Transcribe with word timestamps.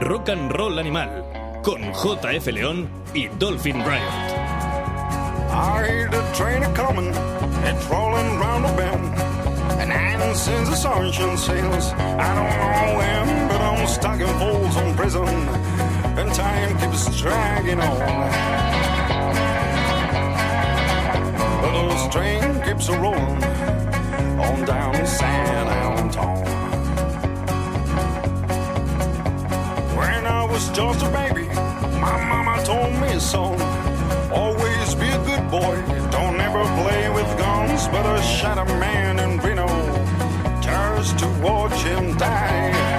Rock 0.00 0.28
and 0.28 0.50
Roll 0.50 0.78
Animal, 0.78 1.62
con 1.62 1.92
JF 1.92 2.46
León 2.52 2.88
y 3.14 3.28
Dolphin 3.38 3.84
Riot. 3.84 4.32
I 5.50 5.86
hear 5.86 6.08
the 6.08 6.22
train 6.34 6.62
a 6.62 6.72
coming, 6.72 7.08
it's 7.08 7.86
rolling 7.86 8.38
round 8.38 8.64
the 8.64 8.72
bend. 8.72 9.14
And 9.80 9.92
I 9.92 10.12
since 10.34 10.68
the 10.70 10.76
sergeant 10.76 11.38
sails, 11.38 11.92
I 11.92 12.34
don't 12.34 12.54
know 12.58 12.98
when, 12.98 13.48
but 13.48 13.60
I'm 13.60 13.86
stuck 13.86 14.20
in 14.20 14.26
Folsom 14.38 14.96
prison, 14.96 15.28
and 16.18 16.32
time 16.32 16.78
keeps 16.78 17.20
dragging 17.20 17.80
on. 17.80 17.98
But 21.60 21.72
the 21.88 22.08
train 22.10 22.62
keeps 22.62 22.88
a 22.88 22.98
rolling 22.98 23.44
on 24.40 24.64
down 24.64 25.06
San 25.06 25.68
Antonio. 25.68 26.51
Was 30.52 30.68
just 30.70 31.02
a 31.02 31.08
baby, 31.08 31.46
my 31.98 32.16
mama 32.28 32.62
told 32.64 32.92
me, 33.00 33.18
son, 33.18 33.58
always 34.30 34.94
be 34.94 35.08
a 35.08 35.18
good 35.24 35.50
boy. 35.50 35.76
Don't 36.10 36.38
ever 36.38 36.62
play 36.82 37.08
with 37.08 37.26
guns, 37.38 37.88
but 37.88 38.04
I 38.04 38.20
shot 38.20 38.58
a 38.58 38.66
man 38.78 39.18
in 39.18 39.38
Reno 39.38 39.66
just 40.60 41.18
to 41.20 41.26
watch 41.40 41.82
him 41.82 42.16
die. 42.18 42.91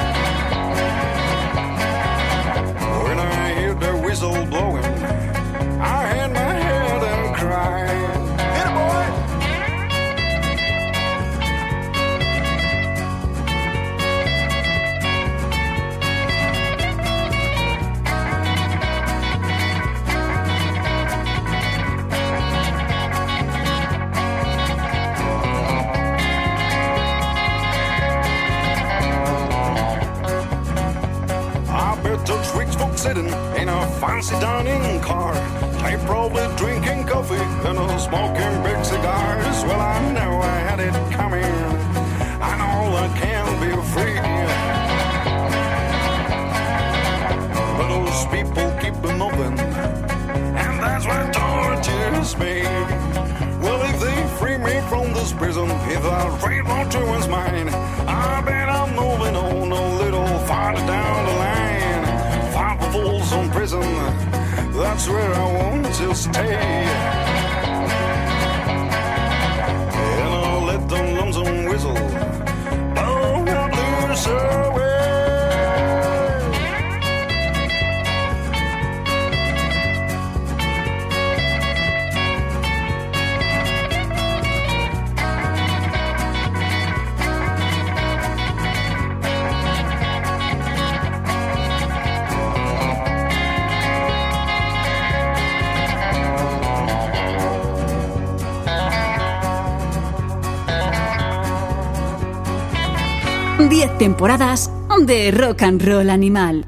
Sitting 33.03 33.27
in 33.59 33.67
a 33.67 33.85
fancy 33.99 34.33
dining 34.39 35.01
car. 35.01 35.33
They 35.83 35.97
probably 36.05 36.47
drinking 36.55 37.05
coffee 37.05 37.35
and 37.67 37.77
a 37.77 37.99
smoking 37.99 38.55
big 38.63 38.79
cigars. 38.85 39.57
Well, 39.65 39.81
I 39.81 40.13
know 40.13 40.31
I 40.39 40.57
had 40.67 40.79
it 40.79 40.95
coming. 41.11 41.43
I 42.49 42.51
know 42.61 42.95
I 43.03 43.07
can 43.21 43.45
be 43.63 43.71
free. 43.93 44.19
But 47.77 47.87
those 47.93 48.21
people 48.35 48.67
keep 48.81 48.95
moving, 49.21 49.59
and 50.63 50.73
that's 50.81 51.05
what 51.05 51.33
tortures 51.33 52.37
me. 52.37 52.63
Well, 53.63 53.81
if 53.91 53.99
they 53.99 54.19
free 54.39 54.57
me 54.57 54.79
from 54.87 55.11
this 55.13 55.33
prison, 55.33 55.69
if 55.91 56.03
that 56.03 56.41
rainbow 56.41 56.89
turns 56.89 57.27
mine, 57.27 57.67
I 58.07 58.41
bet 58.45 58.69
I'm 58.69 58.95
moving 58.95 59.35
on 59.35 59.71
a 59.73 59.95
little 59.97 60.39
farther 60.47 60.85
down 60.87 61.25
the 61.25 61.33
line. 61.33 61.62
That's 64.73 65.07
where 65.09 65.33
I 65.33 65.53
want 65.53 65.85
to 65.95 66.16
stay. 66.16 67.52
10 103.73 103.98
temporadas 103.98 104.70
de 105.08 105.32
Rock 105.32 105.64
and 105.64 105.82
Roll 105.82 106.11
Animal. 106.11 106.64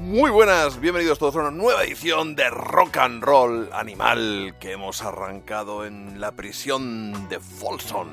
Muy 0.00 0.30
buenas, 0.30 0.78
bienvenidos 0.78 1.18
todos 1.18 1.34
a 1.36 1.38
una 1.38 1.50
nueva 1.50 1.82
edición 1.82 2.36
de 2.36 2.50
Rock 2.50 2.98
and 2.98 3.24
Roll 3.24 3.70
Animal 3.72 4.54
que 4.60 4.72
hemos 4.72 5.00
arrancado 5.00 5.86
en 5.86 6.20
la 6.20 6.32
prisión 6.32 7.26
de 7.30 7.40
Folsom. 7.40 8.08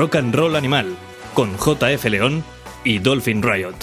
Rock 0.00 0.16
and 0.16 0.34
Roll 0.34 0.56
Animal, 0.56 0.96
con 1.34 1.58
JF 1.58 2.02
León 2.06 2.42
y 2.84 3.00
Dolphin 3.00 3.42
Riot. 3.42 3.74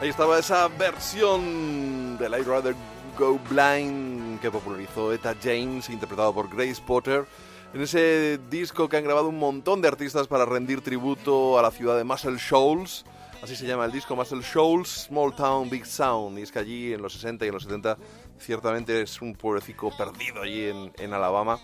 Ahí 0.00 0.08
estaba 0.08 0.38
esa 0.38 0.68
versión 0.68 2.16
del 2.16 2.32
I'd 2.32 2.46
Rather 2.46 2.74
Go 3.18 3.38
Blind 3.50 4.40
que 4.40 4.50
popularizó 4.50 5.12
Eta 5.12 5.34
James, 5.42 5.90
interpretado 5.90 6.32
por 6.32 6.48
Grace 6.48 6.80
Potter, 6.80 7.26
en 7.74 7.82
ese 7.82 8.40
disco 8.48 8.88
que 8.88 8.96
han 8.96 9.04
grabado 9.04 9.28
un 9.28 9.38
montón 9.38 9.82
de 9.82 9.88
artistas 9.88 10.28
para 10.28 10.46
rendir 10.46 10.80
tributo 10.80 11.58
a 11.58 11.62
la 11.62 11.70
ciudad 11.70 11.98
de 11.98 12.04
Muscle 12.04 12.38
Shoals. 12.38 13.04
Así 13.42 13.54
se 13.54 13.66
llama 13.66 13.84
el 13.84 13.92
disco 13.92 14.16
Muscle 14.16 14.40
Shoals, 14.40 15.08
Small 15.08 15.36
Town, 15.36 15.68
Big 15.68 15.84
Sound. 15.84 16.38
Y 16.38 16.42
es 16.42 16.50
que 16.50 16.60
allí 16.60 16.94
en 16.94 17.02
los 17.02 17.12
60 17.12 17.44
y 17.44 17.48
en 17.48 17.54
los 17.54 17.64
70 17.64 17.98
ciertamente 18.38 19.02
es 19.02 19.20
un 19.20 19.34
pueblecico 19.34 19.94
perdido 19.94 20.40
allí 20.40 20.70
en 20.96 21.12
Alabama, 21.12 21.60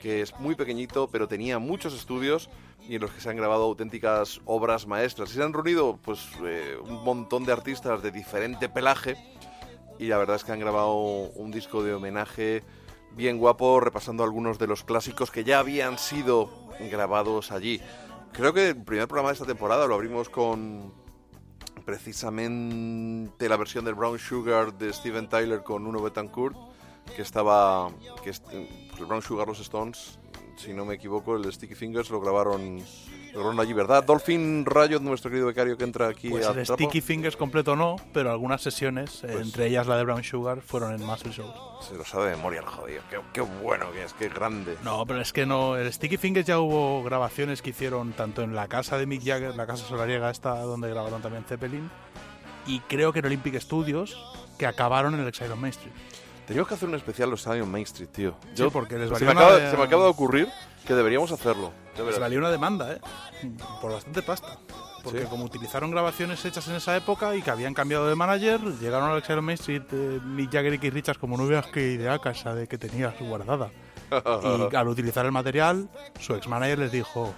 que 0.00 0.22
es 0.22 0.38
muy 0.38 0.54
pequeñito, 0.54 1.08
pero 1.08 1.28
tenía 1.28 1.58
muchos 1.58 1.94
estudios 1.94 2.48
y 2.88 2.94
en 2.94 3.02
los 3.02 3.10
que 3.10 3.20
se 3.20 3.28
han 3.30 3.36
grabado 3.36 3.64
auténticas 3.64 4.40
obras 4.44 4.86
maestras. 4.86 5.30
Y 5.30 5.34
se 5.34 5.42
han 5.42 5.52
reunido 5.52 5.98
pues 6.02 6.20
eh, 6.44 6.76
un 6.82 7.04
montón 7.04 7.44
de 7.44 7.52
artistas 7.52 8.02
de 8.02 8.10
diferente 8.10 8.68
pelaje 8.68 9.16
y 9.98 10.06
la 10.06 10.18
verdad 10.18 10.36
es 10.36 10.44
que 10.44 10.52
han 10.52 10.60
grabado 10.60 10.94
un 10.94 11.50
disco 11.50 11.82
de 11.82 11.94
homenaje 11.94 12.62
bien 13.12 13.38
guapo, 13.38 13.80
repasando 13.80 14.22
algunos 14.22 14.58
de 14.58 14.66
los 14.66 14.84
clásicos 14.84 15.30
que 15.30 15.44
ya 15.44 15.58
habían 15.58 15.98
sido 15.98 16.50
grabados 16.90 17.50
allí. 17.50 17.80
Creo 18.32 18.52
que 18.52 18.68
el 18.68 18.84
primer 18.84 19.08
programa 19.08 19.30
de 19.30 19.34
esta 19.34 19.46
temporada 19.46 19.86
lo 19.86 19.94
abrimos 19.94 20.28
con 20.28 20.92
precisamente 21.84 23.48
la 23.48 23.56
versión 23.56 23.84
del 23.84 23.94
Brown 23.94 24.18
Sugar 24.18 24.74
de 24.74 24.92
Steven 24.92 25.28
Tyler 25.28 25.62
con 25.62 25.86
Uno 25.86 26.00
Betancourt, 26.00 26.56
que 27.16 27.22
estaba... 27.22 27.90
el 28.98 29.06
Brown 29.06 29.22
Sugar, 29.22 29.46
los 29.46 29.60
Stones, 29.60 30.18
si 30.56 30.72
no 30.72 30.84
me 30.84 30.94
equivoco, 30.94 31.36
el 31.36 31.52
Sticky 31.52 31.74
Fingers 31.76 32.10
lo 32.10 32.20
grabaron, 32.20 32.78
lo 33.32 33.32
grabaron 33.38 33.60
allí, 33.60 33.72
¿verdad? 33.72 34.02
Dolphin 34.02 34.66
Riot, 34.66 35.00
nuestro 35.00 35.30
querido 35.30 35.46
becario 35.46 35.76
que 35.76 35.84
entra 35.84 36.08
aquí 36.08 36.30
Pues 36.30 36.44
a 36.46 36.50
el 36.50 36.66
trapo. 36.66 36.74
Sticky 36.82 37.00
Fingers 37.00 37.36
completo 37.36 37.76
no, 37.76 37.94
pero 38.12 38.32
algunas 38.32 38.60
sesiones, 38.60 39.22
eh, 39.22 39.28
Pues- 39.32 39.46
entre 39.46 39.66
ellas 39.68 39.86
la 39.86 39.96
de 39.96 40.04
Brown 40.04 40.24
Sugar, 40.24 40.60
fueron 40.60 40.94
en 40.94 41.06
Muscle 41.06 41.30
Shows. 41.30 41.54
Se 41.86 41.94
lo 41.94 42.04
sabe 42.04 42.30
de 42.30 42.36
memoria 42.36 42.60
el 42.60 42.66
jodido. 42.66 43.02
Qué, 43.08 43.20
qué 43.32 43.40
bueno 43.40 43.92
que 43.92 44.02
es, 44.02 44.12
qué 44.14 44.28
grande. 44.28 44.76
No, 44.82 45.06
pero 45.06 45.20
es 45.20 45.32
que 45.32 45.46
no. 45.46 45.76
El 45.76 45.92
Sticky 45.92 46.16
Fingers 46.16 46.46
ya 46.46 46.58
hubo 46.58 47.04
grabaciones 47.04 47.62
que 47.62 47.70
hicieron 47.70 48.12
tanto 48.14 48.42
en 48.42 48.56
la 48.56 48.66
casa 48.66 48.98
de 48.98 49.06
Mick 49.06 49.22
Jagger, 49.24 49.54
la 49.54 49.66
casa 49.66 49.86
solariega 49.86 50.28
esta 50.30 50.60
donde 50.62 50.90
grabaron 50.90 51.22
también 51.22 51.44
Zeppelin, 51.44 51.88
y 52.66 52.80
creo 52.80 53.12
que 53.12 53.20
en 53.20 53.26
Olympic 53.26 53.60
Studios, 53.60 54.16
que 54.58 54.66
acabaron 54.66 55.14
en 55.14 55.20
el 55.20 55.28
Exile 55.28 55.52
on 55.52 55.60
Main 55.60 55.70
Street. 55.70 55.92
Tenemos 56.48 56.68
que 56.68 56.74
hacer 56.74 56.88
un 56.88 56.94
especial 56.96 57.30
los 57.30 57.40
Stadium 57.40 57.68
Main 57.70 57.84
Street, 57.84 58.08
tío. 58.10 58.34
Sí, 58.54 58.64
porque 58.72 58.98
les 58.98 59.16
se, 59.18 59.24
me 59.24 59.30
acaba, 59.30 59.56
de- 59.56 59.70
se 59.70 59.76
me 59.76 59.82
acaba 59.84 60.04
de 60.04 60.08
ocurrir 60.10 60.48
que 60.86 60.94
deberíamos 60.94 61.30
hacerlo. 61.30 61.72
Les 62.04 62.18
valió 62.18 62.38
una 62.38 62.50
demanda, 62.50 62.92
¿eh? 62.92 63.00
Por 63.80 63.92
bastante 63.92 64.22
pasta. 64.22 64.58
Porque 65.04 65.20
Sí. 65.22 65.26
como 65.30 65.44
utilizaron 65.44 65.90
grabaciones 65.92 66.44
hechas 66.44 66.66
en 66.68 66.74
esa 66.74 66.96
época 66.96 67.34
y 67.36 67.40
que 67.42 67.50
habían 67.50 67.72
cambiado 67.72 68.08
de 68.08 68.14
manager, 68.16 68.60
llegaron 68.80 69.08
al 69.10 69.18
Exile 69.18 69.38
on 69.38 69.44
Main 69.44 69.54
Street 69.54 69.82
eh, 69.92 70.20
Mick 70.24 70.50
Jagger 70.52 70.74
y 70.74 70.78
Keith 70.78 70.92
Richards 70.92 71.18
como 71.18 71.36
no 71.36 71.46
veas 71.46 71.66
qué 71.68 71.92
idea 71.92 72.18
casa 72.18 72.54
de 72.54 72.66
que 72.66 72.78
tenías 72.78 73.14
guardada. 73.20 73.70
y 74.10 74.74
al 74.76 74.88
utilizar 74.88 75.24
el 75.26 75.32
material, 75.32 75.88
su 76.18 76.34
ex 76.34 76.48
manager 76.48 76.78
les 76.80 76.92
dijo: 76.92 77.32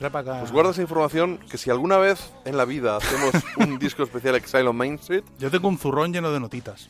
acá. 0.00 0.40
Pues 0.40 0.52
guarda 0.52 0.70
esa 0.72 0.82
información 0.82 1.38
que 1.50 1.56
si 1.56 1.70
alguna 1.70 1.98
vez 1.98 2.32
en 2.44 2.56
la 2.56 2.64
vida 2.64 2.96
hacemos 2.96 3.32
un 3.58 3.78
disco 3.78 4.02
especial 4.02 4.34
Exile 4.34 4.66
on 4.68 4.76
Main 4.76 4.94
Street, 4.94 5.22
Yo 5.38 5.50
tengo 5.50 5.68
un 5.68 5.78
zurrón 5.78 6.12
lleno 6.12 6.30
de 6.32 6.40
notitas. 6.40 6.88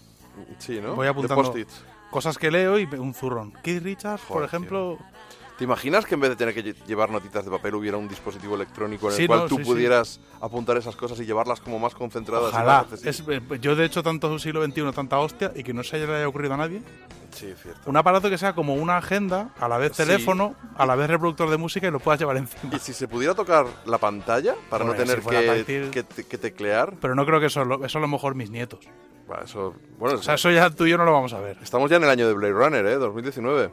Sí, 0.58 0.80
¿no? 0.80 0.94
Voy 0.94 1.06
apuntando 1.06 1.52
cosas 2.10 2.38
que 2.38 2.50
leo 2.50 2.78
y 2.78 2.84
un 2.84 3.12
zurrón. 3.14 3.52
Keith 3.62 3.82
Richards, 3.82 4.22
por 4.22 4.36
Joder, 4.36 4.46
ejemplo, 4.48 4.98
¿Te 5.58 5.64
imaginas 5.64 6.04
que 6.04 6.16
en 6.16 6.20
vez 6.20 6.28
de 6.28 6.36
tener 6.36 6.52
que 6.52 6.62
lle- 6.62 6.84
llevar 6.86 7.08
notitas 7.08 7.42
de 7.42 7.50
papel 7.50 7.74
hubiera 7.76 7.96
un 7.96 8.06
dispositivo 8.08 8.56
electrónico 8.56 9.06
en 9.06 9.12
el 9.12 9.16
Sí, 9.16 9.26
cual 9.26 9.38
no, 9.40 9.46
tú 9.46 9.56
sí, 9.56 9.64
sí. 9.64 9.70
pudieras 9.70 10.20
apuntar 10.42 10.76
esas 10.76 10.94
cosas 10.96 11.18
y 11.20 11.24
llevarlas 11.24 11.62
como 11.62 11.78
más 11.78 11.94
concentradas? 11.94 12.48
y 12.52 12.54
ojalá. 12.54 12.82
más 12.82 12.92
accesibles? 12.92 13.40
Es- 13.42 13.52
eh, 13.52 13.58
yo, 13.62 13.74
de 13.74 13.86
hecho, 13.86 14.02
tanto 14.02 14.38
siglo 14.38 14.62
XXI, 14.62 14.92
tanta 14.92 15.18
hostia, 15.18 15.52
y 15.56 15.62
que 15.62 15.72
no 15.72 15.82
se 15.82 15.96
haya 15.96 16.28
ocurrido 16.28 16.52
a 16.52 16.56
nadie. 16.58 16.82
Sí, 17.30 17.54
cierto. 17.62 17.80
Un 17.86 17.96
aparato 17.96 18.28
que 18.28 18.36
sea 18.36 18.54
como 18.54 18.74
una 18.74 18.98
agenda, 18.98 19.48
a 19.58 19.66
la 19.66 19.78
vez 19.78 19.92
Sí. 19.96 20.02
teléfono, 20.04 20.54
a 20.76 20.84
la 20.84 20.94
vez 20.94 21.08
reproductor 21.08 21.48
de 21.48 21.56
música 21.56 21.88
y 21.88 21.90
lo 21.90 22.00
puedas 22.00 22.20
llevar 22.20 22.36
encima. 22.36 22.76
Y 22.76 22.78
si 22.78 22.92
se 22.92 23.08
pudiera 23.08 23.34
tocar 23.34 23.64
la 23.86 23.96
pantalla 23.96 24.54
para 24.68 24.84
Hombre, 24.84 24.98
no 24.98 25.04
tener 25.06 25.22
si 25.22 25.64
que, 25.64 26.04
que, 26.04 26.24
que 26.24 26.36
teclear, 26.38 26.92
Pero 27.00 27.14
no 27.14 27.24
creo 27.24 27.40
que 27.40 27.46
eso, 27.46 27.62
eso 27.82 27.96
a 27.96 28.00
lo 28.02 28.08
mejor 28.08 28.34
mis 28.34 28.50
nietos. 28.50 28.80
Eso, 29.44 29.74
bueno, 29.98 30.18
O 30.18 30.22
sea, 30.22 30.34
eso 30.34 30.50
ya 30.50 30.70
tú 30.70 30.86
y 30.86 30.90
yo 30.90 30.98
no 30.98 31.04
lo 31.04 31.12
vamos 31.12 31.32
a 31.32 31.40
ver. 31.40 31.58
estamos 31.62 31.90
ya 31.90 31.96
en 31.96 32.04
el 32.04 32.10
año 32.10 32.26
de 32.28 32.34
Blade 32.34 32.52
Runner, 32.52 32.86
¿eh? 32.86 32.94
2019. 32.96 33.70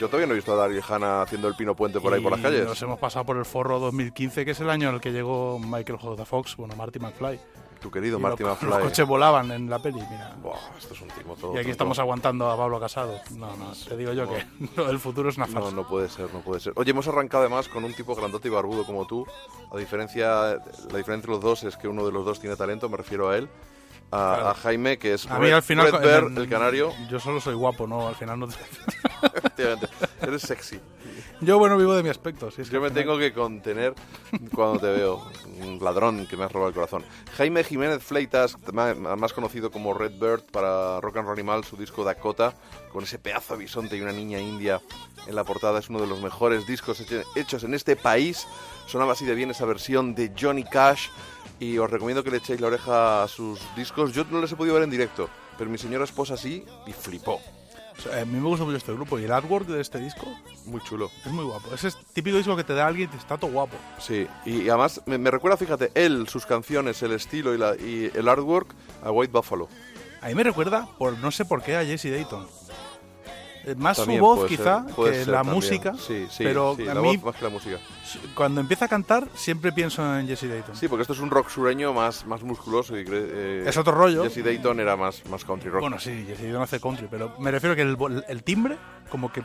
Yo 0.00 0.08
todavía 0.08 0.26
no 0.26 0.32
he 0.32 0.36
visto 0.36 0.52
a 0.52 0.56
Daryl 0.56 0.82
Hannah 0.88 1.22
haciendo 1.22 1.46
el 1.48 1.54
pino 1.54 1.74
puente 1.76 2.00
por 2.00 2.12
ahí 2.12 2.20
por 2.20 2.32
las 2.32 2.40
calles. 2.40 2.64
Nos 2.66 2.80
hemos 2.82 2.98
pasado 2.98 3.24
por 3.24 3.36
el 3.36 3.44
forro 3.44 3.78
2015, 3.78 4.44
que 4.44 4.50
es 4.50 4.60
el 4.60 4.68
año 4.68 4.88
en 4.88 4.96
el 4.96 5.00
que 5.00 5.12
llegó 5.12 5.58
Michael 5.60 5.98
J. 5.98 6.24
Fox, 6.24 6.56
bueno, 6.56 6.74
Marty 6.76 6.98
McFly. 6.98 7.38
Tu 7.80 7.90
querido 7.90 8.18
Y 8.18 8.22
Marty 8.22 8.42
los, 8.42 8.52
McFly. 8.52 8.68
los 8.70 8.78
coches 8.80 9.06
volaban 9.06 9.52
en 9.52 9.70
la 9.70 9.78
peli, 9.78 10.00
mira. 10.10 10.34
Buah, 10.42 10.56
esto 10.76 10.94
es 10.94 11.00
un 11.02 11.08
timo 11.08 11.36
todo. 11.36 11.52
Y 11.52 11.56
aquí 11.58 11.64
tonto. 11.66 11.70
estamos 11.72 11.98
aguantando 12.00 12.50
a 12.50 12.56
Pablo 12.56 12.80
Casado. 12.80 13.20
No, 13.36 13.54
no, 13.56 13.72
te 13.88 13.96
digo 13.96 14.12
yo 14.12 14.26
que 14.28 14.44
lo 14.76 14.86
del 14.86 14.98
futuro 14.98 15.28
es 15.28 15.36
una 15.36 15.46
No, 15.46 15.52
farsa. 15.52 15.70
no 15.76 15.86
puede 15.86 16.08
ser, 16.08 16.32
no 16.34 16.40
puede 16.40 16.58
ser. 16.58 16.72
Oye, 16.74 16.90
hemos 16.90 17.06
arrancado 17.06 17.42
además 17.44 17.68
con 17.68 17.84
un 17.84 17.92
tipo 17.92 18.14
grandote 18.16 18.48
y 18.48 18.50
barbudo 18.50 18.84
como 18.84 19.06
tú. 19.06 19.24
A 19.72 19.76
diferencia, 19.76 20.26
la 20.54 20.58
diferencia 20.96 21.14
entre 21.14 21.30
los 21.30 21.40
dos 21.40 21.62
es 21.64 21.76
que 21.76 21.86
uno 21.86 22.04
de 22.04 22.10
los 22.12 22.24
dos 22.24 22.40
tiene 22.40 22.56
talento, 22.56 22.88
me 22.88 22.96
refiero 22.96 23.28
a 23.28 23.36
él. 23.36 23.48
A, 24.12 24.34
Claro. 24.36 24.48
a 24.50 24.54
Jaime, 24.54 24.98
que 24.98 25.14
es 25.14 25.26
A 25.26 25.38
mí 25.38 25.46
Red- 25.46 25.54
al 25.54 25.62
final... 25.62 25.92
Bear, 25.92 26.24
en- 26.24 26.38
el 26.38 26.48
canario. 26.48 26.92
Yo 27.10 27.18
solo 27.20 27.40
soy 27.40 27.54
guapo, 27.54 27.86
¿no? 27.86 28.06
Al 28.06 28.14
final 28.14 28.38
no... 28.38 28.46
te- 28.48 28.54
Efectivamente, 29.34 29.88
eres 30.22 30.42
sexy. 30.42 30.78
Yo, 31.40 31.58
bueno, 31.58 31.76
vivo 31.76 31.94
de 31.94 32.02
mi 32.02 32.08
aspecto. 32.08 32.50
si 32.50 32.62
es 32.62 32.68
que 32.68 32.74
Yo 32.74 32.80
me 32.80 32.86
al 32.86 32.92
final- 32.92 33.04
tengo 33.04 33.18
que 33.18 33.32
contener 33.32 33.94
cuando 34.54 34.78
te 34.78 34.86
veo. 34.86 35.26
Un 35.60 35.78
ladrón 35.82 36.26
que 36.26 36.36
me 36.36 36.44
has 36.44 36.52
robado 36.52 36.68
el 36.68 36.74
corazón. 36.74 37.04
Jaime 37.36 37.64
Jiménez 37.64 38.02
Fleitas, 38.02 38.56
más 38.72 39.32
conocido 39.32 39.70
como 39.70 39.92
Red 39.92 40.12
Bird 40.20 40.42
para 40.52 41.00
Rock 41.00 41.16
and 41.16 41.26
Roll 41.26 41.38
Animal, 41.38 41.64
su 41.64 41.76
disco 41.76 42.04
Dakota, 42.04 42.54
con 42.92 43.04
ese 43.04 43.18
pedazo 43.18 43.54
de 43.54 43.60
bisonte 43.64 43.96
y 43.96 44.00
una 44.02 44.12
niña 44.12 44.38
india 44.38 44.80
en 45.26 45.34
la 45.34 45.44
portada, 45.44 45.78
es 45.80 45.88
uno 45.90 46.00
de 46.00 46.06
los 46.06 46.20
mejores 46.20 46.66
discos 46.66 47.00
hecho- 47.00 47.22
hechos 47.34 47.64
en 47.64 47.74
este 47.74 47.96
país. 47.96 48.46
Sonaba 48.86 49.12
así 49.12 49.24
de 49.24 49.34
bien 49.34 49.50
esa 49.50 49.64
versión 49.64 50.14
de 50.14 50.32
Johnny 50.38 50.62
Cash 50.64 51.08
y 51.60 51.78
os 51.78 51.90
recomiendo 51.90 52.22
que 52.24 52.30
le 52.30 52.38
echéis 52.38 52.60
la 52.60 52.66
oreja 52.68 53.22
a 53.22 53.28
sus 53.28 53.60
discos. 53.76 54.12
Yo 54.12 54.24
no 54.30 54.40
les 54.40 54.52
he 54.52 54.56
podido 54.56 54.74
ver 54.74 54.84
en 54.84 54.90
directo, 54.90 55.28
pero 55.58 55.70
mi 55.70 55.78
señora 55.78 56.04
esposa 56.04 56.36
sí 56.36 56.64
y 56.86 56.92
flipó. 56.92 57.40
O 57.98 58.02
sea, 58.02 58.20
a 58.20 58.24
mí 58.26 58.38
me 58.38 58.46
gusta 58.46 58.64
mucho 58.64 58.76
este 58.76 58.92
grupo 58.92 59.18
y 59.18 59.24
el 59.24 59.32
artwork 59.32 59.66
de 59.66 59.80
este 59.80 59.98
disco 59.98 60.26
Muy 60.66 60.82
chulo. 60.82 61.10
es 61.24 61.32
muy 61.32 61.44
guapo. 61.46 61.72
Ese 61.74 61.88
es 61.88 61.96
típico 62.12 62.36
disco 62.36 62.54
que 62.54 62.62
te 62.64 62.74
da 62.74 62.86
alguien 62.86 63.08
y 63.12 63.16
está 63.16 63.38
todo 63.38 63.50
guapo. 63.50 63.76
Sí, 63.98 64.26
y, 64.44 64.62
y 64.64 64.68
además 64.68 65.00
me, 65.06 65.16
me 65.16 65.30
recuerda, 65.30 65.56
fíjate, 65.56 65.92
él, 65.94 66.28
sus 66.28 66.44
canciones, 66.44 67.02
el 67.02 67.12
estilo 67.12 67.54
y, 67.54 67.58
la- 67.58 67.74
y 67.74 68.10
el 68.14 68.28
artwork 68.28 68.74
a 69.02 69.10
White 69.10 69.32
Buffalo. 69.32 69.68
A 70.20 70.28
mí 70.28 70.34
me 70.34 70.42
recuerda, 70.42 70.86
por 70.98 71.16
no 71.18 71.30
sé 71.30 71.46
por 71.46 71.62
qué, 71.62 71.76
a 71.76 71.84
Jesse 71.86 72.10
Dayton. 72.10 72.46
Eh, 73.66 73.74
Más 73.74 73.96
También 73.96 74.20
su 74.20 74.24
voz, 74.24 74.38
ser, 74.40 74.48
quizá, 74.48 74.86
que 74.94 75.12
ser 75.14 75.28
la 75.28 75.38
también. 75.38 75.54
música. 75.56 75.94
Sí, 75.98 76.26
sí, 76.30 76.44
pero 76.44 76.74
sí, 76.76 76.86
a 76.86 76.94
la 76.94 77.00
mí, 77.02 77.16
voz 77.16 77.24
más 77.26 77.34
que 77.36 77.44
la 77.44 77.50
música. 77.50 77.78
cuando 78.36 78.60
empieza 78.60 78.84
a 78.84 78.88
cantar, 78.88 79.26
siempre 79.34 79.72
pienso 79.72 80.02
en 80.18 80.28
Jesse 80.28 80.48
Dayton. 80.48 80.76
Sí, 80.76 80.86
porque 80.86 81.02
esto 81.02 81.14
es 81.14 81.18
un 81.20 81.30
rock 81.30 81.48
sureño 81.48 81.92
más, 81.92 82.24
más 82.26 82.42
musculoso 82.44 82.96
y 82.96 83.04
eh, 83.10 83.64
Es 83.66 83.76
otro 83.76 83.92
rollo. 83.92 84.22
Jesse 84.22 84.44
Dayton 84.44 84.78
era 84.78 84.96
más, 84.96 85.26
más 85.26 85.44
country 85.44 85.68
rock. 85.70 85.80
Bueno, 85.80 85.98
sí, 85.98 86.24
Jesse 86.28 86.42
Dayton 86.42 86.62
hace 86.62 86.78
country, 86.80 87.08
pero 87.10 87.34
me 87.40 87.50
refiero 87.50 87.74
que 87.74 87.82
el, 87.82 87.96
el 88.28 88.42
timbre, 88.44 88.76
como 89.10 89.32
que 89.32 89.42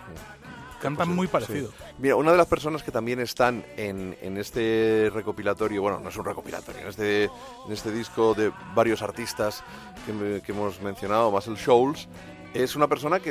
cantan 0.82 1.08
Sí, 1.08 1.13
muy 1.13 1.25
sí. 1.28 1.32
parecido. 1.32 1.72
Mira, 1.98 2.16
una 2.16 2.32
de 2.32 2.38
las 2.38 2.48
personas 2.48 2.84
que 2.84 2.92
también 2.92 3.20
están 3.20 3.63
en, 3.78 4.16
en 4.22 4.38
este 4.38 5.10
recopilatorio, 5.13 5.82
bueno, 5.82 6.00
no 6.00 6.10
es 6.10 6.18
un 6.18 6.25
recopilatorio, 6.25 6.82
en 6.82 6.88
este, 6.88 7.24
en 7.25 7.72
este 7.72 7.92
disco 7.92 8.34
de 8.36 8.51
varios 8.75 9.01
artistas 9.01 9.63
que, 10.06 10.42
que 10.46 10.51
hemos 10.51 10.80
mencionado, 10.82 11.32
más 11.32 11.48
el 11.48 11.56
Shoals, 11.56 12.08
es 12.54 12.75
una 12.75 12.88
persona 12.88 13.20
que 13.20 13.30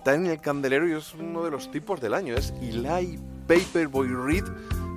está 0.00 0.14
en 0.14 0.24
el 0.24 0.40
candelero 0.40 0.88
y 0.88 0.92
es 0.92 1.12
uno 1.12 1.44
de 1.44 1.50
los 1.50 1.70
tipos 1.70 2.00
del 2.00 2.14
año, 2.14 2.34
es 2.34 2.54
Eli 2.62 3.18
Paperboy 3.46 4.08
Reed. 4.08 4.44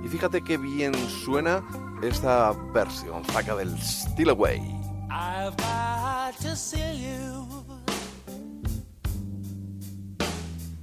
Y 0.02 0.08
fíjate 0.08 0.40
qué 0.42 0.56
bien 0.56 0.94
suena 1.26 1.62
esta 2.02 2.52
versión, 2.72 3.22
saca 3.26 3.54
del 3.54 3.78
Still 3.82 4.30
Away. 4.30 4.62
I've 5.10 5.54
got 5.58 6.38
to 6.40 6.56
see 6.56 7.04
you 7.04 7.46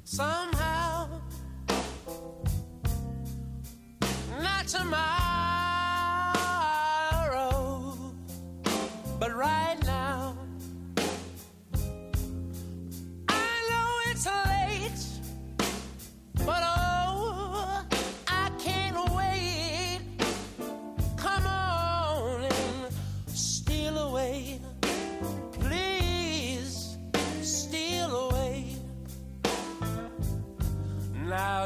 somehow. 0.03 1.07
Not 4.39 4.67
tomorrow, 4.67 5.01
but 9.19 9.35
right 9.35 9.80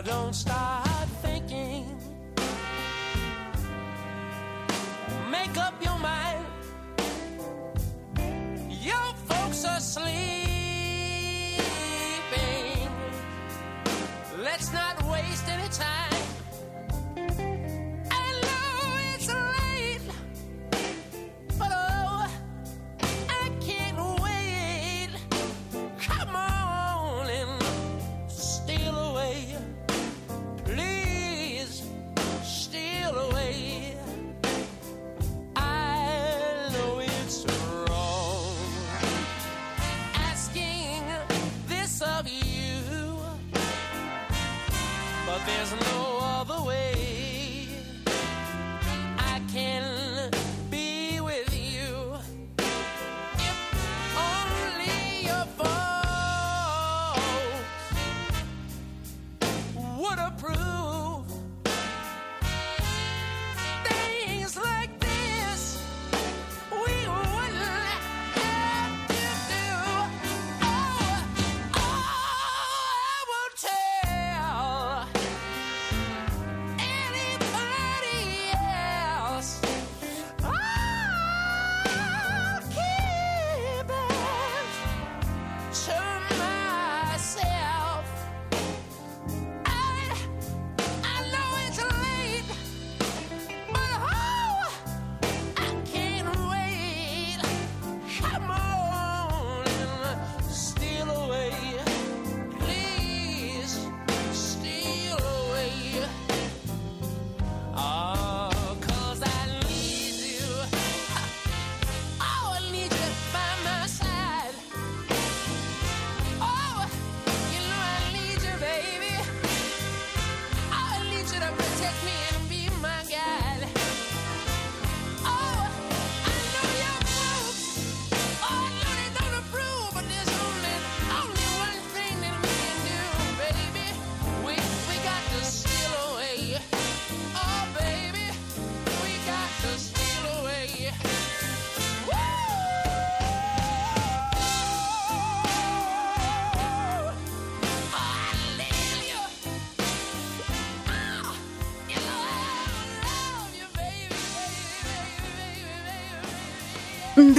don't 0.06 0.36
start 0.36 0.85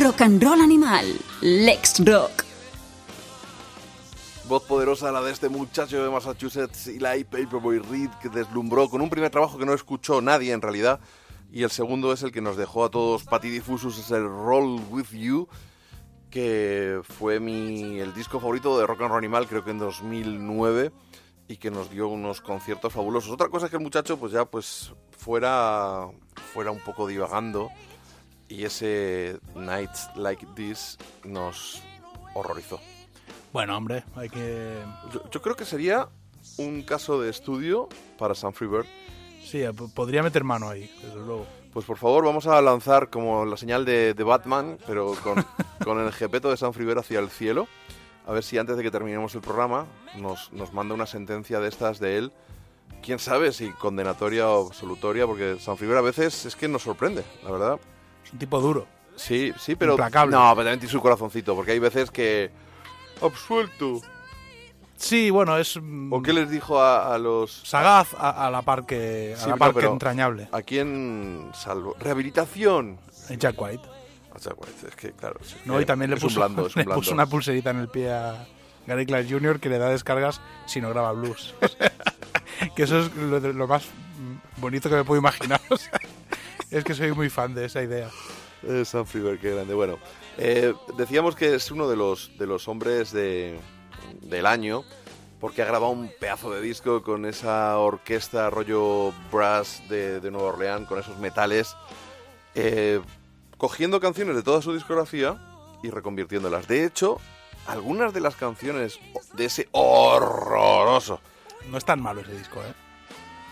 Rock 0.06 0.20
and 0.20 0.40
roll 0.40 0.60
animal. 0.60 1.04
Lex 1.40 1.98
Rock. 2.06 2.44
Voz 4.46 4.62
poderosa 4.62 5.10
la 5.10 5.20
de 5.20 5.32
este 5.32 5.48
muchacho 5.48 6.00
de 6.00 6.08
Massachusetts, 6.08 6.86
Eli 6.86 7.24
Paperboy 7.24 7.80
Reed, 7.80 8.10
que 8.22 8.28
deslumbró 8.28 8.88
con 8.88 9.00
un 9.00 9.10
primer 9.10 9.32
trabajo 9.32 9.58
que 9.58 9.66
no 9.66 9.74
escuchó 9.74 10.20
nadie 10.20 10.52
en 10.52 10.62
realidad. 10.62 11.00
Y 11.50 11.64
el 11.64 11.72
segundo 11.72 12.12
es 12.12 12.22
el 12.22 12.30
que 12.30 12.40
nos 12.40 12.56
dejó 12.56 12.84
a 12.84 12.88
todos 12.88 13.24
patidifusos, 13.24 13.98
es 13.98 14.12
el 14.12 14.28
Roll 14.28 14.80
With 14.90 15.10
You, 15.10 15.48
que 16.30 17.00
fue 17.02 17.40
mi, 17.40 17.98
el 17.98 18.14
disco 18.14 18.38
favorito 18.38 18.78
de 18.78 18.86
Rock 18.86 19.00
and 19.00 19.08
Roll 19.08 19.18
Animal, 19.18 19.48
creo 19.48 19.64
que 19.64 19.72
en 19.72 19.78
2009, 19.78 20.92
y 21.48 21.56
que 21.56 21.72
nos 21.72 21.90
dio 21.90 22.06
unos 22.06 22.40
conciertos 22.40 22.92
fabulosos. 22.92 23.32
Otra 23.32 23.48
cosa 23.48 23.66
es 23.66 23.70
que 23.70 23.78
el 23.78 23.82
muchacho 23.82 24.16
pues 24.18 24.30
ya 24.30 24.44
pues 24.44 24.92
fuera, 25.10 26.06
fuera 26.52 26.70
un 26.70 26.78
poco 26.84 27.08
divagando, 27.08 27.70
y 28.48 28.64
ese 28.64 29.38
Nights 29.54 30.08
Like 30.16 30.46
This 30.54 30.98
nos 31.24 31.82
horrorizó. 32.34 32.80
Bueno, 33.52 33.76
hombre, 33.76 34.04
hay 34.14 34.28
que... 34.28 34.76
Yo, 35.12 35.28
yo 35.30 35.42
creo 35.42 35.56
que 35.56 35.64
sería 35.64 36.08
un 36.58 36.82
caso 36.82 37.20
de 37.20 37.30
estudio 37.30 37.88
para 38.18 38.34
Sam 38.34 38.52
Freebird. 38.52 38.86
Sí, 39.42 39.62
eh, 39.62 39.72
podría 39.94 40.22
meter 40.22 40.44
mano 40.44 40.68
ahí, 40.68 40.90
desde 41.02 41.16
luego. 41.16 41.46
Pues 41.72 41.84
por 41.84 41.98
favor, 41.98 42.24
vamos 42.24 42.46
a 42.46 42.60
lanzar 42.62 43.10
como 43.10 43.44
la 43.44 43.56
señal 43.56 43.84
de, 43.84 44.14
de 44.14 44.24
Batman, 44.24 44.78
pero 44.86 45.14
con, 45.22 45.44
con 45.84 46.00
el 46.00 46.12
jepeto 46.12 46.50
de 46.50 46.56
Sam 46.56 46.72
Freebird 46.72 46.98
hacia 46.98 47.18
el 47.18 47.30
cielo. 47.30 47.68
a 48.26 48.32
ver 48.32 48.42
si 48.42 48.58
antes 48.58 48.76
de 48.76 48.82
que 48.82 48.90
terminemos 48.90 49.34
el 49.34 49.40
programa 49.40 49.86
nos, 50.16 50.52
nos 50.52 50.72
manda 50.72 50.94
una 50.94 51.06
sentencia 51.06 51.60
de 51.60 51.68
estas 51.68 51.98
de 52.00 52.18
él. 52.18 52.32
Quién 53.02 53.18
sabe 53.18 53.52
si 53.52 53.70
condenatoria 53.70 54.48
o 54.48 54.66
absolutoria, 54.66 55.26
porque 55.26 55.58
San 55.60 55.76
Figuera 55.76 56.00
a 56.00 56.02
veces 56.02 56.46
es 56.46 56.56
que 56.56 56.66
nos 56.66 56.82
sorprende, 56.82 57.24
la 57.44 57.50
verdad. 57.50 57.80
Es 58.26 58.32
un 58.32 58.38
tipo 58.38 58.60
duro. 58.60 58.86
Sí, 59.16 59.52
sí, 59.58 59.76
pero. 59.76 59.92
Implacable. 59.92 60.34
No, 60.36 60.50
pero 60.50 60.64
también 60.66 60.80
tiene 60.80 60.92
su 60.92 61.00
corazoncito, 61.00 61.54
porque 61.54 61.72
hay 61.72 61.78
veces 61.78 62.10
que. 62.10 62.50
Absuelto. 63.22 64.00
Sí, 64.96 65.30
bueno, 65.30 65.56
es 65.58 65.78
mm, 65.80 66.12
¿O 66.12 66.22
qué 66.22 66.32
les 66.32 66.50
dijo 66.50 66.80
a, 66.80 67.14
a 67.14 67.18
los. 67.18 67.50
sagaz 67.50 68.14
a, 68.14 68.46
a 68.46 68.50
la 68.50 68.62
par 68.62 68.86
que, 68.86 69.34
a 69.38 69.46
la 69.46 69.52
no, 69.52 69.58
par 69.58 69.74
que 69.74 69.86
entrañable. 69.86 70.48
¿A 70.52 70.62
quién 70.62 71.50
salvo? 71.54 71.94
Rehabilitación. 71.98 72.98
Jack 73.38 73.60
White. 73.60 73.82
O 74.34 74.38
sea, 74.38 74.54
pues, 74.54 74.84
es 74.84 74.94
que, 74.94 75.12
claro. 75.12 75.40
es 75.40 75.56
No, 75.64 75.76
que 75.76 75.82
y 75.82 75.84
también 75.86 76.10
le 76.10 76.16
es 76.16 76.22
un 76.22 76.28
puso, 76.28 76.40
blando, 76.40 76.64
un 76.66 76.70
le 76.74 76.84
puso 76.84 77.12
una 77.12 77.26
pulserita 77.26 77.70
en 77.70 77.78
el 77.78 77.88
pie 77.88 78.12
a 78.12 78.46
Gary 78.86 79.06
Clark 79.06 79.26
Jr. 79.28 79.60
que 79.60 79.68
le 79.68 79.78
da 79.78 79.88
descargas 79.88 80.40
si 80.66 80.80
no 80.80 80.90
graba 80.90 81.12
blues. 81.12 81.54
Que 82.74 82.84
eso 82.84 83.00
es 83.00 83.14
lo, 83.14 83.38
lo 83.38 83.68
más 83.68 83.84
bonito 84.56 84.88
que 84.88 84.94
me 84.94 85.04
puedo 85.04 85.20
imaginar. 85.20 85.60
Es 86.70 86.84
que 86.84 86.94
soy 86.94 87.12
muy 87.12 87.30
fan 87.30 87.54
de 87.54 87.66
esa 87.66 87.82
idea. 87.82 88.10
Sam 88.84 89.06
Freeberg, 89.06 89.40
qué 89.40 89.54
grande. 89.54 89.74
Bueno, 89.74 89.98
eh, 90.38 90.74
decíamos 90.96 91.36
que 91.36 91.54
es 91.54 91.70
uno 91.70 91.88
de 91.88 91.96
los, 91.96 92.36
de 92.38 92.46
los 92.46 92.66
hombres 92.68 93.12
de, 93.12 93.58
del 94.22 94.46
año 94.46 94.84
porque 95.40 95.62
ha 95.62 95.66
grabado 95.66 95.92
un 95.92 96.10
pedazo 96.18 96.50
de 96.50 96.60
disco 96.60 97.02
con 97.02 97.26
esa 97.26 97.78
orquesta 97.78 98.50
rollo 98.50 99.12
brass 99.30 99.82
de, 99.88 100.20
de 100.20 100.30
Nueva 100.30 100.48
Orleans, 100.48 100.88
con 100.88 100.98
esos 100.98 101.18
metales, 101.18 101.76
eh, 102.54 103.00
cogiendo 103.58 104.00
canciones 104.00 104.34
de 104.34 104.42
toda 104.42 104.62
su 104.62 104.72
discografía 104.72 105.36
y 105.82 105.90
reconvirtiéndolas. 105.90 106.66
De 106.66 106.84
hecho, 106.84 107.20
algunas 107.66 108.14
de 108.14 108.20
las 108.20 108.34
canciones 108.34 108.98
de 109.34 109.44
ese 109.44 109.68
horroroso 109.72 111.20
No 111.70 111.76
es 111.78 111.84
tan 111.84 112.00
malo 112.00 112.22
ese 112.22 112.36
disco, 112.36 112.60
¿eh? 112.60 112.85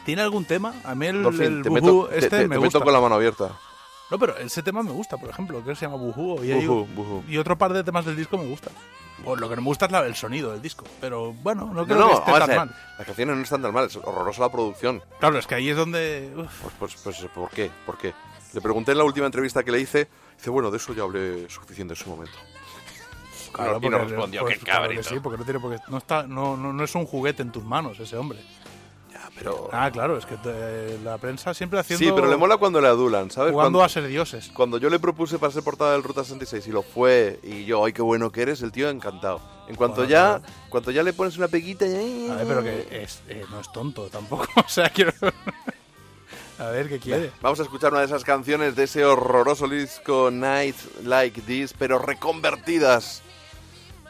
¿Tiene 0.04 0.22
algún 0.22 0.44
tema? 0.44 0.74
A 0.84 0.94
mí 0.94 1.06
el, 1.06 1.22
Dolphin, 1.22 1.42
el 1.58 1.62
te 1.62 1.70
meto, 1.70 2.06
te- 2.08 2.18
este 2.18 2.30
te- 2.30 2.48
me 2.48 2.56
gusta. 2.56 2.78
meto 2.78 2.84
con 2.84 2.92
la 2.92 3.00
mano 3.00 3.14
abierta. 3.14 3.50
No, 4.10 4.18
pero 4.18 4.36
ese 4.36 4.62
tema 4.62 4.82
me 4.82 4.90
gusta, 4.90 5.16
por 5.16 5.30
ejemplo, 5.30 5.64
que 5.64 5.74
se 5.74 5.86
llama 5.86 5.96
Boohoo. 5.96 6.44
Y, 6.44 6.52
hay- 6.52 6.68
y 7.28 7.36
otro 7.38 7.56
par 7.56 7.72
de 7.72 7.82
temas 7.82 8.04
del 8.04 8.16
disco 8.16 8.36
me 8.36 8.46
gustan. 8.46 8.72
Pues 9.24 9.40
lo 9.40 9.48
que 9.48 9.56
no 9.56 9.62
me 9.62 9.68
gusta 9.68 9.86
es 9.86 9.92
la- 9.92 10.04
el 10.06 10.14
sonido 10.14 10.52
del 10.52 10.60
disco. 10.60 10.84
Pero 11.00 11.32
bueno, 11.32 11.64
no 11.66 11.72
No, 11.72 11.84
creo 11.86 11.98
no, 11.98 12.08
que 12.08 12.14
esté 12.14 12.32
tan 12.32 12.46
ver, 12.48 12.56
mal. 12.58 12.76
las 12.98 13.06
canciones 13.06 13.36
no 13.36 13.42
están 13.42 13.62
tan 13.62 13.72
mal, 13.72 13.86
es 13.86 13.96
horrorosa 13.96 14.42
la 14.42 14.52
producción. 14.52 15.02
Claro, 15.20 15.38
es 15.38 15.46
que 15.46 15.54
ahí 15.54 15.70
es 15.70 15.76
donde... 15.76 16.30
Pues, 16.34 16.48
pues, 16.78 16.96
pues, 17.02 17.26
¿por 17.34 17.48
qué? 17.50 17.70
¿Por 17.86 17.96
qué? 17.96 18.12
Le 18.52 18.60
pregunté 18.60 18.92
en 18.92 18.98
la 18.98 19.04
última 19.04 19.26
entrevista 19.26 19.62
que 19.64 19.72
le 19.72 19.80
hice, 19.80 20.08
dice, 20.36 20.50
bueno, 20.50 20.70
de 20.70 20.76
eso 20.76 20.92
ya 20.92 21.02
hablé 21.04 21.48
suficiente 21.48 21.94
en 21.94 21.98
su 21.98 22.10
momento. 22.10 22.36
Claro, 23.52 23.78
y 23.78 23.80
porque- 23.80 23.98
respondió, 23.98 24.44
qué 24.46 24.58
cabrito. 24.58 25.02
sí, 25.04 25.16
porque 25.20 25.38
no 25.38 25.44
tiene 25.44 25.60
por 25.60 25.74
qué- 25.76 25.82
no 25.88 25.98
está, 25.98 26.24
no, 26.24 26.56
no, 26.56 26.72
no 26.72 26.84
es 26.84 26.94
un 26.94 27.06
juguete 27.06 27.42
en 27.42 27.52
tus 27.52 27.64
manos 27.64 27.98
ese 28.00 28.16
hombre. 28.16 28.40
Pero... 29.44 29.68
Ah, 29.72 29.90
claro, 29.90 30.16
es 30.16 30.24
que 30.26 30.36
te- 30.38 30.98
la 31.04 31.18
prensa 31.18 31.52
siempre 31.54 31.78
haciendo 31.78 32.04
sí, 32.04 32.10
pero 32.14 32.28
le 32.28 32.36
mola 32.36 32.56
cuando 32.56 32.80
le 32.80 32.88
adulan, 32.88 33.30
¿sabes? 33.30 33.52
jugando 33.52 33.78
cuando, 33.78 33.84
a 33.84 33.88
ser 33.88 34.06
dioses. 34.06 34.50
cuando 34.54 34.78
yo 34.78 34.88
le 34.88 34.98
propuse 34.98 35.38
para 35.38 35.52
ser 35.52 35.62
portada 35.62 35.92
del 35.92 36.02
Ruta 36.02 36.22
66 36.24 36.66
y 36.66 36.70
lo 36.70 36.82
fue, 36.82 37.38
y 37.42 37.64
yo, 37.66 37.84
ay, 37.84 37.92
qué 37.92 38.00
bueno 38.02 38.32
que 38.32 38.42
eres, 38.42 38.62
el 38.62 38.72
tío 38.72 38.88
encantado. 38.88 39.40
En 39.68 39.76
cuanto 39.76 39.96
Bueno, 39.98 40.10
ya 40.10 40.38
claro. 40.38 40.54
cuanto 40.70 40.90
ya 40.90 41.02
le 41.02 41.12
pones 41.12 41.36
una 41.36 41.48
peguita... 41.48 41.86
y- 41.86 42.28
A 42.30 42.34
ver, 42.36 42.46
pero 42.46 42.62
que 42.62 43.02
es, 43.02 43.20
eh, 43.28 43.44
no 43.50 43.60
es 43.60 43.70
tonto 43.72 44.08
tampoco. 44.08 44.46
O 44.64 44.68
sea, 44.68 44.88
quiero. 44.90 45.12
a 46.58 46.64
ver, 46.66 46.88
¿qué 46.88 46.98
quiere? 46.98 47.30
Vamos 47.42 47.60
a 47.60 47.64
escuchar 47.64 47.90
una 47.92 48.00
de 48.00 48.06
esas 48.06 48.24
canciones 48.24 48.76
de 48.76 48.84
ese 48.84 49.04
horroroso 49.04 49.68
disco 49.68 50.30
Night 50.30 50.76
Like 51.02 51.42
This, 51.42 51.74
pero 51.78 51.98
reconvertidas, 51.98 53.22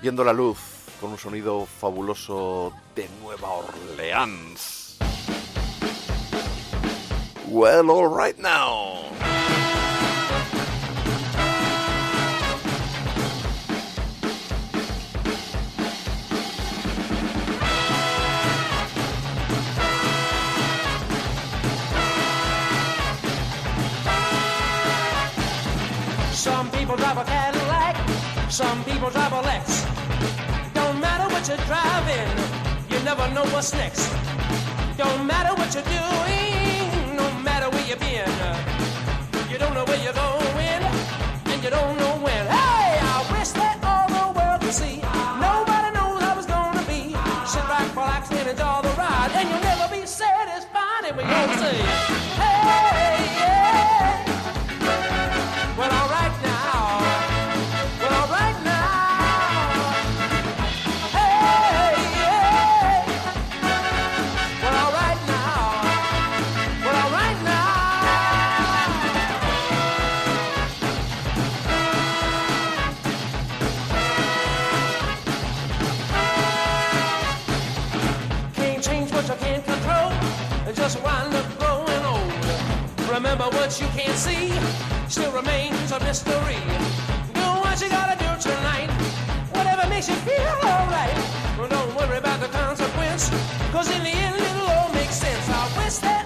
viendo 0.02 0.22
la 0.24 0.32
luz, 0.32 0.58
con 1.00 1.10
un 1.12 1.18
sonido 1.18 1.66
fabuloso 1.80 2.72
de 2.94 3.08
Nueva 3.22 3.48
Orleans. 3.50 4.83
Well, 7.48 7.90
all 7.90 8.06
right 8.06 8.38
now. 8.38 9.10
Some 26.32 26.70
people 26.70 26.96
drive 26.96 27.18
a 27.18 27.24
Cadillac, 27.24 28.50
some 28.50 28.84
people 28.84 29.10
drive 29.10 29.32
a 29.32 29.40
Lex. 29.42 29.84
Don't 30.74 30.98
matter 31.00 31.32
what 31.32 31.46
you're 31.46 31.56
driving, 31.66 32.28
you 32.90 33.04
never 33.04 33.30
know 33.32 33.44
what's 33.52 33.72
next. 33.74 34.10
Don't 34.96 35.26
matter 35.26 35.54
what 35.54 35.72
you're 35.74 35.82
doing, 35.84 36.73
you've 37.94 38.00
been. 38.00 38.28
Uh, 38.28 39.48
you 39.50 39.58
don't 39.58 39.74
know 39.74 39.84
where 39.84 40.02
you're 40.02 40.12
going, 40.12 40.82
and 41.46 41.62
you 41.62 41.70
don't 41.70 42.03
what 83.74 83.80
you 83.80 84.02
can't 84.02 84.16
see 84.16 84.52
still 85.08 85.32
remains 85.32 85.90
a 85.90 85.98
mystery. 86.00 86.62
Do 87.34 87.46
what 87.58 87.80
you 87.80 87.88
gotta 87.88 88.16
do 88.16 88.30
tonight. 88.40 88.88
Whatever 89.52 89.88
makes 89.88 90.08
you 90.08 90.14
feel 90.14 90.58
alright. 90.62 91.16
Well, 91.58 91.68
don't 91.68 91.92
worry 91.96 92.18
about 92.18 92.38
the 92.40 92.46
consequence. 92.48 93.30
Cause 93.72 93.90
in 93.90 94.04
the 94.04 94.10
end, 94.10 94.36
it'll 94.36 94.68
all 94.68 94.92
make 94.92 95.10
sense. 95.10 95.48
I 95.48 95.66
wish 95.82 95.96
that 96.06 96.23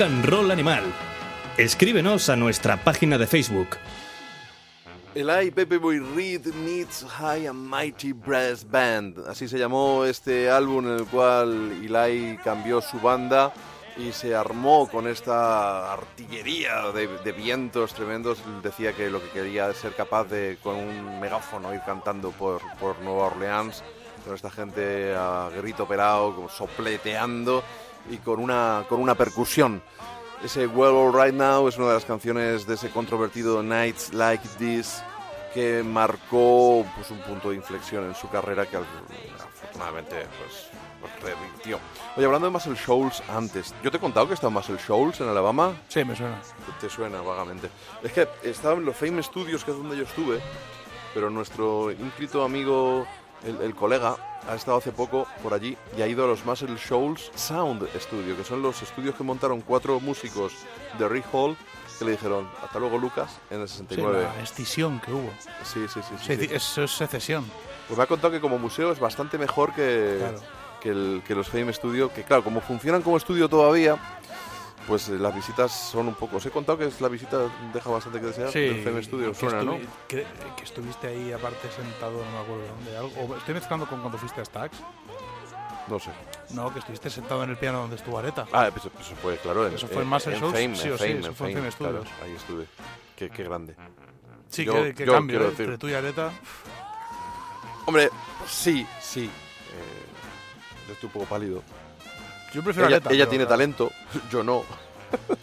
Rock 0.00 0.08
and 0.08 0.24
Roll 0.24 0.50
Animal. 0.50 0.82
Escríbenos 1.58 2.30
a 2.30 2.36
nuestra 2.36 2.82
página 2.82 3.18
de 3.18 3.26
Facebook. 3.26 3.76
Eli 5.14 5.50
Pepe 5.50 5.76
Boy 5.76 5.98
Reed 5.98 6.46
Meets 6.46 7.04
High 7.04 7.48
and 7.48 7.68
Mighty 7.68 8.12
Brass 8.12 8.66
Band. 8.68 9.18
Así 9.28 9.46
se 9.46 9.58
llamó 9.58 10.06
este 10.06 10.48
álbum 10.48 10.86
en 10.86 10.98
el 11.00 11.04
cual 11.04 11.72
Eli 11.82 12.38
cambió 12.42 12.80
su 12.80 12.98
banda 12.98 13.52
y 13.96 14.12
se 14.12 14.34
armó 14.34 14.88
con 14.88 15.06
esta 15.06 15.92
artillería 15.92 16.92
de, 16.92 17.06
de 17.06 17.32
vientos 17.32 17.92
tremendos. 17.92 18.38
Decía 18.62 18.94
que 18.94 19.10
lo 19.10 19.20
que 19.20 19.28
quería 19.28 19.68
es 19.68 19.76
ser 19.76 19.94
capaz 19.94 20.24
de, 20.24 20.56
con 20.62 20.76
un 20.76 21.20
megáfono, 21.20 21.74
ir 21.74 21.82
cantando 21.84 22.30
por, 22.30 22.62
por 22.78 22.98
Nueva 23.00 23.26
Orleans, 23.26 23.82
con 24.24 24.34
esta 24.34 24.50
gente 24.50 25.14
a 25.14 25.50
grito 25.54 25.86
pelado, 25.86 26.48
sopleteando 26.48 27.62
y 28.08 28.16
con 28.18 28.40
una, 28.40 28.84
con 28.88 29.00
una 29.00 29.14
percusión. 29.14 29.82
Ese 30.44 30.66
Well 30.66 30.94
All 30.94 31.12
Right 31.12 31.34
Now 31.34 31.68
es 31.68 31.76
una 31.76 31.88
de 31.88 31.94
las 31.94 32.04
canciones 32.04 32.66
de 32.66 32.74
ese 32.74 32.88
controvertido 32.90 33.62
Nights 33.62 34.14
Like 34.14 34.48
This 34.58 35.02
que 35.52 35.82
marcó 35.82 36.86
pues, 36.94 37.10
un 37.10 37.18
punto 37.18 37.50
de 37.50 37.56
inflexión 37.56 38.04
en 38.04 38.14
su 38.14 38.28
carrera 38.30 38.66
que 38.66 38.76
afortunadamente 38.76 40.26
pues, 40.38 40.70
pues, 41.00 41.12
revirtió. 41.22 41.78
Oye, 42.16 42.24
hablando 42.24 42.46
de 42.46 42.52
Muscle 42.52 42.74
Shoals 42.74 43.22
antes, 43.28 43.74
¿yo 43.82 43.90
te 43.90 43.96
he 43.96 44.00
contado 44.00 44.28
que 44.28 44.34
estaba 44.34 44.48
en 44.48 44.54
Muscle 44.54 44.78
Shoals 44.78 45.20
en 45.20 45.28
Alabama? 45.28 45.74
Sí, 45.88 46.04
me 46.04 46.16
suena. 46.16 46.40
Te 46.80 46.88
suena 46.88 47.20
vagamente. 47.20 47.68
Es 48.02 48.12
que 48.12 48.28
estaba 48.44 48.74
en 48.74 48.84
los 48.84 48.96
Fame 48.96 49.22
Studios, 49.22 49.64
que 49.64 49.72
es 49.72 49.76
donde 49.76 49.96
yo 49.96 50.04
estuve, 50.04 50.40
pero 51.12 51.30
nuestro 51.30 51.90
ínclito 51.90 52.44
amigo, 52.44 53.06
el, 53.44 53.60
el 53.60 53.74
colega, 53.74 54.16
ha 54.48 54.54
estado 54.54 54.78
hace 54.78 54.92
poco 54.92 55.26
por 55.42 55.54
allí 55.54 55.76
y 55.96 56.02
ha 56.02 56.06
ido 56.06 56.24
a 56.24 56.26
los 56.26 56.44
Muscle 56.44 56.76
Shoals 56.76 57.30
Sound 57.34 57.86
Studio, 57.98 58.36
que 58.36 58.44
son 58.44 58.62
los 58.62 58.80
estudios 58.82 59.14
que 59.14 59.22
montaron 59.22 59.60
cuatro 59.60 60.00
músicos 60.00 60.52
de 60.98 61.08
Rick 61.08 61.26
Hall 61.32 61.56
que 61.98 62.04
le 62.06 62.12
dijeron, 62.12 62.48
hasta 62.64 62.78
luego 62.78 62.96
Lucas, 62.96 63.30
en 63.50 63.60
el 63.60 63.68
Sí, 63.68 63.76
69. 63.78 64.26
la 64.36 64.42
escisión 64.42 65.00
que 65.00 65.12
hubo. 65.12 65.30
Sí, 65.64 65.80
sí, 65.86 66.00
sí. 66.02 66.14
sí, 66.18 66.36
Sí, 66.36 66.46
sí. 66.48 66.54
Eso 66.54 66.84
es 66.84 66.90
secesión. 66.92 67.44
Pues 67.86 67.98
me 67.98 68.04
ha 68.04 68.06
contado 68.06 68.32
que 68.32 68.40
como 68.40 68.58
museo 68.58 68.90
es 68.92 68.98
bastante 68.98 69.36
mejor 69.36 69.74
que, 69.74 70.16
Claro. 70.18 70.40
que, 70.80 70.88
el- 70.88 71.22
que 71.26 71.34
los 71.34 71.48
Fame 71.48 71.72
Studio, 71.74 72.10
que 72.12 72.22
claro, 72.24 72.42
como 72.42 72.60
funcionan 72.62 73.02
como 73.02 73.18
estudio 73.18 73.48
todavía, 73.50 73.96
pues 74.86 75.08
eh, 75.08 75.18
las 75.18 75.34
visitas 75.34 75.70
son 75.90 76.08
un 76.08 76.14
poco... 76.14 76.36
Os 76.38 76.46
he 76.46 76.50
contado 76.50 76.78
que 76.78 76.86
es- 76.86 77.00
la 77.00 77.08
visita 77.08 77.38
deja 77.72 77.90
bastante 77.90 78.20
que 78.20 78.26
desear 78.26 78.50
del 78.50 78.82
Fame 78.82 79.02
Studio, 79.02 79.32
que 79.32 79.38
suena, 79.38 79.62
¿no? 79.62 79.78
Que, 80.08 80.26
que 80.56 80.64
estuviste 80.64 81.06
ahí 81.08 81.32
aparte 81.32 81.70
sentado, 81.70 82.24
no 82.24 82.30
me 82.30 82.38
acuerdo 82.38 82.66
dónde. 82.66 82.96
Algo, 82.96 83.34
o 83.34 83.36
estoy 83.36 83.54
mezclando 83.54 83.86
con 83.86 84.00
cuando 84.00 84.18
fuiste 84.18 84.40
a 84.40 84.44
Stax. 84.44 84.78
No 85.88 85.98
sé. 85.98 86.10
No, 86.50 86.72
que 86.72 86.78
estuviste 86.80 87.10
sentado 87.10 87.42
en 87.44 87.50
el 87.50 87.56
piano 87.56 87.80
donde 87.80 87.96
estuvo 87.96 88.18
Areta. 88.18 88.46
Ah, 88.52 88.68
eso 88.74 88.90
fue, 89.20 89.36
claro. 89.38 89.66
En, 89.66 89.74
Eso 89.74 89.86
fue 89.88 90.02
en 90.02 90.08
Shoals, 90.10 90.24
Fame, 90.52 90.76
sí 90.76 90.90
o 90.90 90.98
sí, 90.98 91.04
eso 91.12 91.34
fue 91.34 91.50
en 91.52 91.56
Fame, 91.58 91.70
claro, 91.72 92.02
Studios. 92.04 92.08
ahí 92.22 92.32
estuve. 92.36 92.66
Qué, 93.16 93.30
qué 93.30 93.42
grande. 93.44 93.74
Sí, 94.48 94.64
Yo- 94.64 94.72
que 94.94 95.04
yo 95.06 95.12
cambio, 95.12 95.42
¿eh? 95.42 95.48
Entre 95.48 95.78
tú 95.78 95.88
y 95.88 95.94
Areta. 95.94 96.32
Hombre, 97.86 98.10
sí, 98.46 98.86
sí. 99.00 99.24
Eh, 99.26 100.92
estoy 100.92 101.06
un 101.06 101.12
poco 101.12 101.24
pálido. 101.26 101.62
Yo 102.52 102.62
prefiero 102.62 102.88
Ella, 102.88 103.00
ella 103.10 103.28
tiene 103.28 103.44
claro. 103.44 103.48
talento, 103.48 103.92
yo 104.30 104.42
no. 104.42 104.64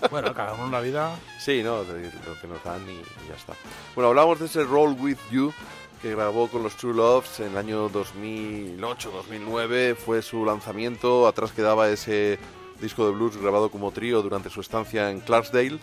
Bueno, 0.10 0.34
cada 0.34 0.54
uno 0.54 0.66
en 0.66 0.72
la 0.72 0.80
vida. 0.80 1.16
Sí, 1.40 1.62
no, 1.64 1.80
lo 1.80 2.42
que 2.42 2.48
nos 2.48 2.64
dan 2.64 2.88
y, 2.90 2.94
y 2.94 3.28
ya 3.28 3.36
está. 3.36 3.54
Bueno, 3.96 4.10
hablábamos 4.10 4.40
de 4.40 4.46
ese 4.46 4.64
Roll 4.64 4.96
With 5.00 5.18
You 5.30 5.54
que 6.02 6.16
grabó 6.16 6.48
con 6.48 6.64
los 6.64 6.76
True 6.76 6.94
Loves 6.94 7.40
en 7.40 7.52
el 7.52 7.58
año 7.58 7.90
2008-2009. 7.90 9.96
Fue 9.96 10.22
su 10.22 10.46
lanzamiento. 10.46 11.28
Atrás 11.28 11.52
quedaba 11.52 11.90
ese 11.90 12.40
disco 12.80 13.06
de 13.06 13.12
blues 13.12 13.38
grabado 13.38 13.72
como 13.72 13.92
trío 13.92 14.22
durante 14.22 14.50
su 14.50 14.62
estancia 14.62 15.10
en 15.10 15.22
Clarksdale. 15.22 15.80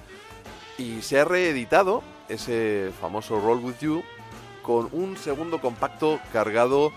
Y 0.79 1.03
se 1.03 1.21
ha 1.21 1.25
reeditado 1.25 2.03
ese 2.29 2.93
famoso 3.01 3.41
Roll 3.41 3.59
With 3.59 3.79
You 3.81 4.03
con 4.63 4.89
un 4.93 5.17
segundo 5.17 5.61
compacto 5.61 6.21
cargado 6.33 6.93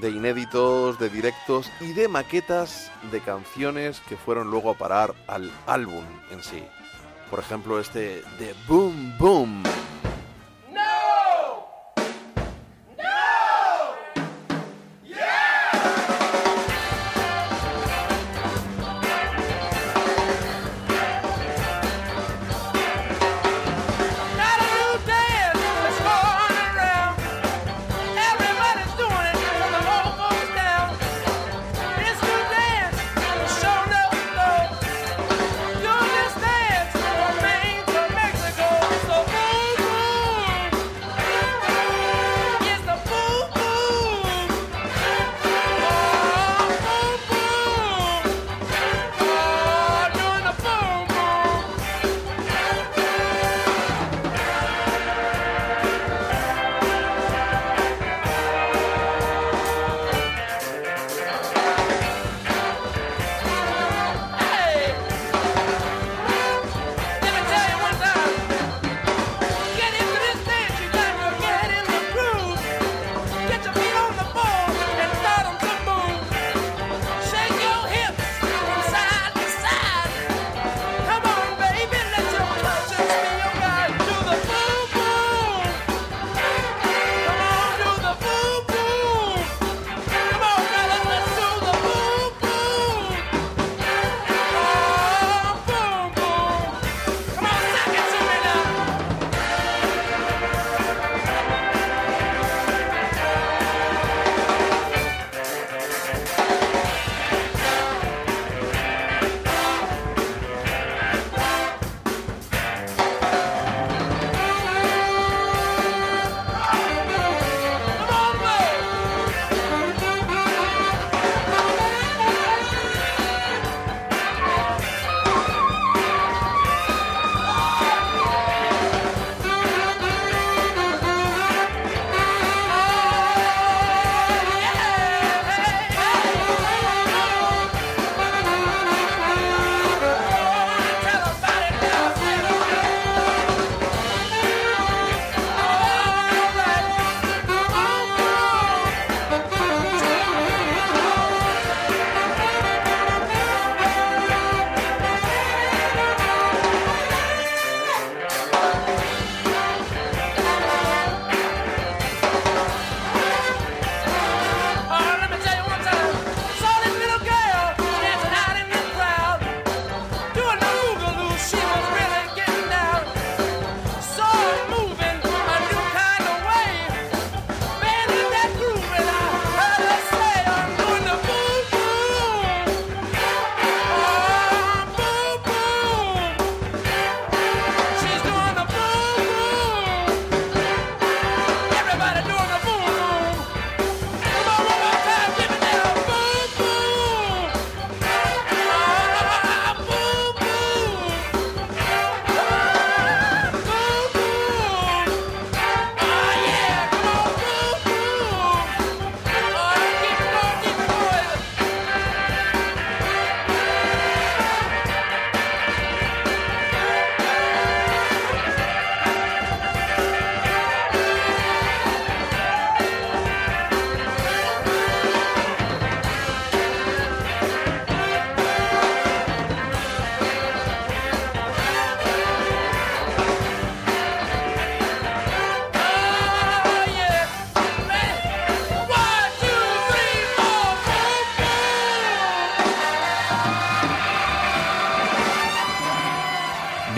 de 0.00 0.10
inéditos, 0.10 0.98
de 0.98 1.08
directos 1.08 1.70
y 1.80 1.92
de 1.92 2.08
maquetas 2.08 2.90
de 3.10 3.20
canciones 3.20 4.00
que 4.08 4.16
fueron 4.16 4.50
luego 4.50 4.70
a 4.70 4.78
parar 4.78 5.14
al 5.26 5.50
álbum 5.66 6.04
en 6.30 6.42
sí. 6.42 6.62
Por 7.30 7.38
ejemplo, 7.38 7.80
este 7.80 8.22
de 8.38 8.54
Boom 8.68 9.16
Boom. 9.18 9.62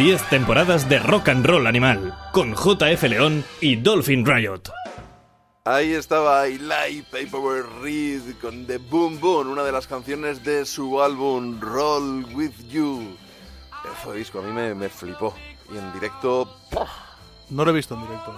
10 0.07 0.23
temporadas 0.29 0.89
de 0.89 1.01
rock 1.01 1.31
and 1.31 1.45
roll 1.45 1.67
animal, 1.67 2.15
con 2.31 2.55
JF 2.55 3.03
León 3.09 3.45
y 3.61 3.75
Dolphin 3.75 4.25
Riot. 4.25 4.71
Ahí 5.65 5.95
estaba 5.95 6.47
Eli 6.47 7.03
Paperwork 7.11 7.67
Reed 7.83 8.23
con 8.41 8.69
The 8.69 8.79
Boom 8.79 9.19
Boom, 9.19 9.51
una 9.51 9.65
de 9.65 9.73
las 9.73 9.89
canciones 9.89 10.45
de 10.45 10.65
su 10.65 11.03
álbum 11.03 11.61
Roll 11.61 12.25
With 12.37 12.53
You. 12.69 13.17
Ese 14.01 14.13
disco 14.13 14.39
a 14.39 14.43
mí 14.43 14.53
me, 14.53 14.77
me 14.77 14.89
flipó. 14.89 15.35
Y 15.75 15.77
en 15.77 15.93
directo. 15.93 16.57
No 17.51 17.65
lo 17.65 17.73
he 17.73 17.75
visto 17.75 17.97
en 17.97 18.03
directo. 18.03 18.33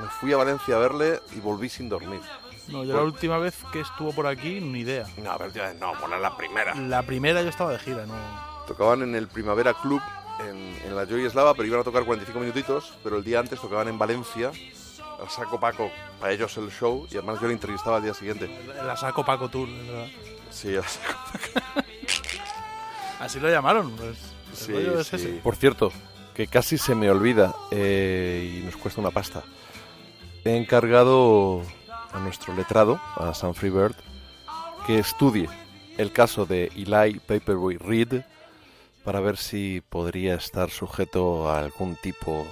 me 0.00 0.08
fui 0.08 0.32
a 0.32 0.38
Valencia 0.38 0.74
a 0.74 0.78
verle 0.78 1.20
y 1.36 1.40
volví 1.40 1.68
sin 1.68 1.90
dormir. 1.90 2.22
No, 2.68 2.82
yo 2.82 2.96
la 2.96 3.02
última 3.02 3.36
vez 3.36 3.56
que 3.74 3.80
estuvo 3.80 4.14
por 4.14 4.26
aquí, 4.26 4.62
ni 4.62 4.80
idea. 4.80 5.04
No, 5.22 5.32
a 5.32 5.36
ver, 5.36 5.52
no, 5.78 5.92
poner 6.00 6.20
la 6.20 6.34
primera. 6.34 6.74
La 6.74 7.02
primera 7.02 7.42
yo 7.42 7.50
estaba 7.50 7.72
de 7.72 7.78
gira, 7.78 8.06
no. 8.06 8.14
Tocaban 8.66 9.02
en 9.02 9.14
el 9.14 9.28
Primavera 9.28 9.74
Club 9.74 10.00
la 10.98 11.06
Joy 11.06 11.24
Eslava, 11.24 11.54
pero 11.54 11.68
iban 11.68 11.80
a 11.80 11.84
tocar 11.84 12.04
45 12.04 12.40
minutitos, 12.40 12.92
pero 13.04 13.18
el 13.18 13.24
día 13.24 13.38
antes 13.38 13.60
tocaban 13.60 13.86
en 13.86 13.98
Valencia, 13.98 14.50
al 15.20 15.30
saco 15.30 15.60
Paco, 15.60 15.90
para 16.18 16.32
ellos 16.32 16.56
el 16.56 16.70
show, 16.70 17.06
y 17.08 17.16
además 17.16 17.40
yo 17.40 17.46
le 17.46 17.52
entrevistaba 17.52 17.98
al 17.98 18.02
día 18.02 18.14
siguiente. 18.14 18.50
La 18.84 18.96
saco 18.96 19.24
Paco 19.24 19.48
Tour, 19.48 19.68
verdad. 19.68 20.08
Sí, 20.50 20.76
al 20.76 20.84
saco 20.84 21.30
Así 23.20 23.38
lo 23.38 23.48
llamaron, 23.48 23.92
pues. 23.92 24.18
Sí, 24.52 24.74
es. 24.74 25.10
Por 25.42 25.54
cierto, 25.54 25.92
que 26.34 26.48
casi 26.48 26.78
se 26.78 26.96
me 26.96 27.10
olvida 27.10 27.54
eh, 27.70 28.58
y 28.58 28.64
nos 28.64 28.76
cuesta 28.76 29.00
una 29.00 29.10
pasta. 29.10 29.44
He 30.44 30.56
encargado 30.56 31.62
a 32.12 32.18
nuestro 32.18 32.54
letrado, 32.54 33.00
a 33.16 33.34
Sam 33.34 33.54
Freebird, 33.54 33.94
que 34.86 34.98
estudie 34.98 35.48
el 35.96 36.12
caso 36.12 36.44
de 36.44 36.72
Eli 36.74 37.20
Paperboy 37.20 37.76
Reed 37.76 38.22
para 39.08 39.20
ver 39.20 39.38
si 39.38 39.80
podría 39.80 40.34
estar 40.34 40.68
sujeto 40.68 41.48
a 41.48 41.60
algún 41.60 41.96
tipo 41.96 42.46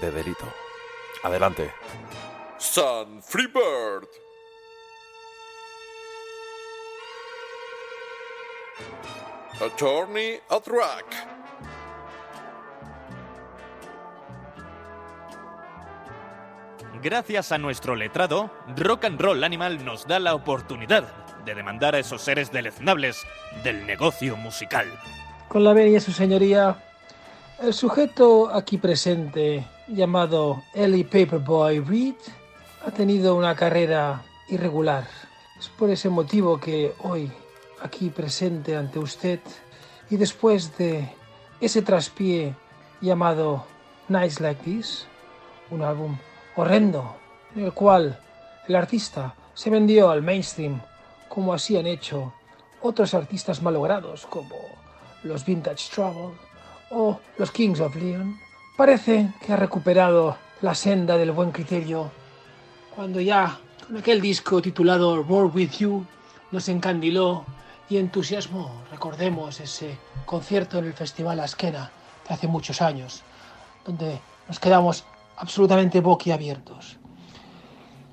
de 0.00 0.10
delito. 0.10 0.46
Adelante. 1.22 1.70
Sun 2.56 3.22
Freebird. 3.22 4.08
Attorney 9.60 10.40
at 10.48 10.66
Rack. 10.66 11.04
Gracias 17.02 17.52
a 17.52 17.58
nuestro 17.58 17.94
letrado, 17.94 18.50
Rock 18.78 19.04
and 19.04 19.20
Roll 19.20 19.44
Animal 19.44 19.84
nos 19.84 20.06
da 20.06 20.18
la 20.18 20.34
oportunidad 20.34 21.04
de 21.44 21.54
demandar 21.54 21.94
a 21.94 21.98
esos 21.98 22.22
seres 22.22 22.50
deleznables 22.50 23.26
del 23.62 23.86
negocio 23.86 24.38
musical. 24.38 24.86
Con 25.48 25.64
la 25.64 25.72
venia, 25.72 25.98
su 25.98 26.12
señoría, 26.12 26.76
el 27.62 27.72
sujeto 27.72 28.50
aquí 28.54 28.76
presente, 28.76 29.66
llamado 29.86 30.62
Ellie 30.74 31.04
Paperboy 31.04 31.80
Reed, 31.80 32.16
ha 32.84 32.90
tenido 32.90 33.34
una 33.34 33.54
carrera 33.56 34.22
irregular. 34.50 35.08
Es 35.58 35.70
por 35.70 35.88
ese 35.88 36.10
motivo 36.10 36.60
que 36.60 36.92
hoy, 37.02 37.32
aquí 37.80 38.10
presente 38.10 38.76
ante 38.76 38.98
usted, 38.98 39.40
y 40.10 40.18
después 40.18 40.76
de 40.76 41.08
ese 41.62 41.80
traspié 41.80 42.54
llamado 43.00 43.64
Nights 44.08 44.40
Like 44.40 44.62
This, 44.62 45.06
un 45.70 45.80
álbum 45.80 46.18
horrendo, 46.56 47.16
en 47.56 47.64
el 47.64 47.72
cual 47.72 48.20
el 48.68 48.76
artista 48.76 49.34
se 49.54 49.70
vendió 49.70 50.10
al 50.10 50.20
mainstream, 50.20 50.82
como 51.30 51.54
así 51.54 51.78
han 51.78 51.86
hecho 51.86 52.34
otros 52.82 53.14
artistas 53.14 53.62
malogrados 53.62 54.26
como 54.26 54.77
los 55.28 55.44
Vintage 55.44 55.90
Trouble 55.94 56.36
o 56.90 57.20
los 57.36 57.50
Kings 57.50 57.80
of 57.80 57.94
Leon, 57.94 58.38
parece 58.76 59.32
que 59.44 59.52
ha 59.52 59.56
recuperado 59.56 60.36
la 60.62 60.74
senda 60.74 61.16
del 61.16 61.32
buen 61.32 61.52
criterio 61.52 62.10
cuando 62.96 63.20
ya 63.20 63.58
con 63.86 63.96
aquel 63.96 64.20
disco 64.20 64.60
titulado 64.60 65.22
Roar 65.22 65.46
With 65.54 65.70
You 65.78 66.04
nos 66.50 66.68
encandiló 66.68 67.44
y 67.88 67.96
entusiasmó. 67.96 68.82
Recordemos 68.90 69.60
ese 69.60 69.96
concierto 70.26 70.78
en 70.78 70.86
el 70.86 70.94
Festival 70.94 71.40
Askena 71.40 71.90
de 72.26 72.34
hace 72.34 72.48
muchos 72.48 72.82
años, 72.82 73.22
donde 73.84 74.20
nos 74.48 74.58
quedamos 74.58 75.04
absolutamente 75.36 76.00
boquiabiertos. 76.00 76.98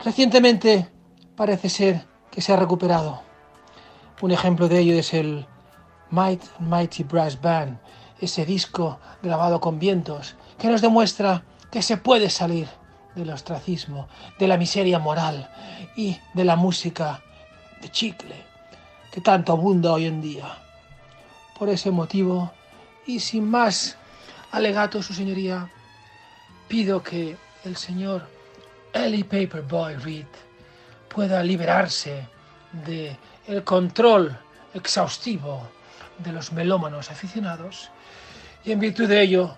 Recientemente 0.04 0.90
parece 1.36 1.70
ser 1.70 2.06
que 2.30 2.42
se 2.42 2.54
ha 2.54 2.58
recuperado. 2.58 3.22
Un 4.22 4.32
ejemplo 4.32 4.68
de 4.68 4.80
ello 4.80 4.94
es 4.96 5.14
el 5.14 5.48
Might 6.12 6.42
Mighty 6.60 7.04
Brass 7.04 7.40
Band, 7.40 7.78
ese 8.20 8.46
disco 8.46 9.00
grabado 9.22 9.60
con 9.60 9.80
vientos 9.80 10.36
que 10.58 10.68
nos 10.68 10.82
demuestra 10.82 11.44
que 11.72 11.82
se 11.82 11.98
puede 11.98 12.30
salir 12.30 12.68
del 13.16 13.30
ostracismo, 13.30 14.08
de 14.40 14.48
la 14.48 14.58
miseria 14.58 15.00
moral 15.00 15.50
y 15.96 16.18
de 16.34 16.44
la 16.44 16.56
música 16.56 17.22
de 17.82 17.90
chicle 17.90 18.36
que 19.12 19.22
tanto 19.22 19.54
abunda 19.54 19.94
hoy 19.94 20.06
en 20.06 20.22
día. 20.22 20.58
Por 21.58 21.70
ese 21.70 21.90
motivo, 21.92 22.52
y 23.08 23.20
sin 23.20 23.50
más 23.50 23.98
alegato, 24.52 25.02
su 25.02 25.14
señoría, 25.14 25.70
pido 26.68 27.02
que 27.02 27.38
el 27.64 27.78
señor 27.78 28.28
Ellie 28.94 29.24
Paperboy 29.24 29.96
Reed 29.96 30.26
pueda 31.08 31.42
liberarse 31.44 32.28
de 32.86 33.18
el 33.48 33.64
control 33.64 34.38
exhaustivo 34.74 35.66
de 36.20 36.32
los 36.32 36.52
melómanos 36.52 37.12
aficionados 37.12 37.90
y 38.64 38.72
en 38.72 38.80
virtud 38.80 39.08
de 39.08 39.22
ello 39.22 39.58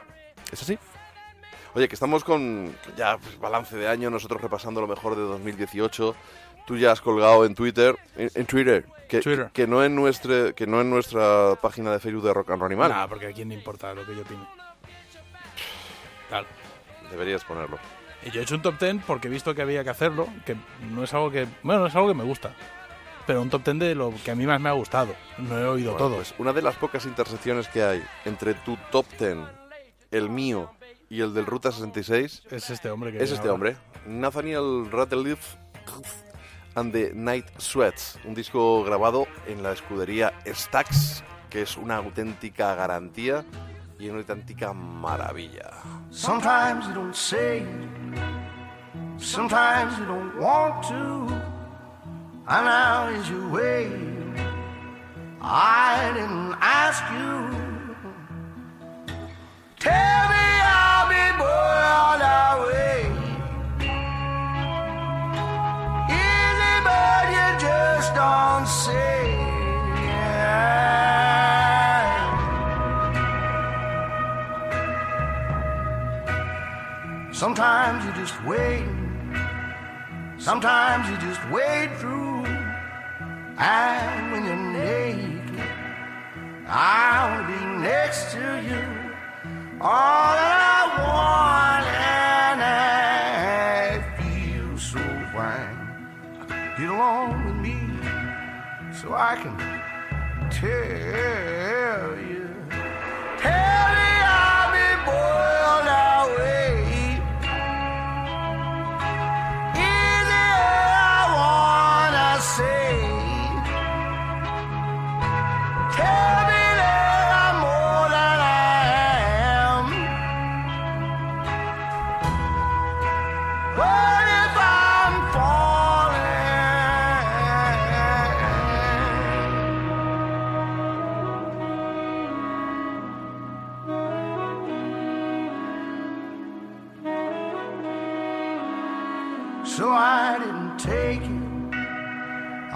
¿Es 0.52 0.62
así? 0.62 0.80
Oye, 1.76 1.88
que 1.90 1.96
estamos 1.96 2.24
con 2.24 2.74
ya 2.96 3.18
pues, 3.18 3.38
balance 3.38 3.76
de 3.76 3.88
año, 3.88 4.10
nosotros 4.10 4.42
repasando 4.42 4.80
lo 4.82 4.88
mejor 4.88 5.16
de 5.16 5.22
2018. 5.24 6.16
Tú 6.66 6.78
ya 6.78 6.92
has 6.92 7.02
colgado 7.02 7.46
en 7.46 7.54
Twitter, 7.54 7.98
en, 8.16 8.30
en 8.34 8.46
Twitter, 8.46 8.86
que, 9.08 9.20
Twitter. 9.22 9.50
que 9.54 9.68
no 9.68 9.84
en 9.84 9.96
nuestra 9.96 10.54
que 10.54 10.66
no 10.68 10.82
en 10.82 10.90
nuestra 10.90 11.56
página 11.62 11.92
de 11.92 12.00
Facebook 12.00 12.24
de 12.24 12.34
Rock 12.34 12.50
and 12.50 12.62
Roll 12.62 12.72
Animal. 12.72 12.90
Nah, 12.92 13.08
porque 13.08 13.28
a 13.28 13.32
quién 13.34 13.50
le 13.50 13.56
importa 13.56 13.94
lo 13.94 14.06
que 14.06 14.16
yo 14.16 14.22
opine. 14.22 14.46
Claro. 16.30 16.48
Deberías 17.12 17.44
ponerlo. 17.46 17.78
Y 18.26 18.32
yo 18.32 18.40
he 18.40 18.44
hecho 18.44 18.56
un 18.56 18.62
top 18.62 18.80
10 18.80 19.04
porque 19.06 19.28
he 19.28 19.32
visto 19.32 19.54
que 19.56 19.62
había 19.62 19.84
que 19.84 19.90
hacerlo, 19.90 20.28
que 20.46 20.56
no 20.92 21.04
es 21.04 21.14
algo 21.14 21.32
que, 21.32 21.48
bueno, 21.64 21.82
no 21.82 21.88
es 21.88 21.96
algo 21.96 22.08
que 22.10 22.14
me 22.14 22.24
gusta. 22.24 22.54
Pero 23.26 23.42
un 23.42 23.50
top 23.50 23.64
10 23.64 23.80
de 23.80 23.96
lo 23.96 24.14
que 24.24 24.32
a 24.32 24.36
mí 24.36 24.46
más 24.46 24.60
me 24.60 24.70
ha 24.70 24.74
gustado. 24.74 25.14
No 25.38 25.58
he 25.58 25.66
oído 25.68 25.92
Bueno, 25.94 26.08
todo. 26.08 26.16
pues 26.18 26.34
una 26.38 26.54
de 26.54 26.62
las 26.62 26.76
pocas 26.76 27.06
intersecciones 27.06 27.68
que 27.68 27.84
hay 27.84 28.04
entre 28.26 28.54
tu 28.54 28.78
top 28.92 29.06
10, 29.20 29.38
el 30.12 30.30
mío 30.30 30.72
y 31.10 31.22
el 31.22 31.34
del 31.34 31.46
Ruta 31.46 31.72
66 31.72 32.44
es 32.52 32.70
este 32.70 32.90
hombre 32.90 33.12
que 33.12 33.18
es 33.24 33.32
este 33.32 33.42
ahora. 33.50 33.54
hombre, 33.54 33.78
Nathaniel 34.06 34.90
Rateliff 34.92 35.56
and 36.76 36.92
the 36.94 37.12
Night 37.14 37.46
Sweats, 37.58 38.18
un 38.26 38.34
disco 38.36 38.84
grabado 38.84 39.28
en 39.48 39.64
la 39.64 39.72
escudería 39.74 40.34
Stax, 40.46 41.24
que 41.50 41.62
es 41.64 41.76
una 41.78 41.98
auténtica 41.98 42.76
garantía 42.76 43.44
y 44.00 44.10
una 44.10 44.20
auténtica 44.20 44.74
maravilla. 44.74 45.72
Sometimes 46.12 46.88
you 46.88 46.94
don't 46.94 47.16
say, 47.16 47.66
sometimes 49.18 49.98
you 50.00 50.06
don't 50.06 50.40
want 50.40 50.84
to. 50.84 50.98
And 52.50 52.66
now 52.66 53.10
is 53.10 53.30
your 53.30 53.48
way. 53.50 53.92
I 55.42 56.12
didn't 56.16 56.56
ask 56.62 57.04
you. 57.18 57.36
Tell 59.80 60.24
me 60.34 60.48
I'll 60.80 61.08
be 61.16 61.26
boiled 61.44 62.24
away. 62.48 63.00
Easy, 66.24 66.76
but 66.88 67.24
you 67.36 67.48
just 67.68 68.10
don't 68.16 68.68
say. 68.68 69.08
Sometimes 77.38 78.04
you 78.04 78.12
just 78.14 78.34
wait. 78.46 78.88
Sometimes 80.40 81.08
you 81.08 81.18
just 81.18 81.40
wade 81.52 81.96
through. 81.98 82.44
And 83.60 84.32
when 84.32 84.44
you're 84.44 84.56
naked, 84.56 85.62
I 86.68 87.30
wanna 87.30 87.48
be 87.48 87.60
next 87.88 88.32
to 88.32 88.40
you. 88.40 88.82
All 89.80 90.34
that 90.34 90.60
I 90.78 90.84
want, 91.06 91.86
and 91.86 92.60
I 92.64 94.02
feel 94.18 94.76
so 94.80 95.04
fine. 95.32 95.78
Get 96.76 96.90
along 96.90 97.46
with 97.46 97.58
me 97.58 97.78
so 99.00 99.14
I 99.14 99.36
can 99.36 99.56
tell 100.50 102.18
you. 102.18 102.50
Tell 103.38 103.90
me 103.94 104.10
I'll 104.26 104.72
be 104.74 104.88
boiled 105.06 105.67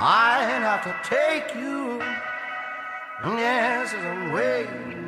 I 0.04 0.42
have 0.42 0.84
to 0.86 0.96
take 1.08 1.54
you. 1.54 2.00
Yes, 3.24 3.94
I'm 3.94 4.32
waiting. 4.32 5.01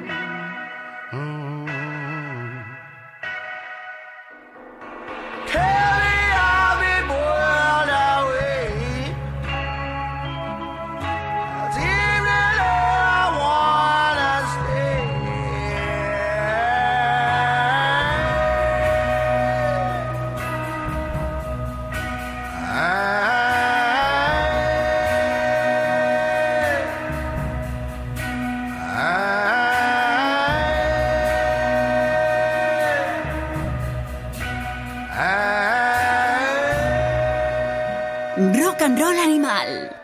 And 38.94 39.00
roll 39.02 39.18
animal. 39.20 39.96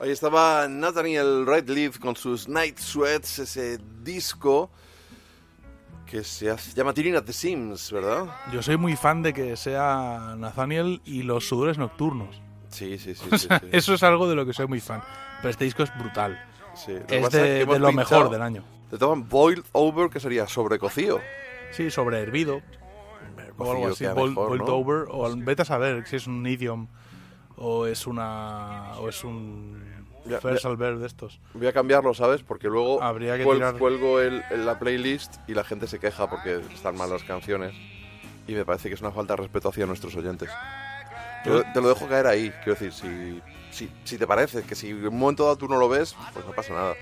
Ahí 0.00 0.10
estaba 0.10 0.66
Nathaniel 0.68 1.44
Redleaf 1.46 1.98
con 1.98 2.16
sus 2.16 2.48
Night 2.48 2.78
Sweats, 2.78 3.38
ese 3.40 3.78
disco 4.02 4.70
que 6.06 6.24
se 6.24 6.50
hace- 6.50 6.72
llama 6.74 6.94
Tuning 6.94 7.16
at 7.16 7.24
the 7.24 7.32
Sims, 7.32 7.92
¿verdad? 7.92 8.26
Yo 8.52 8.62
soy 8.62 8.76
muy 8.78 8.96
fan 8.96 9.22
de 9.22 9.32
que 9.34 9.56
sea 9.56 10.34
Nathaniel 10.38 11.02
y 11.04 11.22
los 11.22 11.46
sudores 11.46 11.76
nocturnos. 11.78 12.40
Sí, 12.70 12.98
sí, 12.98 13.14
sí. 13.14 13.28
O 13.32 13.36
sí, 13.38 13.46
sea, 13.46 13.60
sí. 13.60 13.66
Eso 13.72 13.94
es 13.94 14.02
algo 14.02 14.28
de 14.28 14.34
lo 14.34 14.46
que 14.46 14.52
soy 14.54 14.66
muy 14.66 14.80
fan. 14.80 15.02
Pero 15.38 15.50
este 15.50 15.64
disco 15.64 15.82
es 15.82 15.96
brutal. 15.98 16.42
Sí, 16.74 16.92
lo 16.92 17.00
Es 17.08 17.30
de, 17.32 17.66
lo 17.66 17.74
pinchado- 17.88 17.92
mejor 17.92 18.30
del 18.30 18.42
año. 18.42 18.64
Te 18.90 18.96
toman 18.98 19.28
boiled 19.28 19.64
over, 19.72 20.08
que 20.10 20.18
sería 20.18 20.48
sobrecocido. 20.48 21.20
Sí, 21.72 21.90
sobre 21.90 22.20
hervido. 22.20 22.62
O 23.58 23.70
algo 23.70 23.88
así, 23.88 24.04
mejor, 24.04 24.32
boiled 24.32 24.64
¿no? 24.64 24.74
over. 24.76 25.04
O 25.10 25.30
vete 25.36 25.62
a 25.62 25.64
saber 25.66 26.06
si 26.08 26.16
es 26.16 26.26
un 26.26 26.44
idiom 26.46 26.88
o 27.60 27.86
es 27.86 28.06
una. 28.06 28.92
o 28.98 29.08
es 29.08 29.22
un. 29.22 30.00
Ya, 30.26 30.38
First 30.40 30.64
ya. 30.64 30.68
Albert 30.68 30.98
de 30.98 31.06
estos. 31.06 31.40
Voy 31.54 31.66
a 31.66 31.72
cambiarlo, 31.72 32.12
¿sabes? 32.12 32.42
Porque 32.42 32.68
luego 32.68 33.02
Habría 33.02 33.36
que 33.38 33.44
cuel- 33.44 33.56
tirar- 33.58 33.78
cuelgo 33.78 34.20
el, 34.20 34.42
el- 34.50 34.66
la 34.66 34.78
playlist 34.78 35.36
y 35.48 35.54
la 35.54 35.64
gente 35.64 35.86
se 35.86 35.98
queja 35.98 36.28
porque 36.28 36.60
están 36.74 36.96
mal 36.96 37.08
las 37.08 37.22
canciones. 37.24 37.74
Y 38.46 38.52
me 38.52 38.64
parece 38.64 38.88
que 38.88 38.94
es 38.96 39.00
una 39.00 39.12
falta 39.12 39.34
de 39.34 39.42
respeto 39.42 39.68
hacia 39.70 39.86
nuestros 39.86 40.14
oyentes. 40.16 40.50
Yo 41.46 41.62
te 41.72 41.80
lo 41.80 41.88
dejo 41.88 42.06
caer 42.06 42.26
ahí. 42.26 42.50
Quiero 42.64 42.78
decir, 42.78 42.92
si, 42.92 43.40
si, 43.70 43.90
si 44.04 44.18
te 44.18 44.26
parece 44.26 44.62
que 44.62 44.74
si 44.74 44.90
en 44.90 45.06
un 45.08 45.18
momento 45.18 45.44
dado 45.44 45.56
tú 45.56 45.68
no 45.68 45.78
lo 45.78 45.88
ves, 45.88 46.14
pues 46.34 46.44
no 46.44 46.52
pasa 46.52 46.74
nada. 46.74 46.94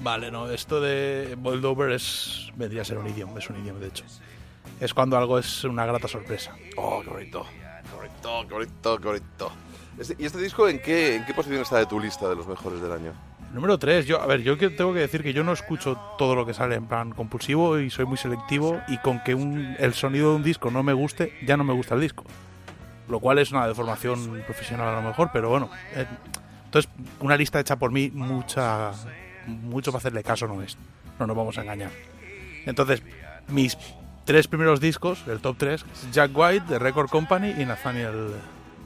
Vale, 0.00 0.30
no, 0.30 0.50
esto 0.50 0.80
de 0.80 1.36
boiled 1.38 1.64
over 1.64 1.92
es. 1.92 2.50
vendría 2.56 2.82
a 2.82 2.84
ser 2.84 2.98
un 2.98 3.06
idioma, 3.06 3.38
es 3.38 3.48
un 3.48 3.60
idioma 3.62 3.78
de 3.80 3.86
hecho. 3.88 4.04
Es 4.80 4.92
cuando 4.92 5.16
algo 5.16 5.38
es 5.38 5.62
una 5.64 5.86
grata 5.86 6.08
sorpresa. 6.08 6.56
Oh, 6.76 7.02
qué 7.02 7.08
bonito. 7.10 7.46
Bonito, 8.06 8.48
qué 8.48 8.54
bonito, 8.54 8.98
qué 8.98 9.06
bonito. 9.08 9.52
Este- 9.98 10.16
¿Y 10.18 10.26
este 10.26 10.38
disco 10.38 10.68
en 10.68 10.78
qué, 10.80 11.16
en 11.16 11.24
qué 11.24 11.34
posición 11.34 11.62
está 11.62 11.78
de 11.78 11.86
tu 11.86 11.98
lista 11.98 12.28
de 12.28 12.36
los 12.36 12.46
mejores 12.46 12.80
del 12.80 12.92
año? 12.92 13.12
Número 13.52 13.78
3, 13.78 14.06
yo, 14.06 14.20
a 14.20 14.26
ver, 14.26 14.42
yo 14.42 14.58
tengo 14.58 14.92
que 14.92 15.00
decir 15.00 15.22
que 15.22 15.32
yo 15.32 15.42
no 15.42 15.52
escucho 15.52 15.96
todo 16.18 16.34
lo 16.34 16.44
que 16.44 16.52
sale 16.52 16.74
en 16.74 16.86
plan 16.86 17.12
compulsivo 17.12 17.78
y 17.78 17.90
soy 17.90 18.04
muy 18.04 18.16
selectivo 18.18 18.80
y 18.88 18.98
con 18.98 19.20
que 19.22 19.34
un- 19.34 19.76
el 19.78 19.94
sonido 19.94 20.30
de 20.30 20.36
un 20.36 20.42
disco 20.42 20.70
no 20.70 20.82
me 20.82 20.92
guste, 20.92 21.32
ya 21.46 21.56
no 21.56 21.64
me 21.64 21.72
gusta 21.72 21.94
el 21.94 22.00
disco. 22.00 22.24
Lo 23.08 23.20
cual 23.20 23.38
es 23.38 23.52
una 23.52 23.66
deformación 23.66 24.42
profesional 24.44 24.88
a 24.88 25.00
lo 25.00 25.02
mejor, 25.08 25.30
pero 25.32 25.48
bueno. 25.48 25.70
eh, 25.94 26.06
entonces, 26.66 26.90
una 27.20 27.36
lista 27.36 27.60
hecha 27.60 27.76
por 27.76 27.92
mí, 27.92 28.10
mucha 28.12 28.90
mucho 29.46 29.92
para 29.92 29.98
hacerle 29.98 30.24
caso 30.24 30.46
no 30.48 30.60
es. 30.60 30.76
No 31.18 31.26
nos 31.26 31.36
vamos 31.36 31.56
a 31.56 31.62
engañar. 31.62 31.90
Entonces, 32.66 33.00
mis 33.48 33.78
tres 34.26 34.46
primeros 34.48 34.78
discos, 34.80 35.24
el 35.26 35.40
top 35.40 35.56
3, 35.58 35.86
Jack 36.12 36.30
White, 36.34 36.66
de 36.68 36.78
Record 36.78 37.08
Company 37.08 37.54
y 37.58 37.64
Nathaniel. 37.64 38.32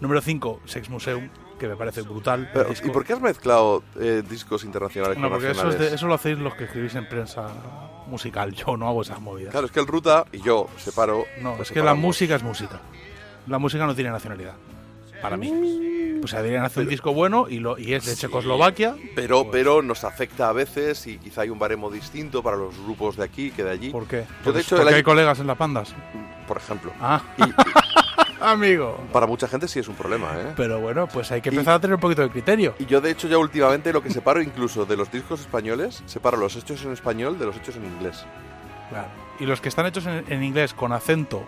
Número 0.00 0.20
5, 0.22 0.60
Sex 0.64 0.88
Museum, 0.88 1.28
que 1.58 1.66
me 1.68 1.76
parece 1.76 2.02
brutal. 2.02 2.48
Pero. 2.54 2.70
¿Y 2.84 2.88
por 2.90 3.04
qué 3.04 3.12
has 3.14 3.20
mezclado 3.20 3.82
eh, 4.00 4.22
discos 4.26 4.64
internacionales 4.64 5.18
No, 5.18 5.24
con 5.24 5.32
porque 5.32 5.50
eso, 5.50 5.60
es 5.60 5.64
nacionales? 5.66 5.90
de- 5.90 5.96
eso 5.96 6.06
lo 6.06 6.14
hacéis 6.14 6.38
los 6.38 6.54
que 6.54 6.64
escribís 6.64 6.94
en 6.94 7.06
prensa 7.08 7.48
musical. 8.06 8.52
Yo 8.54 8.76
no 8.78 8.86
hago 8.88 9.02
esas 9.02 9.20
movidas. 9.20 9.50
Claro, 9.50 9.66
es 9.66 9.72
que 9.72 9.80
el 9.80 9.86
Ruta 9.86 10.24
y 10.32 10.40
yo 10.40 10.68
separo. 10.78 11.24
no, 11.42 11.56
pues 11.56 11.68
es 11.70 11.74
que 11.74 11.82
la 11.82 11.94
música 11.94 12.34
es 12.36 12.42
música. 12.42 12.80
La 13.46 13.58
música 13.58 13.84
no 13.86 13.94
tiene 13.94 14.10
nacionalidad. 14.10 14.54
Para 15.22 15.36
mí. 15.36 16.18
Pues 16.20 16.32
deberían 16.32 16.64
hacer 16.64 16.82
un 16.82 16.88
disco 16.90 17.14
bueno 17.14 17.46
y, 17.48 17.60
lo, 17.60 17.78
y 17.78 17.94
es 17.94 18.04
de 18.04 18.14
Checoslovaquia. 18.14 18.94
Pero, 19.14 19.42
Pues- 19.44 19.52
pero 19.52 19.80
nos 19.82 20.04
afecta 20.04 20.48
a 20.50 20.52
veces 20.52 21.06
y 21.06 21.16
quizá 21.18 21.42
hay 21.42 21.50
un 21.50 21.58
baremo 21.58 21.90
distinto 21.90 22.42
para 22.42 22.56
los 22.58 22.78
grupos 22.84 23.16
de 23.16 23.24
aquí 23.24 23.50
que 23.52 23.64
de 23.64 23.70
allí. 23.70 23.90
¿Por 23.90 24.06
qué? 24.06 24.24
Yo, 24.44 24.52
de 24.52 24.52
Pues 24.52 24.66
hecho, 24.66 24.76
porque 24.76 24.94
hay 24.94 25.02
colegas 25.02 25.38
en 25.40 25.46
las 25.46 25.56
pandas. 25.56 25.94
por 26.46 26.56
ejemplo. 26.58 26.92
Ah, 27.00 27.22
Y 27.38 27.42
amigo. 28.40 28.98
para 29.12 29.26
mucha 29.26 29.46
gente 29.48 29.68
sí 29.68 29.78
es 29.78 29.88
un 29.88 29.94
problema, 29.94 30.32
¿eh? 30.38 30.52
Pero 30.56 30.80
bueno, 30.80 31.06
pues 31.06 31.30
hay 31.32 31.40
que 31.40 31.48
Y- 31.50 31.52
empezar 31.54 31.74
a 31.74 31.80
tener 31.80 31.94
un 31.94 32.00
poquito 32.00 32.22
de 32.22 32.28
criterio. 32.30 32.74
Y 32.78 32.86
yo, 32.86 33.00
de 33.00 33.10
hecho, 33.10 33.28
ya 33.28 33.38
últimamente 33.38 33.92
lo 33.92 34.02
que 34.02 34.10
separo 34.10 34.42
incluso 34.42 34.84
de 34.84 34.96
los 34.96 35.10
discos 35.12 35.40
españoles, 35.40 36.02
separo 36.06 36.36
los 36.36 36.56
hechos 36.56 36.84
en 36.84 36.92
español 36.92 37.38
de 37.38 37.46
los 37.46 37.56
hechos 37.56 37.76
en 37.76 37.84
inglés. 37.86 38.24
Claro. 38.90 39.08
Y 39.38 39.46
los 39.46 39.60
que 39.60 39.68
están 39.68 39.86
hechos 39.86 40.04
en, 40.06 40.24
en 40.28 40.42
inglés 40.42 40.74
con 40.74 40.92
acento, 40.92 41.44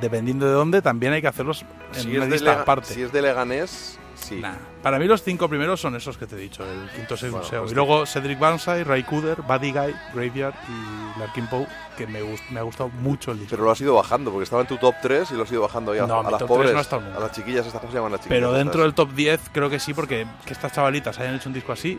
dependiendo 0.00 0.46
de 0.46 0.52
dónde, 0.52 0.82
también 0.82 1.12
hay 1.12 1.20
que 1.20 1.28
hacerlos 1.28 1.64
en 1.94 2.02
Si 2.02 2.16
una 2.16 2.26
lista 2.26 2.50
Lega- 2.52 2.62
aparte. 2.62 2.92
si 2.94 3.02
es 3.02 3.12
de 3.12 3.22
Leganés, 3.22 3.98
sí. 4.14 4.36
Nah. 4.36 4.52
Para 4.82 4.98
mí 4.98 5.06
los 5.06 5.22
cinco 5.22 5.48
primeros 5.48 5.80
son 5.80 5.94
esos 5.96 6.16
que 6.16 6.26
te 6.26 6.36
he 6.36 6.38
dicho, 6.38 6.64
el 6.64 6.88
quinto 6.90 7.14
es 7.14 7.22
el 7.24 7.30
Bueno, 7.32 7.44
museo. 7.44 7.60
pues 7.62 7.72
y 7.72 7.74
luego 7.74 8.06
Cedric 8.06 8.38
Banzai, 8.38 8.84
Ray 8.84 9.02
Cooder, 9.02 9.42
Buddy 9.42 9.72
Guy, 9.72 9.94
Graveyard 10.14 10.54
y 10.68 11.18
Larkin 11.18 11.46
Poe, 11.48 11.66
que 11.98 12.06
me, 12.06 12.22
gust- 12.22 12.48
me 12.50 12.60
ha 12.60 12.62
gustado 12.62 12.88
mucho 12.88 13.32
el 13.32 13.38
disco. 13.40 13.50
Pero 13.50 13.64
lo 13.64 13.70
has 13.72 13.80
ido 13.80 13.94
bajando, 13.94 14.30
porque 14.30 14.44
estaba 14.44 14.62
en 14.62 14.68
tu 14.68 14.78
top 14.78 14.94
3 15.02 15.30
y 15.32 15.34
lo 15.34 15.42
has 15.42 15.52
ido 15.52 15.62
bajando 15.62 15.92
ahí 15.92 15.98
a, 15.98 16.06
No, 16.06 16.20
a 16.20 16.22
mi 16.22 16.30
las 16.30 16.42
pobres, 16.44 16.70
3 16.72 16.92
no 16.92 17.16
a 17.16 17.20
las 17.20 17.32
chiquillas, 17.32 17.66
estas 17.66 17.80
cómo 17.80 17.92
se 17.92 17.98
llaman 17.98 18.12
las 18.12 18.20
chiquillas. 18.22 18.38
Pero 18.40 18.52
dentro 18.52 18.80
del 18.82 18.90
estas? 18.90 19.06
top 19.06 19.14
10 19.14 19.40
creo 19.52 19.68
que 19.68 19.78
sí, 19.78 19.92
porque 19.92 20.26
que 20.46 20.52
estas 20.52 20.72
chavalitas 20.72 21.18
hayan 21.18 21.34
hecho 21.34 21.48
un 21.48 21.54
disco 21.54 21.72
así, 21.72 21.98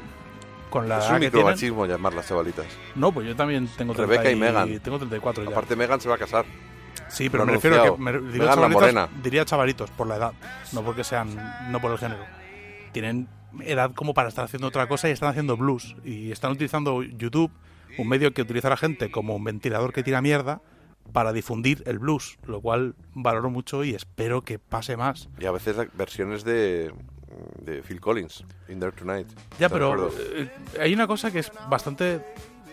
con 0.71 0.87
la 0.87 0.99
Es 0.99 1.09
un 1.09 1.19
micromachismo 1.19 1.85
llamar 1.85 2.13
las 2.13 2.27
chavalitas. 2.29 2.65
No, 2.95 3.11
pues 3.11 3.27
yo 3.27 3.35
también 3.35 3.67
tengo 3.77 3.93
Rebeca 3.93 4.23
30 4.23 4.31
y 4.37 4.39
Megan. 4.39 4.79
Tengo 4.79 4.97
34 4.97 5.43
ya. 5.43 5.49
Aparte, 5.51 5.75
Megan 5.75 5.99
se 6.01 6.07
va 6.07 6.15
a 6.15 6.17
casar. 6.17 6.45
Sí, 7.11 7.29
pero 7.29 7.45
me 7.45 7.53
refiero 7.53 7.81
a 7.81 7.83
que... 7.83 8.01
Me, 8.01 8.11
chavalitas, 8.11 8.71
morena. 8.71 9.09
Diría 9.23 9.45
chavalitos, 9.45 9.89
por 9.91 10.07
la 10.07 10.15
edad. 10.15 10.33
No 10.71 10.83
porque 10.83 11.03
sean... 11.03 11.35
No 11.71 11.79
por 11.79 11.91
el 11.91 11.97
género. 11.97 12.23
Tienen 12.91 13.27
edad 13.61 13.91
como 13.93 14.13
para 14.13 14.29
estar 14.29 14.45
haciendo 14.45 14.67
otra 14.67 14.87
cosa 14.87 15.09
y 15.09 15.11
están 15.11 15.29
haciendo 15.29 15.57
blues. 15.57 15.95
Y 16.03 16.31
están 16.31 16.51
utilizando 16.51 17.03
YouTube, 17.03 17.51
un 17.97 18.07
medio 18.07 18.33
que 18.33 18.41
utiliza 18.41 18.69
la 18.69 18.77
gente 18.77 19.11
como 19.11 19.35
un 19.35 19.43
ventilador 19.43 19.93
que 19.93 20.03
tira 20.03 20.21
mierda, 20.21 20.61
para 21.11 21.33
difundir 21.33 21.83
el 21.85 21.99
blues, 21.99 22.37
lo 22.45 22.61
cual 22.61 22.95
valoro 23.13 23.49
mucho 23.49 23.83
y 23.83 23.93
espero 23.93 24.43
que 24.43 24.59
pase 24.59 24.97
más. 24.97 25.29
Y 25.39 25.45
a 25.45 25.51
veces 25.51 25.75
versiones 25.93 26.43
de, 26.43 26.93
de 27.61 27.81
Phil 27.81 27.99
Collins, 27.99 28.45
In 28.69 28.79
There 28.79 28.91
Tonight. 28.91 29.27
Ya, 29.59 29.67
¿Te 29.67 29.73
pero 29.73 30.09
eh, 30.09 30.49
hay 30.79 30.93
una 30.93 31.07
cosa 31.07 31.31
que 31.31 31.39
es 31.39 31.51
bastante 31.69 32.21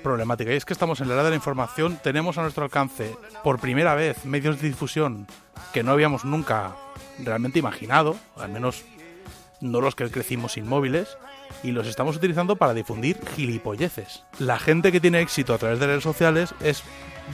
problemática 0.03 0.53
y 0.53 0.57
es 0.57 0.65
que 0.65 0.73
estamos 0.73 1.01
en 1.01 1.09
la 1.09 1.15
era 1.15 1.25
de 1.25 1.31
la 1.31 1.37
información, 1.37 1.99
tenemos 2.03 2.39
a 2.39 2.43
nuestro 2.43 2.65
alcance 2.65 3.17
por 3.43 3.59
primera 3.59 3.95
vez 3.95 4.25
medios 4.25 4.61
de 4.61 4.69
difusión 4.69 5.27
que 5.73 5.83
no 5.83 5.93
habíamos 5.93 6.25
nunca 6.25 6.77
realmente 7.19 7.59
imaginado, 7.59 8.17
al 8.37 8.51
menos 8.51 8.85
no 9.61 9.81
los 9.81 9.95
que 9.95 10.09
crecimos 10.11 10.57
inmóviles, 10.57 11.19
y 11.63 11.73
los 11.73 11.87
estamos 11.87 12.17
utilizando 12.17 12.57
para 12.57 12.75
difundir 12.75 13.19
gilipolleces. 13.35 14.25
La 14.39 14.59
gente 14.59 14.93
que 14.93 15.01
tiene 15.01 15.21
éxito 15.21 15.55
a 15.55 15.59
través 15.59 15.81
de 15.81 15.87
redes 15.87 16.03
sociales 16.03 16.55
es 16.61 16.83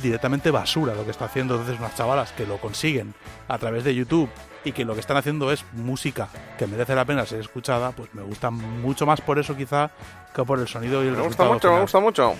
directamente 0.02 0.50
basura 0.50 0.94
lo 0.94 1.04
que 1.04 1.10
está 1.10 1.26
haciendo 1.26 1.54
entonces 1.54 1.78
unas 1.78 1.96
chavalas 1.96 2.32
que 2.32 2.46
lo 2.46 2.58
consiguen 2.58 3.14
a 3.48 3.58
través 3.58 3.84
de 3.84 3.94
YouTube 3.94 4.30
y 4.64 4.72
que 4.72 4.84
lo 4.84 4.94
que 4.94 5.00
están 5.00 5.16
haciendo 5.16 5.52
es 5.52 5.64
música 5.72 6.28
que 6.58 6.66
merece 6.66 6.94
la 6.94 7.04
pena 7.04 7.26
ser 7.26 7.40
escuchada, 7.40 7.92
pues 7.92 8.12
me 8.14 8.22
gusta 8.22 8.50
mucho 8.50 9.06
más 9.06 9.20
por 9.20 9.38
eso 9.38 9.56
quizá 9.56 9.90
que 10.34 10.42
por 10.44 10.58
el 10.58 10.68
sonido 10.68 11.04
y 11.04 11.08
el 11.08 11.12
Me 11.12 11.22
gusta 11.22 11.44
resultado 11.44 11.52
mucho, 11.54 11.68
me 11.68 11.72
final. 11.72 11.82
gusta 11.82 12.00
mucho. 12.00 12.34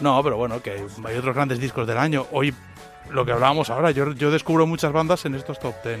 No, 0.00 0.22
pero 0.22 0.36
bueno, 0.36 0.60
que 0.62 0.70
hay 0.72 1.16
otros 1.16 1.34
grandes 1.34 1.58
discos 1.60 1.86
del 1.86 1.98
año. 1.98 2.26
Hoy, 2.32 2.52
lo 3.10 3.24
que 3.24 3.30
hablábamos 3.32 3.70
ahora, 3.70 3.90
yo, 3.92 4.10
yo 4.12 4.30
descubro 4.30 4.66
muchas 4.66 4.92
bandas 4.92 5.24
en 5.24 5.34
estos 5.36 5.60
top 5.60 5.74
10. 5.84 6.00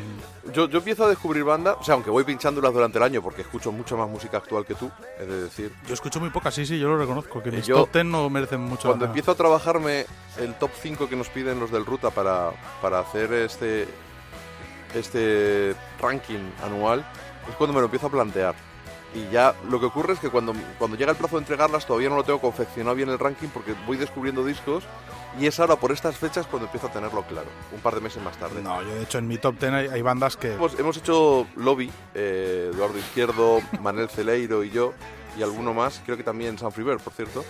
Yo, 0.52 0.68
yo 0.68 0.78
empiezo 0.78 1.04
a 1.04 1.08
descubrir 1.08 1.44
banda, 1.44 1.74
o 1.74 1.84
sea, 1.84 1.94
aunque 1.94 2.10
voy 2.10 2.24
pinchándolas 2.24 2.72
durante 2.72 2.98
el 2.98 3.04
año 3.04 3.22
porque 3.22 3.42
escucho 3.42 3.70
mucho 3.70 3.96
más 3.96 4.08
música 4.08 4.38
actual 4.38 4.64
que 4.64 4.74
tú, 4.74 4.90
es 5.20 5.28
de 5.28 5.42
decir. 5.42 5.72
Yo 5.86 5.94
escucho 5.94 6.18
muy 6.18 6.30
pocas, 6.30 6.54
sí, 6.54 6.66
sí, 6.66 6.78
yo 6.78 6.88
lo 6.88 6.98
reconozco, 6.98 7.40
que 7.42 7.52
mis 7.52 7.66
yo- 7.66 7.76
top 7.76 7.92
10 7.92 8.04
no 8.06 8.28
merecen 8.30 8.60
mucho 8.62 8.88
Cuando 8.88 9.04
la 9.04 9.10
empiezo 9.10 9.30
a 9.30 9.34
trabajarme 9.36 10.06
el 10.38 10.54
top 10.54 10.70
5 10.82 11.08
que 11.08 11.14
nos 11.14 11.28
piden 11.28 11.60
los 11.60 11.70
del 11.70 11.84
Ruta 11.86 12.10
para, 12.10 12.50
para 12.82 12.98
hacer 13.00 13.32
este, 13.32 13.86
este 14.94 15.74
ranking 16.00 16.50
anual, 16.62 17.04
es 17.48 17.54
cuando 17.56 17.74
me 17.74 17.80
lo 17.80 17.86
empiezo 17.86 18.06
a 18.06 18.10
plantear. 18.10 18.54
Y 19.14 19.32
ya 19.32 19.54
lo 19.68 19.78
que 19.78 19.86
ocurre 19.86 20.14
es 20.14 20.18
que 20.18 20.28
cuando, 20.28 20.54
cuando 20.78 20.96
llega 20.96 21.12
el 21.12 21.16
plazo 21.16 21.36
de 21.36 21.42
entregarlas 21.42 21.86
todavía 21.86 22.08
no 22.08 22.16
lo 22.16 22.24
tengo 22.24 22.40
confeccionado 22.40 22.96
bien 22.96 23.08
el 23.08 23.18
ranking 23.18 23.46
porque 23.48 23.74
voy 23.86 23.96
descubriendo 23.96 24.44
discos 24.44 24.82
y 25.38 25.46
es 25.46 25.58
ahora 25.60 25.76
por 25.76 25.92
estas 25.92 26.16
fechas 26.16 26.46
cuando 26.46 26.66
empiezo 26.66 26.88
a 26.88 26.92
tenerlo 26.92 27.22
claro, 27.22 27.46
un 27.72 27.80
par 27.80 27.94
de 27.94 28.00
meses 28.00 28.22
más 28.22 28.36
tarde. 28.36 28.60
No, 28.62 28.82
yo 28.82 28.94
de 28.94 29.02
hecho 29.02 29.18
en 29.18 29.28
mi 29.28 29.38
top 29.38 29.58
10 29.58 29.72
hay, 29.72 29.86
hay 29.88 30.02
bandas 30.02 30.36
que... 30.36 30.54
Hemos, 30.54 30.78
hemos 30.78 30.96
hecho 30.96 31.46
lobby, 31.56 31.90
eh, 32.14 32.70
Eduardo 32.72 32.98
Izquierdo, 32.98 33.60
Manel 33.80 34.08
Celeiro 34.08 34.64
y 34.64 34.70
yo, 34.70 34.94
y 35.36 35.42
alguno 35.42 35.74
más, 35.74 36.00
creo 36.04 36.16
que 36.16 36.24
también 36.24 36.58
San 36.58 36.72
Friber, 36.72 36.98
por 36.98 37.12
cierto, 37.12 37.44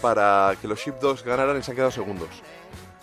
para 0.00 0.54
que 0.60 0.68
los 0.68 0.78
Sheepdogs 0.78 1.24
ganaran 1.24 1.58
y 1.58 1.62
se 1.62 1.70
han 1.70 1.76
quedado 1.76 1.92
segundos. 1.92 2.28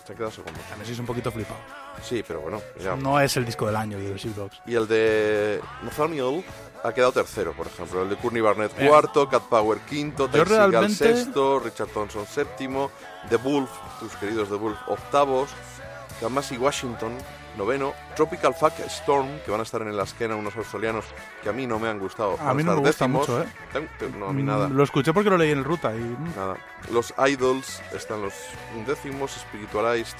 Se 0.04 0.12
han 0.12 0.16
quedado 0.16 0.32
segundos. 0.32 0.62
Sí 0.84 0.92
es 0.92 0.98
un 0.98 1.06
poquito 1.06 1.30
flipado. 1.30 1.81
Sí, 2.02 2.24
pero 2.26 2.40
bueno, 2.40 2.60
ya. 2.80 2.96
No 2.96 3.20
es 3.20 3.36
el 3.36 3.44
disco 3.44 3.66
del 3.66 3.76
año 3.76 3.98
de 3.98 4.10
los. 4.10 4.26
Y 4.66 4.74
el 4.74 4.88
de 4.88 5.60
Nathaniel 5.82 6.44
ha 6.82 6.92
quedado 6.92 7.12
tercero, 7.12 7.52
por 7.52 7.66
ejemplo. 7.66 8.02
El 8.02 8.08
de 8.10 8.16
Courtney 8.16 8.42
Barnett 8.42 8.72
cuarto, 8.88 9.28
Cat 9.28 9.44
Power 9.44 9.78
quinto, 9.80 10.28
yo 10.30 10.44
Segall 10.44 10.70
realmente- 10.72 10.94
sexto, 11.16 11.60
Richard 11.60 11.88
Thompson 11.88 12.26
séptimo, 12.26 12.90
The 13.28 13.36
Wolf, 13.36 13.70
tus 14.00 14.14
queridos 14.16 14.48
The 14.48 14.56
Wolf 14.56 14.78
octavos, 14.88 15.50
Kamasi 16.20 16.56
Washington 16.56 17.16
noveno, 17.56 17.92
Tropical 18.16 18.54
Fuck 18.54 18.80
Storm, 18.86 19.28
que 19.44 19.50
van 19.50 19.60
a 19.60 19.62
estar 19.62 19.82
en 19.82 19.88
el 19.88 20.00
Askena 20.00 20.36
unos 20.36 20.56
australianos 20.56 21.04
que 21.42 21.48
a 21.48 21.52
mí 21.52 21.66
no 21.66 21.78
me 21.78 21.88
han 21.88 21.98
gustado. 21.98 22.36
A 22.40 22.54
mí 22.54 22.62
no 22.62 22.72
me 22.72 22.78
gusta 22.80 23.04
décimos. 23.04 23.28
mucho, 23.28 23.42
¿eh? 23.42 23.46
No, 24.18 24.28
a 24.28 24.32
mí 24.32 24.42
nada. 24.42 24.68
Mm, 24.68 24.72
Lo 24.76 24.82
escuché 24.84 25.12
porque 25.12 25.30
lo 25.30 25.36
leí 25.36 25.50
en 25.50 25.62
ruta 25.64 25.94
y... 25.94 25.98
mm, 25.98 26.36
Nada. 26.36 26.56
Los 26.90 27.12
Idols 27.28 27.80
están 27.94 28.22
los 28.22 28.32
undécimos, 28.76 29.32
Spiritualized 29.32 30.16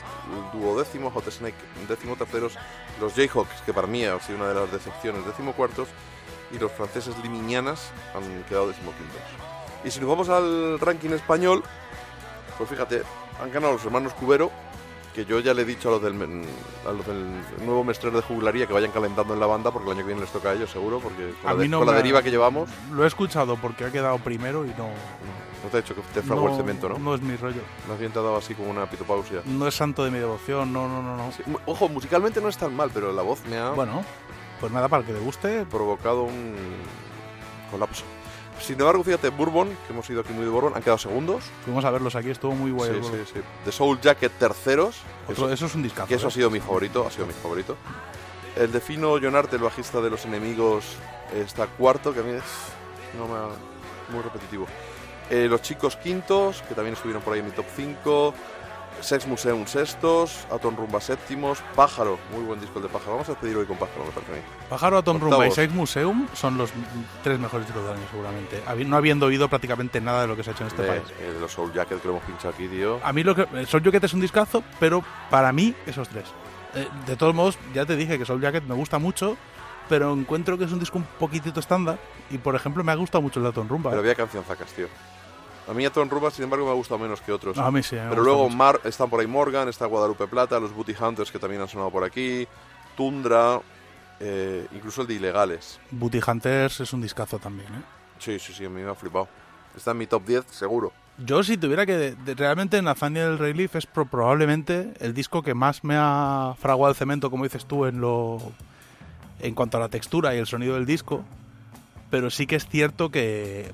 duodécimo, 0.52 1.10
Hot 1.10 1.30
Snake 1.30 1.56
décimo 1.88 2.16
terceros, 2.16 2.56
los 3.00 3.14
Jayhawks, 3.14 3.62
que 3.66 3.72
para 3.72 3.86
mí 3.86 4.04
ha 4.04 4.20
sido 4.20 4.38
una 4.38 4.48
de 4.48 4.54
las 4.54 4.70
decepciones, 4.70 5.24
décimo 5.26 5.52
cuartos, 5.54 5.88
y 6.52 6.58
los 6.58 6.70
franceses 6.72 7.14
Limiñanas 7.22 7.90
han 8.14 8.42
quedado 8.44 8.68
décimo 8.68 8.92
quintos. 8.92 9.20
Y 9.84 9.90
si 9.90 9.98
nos 10.00 10.08
vamos 10.08 10.28
al 10.28 10.78
ranking 10.78 11.10
español, 11.10 11.62
pues 12.58 12.68
fíjate, 12.70 13.02
han 13.42 13.50
ganado 13.50 13.72
los 13.72 13.84
hermanos 13.84 14.12
Cubero, 14.14 14.52
que 15.14 15.24
yo 15.26 15.40
ya 15.40 15.52
le 15.54 15.62
he 15.62 15.64
dicho 15.64 15.88
a 15.88 15.92
los 15.92 16.02
del, 16.02 16.14
men- 16.14 16.44
a 16.88 16.92
los 16.92 17.06
del 17.06 17.26
nuevo 17.64 17.84
mestrero 17.84 18.16
de 18.16 18.22
juglaría 18.22 18.66
que 18.66 18.72
vayan 18.72 18.90
calentando 18.92 19.34
en 19.34 19.40
la 19.40 19.46
banda, 19.46 19.70
porque 19.70 19.90
el 19.90 19.96
año 19.96 20.00
que 20.02 20.06
viene 20.08 20.20
les 20.22 20.30
toca 20.32 20.50
a 20.50 20.52
ellos 20.54 20.70
seguro, 20.70 21.00
porque 21.00 21.32
con, 21.42 21.50
A 21.50 21.54
la, 21.54 21.60
de- 21.60 21.68
no 21.68 21.84
con 21.84 21.94
deriva 21.94 22.22
que 22.22 22.30
llevamos, 22.30 22.70
Lo 22.92 23.04
he 23.04 23.06
escuchado 23.06 23.56
porque 23.56 23.84
ha 23.84 23.90
quedado 23.92 24.18
primero 24.18 24.64
y 24.64 24.68
no... 24.70 24.88
no 25.62 25.68
te 25.70 25.76
ha 25.76 25.80
hecho 25.80 25.94
que 25.94 26.00
te 26.14 26.22
fragó 26.22 26.48
el 26.48 26.56
cemento, 26.56 26.88
¿no? 26.88 26.98
No 26.98 27.14
es 27.14 27.20
mi 27.20 27.36
rollo. 27.36 27.60
Más 27.88 27.98
bien 27.98 28.10
te 28.10 28.18
ha 28.18 28.22
dado 28.22 28.36
así 28.36 28.54
como 28.54 28.70
una 28.70 28.86
pitopausia. 28.88 29.42
No 29.44 29.66
es 29.68 29.74
santo 29.74 30.02
de 30.04 30.10
mi 30.10 30.18
devoción, 30.18 30.72
no, 30.72 30.88
no, 30.88 31.02
no, 31.02 31.16
no. 31.16 31.30
Sí, 31.32 31.42
Ojo, 31.66 31.88
musicalmente 31.88 32.40
no 32.40 32.48
es 32.48 32.56
tan 32.56 32.74
mal, 32.74 32.90
pero 32.92 33.12
la 33.12 33.22
voz 33.22 33.44
me 33.50 33.58
ha 33.58 33.70
Bueno, 33.70 34.02
pues 34.60 34.72
nada, 34.72 34.88
para 34.88 35.00
el 35.02 35.06
que 35.06 35.12
le 35.12 35.20
guste, 35.20 35.66
provocado 35.66 36.22
un 36.22 36.54
colapso. 37.70 38.04
Sin 38.62 38.78
embargo, 38.80 39.02
fíjate, 39.02 39.28
Bourbon, 39.30 39.68
que 39.86 39.92
hemos 39.92 40.08
ido 40.08 40.20
aquí 40.20 40.32
muy 40.32 40.44
de 40.44 40.50
Bourbon, 40.50 40.72
han 40.76 40.82
quedado 40.82 40.98
segundos. 40.98 41.42
fuimos 41.64 41.84
a 41.84 41.90
verlos 41.90 42.14
aquí, 42.14 42.30
estuvo 42.30 42.52
muy 42.54 42.70
guay. 42.70 42.90
Sí, 42.92 42.96
el 42.96 43.26
sí, 43.26 43.32
sí. 43.34 43.40
The 43.64 43.72
Soul 43.72 44.00
Jacket, 44.00 44.32
terceros. 44.38 44.96
Otro- 45.28 45.46
eso, 45.46 45.52
eso 45.52 45.66
es 45.66 45.74
un 45.74 45.82
discazo. 45.82 46.06
que 46.08 46.14
eso 46.14 46.26
¿eh? 46.26 46.28
ha 46.28 46.30
sido 46.30 46.50
mi 46.50 46.60
favorito, 46.60 47.04
ha 47.06 47.10
sido 47.10 47.26
mi 47.26 47.32
favorito. 47.32 47.76
El 48.54 48.70
de 48.70 48.80
Fino 48.80 49.18
Jonarte, 49.20 49.56
el 49.56 49.62
bajista 49.62 50.00
de 50.00 50.10
Los 50.10 50.24
Enemigos, 50.26 50.84
está 51.34 51.66
cuarto, 51.66 52.12
que 52.14 52.20
a 52.20 52.22
mí 52.22 52.30
es 52.32 52.42
no 53.18 53.26
me 53.26 53.34
ha- 53.34 54.12
muy 54.12 54.22
repetitivo. 54.22 54.66
Eh, 55.30 55.46
los 55.48 55.62
chicos 55.62 55.96
quintos, 55.96 56.62
que 56.68 56.74
también 56.74 56.94
estuvieron 56.94 57.22
por 57.22 57.32
ahí 57.32 57.40
en 57.40 57.46
mi 57.46 57.52
top 57.52 57.64
5. 57.74 58.34
Sex 59.00 59.26
Museum 59.26 59.66
sextos, 59.66 60.46
Atom 60.50 60.76
Rumba 60.76 61.00
séptimos, 61.00 61.58
Pájaro, 61.74 62.18
muy 62.32 62.42
buen 62.44 62.60
disco 62.60 62.78
el 62.78 62.84
de 62.84 62.88
Pájaro. 62.88 63.12
Vamos 63.12 63.28
a 63.28 63.32
despedir 63.32 63.56
hoy 63.56 63.66
con 63.66 63.76
Pájaro, 63.76 64.04
me 64.04 64.10
parece 64.12 64.32
a 64.32 64.36
mí. 64.36 64.42
Pájaro, 64.68 64.98
Atom 64.98 65.16
Octavos. 65.16 65.34
Rumba 65.34 65.46
y 65.48 65.50
Sex 65.50 65.72
Museum 65.74 66.28
son 66.34 66.56
los 66.58 66.70
tres 67.24 67.38
mejores 67.38 67.66
discos 67.66 67.84
del 67.84 67.94
año, 67.96 68.06
seguramente. 68.10 68.62
No 68.86 68.96
habiendo 68.96 69.26
oído 69.26 69.48
prácticamente 69.48 70.00
nada 70.00 70.22
de 70.22 70.28
lo 70.28 70.36
que 70.36 70.44
se 70.44 70.50
ha 70.50 70.52
hecho 70.52 70.62
en 70.64 70.68
este 70.68 70.82
de, 70.82 70.88
país. 70.88 71.02
eh, 71.20 71.32
de 71.32 71.40
los 71.40 71.50
Soul 71.52 71.72
Jacket 71.72 72.00
que 72.00 72.08
lo 72.08 72.14
hemos 72.14 72.26
pinchado 72.26 72.54
aquí, 72.54 72.68
tío. 72.68 73.00
A 73.02 73.12
mí 73.12 73.22
lo 73.24 73.34
que. 73.34 73.42
eh, 73.42 73.66
Soul 73.66 73.82
Jacket 73.82 74.04
es 74.04 74.14
un 74.14 74.20
discazo, 74.20 74.62
pero 74.78 75.02
para 75.30 75.52
mí, 75.52 75.74
esos 75.86 76.08
tres. 76.08 76.26
Eh, 76.74 76.88
de 77.06 77.16
todos 77.16 77.34
modos, 77.34 77.58
ya 77.74 77.84
te 77.84 77.96
dije 77.96 78.18
que 78.18 78.24
Soul 78.24 78.40
Jacket 78.40 78.64
me 78.64 78.74
gusta 78.74 78.98
mucho, 78.98 79.36
pero 79.88 80.12
encuentro 80.12 80.56
que 80.56 80.64
es 80.64 80.72
un 80.72 80.78
disco 80.78 80.98
un 80.98 81.04
poquitito 81.18 81.60
estándar. 81.60 81.98
Y 82.30 82.38
por 82.38 82.54
ejemplo, 82.54 82.82
me 82.84 82.92
ha 82.92 82.94
gustado 82.94 83.20
mucho 83.20 83.40
el 83.40 83.44
de 83.44 83.50
Atom 83.50 83.68
Rumba. 83.68 83.90
Pero 83.90 84.00
había 84.00 84.14
cancionzacas, 84.14 84.72
tío. 84.72 84.86
A 85.68 85.72
mí 85.74 85.84
Atom 85.84 86.08
Rumba, 86.08 86.30
sin 86.30 86.44
embargo, 86.44 86.64
me 86.66 86.72
ha 86.72 86.74
gustado 86.74 86.98
menos 86.98 87.20
que 87.20 87.30
otros. 87.32 87.56
A 87.58 87.70
mí 87.70 87.82
sí, 87.82 87.94
me 87.96 88.08
Pero 88.08 88.22
luego. 88.22 88.48
Mar, 88.50 88.80
están 88.84 89.08
por 89.08 89.20
ahí 89.20 89.26
Morgan, 89.26 89.68
está 89.68 89.86
Guadalupe 89.86 90.26
Plata, 90.26 90.58
los 90.58 90.72
Booty 90.74 90.94
Hunters 91.00 91.30
que 91.30 91.38
también 91.38 91.62
han 91.62 91.68
sonado 91.68 91.90
por 91.90 92.02
aquí, 92.04 92.46
Tundra, 92.96 93.60
eh, 94.20 94.66
incluso 94.72 95.02
el 95.02 95.06
de 95.08 95.14
Ilegales. 95.14 95.78
Booty 95.90 96.20
Hunters 96.26 96.80
es 96.80 96.92
un 96.92 97.00
discazo 97.00 97.38
también, 97.38 97.68
¿eh? 97.74 97.82
Sí, 98.18 98.38
sí, 98.38 98.52
sí, 98.52 98.64
a 98.64 98.68
mí 98.70 98.82
me 98.82 98.90
ha 98.90 98.94
flipado. 98.94 99.28
Está 99.76 99.92
en 99.92 99.98
mi 99.98 100.06
top 100.06 100.24
10, 100.26 100.44
seguro. 100.50 100.92
Yo 101.18 101.42
si 101.42 101.56
tuviera 101.56 101.86
que... 101.86 101.96
de- 101.96 102.14
de- 102.16 102.34
realmente 102.34 102.80
Nathaniel 102.82 103.38
Relief 103.38 103.76
es 103.76 103.86
pro- 103.86 104.06
probablemente 104.06 104.92
el 105.00 105.14
disco 105.14 105.42
que 105.42 105.54
más 105.54 105.84
me 105.84 105.94
ha 105.96 106.54
fraguado 106.58 106.90
el 106.90 106.96
cemento, 106.96 107.30
como 107.30 107.44
dices 107.44 107.66
tú, 107.66 107.86
en 107.86 108.00
lo 108.00 108.38
en 109.40 109.54
cuanto 109.54 109.76
a 109.76 109.80
la 109.80 109.88
textura 109.88 110.34
y 110.34 110.38
el 110.38 110.46
sonido 110.46 110.74
del 110.74 110.86
disco. 110.86 111.24
Pero 112.10 112.30
sí 112.30 112.46
que 112.46 112.56
es 112.56 112.66
cierto 112.68 113.10
que 113.10 113.72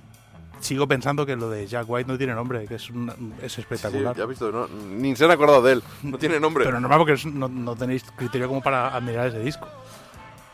sigo 0.61 0.87
pensando 0.87 1.25
que 1.27 1.37
lo 1.37 1.49
de 1.51 1.67
Jack 1.67 1.85
White 1.89 2.11
no 2.11 2.19
tiene 2.19 2.35
nombre, 2.35 2.67
que 2.67 2.75
es, 2.77 2.91
un- 2.91 3.35
es 3.43 3.53
Sí, 3.53 3.61
espectacular. 3.61 4.17
ya 4.17 4.23
has 4.25 4.29
visto, 4.29 4.51
¿no? 4.53 4.67
ni 4.69 5.15
se 5.17 5.25
han 5.25 5.31
acordado 5.31 5.63
de 5.63 5.73
él. 5.75 5.83
No 6.03 6.19
tiene 6.19 6.39
nombre. 6.41 6.65
Pero 6.65 6.81
normal 6.81 6.99
porque 6.99 7.17
no, 7.27 7.49
no 7.49 7.77
tenéis 7.77 8.05
criterio 8.17 8.49
como 8.49 8.63
para 8.63 8.89
admirar 8.95 9.29
ese 9.29 9.41
disco. 9.41 9.67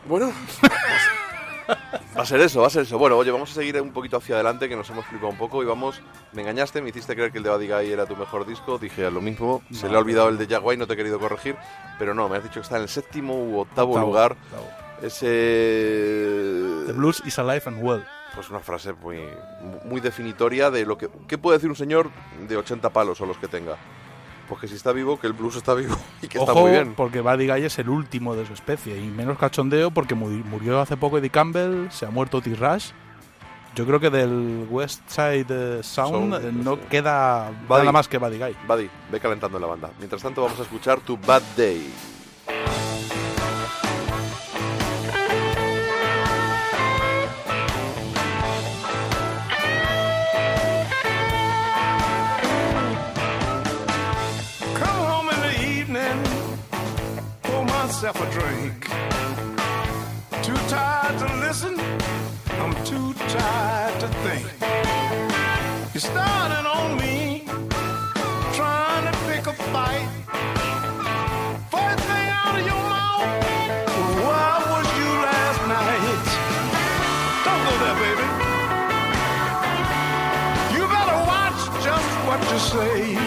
Bueno, 0.07 0.31
va 2.15 2.21
a 2.21 2.25
ser 2.25 2.39
eso, 2.41 2.61
va 2.61 2.67
a 2.67 2.69
ser 2.69 2.83
eso. 2.83 2.97
Bueno, 2.99 3.17
oye, 3.17 3.31
vamos 3.31 3.49
a 3.51 3.53
seguir 3.55 3.81
un 3.81 3.91
poquito 3.91 4.17
hacia 4.17 4.35
adelante, 4.35 4.69
que 4.69 4.75
nos 4.75 4.87
hemos 4.91 5.05
flipado 5.05 5.29
un 5.31 5.37
poco 5.37 5.63
y 5.63 5.65
vamos. 5.65 5.99
Me 6.33 6.41
engañaste, 6.43 6.81
me 6.81 6.89
hiciste 6.89 7.15
creer 7.15 7.31
que 7.31 7.39
el 7.39 7.43
de 7.43 7.49
Buddy 7.49 7.67
Guy 7.67 7.91
era 7.91 8.05
tu 8.05 8.15
mejor 8.15 8.45
disco. 8.45 8.77
Dije 8.77 9.09
lo 9.09 9.21
mismo, 9.21 9.63
se 9.71 9.85
No, 9.87 9.91
le 9.93 9.97
ha 9.97 9.99
olvidado 10.01 10.29
el 10.29 10.37
de 10.37 10.45
Jaguar, 10.47 10.77
no 10.77 10.85
te 10.85 10.93
he 10.93 10.97
querido 10.97 11.19
corregir. 11.19 11.55
Pero 11.97 12.13
no, 12.13 12.29
me 12.29 12.37
has 12.37 12.43
dicho 12.43 12.55
que 12.55 12.59
está 12.61 12.75
en 12.77 12.83
el 12.83 12.89
séptimo 12.89 13.33
u 13.35 13.59
octavo, 13.59 13.93
Octavo, 13.93 14.07
lugar. 14.07 14.31
octavo. 14.33 14.67
The 15.01 15.07
Ese. 15.07 16.93
blues 16.93 17.21
is 17.25 17.37
alive 17.39 17.63
and 17.65 17.83
well. 17.83 18.03
Pues 18.35 18.49
una 18.49 18.59
frase 18.59 18.93
muy, 18.93 19.19
muy 19.85 20.01
definitoria 20.01 20.69
de 20.69 20.85
lo 20.85 20.97
que. 20.97 21.09
¿Qué 21.27 21.37
puede 21.37 21.57
decir 21.57 21.69
un 21.69 21.75
señor 21.75 22.09
de 22.47 22.57
80 22.57 22.89
palos 22.91 23.19
o 23.21 23.25
los 23.25 23.37
que 23.37 23.47
tenga? 23.47 23.77
Pues 24.49 24.61
que 24.61 24.67
si 24.67 24.75
está 24.75 24.91
vivo, 24.91 25.19
que 25.19 25.25
el 25.25 25.33
blues 25.33 25.55
está 25.55 25.73
vivo 25.73 25.95
y 26.21 26.27
que 26.27 26.37
está 26.37 26.51
Ojo, 26.51 26.61
muy 26.61 26.71
bien. 26.71 26.93
porque 26.95 27.21
Buddy 27.21 27.47
Guy 27.47 27.63
es 27.63 27.79
el 27.79 27.89
último 27.89 28.35
de 28.35 28.45
su 28.45 28.53
especie 28.53 28.97
y 28.97 29.07
menos 29.07 29.37
cachondeo 29.39 29.89
porque 29.91 30.15
muri- 30.15 30.43
murió 30.43 30.79
hace 30.81 30.97
poco 30.97 31.17
Eddie 31.17 31.29
Campbell, 31.31 31.89
se 31.91 32.05
ha 32.05 32.11
muerto 32.11 32.37
Otis 32.37 32.59
Rush. 32.59 32.91
Yo 33.73 33.85
creo 33.85 33.99
que 33.99 34.09
del 34.09 34.67
West 34.69 35.01
Side 35.07 35.45
eh, 35.49 35.79
Sound, 35.83 36.33
Sound, 36.33 36.45
eh, 36.45 36.51
no 36.53 36.75
sí. 36.75 36.81
queda 36.89 37.51
Buddy. 37.67 37.79
nada 37.81 37.91
más 37.91 38.07
que 38.07 38.17
Buddy 38.17 38.37
Guy. 38.37 38.55
Buddy, 38.67 38.89
ve 39.11 39.19
calentando 39.19 39.57
en 39.57 39.61
la 39.61 39.67
banda. 39.67 39.89
Mientras 39.97 40.21
tanto, 40.21 40.43
vamos 40.43 40.59
a 40.59 40.63
escuchar 40.63 40.99
tu 40.99 41.17
Bad 41.17 41.41
Day. 41.57 41.89
myself 58.05 58.21
a 58.21 58.39
drink. 58.39 58.87
Too 60.43 60.59
tired 60.69 61.17
to 61.17 61.25
listen, 61.37 61.79
I'm 62.61 62.73
too 62.85 63.13
tired 63.29 63.99
to 63.99 64.07
think. 64.21 64.45
You're 65.91 66.01
starting 66.01 66.67
on 66.67 66.97
me, 66.99 67.45
trying 68.53 69.05
to 69.11 69.17
pick 69.25 69.47
a 69.47 69.53
fight. 69.73 70.07
First 71.71 72.03
thing 72.09 72.29
out 72.43 72.59
of 72.59 72.65
your 72.71 72.83
mouth, 72.93 73.29
why 74.21 74.51
was 74.71 74.87
you 74.99 75.09
last 75.25 75.61
night? 75.73 76.25
Don't 77.45 77.61
go 77.65 77.73
there, 77.83 77.97
baby. 78.05 78.27
You 80.75 80.83
better 80.95 81.19
watch 81.31 81.59
just 81.83 82.09
what 82.27 82.39
you 82.51 82.59
say. 82.59 83.24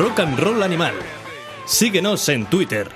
Rock 0.00 0.20
and 0.20 0.38
Roll 0.38 0.62
Animal. 0.62 0.94
Síguenos 1.66 2.26
en 2.30 2.46
Twitter. 2.46 2.88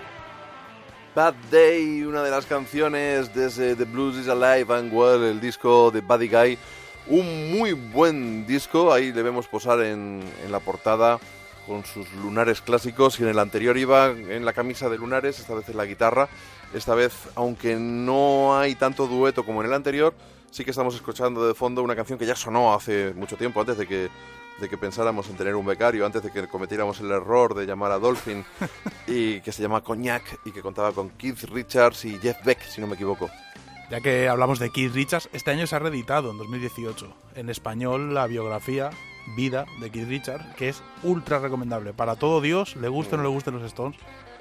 Bad 1.14 1.34
Day, 1.50 2.02
una 2.02 2.22
de 2.22 2.30
las 2.30 2.46
canciones 2.46 3.34
desde 3.34 3.76
The 3.76 3.84
Blues 3.84 4.16
is 4.16 4.26
Alive 4.26 4.74
and 4.74 4.90
Well, 4.90 5.22
el 5.22 5.38
disco 5.38 5.90
de 5.90 6.00
Buddy 6.00 6.28
Guy. 6.28 6.58
Un 7.08 7.58
muy 7.58 7.74
buen 7.74 8.46
disco, 8.46 8.90
ahí 8.90 9.12
le 9.12 9.22
vemos 9.22 9.48
posar 9.48 9.82
en, 9.82 10.22
en 10.46 10.50
la 10.50 10.60
portada 10.60 11.18
con 11.66 11.84
sus 11.84 12.10
lunares 12.14 12.62
clásicos 12.62 13.20
y 13.20 13.24
en 13.24 13.28
el 13.28 13.38
anterior 13.38 13.76
iba 13.76 14.06
en 14.08 14.46
la 14.46 14.54
camisa 14.54 14.88
de 14.88 14.96
lunares, 14.96 15.38
esta 15.38 15.52
vez 15.52 15.68
en 15.68 15.76
la 15.76 15.84
guitarra. 15.84 16.30
Esta 16.72 16.94
vez, 16.94 17.12
aunque 17.34 17.76
no 17.76 18.56
hay 18.56 18.76
tanto 18.76 19.06
dueto 19.08 19.44
como 19.44 19.60
en 19.60 19.66
el 19.66 19.74
anterior, 19.74 20.14
sí 20.50 20.64
que 20.64 20.70
estamos 20.70 20.94
escuchando 20.94 21.46
de 21.46 21.52
fondo 21.52 21.82
una 21.82 21.96
canción 21.96 22.18
que 22.18 22.24
ya 22.24 22.34
sonó 22.34 22.72
hace 22.72 23.12
mucho 23.12 23.36
tiempo, 23.36 23.60
antes 23.60 23.76
de 23.76 23.86
que, 23.86 24.08
de 24.58 24.68
que 24.68 24.78
pensáramos 24.78 25.28
en 25.28 25.36
tener 25.36 25.56
un 25.56 25.66
becario, 25.66 26.06
antes 26.06 26.22
de 26.22 26.30
que 26.30 26.46
cometiéramos 26.48 27.00
el 27.00 27.10
error 27.10 27.54
de 27.54 27.66
llamar 27.66 27.92
a 27.92 27.98
Dolphin, 27.98 28.44
y 29.06 29.40
que 29.40 29.52
se 29.52 29.62
llama 29.62 29.82
Cognac 29.82 30.40
y 30.44 30.52
que 30.52 30.62
contaba 30.62 30.92
con 30.92 31.10
Keith 31.10 31.44
Richards 31.44 32.04
y 32.04 32.18
Jeff 32.18 32.44
Beck, 32.44 32.62
si 32.62 32.80
no 32.80 32.86
me 32.86 32.94
equivoco. 32.94 33.30
Ya 33.90 34.00
que 34.00 34.28
hablamos 34.28 34.58
de 34.58 34.70
Keith 34.70 34.94
Richards, 34.94 35.28
este 35.32 35.50
año 35.50 35.66
se 35.66 35.76
ha 35.76 35.78
reeditado 35.78 36.30
en 36.30 36.38
2018 36.38 37.14
en 37.36 37.50
español 37.50 38.14
la 38.14 38.26
biografía 38.26 38.90
Vida 39.36 39.66
de 39.80 39.90
Keith 39.90 40.08
Richards, 40.08 40.44
que 40.56 40.68
es 40.68 40.82
ultra 41.02 41.38
recomendable 41.38 41.92
para 41.92 42.16
todo 42.16 42.40
Dios, 42.40 42.76
le 42.76 42.88
guste 42.88 43.14
o 43.14 43.18
no 43.18 43.24
le 43.24 43.30
gusten 43.30 43.54
los 43.54 43.62
Stones. 43.62 43.98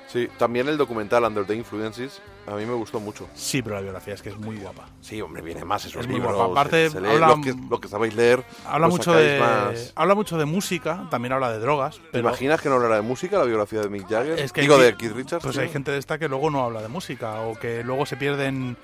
Sí, 0.07 0.27
también 0.37 0.67
el 0.67 0.77
documental 0.77 1.23
Under 1.23 1.45
the 1.45 1.55
Influences 1.55 2.21
a 2.45 2.55
mí 2.55 2.65
me 2.65 2.73
gustó 2.73 2.99
mucho. 2.99 3.27
Sí, 3.35 3.61
pero 3.61 3.75
la 3.75 3.81
biografía 3.81 4.13
es 4.13 4.21
que 4.21 4.29
es 4.29 4.37
muy 4.37 4.57
guapa. 4.57 4.87
Sí, 5.01 5.21
hombre, 5.21 5.41
viene 5.41 5.63
más 5.65 5.85
esos 5.85 6.01
Es 6.01 6.07
muy 6.07 6.15
libros. 6.17 6.35
guapa. 6.35 6.51
Aparte, 6.51 6.89
se 6.89 6.99
lee 7.01 7.07
habla- 7.09 7.27
lo, 7.27 7.41
que, 7.41 7.53
lo 7.69 7.79
que 7.79 7.87
sabéis 7.87 8.15
leer. 8.15 8.43
Habla 8.65 8.87
lo 8.87 8.91
mucho 8.93 9.13
de 9.13 9.39
más. 9.39 9.93
habla 9.95 10.15
mucho 10.15 10.37
de 10.37 10.45
música, 10.45 11.07
también 11.09 11.31
habla 11.33 11.51
de 11.51 11.59
drogas. 11.59 11.97
¿Te 11.97 12.03
Pero 12.11 12.27
imaginas 12.27 12.61
que 12.61 12.69
no 12.69 12.75
hablará 12.75 12.95
de 12.95 13.01
música 13.01 13.37
la 13.37 13.45
biografía 13.45 13.79
de 13.81 13.89
Mick 13.89 14.07
Jagger? 14.09 14.39
es 14.39 14.51
que 14.51 14.61
Digo, 14.61 14.75
hay- 14.75 14.81
de 14.83 14.95
Keith 14.97 15.13
Richards. 15.13 15.43
Pues 15.43 15.57
hay 15.57 15.69
gente 15.69 15.91
de 15.91 15.97
esta 15.97 16.17
que 16.19 16.27
luego 16.27 16.49
no 16.49 16.63
habla 16.63 16.81
de 16.81 16.87
música 16.89 17.41
o 17.41 17.55
que 17.57 17.83
luego 17.83 18.05
se 18.05 18.17
pierden 18.17 18.75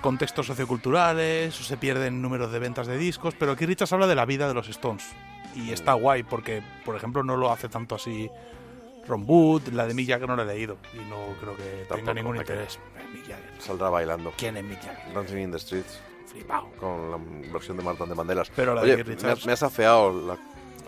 contextos 0.00 0.46
socioculturales 0.46 1.58
o 1.60 1.62
se 1.62 1.76
pierden 1.76 2.20
números 2.22 2.50
de 2.52 2.58
ventas 2.58 2.86
de 2.86 2.98
discos, 2.98 3.34
pero 3.38 3.56
Keith 3.56 3.68
Richards 3.68 3.92
habla 3.92 4.06
de 4.06 4.14
la 4.16 4.26
vida 4.26 4.48
de 4.48 4.54
los 4.54 4.68
Stones 4.68 5.04
y 5.54 5.70
está 5.72 5.92
guay 5.92 6.22
porque, 6.24 6.62
por 6.84 6.96
ejemplo, 6.96 7.22
no 7.22 7.36
lo 7.36 7.52
hace 7.52 7.68
tanto 7.68 7.94
así 7.94 8.28
Ron 9.06 9.24
Wood, 9.26 9.68
la 9.72 9.86
de 9.86 9.94
Mick 9.94 10.08
Jagger 10.08 10.28
no 10.28 10.36
la 10.36 10.42
he 10.44 10.46
leído 10.46 10.76
y 10.94 10.98
no 11.08 11.34
creo 11.40 11.56
que 11.56 11.62
tenga 11.62 11.88
Tampoco, 11.88 12.14
ningún 12.14 12.36
interés. 12.36 12.78
Mick 13.12 13.22
Jagger. 13.26 13.50
Saldrá 13.58 13.88
bailando. 13.90 14.32
¿Quién 14.36 14.56
es 14.56 14.64
Mick 14.64 14.80
Jagger? 14.82 15.14
Dancing 15.14 15.38
in 15.38 15.50
the 15.52 15.58
Streets. 15.58 15.98
Flipao. 16.26 16.70
Con 16.80 17.10
la 17.10 17.18
versión 17.52 17.76
de 17.76 17.82
Martin 17.82 18.08
de 18.08 18.14
Mandelas. 18.14 18.50
Pero 18.56 18.74
la 18.74 18.82
de 18.82 18.94
Oye, 18.94 19.04
me, 19.04 19.14
Richards- 19.14 19.40
has- 19.40 19.46
me 19.46 19.52
has 19.52 19.62
afeado 19.62 20.12
la- 20.26 20.38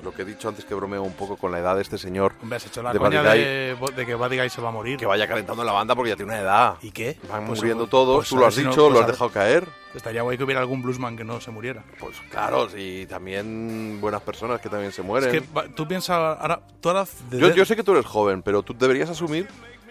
lo 0.02 0.12
que 0.12 0.22
he 0.22 0.24
dicho 0.24 0.48
antes 0.48 0.64
que 0.64 0.74
bromeo 0.74 1.02
un 1.02 1.12
poco 1.14 1.36
con 1.36 1.52
la 1.52 1.58
edad 1.58 1.76
de 1.76 1.82
este 1.82 1.98
señor. 1.98 2.34
Hombre, 2.42 2.56
has 2.56 2.66
hecho 2.66 2.82
la 2.82 2.92
de 2.92 2.98
coña 2.98 3.22
de, 3.22 3.76
de 3.96 4.06
que 4.06 4.14
Buddy 4.14 4.38
Guy 4.38 4.50
se 4.50 4.60
va 4.60 4.68
a 4.68 4.72
morir. 4.72 4.96
Que 4.98 5.06
vaya 5.06 5.26
calentando 5.28 5.62
la 5.64 5.72
banda 5.72 5.94
porque 5.94 6.10
ya 6.10 6.16
tiene 6.16 6.32
una 6.32 6.40
edad. 6.40 6.76
¿Y 6.82 6.90
qué? 6.90 7.18
Van 7.30 7.46
Pues, 7.46 7.60
muriendo 7.60 7.84
pues, 7.84 7.90
todos, 7.90 8.16
pues 8.16 8.28
tú 8.28 8.36
lo 8.36 8.46
has 8.46 8.54
si 8.54 8.62
no- 8.62 8.70
dicho, 8.70 8.82
pues 8.82 8.92
lo 8.94 8.98
a 8.98 9.02
has 9.02 9.06
dejado 9.10 9.30
caer. 9.30 9.68
Estaría 9.94 10.22
guay 10.22 10.36
que 10.36 10.44
hubiera 10.44 10.60
algún 10.60 10.82
bluesman 10.82 11.16
que 11.16 11.22
no 11.24 11.40
se 11.40 11.50
muriera. 11.52 11.84
Pues 12.00 12.16
claro, 12.30 12.66
y 12.76 13.06
también 13.06 13.98
buenas 14.00 14.22
personas 14.22 14.60
que 14.60 14.68
también 14.68 14.90
se 14.92 15.02
mueren. 15.02 15.32
Es 15.34 15.40
que 15.42 15.68
tú 15.74 15.86
piensas, 15.86 16.16
ahora, 16.40 16.60
tú 16.80 16.88
ahora 16.88 17.06
de- 17.30 17.38
Yo, 17.38 17.54
yo 17.54 17.64
sé 17.64 17.76
que 17.76 17.84
tú 17.84 17.92
eres 17.92 18.04
joven, 18.06 18.42
pero 18.42 18.62
tú 18.62 18.74
deberías 18.76 19.08
asumir 19.10 19.48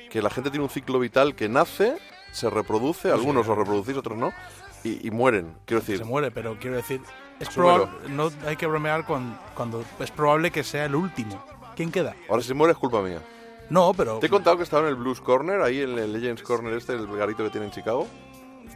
que 0.09 0.21
la 0.21 0.29
gente 0.29 0.49
tiene 0.49 0.63
un 0.63 0.69
ciclo 0.69 0.99
vital 0.99 1.35
que 1.35 1.47
nace, 1.47 1.95
se 2.31 2.49
reproduce, 2.49 3.11
algunos 3.11 3.47
lo 3.47 3.55
reproducís, 3.55 3.95
otros 3.95 4.17
no, 4.17 4.33
y, 4.83 5.07
y 5.07 5.11
mueren. 5.11 5.53
Quiero 5.65 5.79
decir, 5.79 5.97
se 5.99 6.03
muere, 6.03 6.29
pero 6.31 6.57
quiero 6.59 6.75
decir, 6.75 6.99
es 7.39 7.49
probable, 7.49 7.87
no 8.09 8.31
hay 8.47 8.55
que 8.55 8.67
bromear 8.67 9.05
con, 9.05 9.37
cuando 9.55 9.83
es 9.99 10.11
probable 10.11 10.51
que 10.51 10.63
sea 10.63 10.85
el 10.85 10.95
último. 10.95 11.43
¿Quién 11.75 11.91
queda? 11.91 12.15
ahora 12.29 12.41
si 12.43 12.53
muere 12.53 12.73
es 12.73 12.77
culpa 12.77 13.01
mía. 13.01 13.19
No, 13.69 13.93
pero 13.93 14.19
Te 14.19 14.27
he 14.27 14.29
contado 14.29 14.57
que 14.57 14.63
estaba 14.63 14.83
en 14.83 14.89
el 14.89 14.95
Blues 14.95 15.19
Corner, 15.21 15.61
ahí 15.61 15.81
en 15.81 15.97
el 15.97 16.13
Legends 16.13 16.43
Corner 16.43 16.73
este, 16.73 16.93
el 16.93 17.07
garito 17.07 17.43
que 17.43 17.49
tiene 17.49 17.65
en 17.67 17.71
Chicago. 17.71 18.07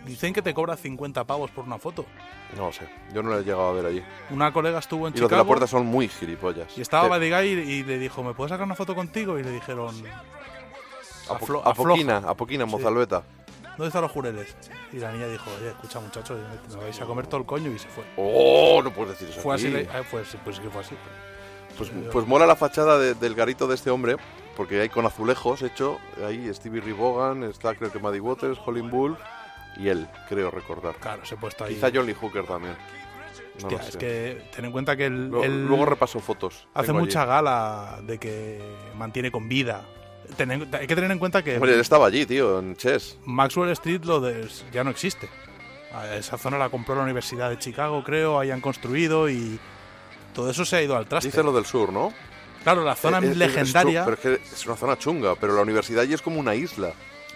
Dicen 0.05 0.33
que 0.33 0.41
te 0.41 0.53
cobra 0.53 0.77
50 0.77 1.25
pavos 1.25 1.51
por 1.51 1.65
una 1.65 1.77
foto. 1.77 2.05
No 2.55 2.71
sé, 2.71 2.87
yo 3.13 3.21
no 3.21 3.29
lo 3.29 3.39
he 3.39 3.43
llegado 3.43 3.67
a 3.69 3.73
ver 3.73 3.85
allí. 3.85 4.01
Una 4.31 4.51
colega 4.53 4.79
estuvo 4.79 5.07
en 5.07 5.13
Y 5.13 5.17
los 5.19 5.21
de 5.21 5.25
Chicago 5.27 5.43
la 5.43 5.47
puerta 5.47 5.67
son 5.67 5.85
muy 5.85 6.07
gilipollas. 6.07 6.75
y 6.77 6.81
estaba 6.81 7.09
Buddy 7.09 7.29
Guy 7.29 7.47
y 7.71 7.83
le 7.83 7.99
dijo, 7.99 8.23
¿me 8.23 8.33
puedes 8.33 8.49
sacar 8.51 8.65
una 8.65 8.75
foto 8.75 8.95
contigo? 8.95 9.37
Y 9.37 9.43
le 9.43 9.51
dijeron, 9.51 9.93
Apo- 11.29 11.45
"Aflo- 11.45 11.61
Apoquina, 11.65 12.17
afloja". 12.17 12.31
Apoquina, 12.31 12.65
Sí. 12.65 12.71
Mozalbeta. 12.71 13.23
¿Dónde 13.77 13.87
están 13.87 14.01
los 14.01 14.11
jureles? 14.11 14.55
Y 14.91 14.97
la 14.97 15.11
niña 15.11 15.27
dijo, 15.27 15.49
oye, 15.59 15.69
escucha 15.69 15.99
muchachos, 15.99 16.39
me 16.75 16.83
vais 16.83 16.99
a 17.01 17.05
comer 17.05 17.27
todo 17.27 17.41
el 17.41 17.45
coño 17.45 17.71
y 17.71 17.77
se 17.79 17.87
fue. 17.87 18.03
¡Oh! 18.17 18.81
No 18.83 18.91
puedes 18.91 19.11
decir 19.11 19.29
eso 19.29 19.39
Fue 19.41 19.55
aquí. 19.55 19.67
así, 19.67 19.87
ah, 19.93 20.01
pues, 20.09 20.35
pues 20.43 20.55
sí 20.55 20.61
que 20.63 20.69
fue 20.69 20.81
así. 20.81 20.95
Pues, 21.77 21.91
pues 22.11 22.25
mola 22.25 22.47
la 22.47 22.55
fachada 22.55 22.97
de- 22.97 23.13
del 23.13 23.35
garito 23.35 23.67
de 23.67 23.75
este 23.75 23.91
hombre, 23.91 24.15
porque 24.55 24.81
hay 24.81 24.89
con 24.89 25.05
azulejos 25.05 25.61
hecho, 25.61 25.99
ahí 26.25 26.51
Stevie 26.53 26.91
Vaughan, 26.93 27.43
está 27.43 27.75
creo 27.75 27.91
que 27.91 27.99
Maddie 27.99 28.19
Waters, 28.19 28.57
Holling 28.65 28.89
Bull 28.89 29.15
y 29.77 29.89
él, 29.89 30.07
creo 30.27 30.49
recordar. 30.49 30.95
Claro, 30.95 31.23
se 31.23 31.35
ha 31.35 31.39
puesto 31.39 31.63
ahí. 31.65 31.75
Quizá 31.75 31.91
Johnny 31.93 32.13
Hooker 32.13 32.45
también. 32.47 32.75
No 33.61 33.67
Hostia, 33.67 33.89
es 33.89 33.97
que 33.97 34.49
ten 34.55 34.65
en 34.65 34.71
cuenta 34.71 34.95
que 34.95 35.05
él, 35.05 35.27
Luego, 35.29 35.43
él 35.45 35.67
luego 35.67 35.85
repaso 35.85 36.19
fotos. 36.19 36.67
hace 36.73 36.87
Tengo 36.87 36.99
allí. 36.99 37.07
mucha 37.07 37.25
gala 37.25 37.99
de 38.03 38.17
que 38.17 38.59
mantiene 38.95 39.29
con 39.31 39.47
vida. 39.47 39.83
Ten 40.35 40.51
en- 40.51 40.75
hay 40.75 40.87
que 40.87 40.95
tener 40.95 41.09
en 41.11 41.19
cuenta 41.19 41.43
que 41.43 41.55
Hombre, 41.55 41.73
él 41.73 41.79
estaba 41.79 42.07
allí, 42.07 42.25
tío, 42.25 42.59
en 42.59 42.75
Chess. 42.75 43.17
Maxwell 43.25 43.69
Street 43.71 44.03
lo 44.03 44.19
de- 44.19 44.47
ya 44.73 44.83
no 44.83 44.89
existe. 44.89 45.29
Esa 46.15 46.37
zona 46.37 46.57
la 46.57 46.69
compró 46.69 46.95
la 46.95 47.03
Universidad 47.03 47.49
de 47.49 47.57
Chicago, 47.57 48.03
creo, 48.03 48.39
ahí 48.39 48.51
han 48.51 48.61
construido 48.61 49.29
y 49.29 49.57
todo 50.33 50.51
eso 50.51 50.63
se 50.65 50.75
ha 50.75 50.81
ido 50.83 50.95
al 50.95 51.07
traste. 51.07 51.29
Dice 51.29 51.41
lo 51.43 51.51
del 51.53 51.65
sur, 51.65 51.91
¿no? 51.91 52.13
Claro, 52.63 52.83
la 52.83 52.95
zona 52.95 53.19
Eh, 53.19 53.27
eh, 53.27 53.31
es 53.31 53.37
legendaria. 53.37 54.01
chu- 54.03 54.05
pero 54.05 54.15
es 54.33 54.39
que 54.41 54.53
es 54.55 54.65
una 54.67 54.75
zona 54.75 54.97
chunga, 54.99 55.35
pero 55.35 55.55
la 55.55 55.61
universidad 55.61 56.01
allí 56.01 56.13
es 56.13 56.21
como 56.21 56.39
una 56.39 56.53
isla. 56.53 56.91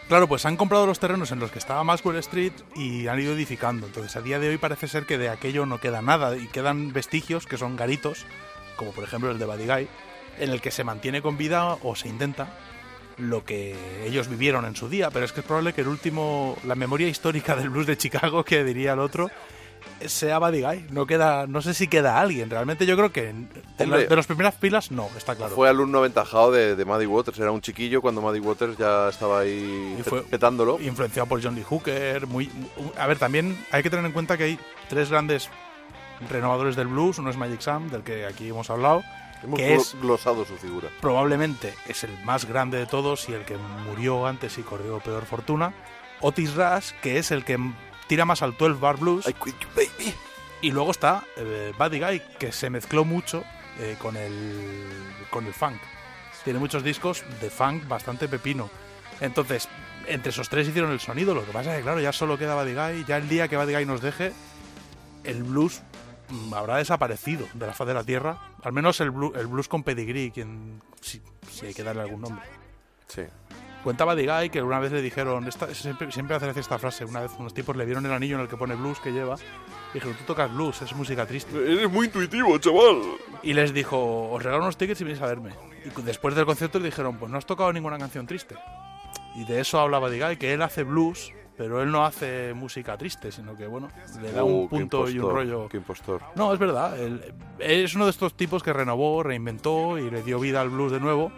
Claro, 0.10 0.28
pues 0.28 0.46
han 0.46 0.58
comprado 0.58 0.86
los 0.86 1.00
terrenos 1.00 1.32
en 1.32 1.40
los 1.40 1.52
que 1.52 1.58
estaba 1.60 1.84
Maxwell 1.86 2.18
Street 2.18 2.52
y 2.76 3.08
han 3.08 3.20
ido 3.20 3.34
edificando. 3.34 3.88
Entonces, 3.88 4.14
a 4.18 4.22
día 4.22 4.38
de 4.40 4.50
hoy 4.50 4.58
parece 4.58 4.88
ser 4.90 5.06
que 5.06 5.18
de 5.18 5.30
aquello 5.30 5.66
no 5.66 5.80
queda 5.80 6.02
nada 6.02 6.36
y 6.36 6.48
quedan 6.48 6.92
vestigios 6.92 7.48
que 7.48 7.58
son 7.58 7.78
garitos, 7.78 8.26
como 8.76 8.92
por 8.92 9.06
ejemplo 9.06 9.32
el 9.32 9.40
de 9.40 9.46
Buddy 9.46 9.66
Guy, 9.66 9.88
en 10.40 10.50
el 10.50 10.60
que 10.62 10.70
se 10.72 10.84
mantiene 10.84 11.22
con 11.22 11.38
vida 11.38 11.78
o 11.82 11.96
se 11.96 12.10
intenta 12.10 12.50
lo 13.22 13.46
que 13.46 13.76
ellos 14.06 14.28
vivieron 14.28 14.66
en 14.66 14.76
su 14.76 14.90
día. 14.90 15.10
Pero 15.12 15.26
es 15.26 15.32
que 15.32 15.40
es 15.42 15.46
probable 15.46 15.74
que 15.74 15.82
el 15.82 15.88
último, 15.88 16.58
la 16.66 16.76
memoria 16.76 17.08
histórica 17.08 17.56
del 17.56 17.70
blues 17.70 17.88
de 17.88 17.98
Chicago, 17.98 18.44
que 18.44 18.64
diría 18.64 18.94
el 18.94 19.00
otro, 19.00 19.30
sea 20.06 20.40
Buddy 20.40 20.62
Guy. 20.62 20.86
No 20.90 21.06
queda, 21.06 21.46
no 21.48 21.62
sé 21.62 21.74
si 21.76 21.88
queda 21.88 22.20
alguien. 22.20 22.50
Realmente 22.50 22.86
yo 22.86 22.96
creo 22.98 23.12
que 23.12 23.34
de, 23.78 23.88
la- 23.88 23.98
de 24.00 24.16
las 24.16 24.26
primeras 24.26 24.56
pilas 24.56 24.90
no, 24.92 25.08
está 25.16 25.36
claro. 25.36 25.54
Fue 25.54 25.70
alumno 25.70 26.00
aventajado 26.00 26.52
de, 26.52 26.76
de 26.76 26.84
Waters. 27.08 27.38
Era 27.40 27.52
un 27.52 27.62
chiquillo 27.62 28.02
cuando 28.02 28.22
Maddie 28.22 28.40
Waters 28.42 28.78
ya 28.78 29.10
estaba 29.10 29.42
ahí 29.42 29.98
Y 30.00 30.04
fue- 30.04 30.22
pe- 30.24 30.30
petándolo. 30.30 30.80
influenciado 30.82 31.28
por 31.28 31.42
John 31.44 31.56
Lee 31.56 31.64
Hooker. 31.64 32.26
Muy, 32.28 32.48
mu- 32.48 32.92
a 32.98 33.06
ver, 33.08 33.20
también 33.20 33.58
hay 33.72 33.84
que 33.84 33.90
tener 33.90 34.06
en 34.06 34.12
cuenta 34.12 34.38
que 34.38 34.44
hay 34.46 34.60
tres 34.90 35.10
grandes 35.12 35.50
renovadores 36.30 36.76
del 36.76 36.88
blues. 36.88 37.20
Uno 37.20 37.30
es 37.30 37.38
Magic 37.38 37.62
Sam, 37.62 37.90
del 37.90 38.02
que 38.04 38.26
aquí 38.26 38.50
hemos 38.50 38.70
hablado, 38.70 39.04
Hemos 39.44 39.60
que 39.60 39.74
es 39.74 39.96
glosado 40.00 40.46
su 40.46 40.56
figura. 40.58 40.90
probablemente 41.02 41.74
es 41.88 42.04
el 42.04 42.12
más 42.24 42.46
grande 42.46 42.78
de 42.78 42.86
todos 42.86 43.28
y 43.30 43.34
el 43.34 43.44
que 43.46 43.58
murió 43.58 44.28
antes 44.28 44.58
y 44.58 44.62
corrió 44.62 45.00
peor 45.00 45.26
fortuna. 45.26 45.74
Otis 46.22 46.54
Rush, 46.54 46.92
que 47.02 47.18
es 47.18 47.32
el 47.32 47.44
que 47.44 47.58
tira 48.08 48.26
más 48.26 48.42
al 48.42 48.56
12 48.56 48.80
bar 48.80 48.98
blues. 48.98 49.28
I 49.28 49.34
quit 49.34 49.60
you, 49.60 49.68
baby. 49.76 50.14
Y 50.62 50.72
luego 50.72 50.92
está 50.92 51.24
eh, 51.38 51.74
Buddy 51.78 52.00
Guy, 52.00 52.22
que 52.38 52.52
se 52.52 52.70
mezcló 52.70 53.04
mucho 53.04 53.44
eh, 53.80 53.96
con, 54.00 54.16
el, 54.16 54.88
con 55.32 55.46
el 55.48 55.54
funk. 55.54 55.82
Tiene 56.44 56.60
muchos 56.60 56.84
discos 56.84 57.24
de 57.40 57.50
funk 57.50 57.88
bastante 57.88 58.28
pepino. 58.28 58.70
Entonces, 59.20 59.68
entre 60.08 60.32
esos 60.32 60.50
tres 60.50 60.68
hicieron 60.68 60.92
el 60.92 61.00
sonido. 61.00 61.34
Lo 61.34 61.46
que 61.46 61.52
pasa 61.52 61.72
es 61.72 61.78
que, 61.78 61.84
claro, 61.84 62.00
ya 62.00 62.12
solo 62.12 62.38
queda 62.38 62.56
Buddy 62.56 62.74
Guy. 62.74 63.06
Ya 63.08 63.18
el 63.18 63.28
día 63.28 63.48
que 63.48 63.58
Buddy 63.58 63.74
Guy 63.74 63.86
nos 63.86 64.02
deje, 64.02 64.34
el 65.24 65.44
blues 65.44 65.82
habrá 66.54 66.78
desaparecido 66.78 67.48
de 67.54 67.68
la 67.68 67.74
faz 67.74 67.88
de 67.88 67.94
la 67.94 68.04
tierra. 68.04 68.38
Al 68.64 68.74
menos 68.74 69.00
el, 69.02 69.12
blu- 69.12 69.36
el 69.38 69.48
blues 69.48 69.68
con 69.68 69.84
pedigree, 69.84 70.32
quien, 70.32 70.82
si, 71.00 71.22
si 71.50 71.66
hay 71.68 71.74
que 71.74 71.84
darle 71.84 72.02
algún 72.04 72.22
nombre. 72.22 72.46
Sí. 73.08 73.24
Cuenta 73.84 74.06
Buddy 74.06 74.28
Guy 74.28 74.50
que 74.52 74.62
una 74.62 74.80
vez 74.80 74.92
le 74.92 75.02
dijeron, 75.02 75.48
esta, 75.48 75.74
siempre, 75.74 76.12
siempre 76.12 76.36
hace 76.36 76.60
esta 76.60 76.78
frase, 76.78 77.04
una 77.04 77.22
vez 77.22 77.32
unos 77.40 77.52
tipos 77.52 77.76
le 77.76 77.84
vieron 77.84 78.06
el 78.06 78.12
anillo 78.12 78.36
en 78.36 78.42
el 78.42 78.48
que 78.48 78.56
pone 78.56 78.76
blues 78.76 79.00
que 79.00 79.12
lleva, 79.12 79.36
y 79.90 79.96
dijeron, 79.96 80.16
tú 80.18 80.24
tocas 80.24 80.54
blues, 80.54 80.84
es 80.84 80.94
música 80.96 81.26
triste. 81.26 81.58
Eres 81.58 81.90
muy 81.90 82.06
intuitivo, 82.06 82.58
chaval. 82.60 83.02
Y 83.42 83.54
les 83.54 83.74
dijo, 83.74 84.30
os 84.30 84.44
regalo 84.44 84.62
unos 84.62 84.78
tickets 84.78 85.02
y 85.02 85.04
venís 85.04 85.20
a 85.22 85.26
verme. 85.26 85.50
Y 85.84 86.02
después 86.04 86.36
del 86.36 86.46
concierto 86.46 86.78
le 86.78 86.86
dijeron, 86.86 87.18
pues 87.18 87.32
no 87.32 87.40
has 87.40 87.46
tocado 87.48 87.74
ninguna 87.74 87.98
canción 87.98 88.28
triste. 88.28 88.56
Y 89.36 89.46
de 89.46 89.62
eso 89.62 89.80
hablaba 89.80 90.10
Guy, 90.10 90.38
que 90.38 90.54
él 90.54 90.62
hace 90.62 90.84
blues, 90.84 91.34
pero 91.62 91.80
él 91.84 91.92
no 91.92 92.04
hace 92.04 92.56
música 92.56 92.98
triste, 92.98 93.32
sino 93.32 93.56
que, 93.56 93.68
bueno, 93.68 93.88
le 94.20 94.32
da 94.32 94.44
Uh, 94.44 94.48
un 94.48 94.68
qué 94.68 94.76
punto 94.78 94.98
y 95.08 95.12
un 95.12 95.16
impostor, 95.18 95.34
rollo... 95.36 95.70
Qué 95.70 95.78
impostor. 95.78 96.22
No, 96.34 96.52
es 96.52 96.58
verdad. 96.58 97.00
Él, 97.00 97.22
es 97.60 97.94
uno 97.94 98.06
de 98.06 98.10
estos 98.10 98.34
tipos 98.34 98.64
que 98.64 98.74
renovó, 98.74 99.22
reinventó 99.22 100.00
y 100.00 100.10
le 100.10 100.24
dio 100.24 100.40
vida 100.40 100.60
al 100.60 100.72
blues 100.72 100.92
de 100.92 101.00
nuevo. 101.00 101.32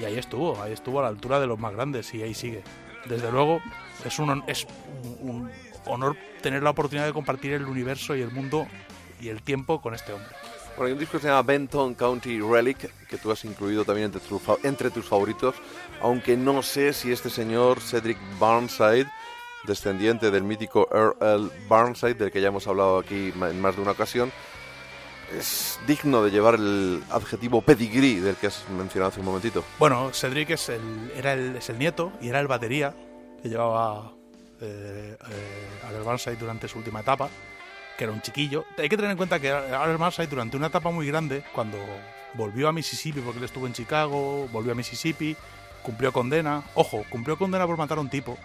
Y 0.00 0.04
ahí 0.06 0.18
estuvo, 0.18 0.60
ahí 0.60 0.72
estuvo 0.72 0.98
a 0.98 1.02
la 1.02 1.08
altura 1.08 1.38
de 1.38 1.46
los 1.46 1.56
más 1.56 1.72
grandes 1.72 2.12
y 2.14 2.22
ahí 2.24 2.34
sigue. 2.34 2.64
Desde 3.08 3.30
luego, 3.30 3.60
es 4.04 4.18
un, 4.18 4.42
es 4.48 4.66
un, 5.20 5.30
un 5.30 5.50
honor 5.86 6.16
tener 6.42 6.64
la 6.64 6.70
oportunidad 6.70 7.06
de 7.06 7.12
compartir 7.12 7.52
el 7.52 7.66
universo 7.66 8.16
y 8.16 8.22
el 8.22 8.32
mundo 8.32 8.66
y 9.20 9.28
el 9.28 9.40
tiempo 9.40 9.80
con 9.80 9.94
este 9.94 10.12
hombre. 10.12 10.30
Bueno, 10.76 10.86
hay 10.86 10.92
un 10.94 10.98
disco 10.98 11.18
que 11.18 11.22
se 11.22 11.28
llama 11.28 11.42
Benton 11.42 11.94
County 11.94 12.40
Relic, 12.40 12.90
que 13.06 13.16
tú 13.18 13.30
has 13.30 13.44
incluido 13.44 13.84
también 13.84 14.06
entre, 14.06 14.20
tus 14.20 14.42
fa- 14.42 14.56
entre 14.64 14.90
tus 14.90 15.06
favoritos, 15.06 15.54
aunque 16.02 16.36
no 16.36 16.62
sé 16.64 16.92
si 16.92 17.12
este 17.12 17.30
señor, 17.30 17.78
Cedric 17.80 18.18
Barnside, 18.40 19.06
descendiente 19.66 20.30
del 20.30 20.42
mítico 20.42 20.88
Earl. 20.92 21.50
Barnside, 21.68 22.14
del 22.14 22.30
que 22.30 22.40
ya 22.40 22.48
hemos 22.48 22.66
hablado 22.66 22.98
aquí 22.98 23.32
en 23.34 23.60
más 23.60 23.76
de 23.76 23.82
una 23.82 23.92
ocasión, 23.92 24.32
es 25.32 25.78
digno 25.86 26.22
de 26.22 26.30
llevar 26.30 26.54
el 26.54 27.02
adjetivo 27.10 27.62
pedigree 27.62 28.20
del 28.20 28.36
que 28.36 28.48
has 28.48 28.68
mencionado 28.70 29.10
hace 29.10 29.20
un 29.20 29.26
momentito. 29.26 29.64
Bueno, 29.78 30.10
Cedric 30.12 30.50
es 30.50 30.68
el, 30.68 31.12
era 31.16 31.34
es 31.34 31.68
el 31.70 31.78
nieto 31.78 32.12
y 32.20 32.28
era 32.28 32.40
el 32.40 32.46
batería 32.46 32.94
que 33.42 33.48
llevaba 33.48 34.12
eh, 34.60 35.16
eh, 35.18 35.86
Albert 35.86 36.04
Burnside 36.04 36.36
durante 36.36 36.68
su 36.68 36.78
última 36.78 37.00
etapa, 37.00 37.28
que 37.96 38.04
era 38.04 38.12
un 38.12 38.22
chiquillo. 38.22 38.64
Hay 38.78 38.88
que 38.88 38.96
tener 38.96 39.10
en 39.10 39.16
cuenta 39.16 39.40
que 39.40 39.50
Albert 39.50 39.98
Burnside 39.98 40.28
durante 40.28 40.56
una 40.56 40.68
etapa 40.68 40.90
muy 40.90 41.06
grande, 41.06 41.44
cuando 41.54 41.78
volvió 42.34 42.68
a 42.68 42.72
Mississippi, 42.72 43.20
porque 43.20 43.38
él 43.38 43.44
estuvo 43.44 43.66
en 43.66 43.72
Chicago, 43.72 44.48
volvió 44.52 44.72
a 44.72 44.74
Mississippi, 44.74 45.36
cumplió 45.82 46.12
condena. 46.12 46.62
Ojo, 46.74 47.04
cumplió 47.10 47.36
condena 47.36 47.66
por 47.66 47.76
matar 47.76 47.98
a 47.98 48.00
un 48.00 48.08
tipo. 48.08 48.38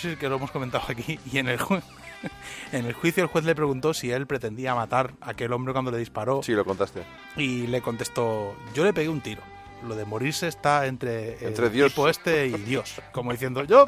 Sí, 0.00 0.16
que 0.16 0.28
lo 0.28 0.36
hemos 0.36 0.50
comentado 0.50 0.84
aquí. 0.88 1.18
Y 1.32 1.38
en 1.38 1.48
el, 1.48 1.58
en 2.72 2.84
el 2.86 2.92
juicio 2.92 3.22
el 3.24 3.28
juez 3.28 3.44
le 3.44 3.54
preguntó 3.54 3.94
si 3.94 4.10
él 4.10 4.26
pretendía 4.26 4.74
matar 4.74 5.14
a 5.20 5.30
aquel 5.30 5.52
hombre 5.52 5.72
cuando 5.72 5.90
le 5.90 5.98
disparó. 5.98 6.42
Sí, 6.42 6.52
lo 6.52 6.64
contaste. 6.64 7.02
Y 7.36 7.66
le 7.66 7.80
contestó, 7.82 8.54
yo 8.74 8.84
le 8.84 8.92
pegué 8.92 9.08
un 9.08 9.20
tiro. 9.20 9.42
Lo 9.86 9.94
de 9.94 10.04
morirse 10.04 10.48
está 10.48 10.86
entre, 10.86 11.44
Entre 11.46 11.66
el 11.66 11.72
Dios. 11.72 11.92
tipo 11.92 12.08
este 12.08 12.46
y 12.48 12.52
Dios. 12.52 13.00
Como 13.12 13.30
diciendo, 13.32 13.62
yo 13.64 13.84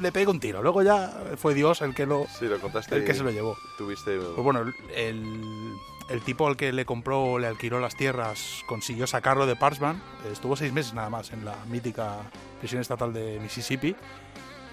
le 0.00 0.12
pegué 0.12 0.28
un 0.30 0.40
tiro. 0.40 0.62
Luego 0.62 0.82
ya 0.82 1.12
fue 1.36 1.54
Dios 1.54 1.82
el 1.82 1.94
que 1.94 2.06
lo, 2.06 2.26
Sí, 2.38 2.46
lo 2.46 2.58
contaste. 2.58 2.96
el 2.96 3.04
que 3.04 3.14
se 3.14 3.22
lo 3.22 3.30
llevó. 3.30 3.56
Tuviste... 3.76 4.16
Pues 4.18 4.36
bueno, 4.42 4.60
el, 4.94 5.24
el 6.08 6.20
tipo 6.22 6.46
al 6.48 6.56
que 6.56 6.72
le 6.72 6.86
compró, 6.86 7.38
le 7.38 7.46
alquiló 7.48 7.80
las 7.80 7.96
tierras, 7.96 8.62
consiguió 8.66 9.06
sacarlo 9.06 9.46
de 9.46 9.56
Parchman. 9.56 10.02
Estuvo 10.32 10.56
seis 10.56 10.72
meses 10.72 10.94
nada 10.94 11.10
más 11.10 11.30
en 11.32 11.44
la 11.44 11.54
mítica 11.66 12.16
prisión 12.60 12.80
estatal 12.80 13.12
de 13.12 13.38
Mississippi. 13.40 13.94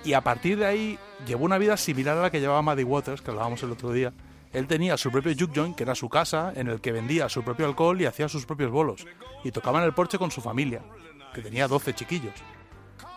Y 0.04 0.14
a 0.14 0.22
partir 0.22 0.58
de 0.58 0.66
ahí 0.66 1.00
llevó 1.26 1.46
una 1.46 1.58
vida 1.58 1.78
similar 1.78 2.18
a 2.18 2.22
la 2.24 2.32
que 2.32 2.42
llevaba 2.42 2.62
Maddie 2.62 2.84
Waters, 2.84 3.22
que 3.22 3.32
hablábamos 3.32 3.64
el 3.64 3.72
otro 3.72 3.92
día. 3.92 4.14
Él 4.52 4.68
tenía 4.68 4.98
su 4.98 5.12
propio 5.12 5.34
juke 5.38 5.56
joint, 5.56 5.76
que 5.76 5.84
era 5.84 5.96
su 5.96 6.10
casa, 6.10 6.54
en 6.56 6.68
el 6.68 6.82
que 6.82 6.92
vendía 6.92 7.30
su 7.30 7.44
propio 7.44 7.66
alcohol 7.66 8.00
y 8.00 8.06
hacía 8.06 8.28
sus 8.30 8.46
propios 8.46 8.70
bolos. 8.70 9.06
Y 9.44 9.52
tocaba 9.52 9.80
en 9.80 9.86
el 9.86 9.94
porche 9.94 10.18
con 10.18 10.30
su 10.30 10.42
familia, 10.42 10.82
que 11.34 11.42
tenía 11.42 11.68
12 11.68 11.94
chiquillos. 11.94 12.34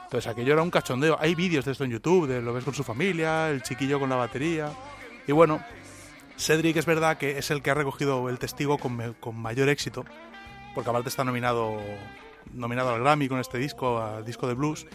Entonces 0.04 0.30
aquello 0.30 0.52
era 0.52 0.62
un 0.62 0.70
cachondeo. 0.70 1.16
Hay 1.20 1.34
vídeos 1.34 1.64
de 1.64 1.72
esto 1.72 1.84
en 1.84 1.90
YouTube, 1.90 2.28
de 2.28 2.40
lo 2.40 2.54
ves 2.54 2.64
con 2.64 2.72
su 2.72 2.84
familia, 2.84 3.50
el 3.50 3.62
chiquillo 3.62 3.98
con 3.98 4.08
la 4.08 4.16
batería. 4.16 4.70
Y 5.26 5.32
bueno, 5.32 5.60
Cedric 6.38 6.76
es 6.76 6.86
verdad 6.86 7.18
que 7.18 7.38
es 7.38 7.50
el 7.50 7.60
que 7.60 7.70
ha 7.70 7.74
recogido 7.74 8.28
el 8.28 8.38
testigo 8.38 8.78
con, 8.78 9.14
con 9.18 9.36
mayor 9.36 9.68
éxito, 9.68 10.04
porque 10.74 10.88
aparte 10.88 11.08
está 11.08 11.24
nominado, 11.24 11.76
nominado 12.52 12.90
al 12.90 13.00
Grammy 13.00 13.28
con 13.28 13.40
este 13.40 13.58
disco, 13.58 13.98
al 13.98 14.24
disco 14.24 14.46
de 14.46 14.54
blues. 14.54 14.86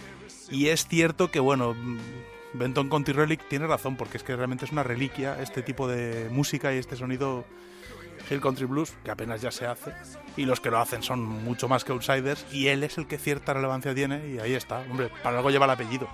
Y 0.51 0.67
es 0.67 0.87
cierto 0.87 1.31
que, 1.31 1.39
bueno, 1.39 1.73
mm, 1.73 1.97
Benton 2.53 2.89
Conti 2.89 3.13
Relic 3.13 3.47
tiene 3.47 3.67
razón, 3.67 3.95
porque 3.95 4.17
es 4.17 4.23
que 4.23 4.35
realmente 4.35 4.65
es 4.65 4.71
una 4.71 4.83
reliquia 4.83 5.41
este 5.41 5.63
tipo 5.63 5.87
de 5.87 6.27
música 6.29 6.73
y 6.73 6.77
este 6.77 6.95
sonido 6.95 7.45
Hill 8.29 8.41
Country 8.41 8.65
Blues, 8.65 8.93
que 9.03 9.11
apenas 9.11 9.41
ya 9.41 9.51
se 9.51 9.65
hace. 9.65 9.93
Y 10.37 10.45
los 10.45 10.59
que 10.59 10.69
lo 10.69 10.79
hacen 10.79 11.03
son 11.03 11.21
mucho 11.21 11.67
más 11.67 11.83
que 11.83 11.91
outsiders, 11.91 12.45
y 12.51 12.67
él 12.67 12.83
es 12.83 12.97
el 12.97 13.07
que 13.07 13.17
cierta 13.17 13.53
relevancia 13.53 13.95
tiene, 13.95 14.27
y 14.29 14.39
ahí 14.39 14.53
está. 14.53 14.79
Hombre, 14.89 15.09
para 15.23 15.37
algo 15.37 15.49
lleva 15.49 15.65
el 15.65 15.71
apellido. 15.71 16.07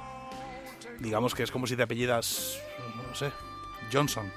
Digamos 1.00 1.36
que 1.36 1.44
es 1.44 1.52
como 1.52 1.68
si 1.68 1.76
te 1.76 1.84
apellidas, 1.84 2.60
no 3.08 3.16
sé, 3.16 3.32
Johnson. 3.92 4.32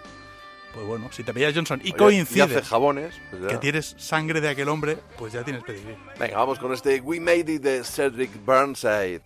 Pues 0.74 0.86
bueno, 0.86 1.08
si 1.10 1.24
te 1.24 1.32
apellidas 1.32 1.54
Johnson 1.54 1.80
y 1.82 1.88
Y 1.88 1.92
coincide 1.92 2.42
hace 2.42 2.62
jabones. 2.62 3.14
pues 3.30 3.44
que 3.52 3.58
tienes 3.58 3.96
sangre 3.98 4.40
de 4.40 4.48
aquel 4.50 4.68
hombre, 4.68 4.98
pues 5.18 5.32
ya 5.32 5.42
tienes 5.42 5.64
pedigrí. 5.64 5.96
Venga, 6.18 6.36
vamos 6.38 6.58
con 6.58 6.72
este 6.72 7.00
We 7.00 7.18
Made 7.18 7.54
It 7.54 7.62
de 7.62 7.82
Cedric 7.82 8.30
Burnside. 8.44 9.22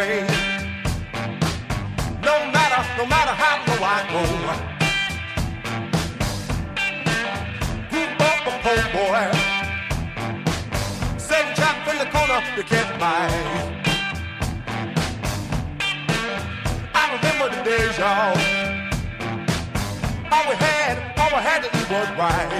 Straight. 0.00 0.26
No 2.22 2.34
matter, 2.54 2.80
no 2.96 3.04
matter 3.06 3.34
how 3.42 3.56
low 3.68 3.80
I 3.82 3.98
go. 4.12 4.22
Whoop 7.92 8.20
up 8.30 8.46
a 8.46 8.54
poor 8.64 8.82
boy. 8.96 9.24
Same 11.18 11.48
chap 11.54 11.76
in 11.88 11.96
the 11.98 12.06
corner 12.14 12.40
to 12.56 12.62
get 12.62 12.88
by. 12.98 13.28
I 16.94 17.02
remember 17.14 17.46
the 17.54 17.62
days, 17.62 17.98
y'all. 17.98 18.36
All 20.32 20.44
we 20.48 20.54
had, 20.66 20.96
all 21.18 21.30
we 21.36 21.40
had 21.48 21.60
to 21.64 21.68
eat 21.78 21.88
was 21.90 22.10
right. 22.22 22.52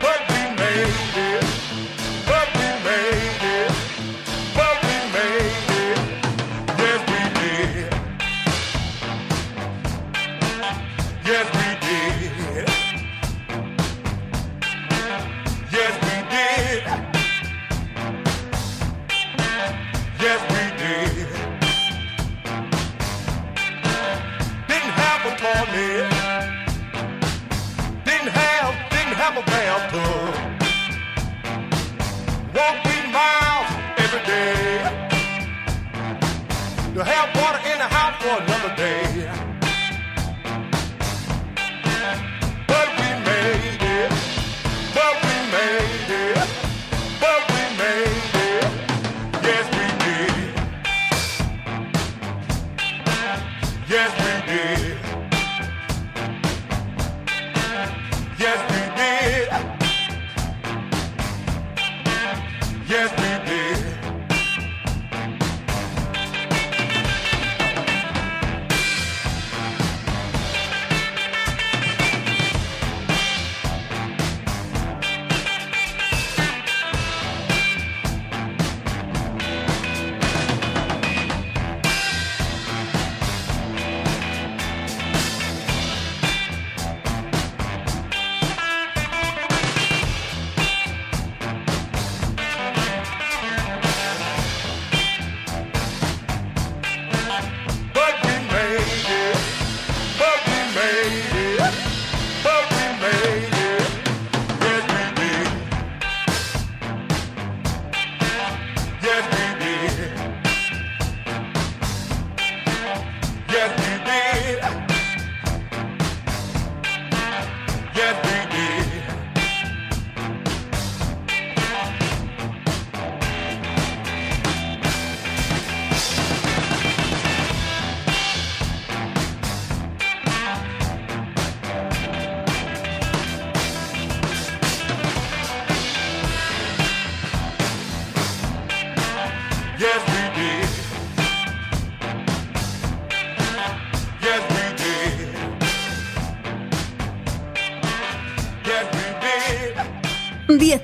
But 0.00 0.20
we 0.30 0.40
made 0.56 1.44
it. 1.44 1.57
Walk 29.38 29.46
miles 33.12 33.70
every 33.98 34.22
day. 34.26 34.82
To 36.94 37.04
have 37.04 37.36
water 37.36 37.60
in 37.70 37.78
the 37.78 37.86
house 37.86 38.20
for 38.20 38.42
another 38.42 38.74
day. 38.74 39.17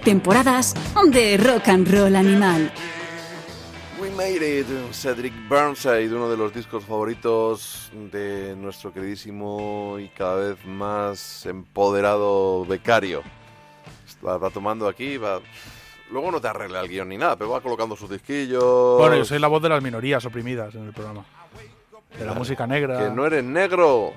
Temporadas 0.05 0.75
de 1.11 1.37
rock 1.39 1.69
and 1.69 1.89
roll 1.91 2.15
animal. 2.15 2.71
We 4.01 4.11
Made 4.11 4.61
It, 4.61 4.67
Cedric 4.93 5.33
Burnside, 5.49 6.15
uno 6.15 6.29
de 6.29 6.37
los 6.37 6.53
discos 6.55 6.85
favoritos 6.85 7.91
de 8.13 8.55
nuestro 8.55 8.93
queridísimo 8.93 9.97
y 9.99 10.09
cada 10.09 10.37
vez 10.37 10.65
más 10.67 11.47
empoderado 11.47 12.67
becario. 12.67 13.23
Va, 14.25 14.37
va 14.37 14.51
tomando 14.51 14.87
aquí, 14.87 15.17
va... 15.17 15.41
Luego 16.11 16.31
no 16.31 16.41
te 16.41 16.49
arregla 16.49 16.81
el 16.81 16.89
guion 16.89 17.09
ni 17.09 17.17
nada, 17.17 17.37
pero 17.37 17.51
va 17.51 17.63
colocando 17.63 17.97
sus 17.97 18.11
disquillos. 18.11 18.99
Bueno, 18.99 19.17
yo 19.17 19.25
soy 19.25 19.39
la 19.39 19.49
voz 19.49 19.63
de 19.63 19.71
las 19.71 19.83
minorías 19.83 20.25
oprimidas 20.27 20.75
en 20.75 20.85
el 20.85 20.93
programa. 20.93 21.25
De 22.19 22.27
la 22.27 22.35
música 22.35 22.67
negra. 22.67 22.99
Que 22.99 23.11
no 23.11 23.27
eres 23.27 23.43
negro. 23.43 24.13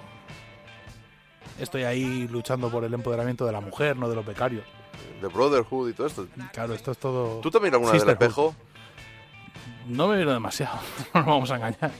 Estoy 1.59 1.83
ahí 1.83 2.27
luchando 2.27 2.69
por 2.69 2.83
el 2.83 2.93
empoderamiento 2.93 3.45
de 3.45 3.53
la 3.53 3.61
mujer, 3.61 3.95
no 3.95 4.09
de 4.09 4.15
los 4.15 4.25
becarios. 4.25 4.65
De 5.21 5.27
Brotherhood 5.27 5.89
y 5.89 5.93
todo 5.93 6.07
esto. 6.07 6.27
Claro, 6.53 6.73
esto 6.73 6.91
es 6.91 6.97
todo. 6.97 7.39
¿Tú 7.41 7.49
miras 7.59 7.73
alguna 7.73 7.91
vez 7.91 8.01
Sisterhood. 8.01 8.23
espejo? 8.23 8.55
No 9.87 10.07
me 10.07 10.17
miro 10.17 10.33
demasiado, 10.33 10.79
no 11.13 11.19
nos 11.21 11.25
vamos 11.27 11.51
a 11.51 11.55
engañar. 11.55 11.91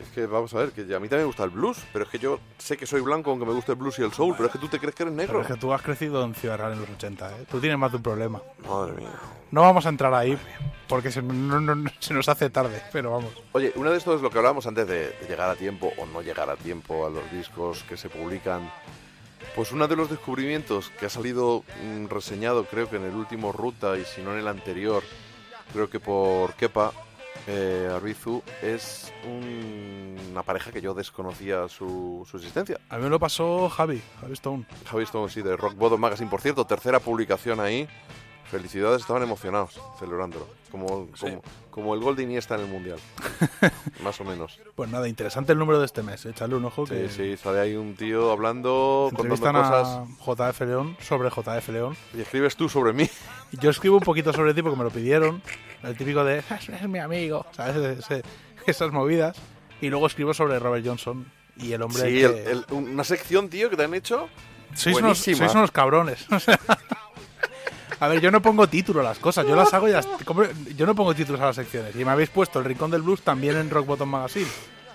Es 0.00 0.08
que 0.08 0.26
vamos 0.26 0.52
a 0.54 0.58
ver, 0.58 0.72
que 0.72 0.80
a 0.82 0.98
mí 0.98 1.08
también 1.08 1.20
me 1.20 1.24
gusta 1.26 1.44
el 1.44 1.50
blues, 1.50 1.78
pero 1.92 2.04
es 2.04 2.10
que 2.10 2.18
yo 2.18 2.40
sé 2.58 2.76
que 2.76 2.86
soy 2.86 3.00
blanco 3.02 3.30
aunque 3.30 3.46
me 3.46 3.52
guste 3.52 3.72
el 3.72 3.78
blues 3.78 3.98
y 4.00 4.02
el 4.02 4.12
soul, 4.12 4.34
pero 4.36 4.46
es 4.46 4.52
que 4.52 4.58
tú 4.58 4.66
te 4.68 4.78
crees 4.80 4.94
que 4.96 5.04
eres 5.04 5.14
negro. 5.14 5.34
Pero 5.34 5.42
es 5.42 5.46
que 5.54 5.60
tú 5.60 5.72
has 5.72 5.80
crecido 5.82 6.24
en 6.24 6.34
Ciudad 6.34 6.58
Real 6.58 6.72
en 6.72 6.80
los 6.80 6.90
80, 6.90 7.30
¿eh? 7.30 7.46
Tú 7.48 7.60
tienes 7.60 7.78
más 7.78 7.92
de 7.92 7.98
un 7.98 8.02
problema. 8.02 8.42
Madre 8.68 8.94
mía. 8.94 9.10
No 9.52 9.60
vamos 9.60 9.86
a 9.86 9.90
entrar 9.90 10.12
ahí 10.14 10.36
porque 10.88 11.12
se, 11.12 11.22
no- 11.22 11.60
no- 11.60 11.88
se 12.00 12.14
nos 12.14 12.28
hace 12.28 12.50
tarde, 12.50 12.82
pero 12.92 13.12
vamos. 13.12 13.30
Oye, 13.52 13.72
una 13.76 13.90
de 13.90 13.98
esto 13.98 14.14
es 14.16 14.22
lo 14.22 14.30
que 14.30 14.38
hablábamos 14.38 14.66
antes 14.66 14.88
de, 14.88 15.10
de 15.10 15.26
llegar 15.28 15.48
a 15.50 15.54
tiempo 15.54 15.92
o 15.98 16.06
no 16.06 16.20
llegar 16.20 16.50
a 16.50 16.56
tiempo 16.56 17.06
a 17.06 17.10
los 17.10 17.30
discos 17.30 17.84
que 17.84 17.96
se 17.96 18.08
publican. 18.08 18.72
Pues 19.54 19.70
uno 19.72 19.86
de 19.86 19.96
los 19.96 20.08
descubrimientos 20.08 20.90
que 20.98 21.06
ha 21.06 21.10
salido 21.10 21.62
mm, 21.84 22.06
reseñado, 22.06 22.64
creo 22.64 22.88
que 22.88 22.96
en 22.96 23.04
el 23.04 23.14
último 23.14 23.52
Ruta 23.52 23.98
y 23.98 24.04
si 24.04 24.22
no 24.22 24.32
en 24.32 24.38
el 24.38 24.48
anterior, 24.48 25.02
creo 25.72 25.90
que 25.90 26.00
por 26.00 26.54
Kepa 26.54 26.92
eh, 27.46 27.90
Arbizu, 27.94 28.42
es 28.62 29.12
un- 29.24 30.16
una 30.30 30.42
pareja 30.42 30.70
que 30.70 30.80
yo 30.80 30.94
desconocía 30.94 31.68
su, 31.68 32.26
su 32.30 32.36
existencia. 32.38 32.78
A 32.88 32.96
mí 32.96 33.02
me 33.04 33.10
lo 33.10 33.18
pasó 33.18 33.68
Javi, 33.68 34.00
Javi 34.20 34.32
Stone. 34.34 34.64
Javi 34.88 35.02
Stone, 35.04 35.28
sí, 35.30 35.42
de 35.42 35.56
Rock 35.56 35.74
Bottom 35.74 36.00
Magazine. 36.00 36.30
Por 36.30 36.40
cierto, 36.40 36.64
tercera 36.64 37.00
publicación 37.00 37.60
ahí. 37.60 37.88
Felicidades, 38.52 39.00
estaban 39.00 39.22
emocionados 39.22 39.80
celebrándolo. 39.98 40.46
Como, 40.70 41.08
Sí. 41.14 41.24
como, 41.26 41.42
como 41.70 41.94
el 41.94 42.00
gol 42.00 42.14
de 42.16 42.24
Iniesta 42.24 42.54
en 42.56 42.60
el 42.60 42.66
Mundial. 42.68 42.98
Más 44.04 44.20
o 44.20 44.24
menos. 44.24 44.60
Pues 44.74 44.90
nada, 44.90 45.08
interesante 45.08 45.52
el 45.52 45.58
número 45.58 45.80
de 45.80 45.86
este 45.86 46.02
mes, 46.02 46.26
echarle 46.26 46.56
un 46.56 46.64
ojo 46.66 46.84
que 46.84 47.08
Sí, 47.08 47.14
sí, 47.34 47.36
sale 47.42 47.60
ahí 47.60 47.76
un 47.76 47.96
tío 47.96 48.30
hablando, 48.30 49.10
contando 49.16 49.36
cosas. 49.40 49.88
a 49.88 50.06
JF 50.52 50.60
León 50.66 50.96
sobre 51.00 51.30
JF 51.30 51.68
León. 51.70 51.96
Y 52.14 52.20
escribes 52.20 52.54
tú 52.54 52.68
sobre 52.68 52.92
mí. 52.92 53.08
Yo 53.52 53.70
escribo 53.70 53.96
un 53.96 54.02
poquito 54.02 54.34
sobre 54.34 54.52
ti 54.52 54.60
porque 54.62 54.76
me 54.76 54.84
lo 54.84 54.90
pidieron. 54.90 55.42
El 55.82 55.96
típico 55.96 56.22
de, 56.22 56.38
es, 56.40 56.68
es 56.68 56.88
mi 56.88 56.98
amigo, 56.98 57.46
¿sabes? 57.52 57.98
Ese- 58.00 58.22
esas 58.66 58.92
movidas. 58.92 59.36
Y 59.80 59.88
luego 59.88 60.06
escribo 60.06 60.34
sobre 60.34 60.58
Robert 60.58 60.86
Johnson 60.86 61.26
y 61.56 61.72
el 61.72 61.80
hombre 61.80 62.02
Sí, 62.02 62.18
que... 62.18 62.24
el- 62.26 62.64
el- 62.68 62.72
una 62.74 63.02
sección, 63.04 63.48
tío, 63.48 63.70
que 63.70 63.76
te 63.76 63.84
han 63.84 63.94
hecho. 63.94 64.28
sois, 64.74 64.98
unos, 64.98 65.16
sois 65.18 65.40
unos 65.54 65.70
cabrones. 65.70 66.26
A 68.02 68.08
ver, 68.08 68.20
yo 68.20 68.30
no 68.32 68.42
pongo 68.42 68.66
título 68.66 68.98
a 69.00 69.04
las 69.04 69.18
cosas, 69.20 69.46
yo 69.46 69.54
las 69.54 69.72
hago 69.72 69.88
y 69.88 69.92
las... 69.92 70.08
Yo 70.76 70.86
no 70.86 70.94
pongo 70.94 71.14
títulos 71.14 71.40
a 71.40 71.46
las 71.46 71.56
secciones. 71.56 71.94
Y 71.94 72.04
me 72.04 72.10
habéis 72.10 72.30
puesto 72.30 72.58
el 72.58 72.64
Rincón 72.64 72.90
del 72.90 73.02
Blues 73.02 73.22
también 73.22 73.56
en 73.56 73.70
Rock 73.70 73.86
Bottom 73.86 74.08
Magazine. 74.08 74.46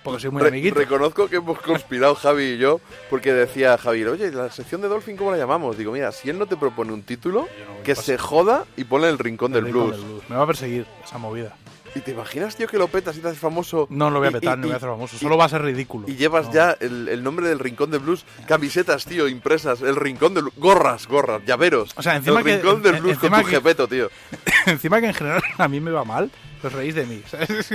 porque 0.04 0.22
soy 0.22 0.32
muy 0.32 0.42
Re- 0.42 0.50
amiguito. 0.50 0.76
reconozco 0.76 1.28
que 1.30 1.38
hemos 1.38 1.58
conspirado 1.62 2.16
Javi 2.16 2.44
y 2.44 2.58
yo, 2.58 2.82
porque 3.10 3.32
decía 3.34 3.78
Javi, 3.78 4.04
oye, 4.06 4.30
la 4.32 4.50
sección 4.52 4.82
de 4.82 4.90
Dolphin, 4.90 5.16
¿cómo 5.16 5.32
la 5.32 5.38
llamamos? 5.38 5.78
Digo, 5.78 5.92
mira, 5.94 6.12
si 6.12 6.30
él 6.30 6.38
no 6.38 6.48
te 6.48 6.58
propone 6.58 6.92
un 6.92 7.04
título, 7.04 7.48
que 7.86 7.96
se 7.96 8.18
joda 8.18 8.66
y 8.76 8.84
ponle 8.84 9.08
el 9.10 9.18
rincón 9.20 9.52
del 9.54 9.68
El 9.68 9.74
rincón 9.74 9.88
blues. 9.88 10.02
del 10.02 10.10
blues. 10.10 10.24
Me 10.30 10.36
va 10.36 10.44
a 10.44 10.48
perseguir 10.48 10.86
esa 11.04 11.18
movida. 11.18 11.56
¿Y 11.96 12.02
te 12.02 12.12
imaginas, 12.12 12.56
tío, 12.56 12.68
que 12.68 12.78
lo 12.78 12.88
petas 12.88 13.18
y 13.18 13.20
te 13.22 13.28
haces 13.30 13.40
famoso? 13.40 13.88
No 13.90 14.10
lo 14.10 14.20
voy 14.20 14.28
a 14.28 14.32
Y- 14.32 14.34
petar, 14.34 14.58
y- 14.58 14.62
ni 14.62 14.68
voy 14.68 14.72
a 14.72 14.74
y- 14.74 14.78
hacer 14.78 14.90
famoso. 14.90 15.16
y- 15.16 15.20
Solo 15.20 15.38
va 15.38 15.46
a 15.46 15.50
ser 15.50 15.62
ridículo. 15.64 16.08
Y 16.08 16.16
llevas 16.16 16.48
No. 16.48 16.54
ya 16.54 16.78
el, 16.80 17.08
el 17.10 17.24
nombre 17.24 17.48
del 17.50 17.60
rincón 17.60 17.90
del 17.92 18.02
blues, 18.02 18.26
camisetas, 18.48 19.06
tío, 19.06 19.28
impresas, 19.28 19.82
el 19.82 19.96
rincón 19.96 20.34
del 20.34 20.44
blues, 20.44 20.56
gorras, 20.58 21.08
gorras, 21.08 21.42
llaveros. 21.46 21.94
O 21.98 22.02
sea, 22.04 22.16
encima 22.16 22.40
el 22.40 22.46
que- 22.46 22.58
rincón 22.58 22.82
del 22.84 23.02
blues 23.02 23.18
con 23.18 23.32
tu 23.32 23.38
que- 23.38 23.44
jepeto, 23.46 23.88
tío. 23.88 24.10
Encima 24.68 25.00
que 25.02 25.08
en 25.08 25.14
general 25.14 25.42
a 25.58 25.68
mí 25.68 25.80
me 25.80 25.92
va 25.92 26.04
mal, 26.04 26.30
os 26.64 26.74
reís 26.74 26.94
de 26.96 27.06
mí. 27.06 27.22
¿sabes? 27.30 27.50
Es. 27.50 27.72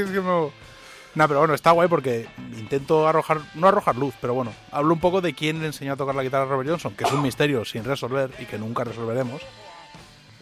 Nah, 1.14 1.26
pero 1.28 1.40
bueno, 1.40 1.52
está 1.52 1.72
guay 1.72 1.88
porque 1.88 2.26
intento 2.58 3.06
arrojar, 3.06 3.40
no 3.54 3.68
arrojar 3.68 3.96
luz, 3.96 4.14
pero 4.18 4.32
bueno, 4.32 4.54
hablo 4.70 4.94
un 4.94 5.00
poco 5.00 5.20
de 5.20 5.34
quién 5.34 5.60
le 5.60 5.66
enseñó 5.66 5.92
a 5.92 5.96
tocar 5.96 6.14
la 6.14 6.22
guitarra 6.22 6.44
a 6.44 6.46
Robert 6.46 6.70
Johnson, 6.70 6.94
que 6.94 7.04
es 7.04 7.12
un 7.12 7.20
misterio 7.20 7.66
sin 7.66 7.84
resolver 7.84 8.30
y 8.38 8.46
que 8.46 8.56
nunca 8.58 8.82
resolveremos. 8.82 9.42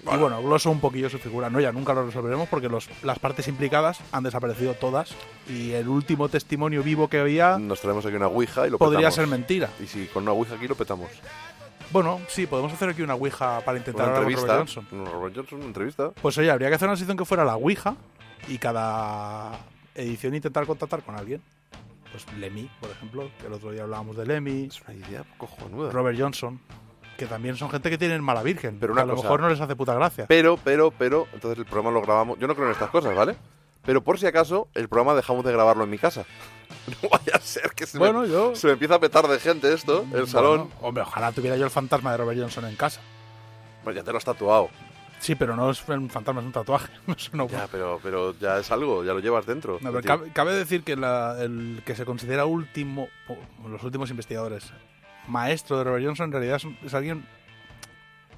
Y 0.03 0.17
bueno, 0.17 0.43
gloso 0.43 0.71
un 0.71 0.81
poquillo 0.81 1.11
su 1.11 1.19
figura. 1.19 1.51
No, 1.51 1.61
ya 1.61 1.73
nunca 1.73 1.93
lo 1.93 2.07
resolveremos 2.07 2.49
porque 2.49 2.69
los, 2.69 2.89
las 3.03 3.19
partes 3.19 3.49
implicadas 3.49 4.01
han 4.13 4.23
desaparecido 4.23 4.75
todas 4.75 5.15
y 5.49 5.73
el 5.73 5.89
último 5.89 6.29
testimonio 6.29 6.83
vivo 6.83 7.09
que 7.09 7.19
había 7.21 7.59
Nos 7.59 7.81
traemos 7.81 8.07
aquí 8.07 8.17
una 8.17 8.29
ouija 8.29 8.67
y 8.67 8.71
lo 8.71 8.79
podría 8.79 8.99
petamos. 9.09 9.15
ser 9.15 9.27
mentira. 9.27 9.69
Y 9.79 9.87
si 9.87 10.07
con 10.07 10.23
una 10.23 10.33
ouija 10.33 10.55
aquí 10.55 10.67
lo 10.67 10.75
petamos. 10.75 11.11
Bueno, 11.93 12.21
sí, 12.29 12.47
podemos 12.47 12.73
hacer 12.73 12.89
aquí 12.89 13.03
una 13.03 13.15
ouija 13.15 13.61
para 13.65 13.77
intentar 13.77 14.09
Una 14.09 14.19
entrevista. 14.19 14.47
Robert 14.47 14.71
Johnson. 14.73 15.07
Robert 15.13 15.35
Johnson, 15.37 15.59
una 15.59 15.67
entrevista. 15.67 16.11
Pues 16.23 16.39
oye, 16.39 16.51
habría 16.51 16.69
que 16.69 16.77
hacer 16.77 16.89
una 16.89 16.97
sección 16.97 17.17
que 17.19 17.25
fuera 17.25 17.45
la 17.45 17.57
Ouija 17.57 17.97
y 18.49 18.59
cada 18.59 19.59
edición 19.97 20.35
intentar 20.35 20.67
contactar 20.67 21.03
con 21.03 21.17
alguien. 21.17 21.43
Pues 22.13 22.25
Lemmy, 22.39 22.71
por 22.81 22.91
ejemplo, 22.91 23.29
que 23.41 23.49
el 23.49 23.53
otro 23.53 23.73
día 23.73 23.83
hablábamos 23.83 24.17
de 24.17 24.25
Lemmy. 24.25 24.65
Es 24.67 24.81
una 24.83 24.95
idea 24.95 25.25
cojonuda. 25.37 25.91
Robert 25.91 26.19
Johnson, 26.19 26.61
que 27.21 27.27
también 27.27 27.57
son 27.57 27.71
gente 27.71 27.91
que 27.91 27.99
tienen 27.99 28.23
mala 28.25 28.43
virgen. 28.43 28.79
Pero 28.81 28.93
una 28.95 29.03
a 29.03 29.05
lo 29.05 29.15
cosa- 29.15 29.25
mejor 29.25 29.41
no 29.43 29.49
les 29.51 29.61
hace 29.61 29.77
puta 29.77 29.95
gracia. 29.95 30.27
Pero, 30.27 30.57
pero, 30.65 30.91
pero, 30.91 31.27
entonces 31.35 31.59
el 31.59 31.65
programa 31.67 31.91
lo 31.91 32.03
grabamos. 32.03 32.39
Yo 32.39 32.47
no 32.47 32.55
creo 32.55 32.67
en 32.67 32.73
estas 32.73 32.91
cosas, 32.91 33.15
¿vale? 33.15 33.37
Pero 33.85 34.03
por 34.03 34.19
si 34.19 34.27
acaso, 34.27 34.69
el 34.75 34.89
programa 34.89 35.15
dejamos 35.15 35.45
de 35.45 35.53
grabarlo 35.53 35.85
en 35.85 35.91
mi 35.91 35.99
casa. 35.99 36.25
No 37.03 37.09
vaya 37.11 37.33
a 37.35 37.41
ser 37.41 37.71
que 37.73 37.87
se, 37.87 37.99
Bueno, 37.99 38.21
me, 38.23 38.29
yo- 38.29 38.55
se 38.57 38.67
me 38.67 38.73
empieza 38.73 38.95
a 38.95 38.99
petar 39.01 39.27
de 39.29 39.39
gente 39.39 39.73
esto, 39.73 40.05
el 40.15 40.27
salón. 40.27 40.59
Bueno, 40.71 40.77
hombre, 40.81 41.03
ojalá 41.03 41.31
tuviera 41.33 41.57
yo 41.57 41.65
el 41.65 41.71
fantasma 41.71 42.13
de 42.13 42.17
Robert 42.19 42.41
Johnson 42.41 42.65
en 42.65 42.75
casa. 42.77 43.01
Pues 43.85 43.95
ya 43.97 44.03
te 44.03 44.11
lo 44.13 44.19
has 44.19 44.25
tatuado. 44.25 44.71
Sí, 45.19 45.35
pero 45.35 45.55
no 45.55 45.71
es 45.71 45.87
un 45.87 46.09
fantasma, 46.09 46.41
es 46.41 46.47
un 46.47 46.53
tatuaje. 46.53 46.91
No- 47.33 47.49
Ya, 47.49 47.69
pero, 47.71 48.01
pero 48.03 48.35
ya 48.41 48.59
es 48.59 48.71
algo, 48.71 49.05
ya 49.05 49.13
lo 49.13 49.21
llevas 49.21 49.45
dentro. 49.47 49.79
No, 49.83 49.93
cabe, 50.01 50.31
cabe 50.33 50.55
decir 50.55 50.83
que 50.83 50.97
la- 50.97 51.37
el 51.43 51.83
que 51.85 51.95
se 51.95 52.05
considera 52.07 52.47
último, 52.47 53.09
los 53.69 53.83
últimos 53.85 54.09
investigadores, 54.11 54.73
maestro 55.29 55.79
de 55.79 55.85
Robert 55.85 56.05
Johnson, 56.05 56.27
en 56.27 56.33
realidad 56.33 56.57
es, 56.57 56.67
es 56.85 56.95
alguien 56.95 57.25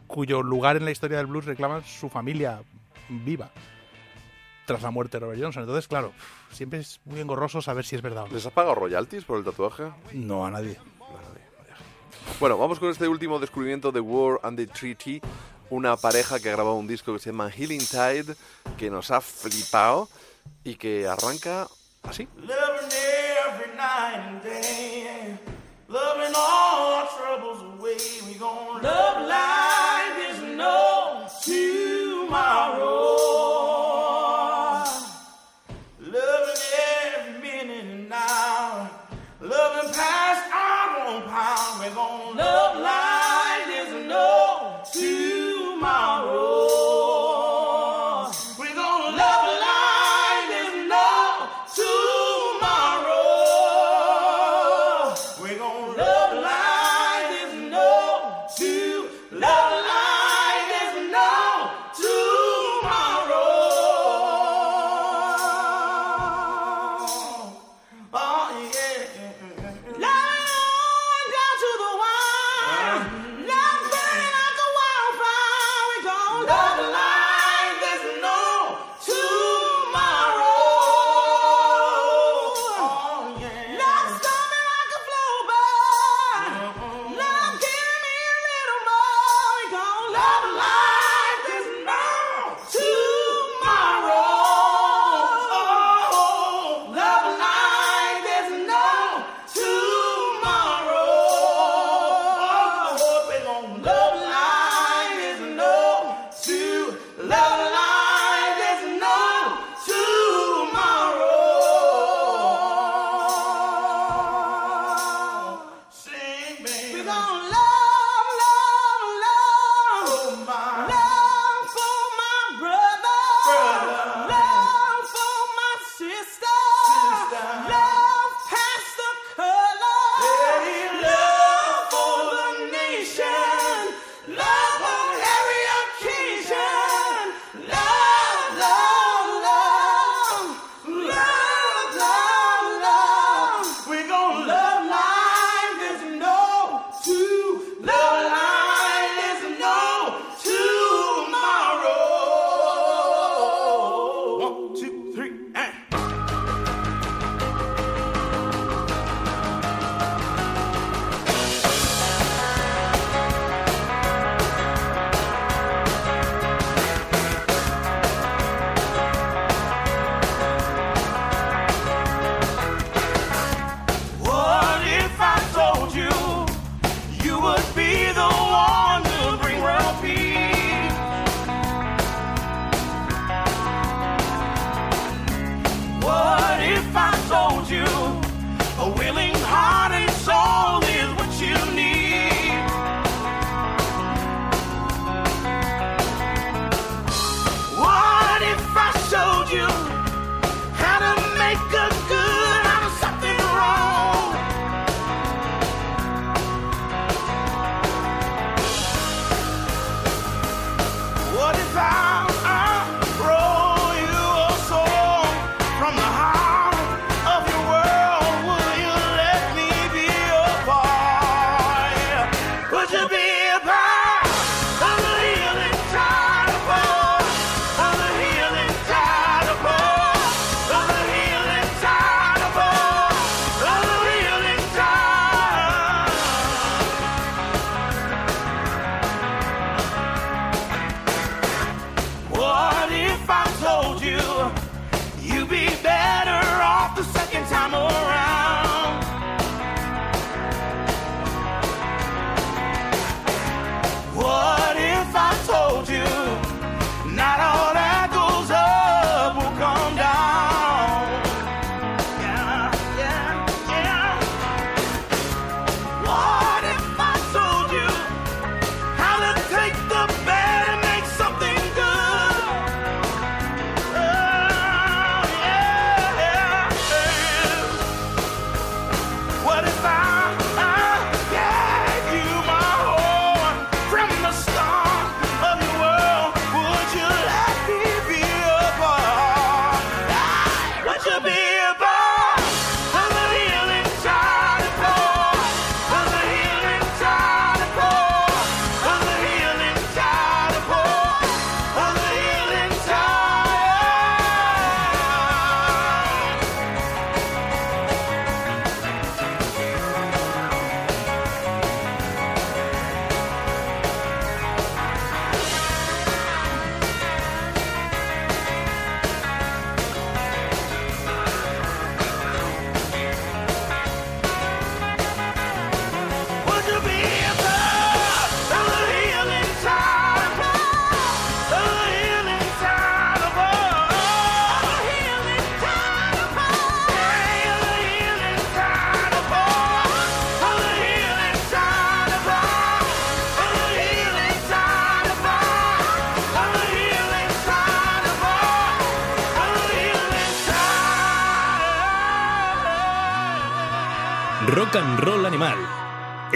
cuyo 0.06 0.42
lugar 0.42 0.76
en 0.76 0.84
la 0.84 0.90
historia 0.90 1.16
del 1.16 1.26
blues 1.26 1.46
reclama 1.46 1.82
su 1.82 2.08
familia 2.08 2.62
viva 3.08 3.50
tras 4.66 4.82
la 4.82 4.90
muerte 4.90 5.16
de 5.16 5.20
Robert 5.24 5.40
Johnson. 5.40 5.62
Entonces, 5.62 5.88
claro, 5.88 6.12
siempre 6.50 6.80
es 6.80 7.00
muy 7.04 7.20
engorroso 7.20 7.62
saber 7.62 7.84
si 7.84 7.96
es 7.96 8.02
verdad 8.02 8.24
o 8.24 8.28
no. 8.28 8.34
¿Les 8.34 8.46
has 8.46 8.52
pagado 8.52 8.74
royalties 8.74 9.24
por 9.24 9.38
el 9.38 9.44
tatuaje? 9.44 9.84
No, 10.12 10.46
a 10.46 10.50
nadie. 10.50 10.78
Bueno, 12.38 12.56
vamos 12.58 12.78
con 12.78 12.90
este 12.90 13.08
último 13.08 13.38
descubrimiento 13.38 13.92
de 13.92 14.00
War 14.00 14.38
and 14.42 14.56
the 14.56 14.66
Treaty. 14.66 15.20
Una 15.70 15.96
pareja 15.96 16.38
que 16.38 16.50
ha 16.50 16.52
grabado 16.52 16.76
un 16.76 16.86
disco 16.86 17.12
que 17.12 17.18
se 17.18 17.30
llama 17.30 17.50
Healing 17.50 17.80
Tide, 17.80 18.34
que 18.76 18.90
nos 18.90 19.10
ha 19.10 19.20
flipado 19.20 20.08
y 20.64 20.74
que 20.74 21.08
arranca 21.08 21.66
así. 22.02 22.28
Loving 25.93 26.22
every 26.22 26.32
night 26.32 26.32
and 26.32 26.32
day. 26.32 26.32
Loving 26.32 26.34
all 26.36 26.93
our 26.95 27.09
troubles 27.18 27.62
away. 27.80 27.97
We 28.26 28.34
gonna 28.38 28.82
love 28.82 29.28
like 29.28 29.81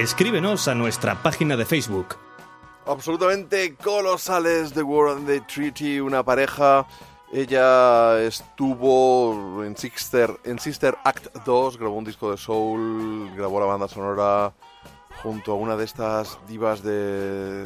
Escríbenos 0.06 0.68
a 0.68 0.74
nuestra 0.76 1.20
página 1.20 1.56
de 1.56 1.64
Facebook. 1.64 2.14
Absolutamente 2.86 3.74
colosales 3.74 4.72
The 4.72 4.82
War 4.82 5.16
and 5.16 5.26
the 5.26 5.40
Treaty, 5.40 5.98
una 5.98 6.22
pareja. 6.22 6.86
Ella 7.32 8.22
estuvo 8.22 9.64
en 9.64 9.76
Sister, 9.76 10.38
en 10.44 10.60
Sister 10.60 10.96
Act 11.02 11.34
2, 11.44 11.76
grabó 11.76 11.96
un 11.96 12.04
disco 12.04 12.30
de 12.30 12.36
soul, 12.36 13.32
grabó 13.34 13.58
la 13.58 13.66
banda 13.66 13.88
sonora 13.88 14.52
junto 15.24 15.50
a 15.50 15.54
una 15.56 15.76
de 15.76 15.84
estas 15.84 16.38
divas 16.46 16.84
de 16.84 17.64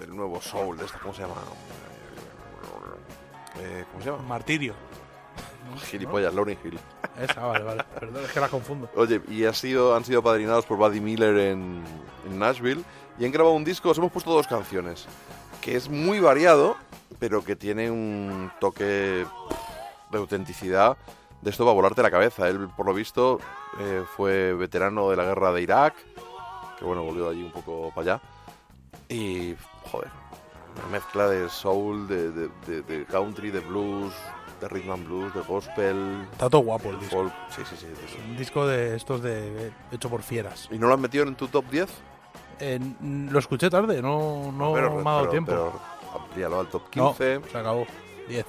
del 0.00 0.16
nuevo 0.16 0.40
soul, 0.40 0.76
de 0.76 0.86
esta, 0.86 0.98
¿cómo 0.98 1.14
se 1.14 1.22
llama? 1.22 1.36
Eh, 3.60 3.84
¿Cómo 3.92 4.02
se 4.02 4.10
llama? 4.10 4.24
Martirio. 4.24 4.74
Gilipollas, 5.90 6.34
Lauryn 6.34 6.58
Hill. 6.64 6.78
Esa, 7.20 7.44
vale, 7.46 7.64
vale. 7.64 7.84
Perdón, 7.98 8.24
es 8.24 8.32
que 8.32 8.40
la 8.40 8.48
confundo. 8.48 8.88
Oye, 8.94 9.20
y 9.28 9.44
ha 9.44 9.52
sido, 9.52 9.94
han 9.94 10.04
sido 10.04 10.22
padrinados 10.22 10.64
por 10.66 10.78
Buddy 10.78 11.00
Miller 11.00 11.36
en, 11.38 11.82
en 12.26 12.38
Nashville 12.38 12.82
y 13.18 13.24
han 13.24 13.32
grabado 13.32 13.54
un 13.56 13.64
disco, 13.64 13.90
os 13.90 13.98
hemos 13.98 14.12
puesto 14.12 14.30
dos 14.32 14.46
canciones, 14.46 15.06
que 15.60 15.74
es 15.76 15.88
muy 15.88 16.20
variado, 16.20 16.76
pero 17.18 17.44
que 17.44 17.56
tiene 17.56 17.90
un 17.90 18.50
toque 18.60 19.26
de 20.10 20.18
autenticidad. 20.18 20.96
De 21.42 21.50
esto 21.50 21.64
va 21.64 21.70
a 21.72 21.74
volarte 21.74 22.02
la 22.02 22.10
cabeza. 22.10 22.48
Él, 22.48 22.68
por 22.76 22.86
lo 22.86 22.94
visto, 22.94 23.38
eh, 23.80 24.02
fue 24.16 24.54
veterano 24.54 25.10
de 25.10 25.16
la 25.16 25.24
guerra 25.24 25.52
de 25.52 25.62
Irak, 25.62 25.94
que 26.78 26.84
bueno, 26.84 27.02
volvió 27.02 27.24
de 27.24 27.30
allí 27.30 27.42
un 27.42 27.52
poco 27.52 27.90
para 27.94 28.14
allá. 28.14 28.20
Y, 29.08 29.54
joder, 29.90 30.10
una 30.76 30.88
mezcla 30.92 31.28
de 31.28 31.48
soul, 31.48 32.06
de, 32.08 32.30
de- 32.30 32.50
de- 32.66 32.82
de 32.82 33.04
country, 33.06 33.50
de 33.50 33.60
blues, 33.60 34.12
de 34.60 34.68
rhythm 34.68 34.90
and 34.92 35.06
blues, 35.06 35.34
de 35.34 35.40
gospel, 35.42 36.26
Está 36.32 36.50
todo 36.50 36.62
guapo 36.62 36.90
el 36.90 36.98
disco. 36.98 37.16
folk. 37.16 37.32
Sí, 37.50 37.62
sí, 37.68 37.76
sí. 37.78 37.86
Un 38.28 38.36
disco 38.36 38.66
de 38.66 38.96
estos 38.96 39.22
de 39.22 39.72
hecho 39.92 40.08
por 40.10 40.22
fieras. 40.22 40.68
¿Y 40.70 40.78
no 40.78 40.86
lo 40.88 40.94
has 40.94 41.00
metido 41.00 41.24
en 41.24 41.34
tu 41.36 41.48
top 41.48 41.64
10? 41.70 41.88
Eh, 42.60 42.80
lo 43.00 43.38
escuché 43.38 43.70
tarde, 43.70 44.02
no, 44.02 44.50
no 44.52 44.72
Pero- 44.72 44.94
me 44.96 45.00
ha 45.00 45.04
dado 45.04 45.18
pero- 45.20 45.30
tiempo. 45.30 45.50
Pero 45.52 45.72
amplíalo 46.22 46.60
al 46.60 46.66
top 46.68 46.82
No, 46.96 47.14
15. 47.14 47.40
se 47.50 47.58
acabó. 47.58 47.86
10. 48.28 48.44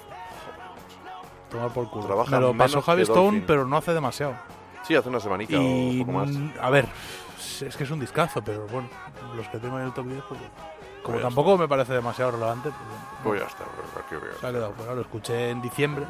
Tomar 1.50 1.72
por 1.74 1.90
culo. 1.90 2.06
Trabaja 2.06 2.36
Me 2.40 2.42
lo 2.42 2.54
pasó 2.58 2.82
Javi 2.82 3.02
Stone, 3.04 3.22
Dolphin. 3.22 3.44
pero 3.48 3.66
no 3.66 3.78
hace 3.78 3.94
demasiado. 3.94 4.36
Sí, 4.88 4.96
hace 4.96 5.10
una 5.10 5.20
semanita 5.20 5.58
o 5.58 5.62
Y, 5.62 6.00
un 6.02 6.06
poco 6.08 6.12
más. 6.20 6.30
a 6.62 6.70
ver, 6.70 6.88
es 7.62 7.76
que 7.76 7.84
es 7.84 7.92
un 7.92 8.00
discazo, 8.00 8.42
pero 8.44 8.66
bueno, 8.68 8.88
los 9.36 9.48
que 9.50 9.58
tengo 9.60 9.78
en 9.80 9.86
el 9.86 9.94
top 9.94 10.08
10, 10.08 10.24
pues, 10.28 10.40
como 11.04 11.16
Pues 11.16 11.24
tampoco 11.24 11.58
me 11.58 11.68
parece 11.68 11.94
demasiado 11.94 12.32
relevante, 12.32 12.70
pues, 12.70 12.82
bueno, 12.88 13.06
Pues 13.24 13.42
ya 13.42 13.48
está, 13.48 13.64
pues, 13.66 14.06
aquí 14.06 14.16
veo. 14.16 14.40
se 14.40 14.48
ha 14.48 14.52
quedado 14.52 14.74
fuera. 14.74 14.96
Lo 14.96 15.02
escuché 15.02 15.50
en 15.50 15.62
diciembre, 15.62 16.06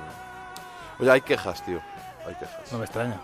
Oye, 1.00 1.12
hay 1.12 1.22
quejas, 1.22 1.64
tío. 1.66 1.80
Hay 2.28 2.36
quejas. 2.36 2.72
no 2.72 2.80
me 2.80 2.86
extraña. 2.86 3.20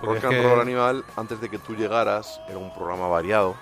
Porque 0.00 0.14
Rock 0.14 0.16
es 0.18 0.24
and 0.24 0.34
que 0.34 0.42
Roll 0.48 0.60
Animal, 0.60 1.04
antes 1.16 1.40
de 1.40 1.48
que 1.50 1.58
tú 1.58 1.74
llegaras, 1.76 2.40
era 2.48 2.58
un 2.58 2.72
programa 2.74 3.06
variado. 3.08 3.54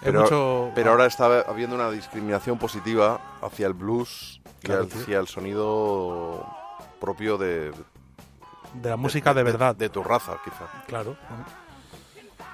Pero, 0.00 0.22
mucho- 0.22 0.70
pero 0.76 0.92
ahora 0.92 1.06
está 1.06 1.40
habiendo 1.48 1.74
una 1.74 1.90
discriminación 1.90 2.56
positiva 2.58 3.18
hacia 3.42 3.66
el 3.66 3.72
blues 3.72 4.40
y 4.62 4.66
Claro, 4.66 4.84
hacia 4.84 5.18
el 5.18 5.26
sonido 5.26 6.46
propio 7.00 7.36
de, 7.38 7.72
de 8.74 8.90
la 8.90 8.96
música 8.96 9.34
de, 9.34 9.42
verdad. 9.42 9.74
de 9.74 9.88
tu 9.88 10.04
raza, 10.04 10.36
quizá. 10.44 10.66
claro. 10.86 11.16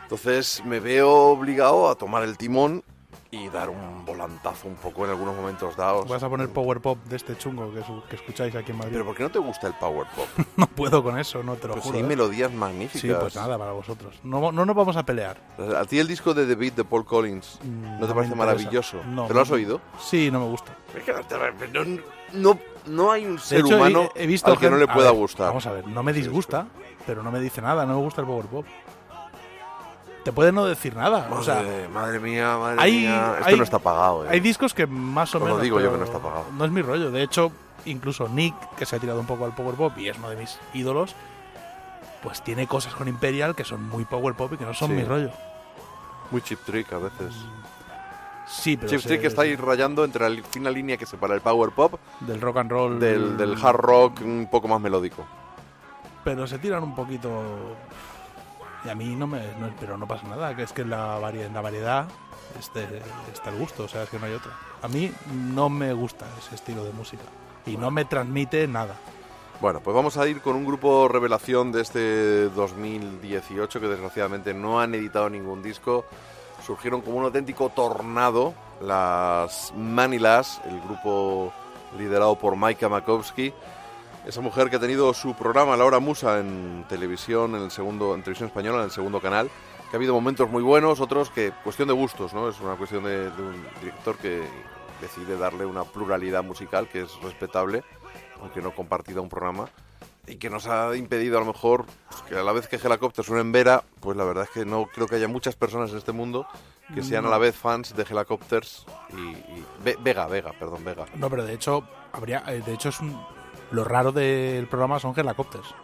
Entonces 0.04 0.62
me 0.64 0.80
veo 0.80 1.10
obligado 1.12 1.88
a 1.90 1.94
tomar 1.96 2.22
el 2.22 2.36
timón 2.38 2.82
y 3.34 3.48
dar 3.48 3.68
un 3.70 4.04
volantazo 4.04 4.68
un 4.68 4.74
poco 4.76 5.04
en 5.04 5.10
algunos 5.10 5.34
momentos 5.34 5.76
dados. 5.76 6.06
Vas 6.08 6.22
a 6.22 6.28
poner 6.28 6.48
power 6.50 6.80
pop 6.80 6.98
de 7.04 7.16
este 7.16 7.36
chungo 7.36 7.72
que, 7.72 7.82
su- 7.82 8.02
que 8.08 8.16
escucháis 8.16 8.54
aquí 8.54 8.70
en 8.70 8.78
Madrid. 8.78 8.92
Pero 8.92 9.04
¿por 9.04 9.16
qué 9.16 9.22
no 9.24 9.30
te 9.30 9.38
gusta 9.38 9.66
el 9.66 9.74
power 9.74 10.06
pop? 10.14 10.26
no 10.56 10.66
puedo 10.66 11.02
con 11.02 11.18
eso, 11.18 11.42
no 11.42 11.54
te 11.56 11.66
lo 11.68 11.74
Pues 11.74 11.84
juro. 11.84 11.98
hay 11.98 12.04
¿eh? 12.04 12.06
melodías 12.06 12.52
magníficas. 12.52 13.00
Sí, 13.00 13.12
pues 13.18 13.34
nada, 13.36 13.58
para 13.58 13.72
vosotros. 13.72 14.14
No, 14.22 14.52
no 14.52 14.64
nos 14.64 14.76
vamos 14.76 14.96
a 14.96 15.04
pelear. 15.04 15.36
A 15.76 15.84
ti 15.84 15.98
el 15.98 16.06
disco 16.06 16.32
de 16.34 16.46
The 16.46 16.54
Beat 16.54 16.74
de 16.74 16.84
Paul 16.84 17.04
Collins, 17.04 17.58
Mm, 17.62 18.00
¿no 18.00 18.06
te 18.06 18.14
parece 18.14 18.34
maravilloso? 18.34 19.02
No, 19.04 19.26
¿Te 19.26 19.34
lo 19.34 19.40
has 19.40 19.48
no. 19.50 19.56
oído? 19.56 19.80
Sí, 20.00 20.30
no 20.30 20.40
me 20.40 20.46
gusta. 20.46 20.76
No, 21.72 21.84
no- 21.84 22.00
no- 22.32 22.58
no 22.86 23.10
hay 23.12 23.24
un 23.26 23.38
ser 23.38 23.60
hecho, 23.60 23.72
he- 23.72 23.76
humano 23.76 24.08
he, 24.14 24.26
visto 24.26 24.50
al 24.50 24.58
que 24.58 24.66
no 24.66 24.72
gente- 24.76 24.86
le 24.86 24.90
a 24.90 24.94
pueda 24.94 25.10
ver, 25.10 25.18
gustar. 25.20 25.46
Vamos 25.48 25.66
a 25.66 25.72
ver, 25.72 25.86
no 25.86 26.02
me 26.02 26.12
Sí, 26.12 26.20
disgusta, 26.20 26.66
pero 27.06 27.22
no 27.22 27.30
me 27.30 27.40
dice 27.40 27.62
nada, 27.62 27.86
no 27.86 27.94
me 27.96 28.00
gusta 28.02 28.20
el 28.20 28.26
power 28.26 28.46
pop. 28.46 28.66
Te 30.24 30.32
puede 30.32 30.52
no 30.52 30.64
decir 30.64 30.96
nada. 30.96 31.28
o 31.30 31.42
sea, 31.42 31.56
Madre, 31.56 31.88
madre 31.88 32.18
mía, 32.20 32.56
madre 32.56 32.76
hay- 32.80 32.98
mía. 33.00 33.34
Esto 33.38 33.48
hay- 33.50 33.56
no 33.56 33.62
está 33.62 33.78
pagado, 33.78 34.24
¿eh? 34.24 34.28
hay 34.30 34.40
discos 34.40 34.72
que 34.74 34.86
más 34.86 35.34
o 35.34 35.38
lo 35.38 35.44
menos. 35.44 35.60
digo 35.62 35.80
yo 35.80 35.92
que 35.92 35.98
no 35.98 36.04
está 36.04 36.18
pagado. 36.18 36.46
No 36.56 36.64
es 36.64 36.70
mi 36.70 36.80
rollo. 36.82 37.10
De 37.10 37.22
hecho, 37.22 37.52
incluso 37.84 38.26
Nick, 38.28 38.54
que 38.76 38.86
se 38.86 38.96
ha 38.96 38.98
tirado 38.98 39.20
un 39.20 39.26
poco 39.26 39.44
al 39.44 39.54
power 39.54 39.74
pop 39.74 39.92
y 39.98 40.08
es 40.08 40.16
uno 40.18 40.30
de 40.30 40.36
mis 40.36 40.58
ídolos, 40.72 41.14
pues 42.22 42.42
tiene 42.42 42.66
cosas 42.66 42.94
con 42.94 43.06
Imperial 43.06 43.54
que 43.54 43.64
son 43.64 43.86
muy 43.86 44.06
power 44.06 44.34
pop 44.34 44.50
y 44.54 44.56
que 44.56 44.64
no 44.64 44.72
son 44.72 44.88
Sí. 44.88 44.94
mi 44.94 45.04
rollo. 45.04 45.30
Muy 46.30 46.40
chip 46.40 46.58
trick 46.64 46.90
a 46.94 46.98
veces. 46.98 47.34
Sí, 48.46 48.76
pero 48.78 48.88
Chip 48.90 49.00
se- 49.00 49.08
trick 49.08 49.24
está 49.24 49.42
ahí 49.42 49.56
rayando 49.56 50.04
entre 50.04 50.28
la 50.28 50.42
fina 50.42 50.70
línea 50.70 50.96
que 50.96 51.04
separa 51.06 51.34
el 51.34 51.40
power 51.42 51.70
pop 51.70 51.94
del 52.20 52.40
rock 52.40 52.58
and 52.58 52.70
roll. 52.70 52.98
del, 53.00 53.36
del 53.36 53.56
hard 53.62 53.76
rock 53.76 54.20
un 54.22 54.48
poco 54.50 54.68
más 54.68 54.80
melódico. 54.80 55.24
pero 56.24 56.46
se 56.46 56.58
tiran 56.58 56.82
un 56.82 56.94
poquito 56.94 57.30
y 58.84 58.88
a 58.88 58.94
mí 58.94 59.14
no 59.16 59.26
me 59.26 59.40
pero 59.80 59.96
no 59.96 60.06
pasa 60.06 60.26
nada 60.28 60.54
que 60.54 60.62
es 60.64 60.72
que 60.72 60.84
la, 60.84 61.18
vari- 61.20 61.42
en 61.46 61.54
la 61.54 61.60
variedad 61.60 62.06
está 62.58 62.80
el 63.50 63.58
gusto 63.58 63.84
o 63.84 63.88
sea 63.88 64.02
es 64.04 64.10
que 64.10 64.18
no 64.18 64.26
hay 64.26 64.32
otra 64.34 64.52
a 64.82 64.88
mí 64.88 65.10
no 65.32 65.68
me 65.68 65.92
gusta 65.92 66.26
ese 66.38 66.54
estilo 66.54 66.84
de 66.84 66.92
música 66.92 67.22
y 67.66 67.76
no 67.76 67.90
me 67.90 68.04
transmite 68.04 68.66
nada 68.68 68.96
Bueno, 69.60 69.80
pues 69.80 69.94
vamos 69.94 70.16
a 70.18 70.26
ir 70.28 70.40
con 70.42 70.56
un 70.56 70.64
grupo 70.66 71.08
revelación 71.08 71.72
de 71.72 71.80
este 71.82 72.48
2018 72.50 73.80
que 73.80 73.86
desgraciadamente 73.88 74.52
no 74.52 74.80
han 74.80 74.94
editado 74.94 75.30
ningún 75.30 75.62
disco. 75.62 76.04
Surgieron 76.66 77.00
como 77.00 77.18
un 77.18 77.24
auténtico 77.24 77.70
tornado 77.70 78.52
las 78.82 79.72
Manilas, 79.76 80.60
el 80.66 80.80
grupo 80.80 81.52
liderado 81.96 82.34
por 82.36 82.56
Maika 82.56 82.88
Makowski. 82.88 83.54
Esa 84.26 84.40
mujer 84.40 84.70
que 84.70 84.76
ha 84.76 84.80
tenido 84.80 85.12
su 85.12 85.34
programa 85.34 85.76
La 85.76 85.84
Hora 85.84 85.98
Musa 85.98 86.40
en 86.40 86.84
televisión, 86.88 87.54
en 87.56 87.62
el 87.62 87.70
segundo, 87.70 88.14
en 88.14 88.22
televisión 88.22 88.48
española, 88.48 88.78
en 88.78 88.84
el 88.84 88.90
segundo 88.90 89.20
canal, 89.20 89.50
que 89.90 89.96
ha 89.96 89.98
habido 89.98 90.14
momentos 90.14 90.48
muy 90.48 90.62
buenos, 90.62 91.00
otros 91.00 91.28
que 91.30 91.52
cuestión 91.62 91.88
de 91.88 91.94
gustos, 91.94 92.32
¿no? 92.32 92.48
Es 92.48 92.58
una 92.60 92.74
cuestión 92.76 93.04
de, 93.04 93.30
de 93.30 93.42
un 93.42 93.66
director 93.80 94.16
que 94.16 94.42
decide 95.02 95.36
darle 95.36 95.66
una 95.66 95.84
pluralidad 95.84 96.42
musical 96.42 96.88
que 96.88 97.02
es 97.02 97.20
respetable, 97.22 97.84
aunque 98.40 98.62
no 98.62 98.74
compartida 98.74 99.20
un 99.20 99.28
programa, 99.28 99.66
y 100.26 100.36
que 100.36 100.48
nos 100.48 100.66
ha 100.68 100.96
impedido 100.96 101.36
a 101.36 101.40
lo 101.40 101.46
mejor 101.46 101.84
pues, 102.08 102.22
que 102.22 102.34
a 102.38 102.42
la 102.42 102.52
vez 102.52 102.66
que 102.66 102.76
Helicopter 102.76 103.22
suene 103.22 103.42
en 103.42 103.52
Vera, 103.52 103.84
pues 104.00 104.16
la 104.16 104.24
verdad 104.24 104.44
es 104.44 104.50
que 104.50 104.64
no 104.64 104.86
creo 104.86 105.06
que 105.06 105.16
haya 105.16 105.28
muchas 105.28 105.54
personas 105.54 105.90
en 105.90 105.98
este 105.98 106.12
mundo 106.12 106.46
que 106.94 107.02
sean 107.02 107.26
a 107.26 107.28
la 107.28 107.36
vez 107.38 107.54
fans 107.56 107.94
de 107.94 108.02
Helicopters 108.08 108.86
y, 109.12 109.20
y- 109.20 109.64
Ve- 109.84 109.96
Vega, 110.00 110.26
Vega, 110.28 110.52
perdón, 110.58 110.82
Vega. 110.84 111.04
no 111.14 111.28
pero 111.28 111.44
de 111.44 111.52
hecho 111.54 111.82
habría 112.12 112.42
eh, 112.46 112.62
de 112.64 112.72
hecho 112.74 112.88
es 112.90 113.00
un, 113.00 113.18
lo 113.74 113.84
raro 113.84 114.12
del 114.12 114.66
programa 114.68 114.98
son 115.00 115.12
helicópteros 115.18 115.74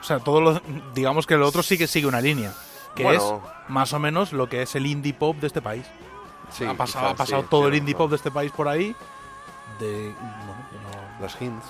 o 0.00 0.04
sea 0.04 0.18
todo 0.18 0.40
lo 0.40 0.60
digamos 0.94 1.26
que 1.26 1.36
lo 1.36 1.46
otro 1.46 1.62
sí 1.62 1.78
que 1.78 1.86
sigue 1.86 2.06
una 2.06 2.20
línea 2.20 2.52
que 2.96 3.04
Bueno. 3.04 3.42
es 3.44 3.70
más 3.70 3.92
o 3.92 3.98
menos 3.98 4.32
lo 4.32 4.48
que 4.48 4.62
es 4.62 4.74
el 4.74 4.86
indie 4.86 5.14
pop 5.14 5.36
de 5.38 5.46
este 5.46 5.62
país 5.62 5.86
Sí, 6.50 6.64
ha 6.66 6.74
pasado, 6.74 7.04
quizás 7.06 7.14
ha 7.14 7.16
pasado 7.16 7.42
sí, 7.42 7.48
todo 7.48 7.60
el 7.66 7.70
tienes 7.72 7.78
indie 7.80 7.94
razón. 7.94 8.04
pop 8.04 8.10
de 8.10 8.16
este 8.16 8.30
país 8.30 8.52
por 8.52 8.68
ahí. 8.68 8.94
De. 9.80 10.12
bueno, 10.14 10.54
no- 11.16 11.22
Las 11.22 11.40
hints. 11.40 11.64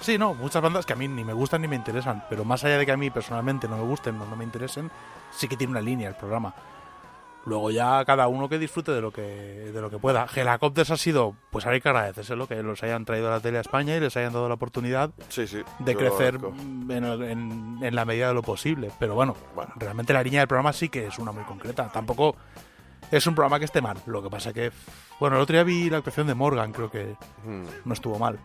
Sí, 0.00 0.16
no, 0.16 0.32
muchas 0.32 0.62
bandas 0.62 0.86
que 0.86 0.94
a 0.94 0.96
mí 0.96 1.06
ni 1.08 1.24
me 1.24 1.34
gustan 1.34 1.60
ni 1.60 1.68
me 1.68 1.76
interesan. 1.76 2.24
Pero 2.30 2.42
más 2.42 2.64
allá 2.64 2.78
de 2.78 2.86
que 2.86 2.92
a 2.92 2.96
mí 2.96 3.10
personalmente 3.10 3.68
no 3.68 3.76
me 3.76 3.82
gusten 3.84 4.18
o 4.18 4.24
no 4.24 4.34
me 4.34 4.44
interesen, 4.44 4.90
sí 5.30 5.46
que 5.46 5.58
tiene 5.58 5.72
una 5.72 5.82
línea 5.82 6.08
el 6.08 6.14
programa. 6.14 6.54
Luego 7.46 7.70
ya 7.70 8.02
cada 8.06 8.26
uno 8.28 8.48
que 8.48 8.58
disfrute 8.58 8.92
de 8.92 9.00
lo 9.02 9.10
que 9.12 9.20
de 9.22 9.80
lo 9.80 9.90
que 9.90 9.98
pueda. 9.98 10.26
Helicopters 10.34 10.90
ha 10.90 10.96
sido, 10.96 11.34
pues 11.50 11.66
hay 11.66 11.80
que 11.80 11.88
agradecérselo 11.90 12.46
que 12.46 12.62
los 12.62 12.82
hayan 12.82 13.04
traído 13.04 13.28
a 13.28 13.32
la 13.32 13.40
tele 13.40 13.58
a 13.58 13.60
España 13.60 13.94
y 13.96 14.00
les 14.00 14.16
hayan 14.16 14.32
dado 14.32 14.48
la 14.48 14.54
oportunidad 14.54 15.10
Sí, 15.28 15.46
sí. 15.46 15.62
de 15.80 15.94
crecer 15.96 16.38
en, 16.88 16.90
en- 17.04 17.78
en 17.82 17.94
la 17.94 18.04
medida 18.06 18.28
de 18.28 18.34
lo 18.34 18.42
posible. 18.42 18.90
Pero 18.98 19.14
bueno, 19.14 19.36
Bueno. 19.54 19.72
realmente 19.76 20.12
la 20.14 20.22
línea 20.22 20.40
del 20.40 20.48
programa 20.48 20.72
sí 20.72 20.88
que 20.88 21.06
es 21.08 21.18
una 21.18 21.32
muy 21.32 21.44
concreta. 21.44 21.88
Tampoco 21.92 22.34
es 23.10 23.26
un 23.26 23.34
programa 23.34 23.58
que 23.58 23.66
esté 23.66 23.82
mal. 23.82 23.98
Lo 24.06 24.22
que 24.22 24.30
pasa 24.30 24.54
que, 24.54 24.72
bueno, 25.20 25.36
el 25.36 25.42
otro 25.42 25.52
día 25.54 25.64
vi 25.64 25.90
la 25.90 25.98
actuación 25.98 26.26
de 26.26 26.34
Morgan, 26.34 26.72
creo 26.72 26.90
que 26.90 27.14
Hmm. 27.44 27.64
no 27.84 27.92
estuvo 27.92 28.18
mal. 28.18 28.38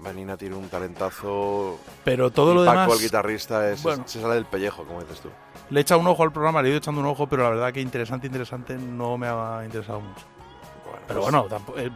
Vanina 0.00 0.36
tiene 0.36 0.54
un 0.56 0.68
talentazo. 0.68 1.78
Pero 2.04 2.30
todo 2.30 2.54
lo 2.54 2.64
Paco, 2.66 2.78
demás 2.80 2.96
el 2.98 3.04
guitarrista, 3.06 3.70
es- 3.70 3.82
bueno. 3.82 4.02
se 4.06 4.20
sale 4.20 4.34
del 4.34 4.44
pellejo, 4.44 4.84
como 4.84 5.00
dices 5.00 5.20
tú. 5.20 5.30
Le 5.74 5.80
he 5.80 5.82
echado 5.82 6.00
un 6.00 6.06
ojo 6.06 6.22
al 6.22 6.32
programa, 6.32 6.62
le 6.62 6.68
he 6.68 6.70
ido 6.70 6.78
echando 6.78 7.00
un 7.00 7.06
ojo, 7.08 7.26
pero 7.26 7.42
la 7.42 7.50
verdad 7.50 7.72
que 7.72 7.80
interesante, 7.80 8.28
interesante 8.28 8.76
no 8.76 9.18
me 9.18 9.26
ha 9.26 9.60
interesado 9.64 10.00
mucho. 10.00 10.24
Bueno, 10.84 11.00
Pero 11.08 11.20
pues, 11.20 11.32
bueno, 11.32 11.48
tampo- 11.48 11.74
eh, 11.76 11.90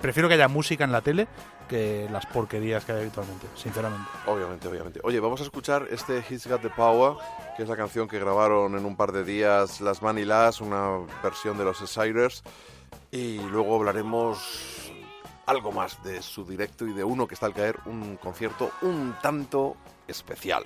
prefiero 0.00 0.28
que 0.28 0.34
haya 0.34 0.46
música 0.46 0.84
en 0.84 0.92
la 0.92 1.00
tele 1.00 1.26
que 1.68 2.06
las 2.12 2.24
porquerías 2.26 2.84
que 2.84 2.92
hay 2.92 3.00
habitualmente, 3.00 3.48
sinceramente. 3.56 4.08
Obviamente, 4.26 4.68
obviamente. 4.68 5.00
Oye, 5.02 5.18
vamos 5.18 5.40
a 5.40 5.42
escuchar 5.42 5.88
este 5.90 6.18
He's 6.30 6.46
Got 6.46 6.62
the 6.62 6.70
Power, 6.70 7.14
que 7.56 7.64
es 7.64 7.68
la 7.68 7.76
canción 7.76 8.06
que 8.06 8.20
grabaron 8.20 8.76
en 8.78 8.84
un 8.84 8.94
par 8.94 9.10
de 9.10 9.24
días 9.24 9.80
las 9.80 10.00
Manilas, 10.02 10.60
una 10.60 11.00
versión 11.24 11.58
de 11.58 11.64
los 11.64 11.78
Siders. 11.78 12.44
Y 13.10 13.38
luego 13.40 13.74
hablaremos 13.74 14.92
algo 15.46 15.72
más 15.72 16.00
de 16.04 16.22
su 16.22 16.44
directo 16.44 16.86
y 16.86 16.92
de 16.92 17.02
uno 17.02 17.26
que 17.26 17.34
está 17.34 17.46
al 17.46 17.54
caer, 17.54 17.76
un 17.86 18.16
concierto 18.18 18.70
un 18.82 19.16
tanto 19.20 19.76
especial. 20.06 20.62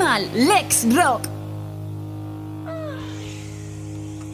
Animal, 0.00 0.30
Lex 0.46 0.86
Rock. 0.94 1.22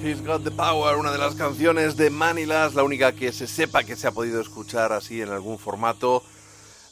He's 0.02 0.20
Got 0.22 0.44
the 0.44 0.50
Power, 0.50 0.96
una 0.96 1.10
de 1.10 1.16
las 1.16 1.34
canciones 1.36 1.96
de 1.96 2.10
Manilas, 2.10 2.74
la 2.74 2.82
única 2.82 3.12
que 3.12 3.32
se 3.32 3.46
sepa 3.46 3.82
que 3.82 3.96
se 3.96 4.06
ha 4.06 4.10
podido 4.12 4.42
escuchar 4.42 4.92
así 4.92 5.22
en 5.22 5.30
algún 5.30 5.58
formato. 5.58 6.22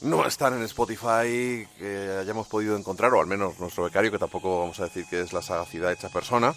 No 0.01 0.24
están 0.27 0.55
en 0.55 0.62
Spotify, 0.62 1.69
que 1.78 2.16
hayamos 2.19 2.47
podido 2.49 2.74
encontrar, 2.77 3.12
o 3.12 3.20
al 3.20 3.27
menos 3.27 3.59
nuestro 3.61 3.85
becario, 3.85 4.11
que 4.11 4.19
tampoco 4.19 4.61
vamos 4.61 4.81
a 4.81 4.85
decir 4.85 5.05
que 5.05 5.20
es 5.20 5.35
la 5.35 5.43
sagacidad 5.43 5.93
hecha 5.93 6.09
persona, 6.09 6.55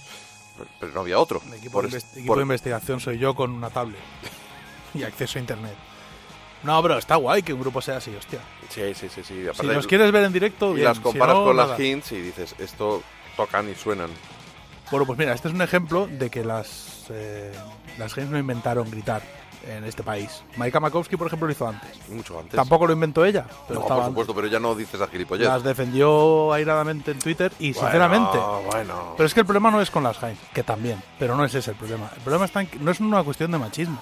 pero- 0.80 0.94
no 0.94 1.02
había 1.02 1.20
otro. 1.20 1.42
El 1.46 1.56
equipo, 1.56 1.74
Por 1.82 1.90
de, 1.92 1.98
investi- 1.98 2.12
equipo 2.14 2.28
por- 2.28 2.38
de 2.38 2.44
investigación 2.44 3.00
soy 3.02 3.18
yo 3.20 3.36
con 3.36 3.52
una 3.52 3.70
tablet 3.70 4.00
y 4.94 5.04
acceso 5.04 5.38
a 5.38 5.42
internet. 5.42 5.76
No, 6.64 6.82
pero 6.82 6.98
está 6.98 7.15
guay 7.15 7.44
que 7.44 7.53
un 7.53 7.60
grupo 7.61 7.82
sea 7.82 7.98
así, 7.98 8.15
hostia. 8.15 8.40
Sí, 8.69 8.94
sí, 8.95 9.07
sí, 9.10 9.22
sí. 9.23 9.45
Si 9.53 9.65
los 9.68 9.86
quieres 9.88 10.11
ver 10.11 10.23
en 10.23 10.34
directo, 10.34 10.76
y 10.77 10.82
las 10.82 10.98
si 10.98 11.03
comparas 11.03 11.36
no, 11.36 11.44
con 11.45 11.56
nada. 11.56 11.69
las 11.69 11.80
hints 11.80 12.11
y 12.11 12.22
dices, 12.22 12.56
esto 12.57 13.03
tocan 13.38 13.69
y 13.69 13.76
suenan. 13.76 14.10
Bueno, 14.91 15.06
pues 15.06 15.18
mira, 15.19 15.34
este 15.34 15.48
es 15.48 15.53
un 15.53 15.61
ejemplo 15.61 16.07
de 16.07 16.30
que 16.30 16.44
las, 16.44 17.06
eh, 17.10 17.52
las 17.98 18.15
games 18.15 18.32
no 18.32 18.38
inventaron 18.40 18.90
gritar 18.90 19.22
en 19.68 19.84
este 19.84 20.03
país. 20.03 20.44
Maika 20.57 20.80
Makowski, 20.80 21.18
por 21.18 21.26
ejemplo, 21.26 21.48
lo 21.48 21.52
hizo 21.52 21.68
antes. 21.68 21.90
Mucho 22.10 22.38
antes. 22.40 22.56
Tampoco 22.56 22.86
lo 22.86 22.94
inventó 22.94 23.26
ella, 23.26 23.45
pero 23.68 23.80
no, 23.80 23.86
por 23.88 23.94
antes. 23.94 24.07
supuesto, 24.10 24.36
pero 24.36 24.48
ya 24.48 24.60
no 24.60 24.76
dices 24.76 25.02
a 25.02 25.07
gilipollez. 25.07 25.48
Las 25.48 25.64
defendió 25.64 26.53
airadamente 26.53 27.11
en 27.11 27.19
Twitter 27.19 27.52
y, 27.60 27.73
Bueno, 27.73 27.88
sinceramente, 27.90 28.38
bueno. 28.72 29.14
pero 29.18 29.26
es 29.26 29.34
que 29.34 29.40
el 29.40 29.45
problema 29.48 29.72
no 29.72 29.82
es 29.82 29.90
con 29.90 30.03
las 30.03 30.22
Heinz, 30.22 30.40
que 30.53 30.61
también, 30.64 31.02
pero 31.18 31.36
no 31.36 31.44
es 31.45 31.53
ese 31.56 31.72
el 31.72 31.77
problema. 31.77 32.11
El 32.15 32.22
problema 32.22 32.45
está 32.45 32.61
en 32.61 32.68
que 32.68 32.77
no 32.77 32.91
es 32.91 32.99
una 32.99 33.23
cuestión 33.23 33.52
de 33.52 33.57
machismo. 33.57 33.99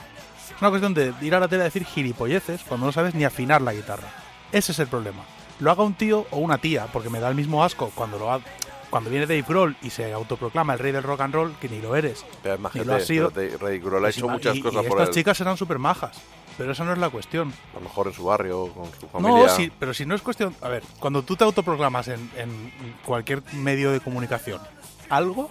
Es 0.56 0.62
una 0.62 0.70
cuestión 0.70 0.94
de 0.94 1.14
ir 1.22 1.36
a 1.36 1.40
la 1.40 1.48
tele 1.48 1.62
a 1.62 1.66
decir 1.66 1.86
gilipolleces 1.86 2.62
cuando 2.68 2.86
no 2.86 2.92
sabes 2.92 3.14
ni 3.16 3.24
afinar 3.26 3.62
la 3.62 3.74
guitarra. 3.74 4.08
Ese 4.52 4.72
es 4.72 4.80
el 4.80 4.88
problema. 4.88 5.24
Lo 5.60 5.72
haga 5.72 5.84
un 5.84 5.94
tío 5.94 6.26
o 6.32 6.38
una 6.38 6.58
tía, 6.58 6.88
porque 6.92 7.10
me 7.10 7.20
da 7.20 7.30
el 7.30 7.36
mismo 7.36 7.64
asco 7.64 7.92
cuando 7.96 8.18
lo 8.20 8.32
ha- 8.32 8.42
cuando 8.90 9.10
viene 9.10 9.26
Dave 9.26 9.44
Grohl 9.48 9.76
y 9.82 9.90
se 9.90 10.14
autoproclama 10.14 10.74
el 10.74 10.80
rey 10.80 10.92
del 10.92 11.02
rock 11.04 11.22
and 11.22 11.34
roll, 11.34 11.56
que 11.60 11.68
ni 11.68 11.82
lo 11.82 11.96
eres. 11.96 12.24
Pero 12.44 12.58
ni 12.58 12.70
gente, 12.70 12.86
lo 12.86 12.96
has 12.96 13.06
sido. 13.08 13.32
pero 13.32 13.58
Grohl 13.58 13.98
ha 13.98 14.00
Pues 14.02 14.18
hecho 14.18 14.28
muchas 14.30 14.56
y- 14.56 14.62
cosas 14.62 14.86
y 14.86 14.88
por 14.88 14.98
estas 15.00 15.10
él. 15.10 15.14
chicas 15.16 15.38
serán 15.38 15.58
súper 15.58 15.80
majas, 15.80 16.16
pero 16.60 16.72
esa 16.72 16.84
no 16.84 16.94
es 16.94 17.00
la 17.00 17.10
cuestión. 17.10 17.52
A 17.72 17.78
lo 17.78 17.82
mejor 17.82 18.08
en 18.08 18.14
su 18.14 18.26
barrio, 18.26 18.68
con 18.74 18.86
su 19.00 19.08
familia. 19.08 19.48
No, 19.48 19.50
sí, 19.50 19.72
pero 19.80 19.94
si 19.96 20.06
no 20.06 20.14
es 20.14 20.22
cuestión. 20.22 20.56
A 20.62 20.70
ver, 20.70 20.84
cuando 21.00 21.24
tú 21.24 21.36
te 21.36 21.44
autoproclamas 21.44 22.08
en, 22.10 22.30
en 22.38 22.94
cualquier 23.04 23.42
medio 23.54 23.92
de 23.92 24.00
comunicación 24.00 24.62
algo, 25.10 25.50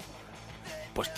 pues 0.93 1.11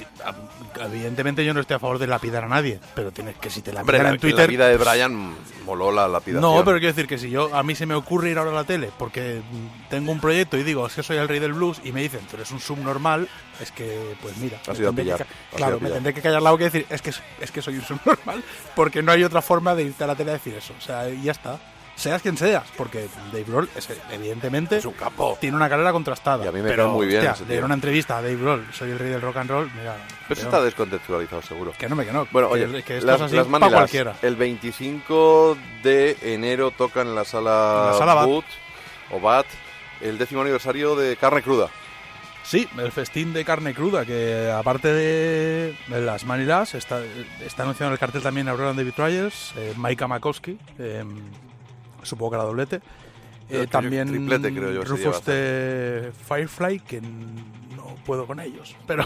evidentemente 0.80 1.44
yo 1.44 1.52
no 1.54 1.60
estoy 1.60 1.76
a 1.76 1.78
favor 1.78 1.98
de 1.98 2.06
lapidar 2.06 2.44
a 2.44 2.48
nadie, 2.48 2.78
pero 2.94 3.10
tienes 3.12 3.36
que 3.36 3.50
si 3.50 3.60
te 3.62 3.70
Hombre, 3.70 3.98
lapidan 3.98 4.04
la, 4.04 4.10
en 4.14 4.20
Twiter. 4.20 4.38
la 4.38 4.46
vida 4.46 4.68
de 4.68 4.76
Brian 4.76 5.34
moló 5.64 5.90
la 5.92 6.06
lapidación. 6.08 6.40
no, 6.42 6.64
pero 6.64 6.78
quiero 6.78 6.94
decir 6.94 7.06
que 7.08 7.18
si 7.18 7.30
yo 7.30 7.54
a 7.54 7.62
mí 7.62 7.74
se 7.74 7.86
me 7.86 7.94
ocurre 7.94 8.30
ir 8.30 8.38
ahora 8.38 8.50
a 8.52 8.54
la 8.54 8.64
tele 8.64 8.90
porque 8.98 9.42
tengo 9.90 10.12
un 10.12 10.20
proyecto 10.20 10.56
y 10.56 10.62
digo 10.62 10.86
es 10.86 10.94
que 10.94 11.02
soy 11.02 11.16
el 11.16 11.28
rey 11.28 11.38
del 11.40 11.52
blues 11.54 11.80
y 11.84 11.92
me 11.92 12.02
dicen 12.02 12.20
tú 12.30 12.36
eres 12.36 12.50
un 12.50 12.60
subnormal, 12.60 13.28
es 13.60 13.70
que 13.72 14.16
pues 14.22 14.36
mira, 14.38 14.58
Has 14.66 14.78
me 14.78 14.84
ido 14.84 14.90
a 14.90 14.94
que 14.94 15.02
ido 15.02 15.18
claro, 15.56 15.80
me 15.80 15.90
tendré 15.90 16.14
que 16.14 16.22
callar 16.22 16.42
la 16.42 16.50
boca 16.50 16.62
y 16.62 16.66
decir 16.66 16.86
es 16.88 17.02
que 17.02 17.10
es 17.40 17.50
que 17.50 17.62
soy 17.62 17.76
un 17.76 17.84
subnormal 17.86 18.42
porque 18.76 19.02
no 19.02 19.12
hay 19.12 19.24
otra 19.24 19.42
forma 19.42 19.74
de 19.74 19.84
irte 19.84 20.04
a 20.04 20.06
la 20.06 20.14
tele 20.14 20.30
a 20.30 20.34
decir 20.34 20.54
eso, 20.54 20.72
o 20.78 20.80
sea, 20.80 21.08
y 21.08 21.22
ya 21.22 21.32
está. 21.32 21.58
Seas 21.96 22.20
quien 22.22 22.36
seas, 22.36 22.64
porque 22.76 23.06
Dave 23.32 23.44
Grohl 23.46 23.68
es, 23.76 23.88
evidentemente 24.10 24.78
Es 24.78 24.84
un 24.84 24.94
capo. 24.94 25.38
tiene 25.40 25.56
una 25.56 25.68
carrera 25.68 25.92
contrastada. 25.92 26.44
Y 26.44 26.48
a 26.48 26.52
mí 26.52 26.60
me 26.60 26.68
pero, 26.68 26.90
muy 26.90 27.06
bien 27.06 27.26
hostia, 27.26 27.64
una 27.64 27.74
entrevista 27.74 28.18
a 28.18 28.22
Dave 28.22 28.36
Grohl, 28.36 28.66
soy 28.72 28.90
el 28.90 28.98
rey 28.98 29.10
del 29.10 29.20
rock 29.22 29.36
and 29.36 29.50
roll, 29.50 29.70
mira. 29.78 29.96
Pero 30.28 30.40
eso 30.40 30.48
está 30.48 30.60
descontextualizado, 30.62 31.40
seguro. 31.42 31.72
que 31.78 31.88
no 31.88 31.94
me 31.94 32.04
que 32.04 32.12
no. 32.12 32.26
Bueno, 32.32 32.48
que- 32.52 32.64
oye, 32.64 32.82
que 32.82 32.96
esto 32.98 33.06
las, 33.06 33.16
es 33.16 33.22
así 33.26 33.36
las 33.36 33.46
para 33.46 33.68
cualquiera. 33.70 34.16
el 34.22 34.34
25 34.36 35.56
de 35.84 36.16
enero 36.22 36.72
tocan 36.72 37.06
en 37.06 37.14
la 37.14 37.24
sala, 37.24 37.82
En 37.86 37.92
la 37.92 37.98
sala 37.98 38.14
Bat. 38.14 38.44
O 39.12 39.20
BAT 39.20 39.46
el 40.00 40.18
décimo 40.18 40.40
aniversario 40.42 40.96
de 40.96 41.16
Carne 41.16 41.42
Cruda. 41.42 41.68
Sí, 42.42 42.68
el 42.76 42.92
festín 42.92 43.32
de 43.32 43.42
carne 43.42 43.72
cruda, 43.72 44.04
que 44.04 44.52
aparte 44.54 44.92
de 44.92 45.74
de 45.88 46.00
las 46.02 46.24
Manilas, 46.26 46.74
está, 46.74 47.00
está 47.42 47.62
anunciado 47.62 47.88
en 47.88 47.94
el 47.94 47.98
cartel 47.98 48.20
también 48.20 48.48
Aurora 48.50 48.68
and 48.68 48.78
the 48.78 48.84
Betrayers, 48.84 49.54
eh, 49.56 49.72
Maika 49.78 50.06
Makowski, 50.06 50.58
eh, 50.78 51.02
supongo 52.04 52.32
que 52.32 52.36
era 52.36 52.44
doblete. 52.44 52.80
Eh, 53.50 53.66
también 53.70 54.08
triplete, 54.08 54.52
creo 54.54 54.72
yo, 54.72 54.84
Rufus 54.84 55.24
de 55.26 56.12
Firefly, 56.26 56.80
que 56.80 57.00
no 57.02 57.94
puedo 58.06 58.26
con 58.26 58.40
ellos, 58.40 58.74
pero 58.86 59.04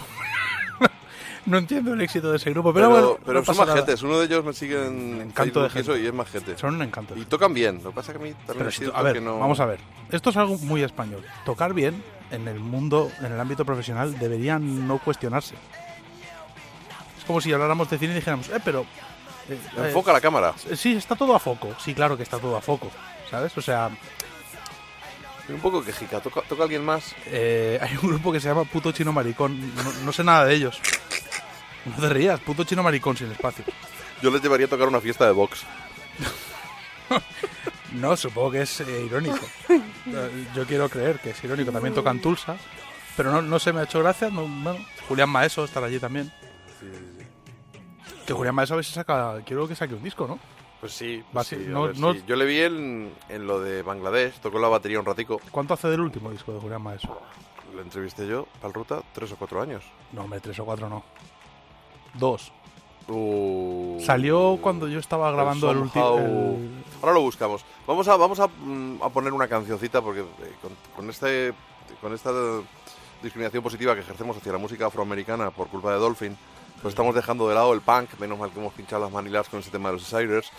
no 1.46 1.58
entiendo 1.58 1.92
el 1.92 2.00
éxito 2.00 2.30
de 2.30 2.36
ese 2.36 2.50
grupo. 2.50 2.72
Pero, 2.72 2.88
Pero, 2.88 3.00
bueno, 3.06 3.18
pero 3.26 3.38
no 3.40 3.44
son 3.44 3.56
nada. 3.56 3.74
majetes. 3.74 4.02
Uno 4.02 4.18
de 4.18 4.26
ellos 4.26 4.44
me 4.44 4.52
sigue 4.52 4.86
en 4.86 5.22
encanto 5.22 5.62
de 5.62 5.70
gente. 5.70 6.00
y 6.00 6.06
es 6.06 6.14
majete. 6.14 6.56
Son 6.56 6.74
un 6.74 6.82
encanto. 6.82 7.16
Y 7.16 7.24
tocan 7.24 7.52
bien. 7.52 7.80
Lo 7.82 7.90
que 7.90 7.96
pasa 7.96 8.12
es 8.12 8.18
que 8.18 8.24
a 8.24 8.26
mí 8.28 8.34
también 8.46 8.70
si 8.70 8.84
a 8.94 9.02
ver, 9.02 9.14
que 9.14 9.20
no... 9.20 9.38
vamos 9.40 9.58
a 9.58 9.66
ver. 9.66 9.80
Esto 10.10 10.30
es 10.30 10.36
algo 10.36 10.56
muy 10.58 10.82
español. 10.82 11.24
Tocar 11.44 11.74
bien 11.74 12.02
en 12.30 12.46
el 12.46 12.60
mundo, 12.60 13.10
en 13.20 13.32
el 13.32 13.40
ámbito 13.40 13.64
profesional, 13.64 14.18
debería 14.18 14.58
no 14.58 14.98
cuestionarse. 14.98 15.56
Es 17.18 17.24
como 17.24 17.40
si 17.40 17.52
habláramos 17.52 17.90
de 17.90 17.98
cine 17.98 18.12
y 18.12 18.16
dijéramos, 18.16 18.48
eh, 18.50 18.60
pero... 18.64 18.86
eh, 19.48 19.58
eh, 19.76 19.86
Enfoca 19.86 20.12
la 20.12 20.20
cámara. 20.20 20.54
Sí, 20.76 20.94
está 20.96 21.14
todo 21.16 21.34
a 21.34 21.38
foco. 21.38 21.74
Sí, 21.82 21.94
claro 21.94 22.16
que 22.16 22.22
está 22.22 22.38
todo 22.38 22.56
a 22.56 22.60
foco. 22.60 22.90
¿Sabes? 23.30 23.56
O 23.58 23.62
sea, 23.62 23.90
Un 25.48 25.60
poco 25.60 25.82
quejica. 25.84 26.20
¿Toca, 26.20 26.42
toca 26.42 26.62
alguien 26.64 26.84
más? 26.84 27.14
eh, 27.26 27.78
hay 27.80 27.96
un 28.02 28.08
grupo 28.10 28.32
que 28.32 28.40
se 28.40 28.48
llama 28.48 28.64
Puto 28.64 28.92
Chino 28.92 29.12
Maricón. 29.12 29.74
No, 29.74 29.92
no 30.04 30.12
sé 30.12 30.22
nada 30.24 30.44
de 30.44 30.54
ellos. 30.54 30.80
No 31.84 31.96
te 31.96 32.08
rías, 32.08 32.38
Puto 32.40 32.64
Chino 32.64 32.82
Maricón 32.82 33.16
sin 33.16 33.30
espacio. 33.32 33.64
Yo 34.22 34.30
les 34.30 34.42
llevaría 34.42 34.66
a 34.66 34.70
tocar 34.70 34.88
una 34.88 35.00
fiesta 35.00 35.24
de 35.26 35.32
box. 35.32 35.64
No, 37.92 38.16
supongo 38.18 38.50
que 38.50 38.62
es 38.62 38.80
eh, 38.80 39.04
irónico. 39.06 39.38
Eh, 39.70 39.80
Yo 40.54 40.66
quiero 40.66 40.90
creer 40.90 41.18
que 41.20 41.30
es 41.30 41.42
irónico. 41.44 41.72
También 41.72 41.94
tocan 41.94 42.20
Tulsa. 42.20 42.56
Pero 43.16 43.32
no, 43.32 43.40
no 43.40 43.58
se 43.58 43.72
me 43.72 43.80
ha 43.80 43.84
hecho 43.84 44.00
gracia. 44.00 44.28
No, 44.30 44.42
bueno, 44.46 44.78
Julián 45.08 45.30
Maeso 45.30 45.64
estará 45.64 45.86
allí 45.86 45.98
también. 45.98 46.30
Que 48.28 48.34
Julián 48.34 48.55
Maeso 48.55 48.74
a 48.74 48.76
ver 48.76 48.84
si 48.84 48.92
saca... 48.92 49.40
Quiero 49.46 49.66
que 49.66 49.74
saque 49.74 49.94
un 49.94 50.02
disco, 50.02 50.26
¿no? 50.26 50.38
Pues 50.80 50.92
sí, 50.92 51.24
pues 51.32 51.46
sí, 51.46 51.56
no- 51.66 51.92
no- 51.94 52.12
Yo 52.12 52.36
le 52.36 52.44
vi 52.44 52.60
en, 52.60 53.12
en 53.30 53.46
lo 53.46 53.59
de 53.59 53.82
Bangladesh, 53.82 54.34
tocó 54.40 54.59
la 54.59 54.68
batería 54.68 55.00
un 55.00 55.06
ratico. 55.06 55.40
¿Cuánto 55.50 55.72
hace 55.74 55.88
del 55.88 56.00
último 56.00 56.30
disco 56.30 56.52
de 56.52 56.60
Julián 56.60 56.82
Maeso? 56.82 57.18
Le 57.74 57.80
entrevisté 57.80 58.26
yo, 58.28 58.46
para 58.60 58.72
ruta, 58.72 59.00
tres 59.14 59.32
o 59.32 59.36
cuatro 59.36 59.60
años. 59.62 59.82
No, 60.12 60.22
hombre, 60.24 60.40
tres 60.40 60.59
o 60.60 60.64
cuatro 60.66 60.88
no. 60.90 61.02
Dos. 62.14 62.52
Uh, 63.09 63.98
Salió 64.05 64.59
cuando 64.60 64.86
yo 64.88 64.98
estaba 64.98 65.32
grabando 65.32 65.70
el 65.70 65.78
último... 65.78 66.59
Ahora 67.00 67.14
lo 67.14 67.22
buscamos. 67.22 67.64
Vamos 67.86 68.06
a, 68.09 68.16
vamos 68.16 68.38
a, 68.40 68.46
mm, 68.48 69.02
a 69.02 69.09
poner 69.09 69.32
una 69.32 69.48
cancioncita 69.48 70.02
porque 70.02 70.20
eh, 70.20 70.55
con, 70.60 70.72
con 70.94 71.09
este, 71.09 71.55
con 72.02 72.12
esta 72.12 72.30
discriminación 73.22 73.62
positiva 73.62 73.94
que 73.94 74.02
ejercemos 74.02 74.36
hacia 74.36 74.52
la 74.52 74.59
música 74.59 74.86
afroamericana 74.86 75.50
por 75.50 75.68
culpa 75.68 75.92
de 75.92 75.98
Dolphin, 75.98 76.36
pues 76.82 76.92
estamos 76.92 77.14
dejando 77.14 77.48
de 77.48 77.55
lado 77.55 77.72
el 77.72 77.80
punk, 77.80 78.10
menos 78.18 78.38
mal 78.38 78.50
que 78.50 78.60
hemos 78.60 78.72
pinchado 78.74 79.02
las 79.02 79.12
manilas 79.12 79.48
con 79.48 79.60
ese 79.60 79.70
tema 79.70 79.88
de 79.90 79.94
los 79.94 80.05
Siders. 80.05 80.50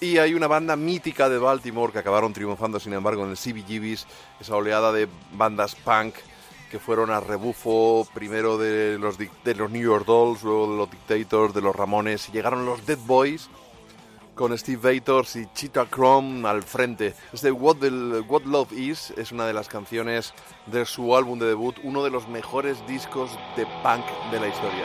Y 0.00 0.18
hay 0.18 0.34
una 0.34 0.46
banda 0.46 0.76
mítica 0.76 1.28
de 1.28 1.38
Baltimore 1.38 1.92
que 1.92 1.98
acabaron 1.98 2.32
triunfando, 2.32 2.80
sin 2.80 2.94
embargo, 2.94 3.24
en 3.24 3.30
el 3.30 3.36
CBGBs, 3.36 4.06
esa 4.40 4.56
oleada 4.56 4.92
de 4.92 5.08
bandas 5.32 5.74
punk 5.74 6.14
que 6.70 6.78
fueron 6.78 7.10
a 7.10 7.20
rebufo 7.20 8.06
primero 8.14 8.56
de 8.56 8.96
los, 8.98 9.18
de 9.18 9.54
los 9.56 9.70
New 9.70 9.82
York 9.82 10.06
Dolls, 10.06 10.42
luego 10.42 10.70
de 10.70 10.76
los 10.78 10.90
Dictators, 10.90 11.52
de 11.52 11.60
los 11.60 11.74
Ramones, 11.76 12.28
y 12.28 12.32
llegaron 12.32 12.64
los 12.64 12.86
Dead 12.86 12.98
Boys 12.98 13.50
con 14.36 14.56
Steve 14.56 14.94
Vators 14.94 15.36
y 15.36 15.46
Cheetah 15.52 15.86
Chrome 15.90 16.48
al 16.48 16.62
frente. 16.62 17.14
Este 17.32 17.50
What, 17.50 17.76
the- 17.78 18.20
What 18.20 18.44
Love 18.44 18.72
Is 18.72 19.10
es 19.18 19.32
una 19.32 19.46
de 19.46 19.52
las 19.52 19.68
canciones 19.68 20.32
de 20.66 20.86
su 20.86 21.14
álbum 21.14 21.38
de 21.38 21.46
debut, 21.46 21.76
uno 21.82 22.02
de 22.04 22.10
los 22.10 22.26
mejores 22.28 22.78
discos 22.86 23.30
de 23.56 23.66
punk 23.82 24.04
de 24.30 24.40
la 24.40 24.48
historia. 24.48 24.84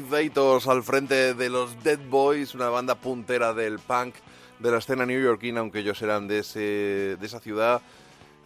Daytos 0.00 0.66
al 0.68 0.82
frente 0.82 1.34
de 1.34 1.50
los 1.50 1.82
Dead 1.82 1.98
Boys, 2.08 2.54
una 2.54 2.68
banda 2.68 2.94
puntera 2.94 3.52
del 3.54 3.78
punk 3.78 4.14
de 4.58 4.70
la 4.70 4.78
escena 4.78 5.04
newyorkina, 5.06 5.60
aunque 5.60 5.80
ellos 5.80 6.00
eran 6.02 6.28
de, 6.28 6.38
ese, 6.40 6.60
de 7.18 7.26
esa 7.26 7.40
ciudad. 7.40 7.82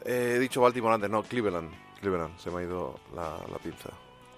Eh, 0.05 0.35
he 0.37 0.39
dicho 0.39 0.61
Baltimore 0.61 0.95
antes, 0.95 1.11
no, 1.11 1.23
Cleveland. 1.23 1.71
Cleveland, 2.01 2.39
se 2.39 2.51
me 2.51 2.61
ha 2.61 2.63
ido 2.63 2.99
la, 3.15 3.37
la 3.51 3.59
pinza. 3.59 3.91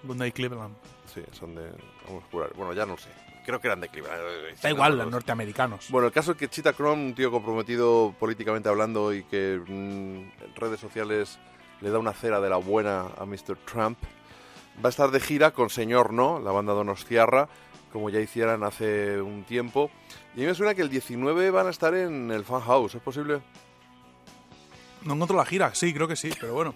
Donde 0.03 0.25
hay 0.25 0.31
Cleveland. 0.31 0.75
Sí, 1.13 1.21
son 1.31 1.55
de... 1.55 1.69
Vamos 2.07 2.23
a 2.23 2.31
jurar. 2.31 2.53
Bueno, 2.55 2.73
ya 2.73 2.85
no 2.85 2.97
sé. 2.97 3.09
Creo 3.45 3.59
que 3.59 3.67
eran 3.67 3.79
de 3.81 3.89
Cleveland. 3.89 4.19
eh, 4.21 4.55
Da 4.61 4.61
sí, 4.61 4.67
igual, 4.73 4.97
los 4.97 5.05
no, 5.05 5.11
norteamericanos. 5.11 5.87
Bueno, 5.89 6.07
el 6.07 6.13
caso 6.13 6.31
es 6.31 6.37
que 6.37 6.47
Chita 6.49 6.73
Chrome, 6.73 7.05
un 7.05 7.15
tío 7.15 7.31
comprometido 7.31 8.13
políticamente 8.19 8.69
hablando 8.69 9.13
y 9.13 9.23
que 9.23 9.59
mm, 9.65 9.71
en 9.71 10.55
redes 10.55 10.79
sociales 10.79 11.39
le 11.81 11.89
da 11.89 11.99
una 11.99 12.13
cera 12.13 12.39
de 12.41 12.49
la 12.49 12.57
buena 12.57 13.07
a 13.17 13.25
Mr. 13.25 13.57
Trump, 13.65 13.97
va 14.83 14.87
a 14.87 14.89
estar 14.89 15.11
de 15.11 15.19
gira 15.19 15.51
con 15.51 15.69
Señor 15.69 16.13
No, 16.13 16.39
la 16.39 16.51
banda 16.51 16.73
Donostiarra, 16.73 17.49
como 17.91 18.09
ya 18.09 18.19
hicieran 18.19 18.63
hace 18.63 19.21
un 19.21 19.43
tiempo. 19.43 19.91
Y 20.35 20.39
a 20.39 20.41
mí 20.41 20.47
me 20.47 20.55
suena 20.55 20.73
que 20.73 20.81
el 20.81 20.89
19 20.89 21.51
van 21.51 21.67
a 21.67 21.71
estar 21.71 21.93
en 21.93 22.31
el 22.31 22.45
Fan 22.45 22.61
House, 22.61 22.95
¿es 22.95 23.01
posible? 23.01 23.41
No 25.03 25.13
encuentro 25.13 25.35
la 25.35 25.45
gira, 25.45 25.73
sí, 25.73 25.93
creo 25.93 26.07
que 26.07 26.15
sí, 26.15 26.31
pero 26.39 26.53
bueno. 26.53 26.75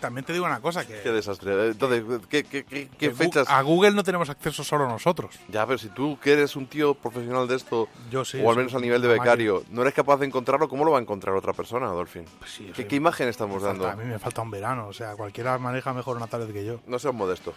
También 0.00 0.24
te 0.24 0.32
digo 0.32 0.46
una 0.46 0.60
cosa, 0.60 0.86
que, 0.86 1.00
Qué 1.02 1.10
desastre. 1.10 1.68
Entonces, 1.68 2.02
¿qué, 2.28 2.44
qué- 2.44 2.64
qué- 2.64 2.88
qué 2.88 2.96
que 2.98 3.12
Gu- 3.12 3.16
fechas? 3.16 3.46
a 3.50 3.60
Google 3.62 3.90
no 3.92 4.02
tenemos 4.02 4.30
acceso 4.30 4.64
solo 4.64 4.88
nosotros. 4.88 5.38
Ya, 5.48 5.66
pero 5.66 5.78
si 5.78 5.88
tú 5.88 6.18
que 6.22 6.32
eres 6.32 6.56
un 6.56 6.66
tío 6.66 6.94
profesional 6.94 7.46
de 7.46 7.56
esto, 7.56 7.88
Yo 8.10 8.24
sí. 8.24 8.40
o 8.42 8.50
al 8.50 8.56
menos 8.56 8.74
a 8.74 8.78
nivel 8.80 9.02
de 9.02 9.08
máquina. 9.08 9.24
becario, 9.24 9.64
no 9.70 9.82
eres 9.82 9.92
capaz 9.94 10.16
de 10.18 10.26
encontrarlo, 10.26 10.68
¿cómo 10.68 10.84
lo 10.84 10.92
va 10.92 10.98
a 10.98 11.02
encontrar 11.02 11.34
otra 11.36 11.52
persona, 11.52 11.86
Dolphin? 11.88 12.24
Pues 12.38 12.50
sí, 12.50 12.64
¿Qué, 12.68 12.74
soy- 12.76 12.84
qué 12.86 12.96
imagen 12.96 13.28
estamos 13.28 13.62
falta- 13.62 13.84
dando? 13.86 14.02
a 14.02 14.04
mí 14.04 14.10
me 14.10 14.18
falta 14.18 14.40
un 14.42 14.50
verano, 14.50 14.88
o 14.88 14.92
sea, 14.92 15.14
cualquiera 15.16 15.58
maneja 15.58 15.92
mejor 15.92 16.16
una 16.16 16.26
tablet 16.26 16.52
que 16.52 16.64
yo. 16.64 16.80
No 16.86 16.98
seas 16.98 17.14
modesto. 17.14 17.52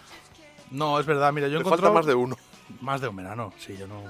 No, 0.70 1.00
es 1.00 1.06
verdad, 1.06 1.32
mira, 1.32 1.48
yo 1.48 1.58
Te 1.62 1.68
falta 1.70 1.90
más 1.90 2.04
de 2.06 2.14
uno. 2.14 2.36
Más 2.80 3.00
de 3.00 3.08
un 3.08 3.16
verano, 3.16 3.52
sí, 3.58 3.76
yo 3.78 3.86
no... 3.86 4.02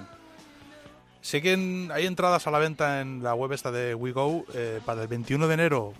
Sé 1.20 1.40
que 1.40 1.52
en- 1.54 1.90
hay 1.92 2.06
entradas 2.06 2.46
a 2.46 2.50
la 2.50 2.58
venta 2.58 3.00
en 3.00 3.22
la 3.22 3.34
web 3.34 3.52
esta 3.52 3.70
de 3.72 3.94
WeGo 3.94 4.44
eh, 4.52 4.80
para 4.84 5.02
el 5.02 5.08
21 5.08 5.48
de 5.48 5.54
enero 5.54 5.94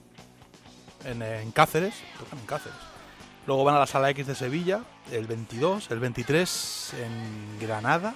en, 1.05 1.23
en 1.23 1.51
Cáceres, 1.53 1.95
tocan 2.19 2.39
en 2.39 2.47
Cáceres. 2.47 2.79
Luego 3.47 3.65
van 3.65 3.75
a 3.75 3.79
la 3.81 3.87
Sala 3.87 4.09
X 4.11 4.27
de 4.27 4.35
Sevilla, 4.35 4.83
el 5.13 5.27
22, 5.27 5.91
el 5.91 6.01
23 6.01 6.95
en 7.03 7.59
Granada 7.61 8.15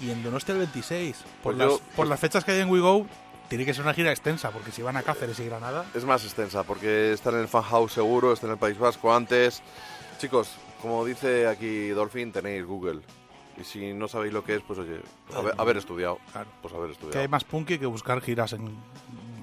y 0.00 0.10
en 0.10 0.22
Donostia 0.22 0.52
el 0.52 0.58
26. 0.60 1.16
Por, 1.16 1.26
Pues 1.42 1.56
las, 1.56 1.68
yo- 1.68 1.80
por 1.96 2.06
las 2.06 2.20
fechas 2.20 2.44
que 2.44 2.52
hay 2.52 2.60
en 2.60 2.70
WeGo, 2.70 3.06
tiene 3.48 3.64
que 3.64 3.74
ser 3.74 3.82
una 3.84 3.92
gira 3.94 4.10
extensa, 4.10 4.50
porque 4.50 4.70
si 4.72 4.82
van 4.82 4.96
a 4.96 5.02
Cáceres 5.02 5.38
y 5.40 5.46
Granada... 5.46 5.84
Es 5.94 6.04
más 6.04 6.24
extensa, 6.24 6.62
porque 6.62 7.12
está 7.12 7.30
en 7.30 7.36
el 7.40 7.48
Fan 7.48 7.62
House 7.62 7.92
seguro, 7.92 8.32
está 8.32 8.46
en 8.46 8.52
el 8.52 8.58
País 8.58 8.78
Vasco 8.78 9.14
antes. 9.14 9.62
Chicos, 10.18 10.50
como 10.80 11.04
dice 11.04 11.46
aquí 11.48 11.88
Dolphin, 11.88 12.30
tenéis 12.32 12.64
Google. 12.64 13.00
Y 13.56 13.62
si 13.64 13.92
no 13.92 14.08
sabéis 14.08 14.32
lo 14.32 14.42
que 14.42 14.56
es, 14.56 14.62
pues 14.66 14.78
oye, 14.80 15.00
haber, 15.34 15.54
haber 15.58 15.76
estudiado. 15.76 16.18
Claro. 16.32 16.48
Pues 16.62 16.72
haber 16.74 16.86
Que 16.88 16.92
estudiado. 16.94 17.20
hay 17.20 17.28
más 17.28 17.44
punky 17.44 17.78
que 17.78 17.86
buscar 17.86 18.20
giras 18.20 18.52
en 18.52 18.76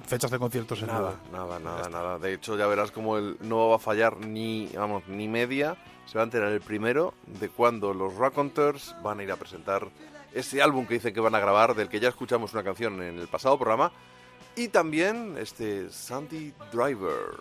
fechas 0.06 0.30
de 0.30 0.38
conciertos 0.38 0.80
en 0.82 0.88
Nada, 0.88 1.16
nada. 1.32 1.58
nada, 1.58 1.58
nada, 1.58 1.88
nada. 1.88 2.18
De 2.18 2.32
hecho, 2.34 2.56
ya 2.56 2.66
verás 2.66 2.90
como 2.90 3.16
el 3.18 3.36
no 3.40 3.68
va 3.68 3.76
a 3.76 3.78
fallar 3.78 4.18
ni, 4.18 4.68
vamos, 4.74 5.06
ni 5.08 5.28
media. 5.28 5.76
Se 6.06 6.18
va 6.18 6.22
a 6.22 6.24
enterar 6.24 6.52
el 6.52 6.60
primero 6.60 7.14
de 7.26 7.48
cuando 7.48 7.94
los 7.94 8.16
Raconteurs 8.16 8.94
van 9.02 9.20
a 9.20 9.22
ir 9.22 9.32
a 9.32 9.36
presentar 9.36 9.88
ese 10.34 10.60
álbum 10.62 10.86
que 10.86 10.94
dicen 10.94 11.14
que 11.14 11.20
van 11.20 11.34
a 11.34 11.40
grabar, 11.40 11.74
del 11.74 11.88
que 11.88 12.00
ya 12.00 12.08
escuchamos 12.08 12.52
una 12.52 12.62
canción 12.62 13.02
en 13.02 13.18
el 13.18 13.28
pasado 13.28 13.58
programa. 13.58 13.92
Y 14.56 14.68
también 14.68 15.36
este 15.38 15.90
Sandy 15.90 16.52
Driver. 16.72 17.40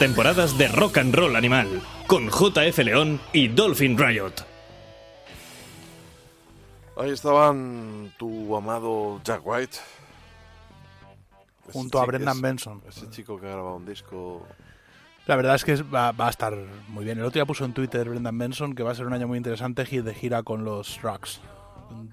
Temporadas 0.00 0.56
de 0.56 0.66
rock 0.68 0.96
and 0.98 1.14
roll 1.14 1.36
animal, 1.36 1.82
con 2.06 2.28
JF 2.30 2.78
León 2.78 3.20
y 3.34 3.48
Dolphin 3.48 3.96
Riot. 3.98 4.32
Ahí 6.96 7.10
estaban 7.10 8.10
tu 8.18 8.56
amado 8.56 9.20
Jack 9.22 9.42
White. 9.44 9.76
Ese 11.68 11.72
Junto 11.72 12.00
a 12.00 12.06
Brendan 12.06 12.32
ese- 12.38 12.42
Benson. 12.42 12.82
Ese 12.88 13.10
chico 13.10 13.38
que 13.38 13.46
ha 13.46 13.50
grabado 13.50 13.76
un 13.76 13.84
disco. 13.86 14.46
La 15.26 15.36
verdad 15.36 15.54
es 15.54 15.64
que 15.64 15.76
va, 15.82 16.12
va 16.12 16.26
a 16.28 16.30
estar 16.30 16.56
muy 16.88 17.04
bien. 17.04 17.18
El 17.18 17.24
otro 17.24 17.34
día 17.38 17.44
puso 17.46 17.64
en 17.66 17.74
Twitter 17.74 18.08
Brendan 18.08 18.36
Benson 18.38 18.74
que 18.74 18.82
va 18.82 18.92
a 18.92 18.94
ser 18.94 19.06
un 19.06 19.12
año 19.12 19.28
muy 19.28 19.36
interesante 19.36 19.84
de 19.84 20.14
gira 20.14 20.42
con 20.42 20.64
los 20.64 21.00
Rocks. 21.02 21.40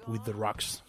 With 0.07 0.22
the 0.26 0.34
Rocks. 0.34 0.84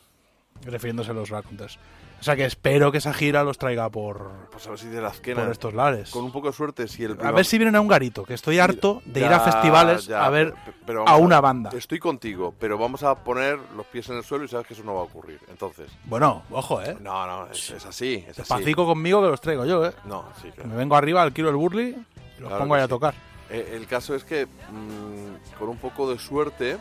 Refiriéndose 0.63 1.13
a 1.13 1.15
los 1.15 1.31
Raconteurs. 1.31 1.79
O 2.21 2.23
sea 2.23 2.35
que 2.35 2.45
espero 2.45 2.91
que 2.91 2.99
esa 2.99 3.13
gira 3.15 3.45
los 3.45 3.59
traiga 3.59 3.89
por, 3.91 4.31
Pues 4.51 4.67
a 4.67 4.71
ver 4.71 4.79
si 4.79 4.89
de 4.89 5.01
la 5.01 5.09
azquena. 5.09 5.43
por 5.43 5.53
estos 5.53 5.73
lares. 5.73 6.11
Con 6.11 6.25
un 6.25 6.33
poco 6.33 6.49
de 6.49 6.53
suerte, 6.53 6.89
si 6.89 7.05
el 7.05 7.13
A 7.13 7.17
prima- 7.17 7.31
ver 7.33 7.45
si 7.45 7.59
vienen 7.59 7.77
a 7.77 7.81
un 7.81 7.87
garito, 7.87 8.25
que 8.25 8.35
estoy 8.35 8.59
harto 8.59 9.01
de 9.05 9.21
ir 9.21 9.27
a 9.27 9.39
festivales 9.41 10.07
ya, 10.07 10.25
a 10.25 10.31
ver 10.31 10.53
pero- 10.85 11.07
a 11.09 11.17
una 11.17 11.41
banda. 11.41 11.71
Estoy 11.73 12.01
contigo, 12.01 12.53
pero 12.59 12.77
vamos 12.77 13.05
a 13.05 13.15
poner 13.15 13.59
los 13.77 13.87
pies 13.87 14.09
en 14.09 14.17
el 14.17 14.25
suelo 14.25 14.45
y 14.45 14.49
sabes 14.49 14.67
que 14.67 14.75
eso 14.75 14.83
no 14.83 14.95
va 14.95 15.01
a 15.03 15.05
ocurrir. 15.05 15.39
Entonces. 15.49 15.91
Bueno, 16.07 16.43
ojo, 16.51 16.83
¿eh? 16.83 16.97
No, 17.01 17.25
no, 17.27 17.47
es, 17.53 17.71
es 17.71 17.87
así. 17.87 18.25
Es. 18.29 18.49
Pacico 18.49 18.85
conmigo 18.85 19.23
que 19.23 19.29
los 19.29 19.41
traigo 19.41 19.65
yo, 19.65 19.87
¿eh? 19.87 19.93
No, 20.05 20.25
sí, 20.43 20.51
claro. 20.51 20.69
Me 20.71 20.77
vengo 20.77 20.97
arriba 20.97 21.23
al 21.23 21.33
kilo 21.33 21.49
del 21.49 21.57
Burley 21.57 21.91
y 21.91 22.41
los 22.41 22.49
Claro 22.49 22.59
pongo 22.65 22.75
ahí 22.75 22.83
a 22.83 22.89
tocar. 22.89 23.15
Eh, 23.51 23.75
el 23.77 23.87
caso 23.87 24.15
es 24.17 24.25
que, 24.25 24.47
mm, 24.47 25.57
con 25.59 25.69
un 25.69 25.79
poco 25.79 26.11
de 26.11 26.19
suerte, 26.19 26.77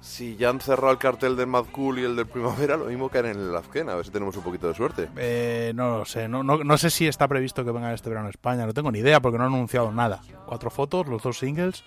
si 0.00 0.36
ya 0.36 0.50
han 0.50 0.60
cerrado 0.60 0.92
el 0.92 0.98
cartel 0.98 1.36
del 1.36 1.46
Mad 1.48 1.64
Cool 1.72 1.98
y 1.98 2.04
el 2.04 2.14
del 2.16 2.26
Primavera, 2.26 2.76
lo 2.76 2.84
mismo 2.86 3.08
caen 3.08 3.26
en 3.26 3.38
el 3.40 3.56
Azquena. 3.56 3.92
A 3.92 3.96
ver 3.96 4.04
si 4.04 4.10
tenemos 4.12 4.36
un 4.36 4.42
poquito 4.42 4.68
de 4.68 4.74
suerte. 4.74 5.08
Eh, 5.16 5.72
no 5.74 5.98
lo 5.98 6.04
sé, 6.04 6.28
no, 6.28 6.42
no, 6.42 6.62
no 6.62 6.78
sé 6.78 6.90
si 6.90 7.06
está 7.06 7.26
previsto 7.26 7.64
que 7.64 7.72
vengan 7.72 7.92
este 7.92 8.08
verano 8.08 8.28
a 8.28 8.30
España, 8.30 8.66
no 8.66 8.74
tengo 8.74 8.92
ni 8.92 9.00
idea 9.00 9.20
porque 9.20 9.38
no 9.38 9.44
han 9.44 9.52
anunciado 9.54 9.90
nada. 9.92 10.20
Cuatro 10.46 10.70
fotos, 10.70 11.06
los 11.08 11.22
dos 11.22 11.38
singles 11.38 11.82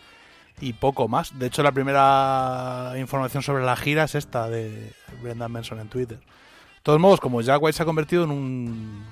y 0.62 0.74
poco 0.74 1.08
más. 1.08 1.38
De 1.40 1.46
hecho, 1.48 1.64
la 1.64 1.72
primera 1.72 2.94
información 2.98 3.42
sobre 3.44 3.64
la 3.64 3.76
gira 3.78 4.04
es 4.04 4.16
esta 4.16 4.50
de 4.50 4.92
Brendan 5.24 5.54
Benson 5.54 5.80
en 5.80 5.88
Twitter. 5.88 6.18
De 6.18 6.84
todos 6.84 7.00
modos, 7.00 7.20
como 7.22 7.42
Jack 7.42 7.62
White 7.62 7.78
se 7.78 7.84
ha 7.84 7.86
convertido 7.86 8.24
en 8.26 8.32
un... 8.32 9.06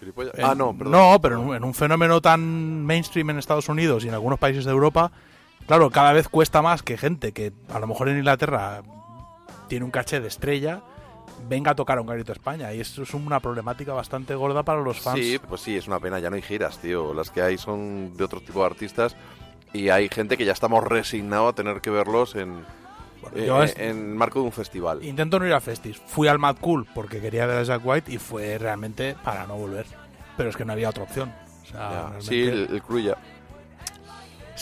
En- 0.00 0.44
ah, 0.44 0.54
no, 0.56 0.76
perdón. 0.76 0.92
No, 0.92 1.20
pero 1.20 1.40
en 1.40 1.48
un, 1.48 1.56
en 1.56 1.64
un 1.64 1.74
fenómeno 1.74 2.20
tan 2.20 2.84
mainstream 2.84 3.30
en 3.30 3.38
Estados 3.38 3.68
Unidos 3.68 4.04
y 4.04 4.08
en 4.08 4.14
algunos 4.14 4.38
países 4.38 4.64
de 4.64 4.70
Europa, 4.72 5.12
claro, 5.66 5.90
cada 5.90 6.12
vez 6.12 6.28
cuesta 6.28 6.62
más 6.62 6.82
que 6.82 6.96
gente 6.98 7.32
que 7.32 7.52
a 7.72 7.78
lo 7.78 7.86
mejor 7.86 8.08
en 8.08 8.18
Inglaterra 8.18 8.82
tiene 9.68 9.84
un 9.84 9.90
caché 9.90 10.20
de 10.20 10.28
estrella 10.28 10.82
venga 11.48 11.72
a 11.72 11.74
tocar 11.74 11.98
a 11.98 12.00
un 12.02 12.06
garito 12.06 12.30
España. 12.32 12.72
Y 12.72 12.80
esto 12.80 13.02
es 13.02 13.14
una 13.14 13.40
problemática 13.40 13.92
bastante 13.92 14.34
gorda 14.34 14.62
para 14.62 14.80
los 14.80 15.00
fans. 15.00 15.18
Sí, 15.18 15.40
pues 15.48 15.60
sí, 15.60 15.76
es 15.76 15.88
una 15.88 15.98
pena, 15.98 16.20
ya 16.20 16.30
no 16.30 16.36
hay 16.36 16.42
giras, 16.42 16.78
tío. 16.78 17.12
Las 17.14 17.30
que 17.30 17.42
hay 17.42 17.58
son 17.58 18.16
de 18.16 18.22
otro 18.24 18.40
tipo 18.40 18.60
de 18.60 18.66
artistas 18.66 19.16
y 19.72 19.88
hay 19.88 20.08
gente 20.08 20.36
que 20.36 20.44
ya 20.44 20.52
estamos 20.52 20.84
resignados 20.84 21.52
a 21.52 21.54
tener 21.54 21.80
que 21.80 21.90
verlos 21.90 22.36
en, 22.36 22.64
eh, 23.34 23.46
yo 23.46 23.60
es- 23.62 23.76
en 23.76 24.16
marco 24.16 24.38
de 24.38 24.44
un 24.44 24.52
festival. 24.52 25.02
Intento 25.04 25.40
no 25.40 25.46
ir 25.46 25.52
a 25.54 25.60
Festis. 25.60 25.96
Fui 26.06 26.28
al 26.28 26.38
Mad 26.38 26.56
Cool 26.60 26.86
porque 26.94 27.20
quería 27.20 27.46
ver 27.46 27.56
a 27.58 27.62
Jack 27.64 27.80
White 27.84 28.12
y 28.12 28.18
fue 28.18 28.56
realmente 28.58 29.16
para 29.24 29.44
no 29.46 29.56
volver. 29.56 29.86
Pero 30.36 30.48
es 30.50 30.56
que 30.56 30.64
no 30.64 30.72
había 30.74 30.90
otra 30.90 31.02
opción. 31.02 31.32
O 31.62 31.66
sea, 31.66 31.78
Ya. 31.80 32.00
realmente- 32.02 32.22
Sí, 32.26 32.40
el, 32.42 32.68
el 32.70 32.82
crew 32.82 32.98
ya. 33.00 33.16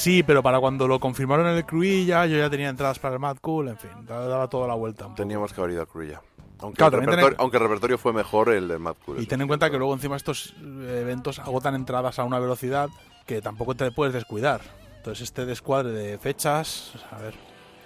Sí, 0.00 0.22
pero 0.22 0.42
para 0.42 0.58
cuando 0.60 0.88
lo 0.88 0.98
confirmaron 0.98 1.46
en 1.48 1.56
el 1.58 1.66
Cruilla, 1.66 2.24
yo 2.24 2.38
ya 2.38 2.48
tenía 2.48 2.70
entradas 2.70 2.98
para 2.98 3.14
el 3.16 3.20
Mad 3.20 3.36
Cool, 3.42 3.68
en 3.68 3.76
fin, 3.76 3.90
daba, 4.06 4.48
toda 4.48 4.66
la 4.66 4.72
vuelta. 4.74 5.04
un 5.04 5.10
poco. 5.12 5.22
Teníamos 5.22 5.52
que 5.52 5.60
haber 5.60 5.74
ido 5.74 5.82
al 5.94 6.08
ya. 6.08 6.22
Aunque, 6.60 6.78
Claro, 6.78 6.96
el 6.96 7.00
repertorio, 7.04 7.36
tenéis- 7.36 7.40
aunque 7.40 7.56
el 7.58 7.62
repertorio 7.64 7.98
fue 7.98 8.12
mejor 8.14 8.48
el 8.48 8.66
del 8.66 8.78
Mad 8.78 8.94
Cool. 9.04 9.20
Y 9.20 9.26
ten 9.26 9.42
en 9.42 9.46
cuenta 9.46 9.70
que 9.70 9.76
luego 9.76 9.92
encima 9.92 10.16
estos 10.16 10.54
eh, 10.58 11.00
eventos 11.02 11.38
agotan 11.38 11.74
entradas 11.74 12.18
a 12.18 12.24
una 12.24 12.38
velocidad 12.38 12.88
que 13.26 13.42
tampoco 13.42 13.74
te 13.74 13.90
puedes 13.92 14.14
descuidar. 14.14 14.62
Entonces 14.96 15.22
este 15.24 15.44
descuadre 15.44 15.90
de 15.90 16.16
fechas, 16.18 16.92
a 17.10 17.18
ver, 17.18 17.34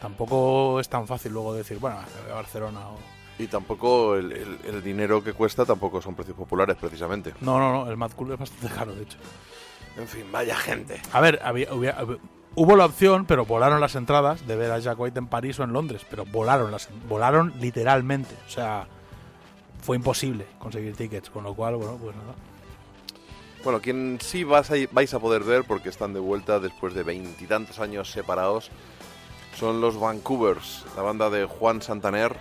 tampoco 0.00 0.78
es 0.78 0.88
tan 0.88 1.08
fácil 1.08 1.32
luego 1.32 1.52
decir, 1.52 1.78
bueno, 1.78 1.96
a 2.30 2.34
Barcelona 2.34 2.90
o... 2.90 2.96
Y 3.40 3.48
tampoco 3.48 4.14
el, 4.14 4.30
el- 4.30 4.58
el 4.64 4.82
dinero 4.84 5.22
que 5.24 5.32
cuesta 5.32 5.64
tampoco 5.64 6.00
son 6.00 6.14
precios 6.14 6.36
populares, 6.36 6.76
precisamente. 6.80 7.34
No, 7.40 7.58
no, 7.58 7.72
no, 7.84 7.90
el 7.90 7.96
Mad 7.96 8.12
Cool 8.12 8.32
es 8.34 8.38
bastante 8.38 8.68
caro, 8.72 8.94
de 8.94 9.02
hecho. 9.02 9.18
En 9.96 10.08
fin, 10.08 10.24
vaya 10.32 10.56
gente. 10.56 11.00
A 11.12 11.20
ver, 11.20 11.40
había- 11.44 11.72
hubiera- 11.72 12.00
hab- 12.00 12.18
hubo 12.56 12.76
la 12.76 12.86
opción, 12.86 13.26
pero 13.26 13.44
volaron 13.46 13.80
las 13.80 13.94
entradas 13.94 14.46
de 14.46 14.56
ver 14.56 14.70
a 14.72 14.78
Jack 14.78 14.98
White 14.98 15.18
en 15.18 15.26
París 15.28 15.58
o 15.60 15.64
en 15.64 15.72
Londres, 15.72 16.04
pero 16.10 16.24
volaron 16.24 16.70
las 16.70 16.88
volaron 17.08 17.52
literalmente, 17.60 18.34
o 18.46 18.50
sea, 18.50 18.86
fue 19.82 19.96
imposible 19.96 20.46
conseguir 20.58 20.96
tickets, 20.96 21.30
con 21.30 21.44
lo 21.44 21.54
cual, 21.54 21.76
bueno, 21.76 21.96
pues 22.00 22.16
nada. 22.16 22.34
Bueno, 23.62 23.80
quien 23.80 24.18
sí 24.20 24.44
vas 24.44 24.70
a- 24.70 24.74
vais 24.92 25.14
a 25.14 25.18
poder 25.20 25.42
ver, 25.42 25.64
porque 25.64 25.88
están 25.88 26.12
de 26.12 26.20
vuelta 26.20 26.58
después 26.60 26.92
de 26.94 27.02
veintitantos 27.02 27.78
años 27.78 28.10
separados, 28.10 28.70
son 29.58 29.80
los 29.80 29.98
Vancouvers, 29.98 30.84
la 30.96 31.02
banda 31.02 31.30
de 31.30 31.44
Juan 31.46 31.80
Santaner. 31.80 32.36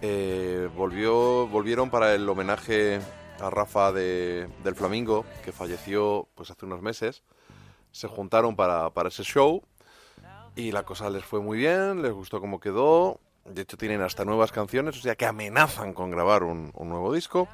Eh, 0.00 0.68
volvió, 0.76 1.48
volvieron 1.48 1.90
para 1.90 2.14
el 2.14 2.28
homenaje 2.28 3.00
a 3.40 3.50
Rafa 3.50 3.92
de- 3.92 4.48
del 4.64 4.74
Flamingo, 4.74 5.24
que 5.44 5.52
falleció 5.52 6.28
pues 6.34 6.50
hace 6.50 6.66
unos 6.66 6.82
meses. 6.82 7.22
Se 7.92 8.08
juntaron 8.08 8.56
para, 8.56 8.90
para 8.90 9.08
ese 9.08 9.22
show 9.22 9.62
y 10.56 10.72
la 10.72 10.82
cosa 10.82 11.08
les 11.10 11.24
fue 11.24 11.40
muy 11.40 11.58
bien, 11.58 12.02
les 12.02 12.12
gustó 12.12 12.40
cómo 12.40 12.60
quedó. 12.60 13.20
De 13.44 13.62
hecho, 13.62 13.76
tienen 13.76 14.02
hasta 14.02 14.24
nuevas 14.24 14.52
canciones, 14.52 14.98
o 14.98 15.00
sea 15.00 15.14
que 15.16 15.24
amenazan 15.24 15.94
con 15.94 16.10
grabar 16.10 16.42
un, 16.42 16.72
nuevo 16.78 17.12
disco. 17.12 17.48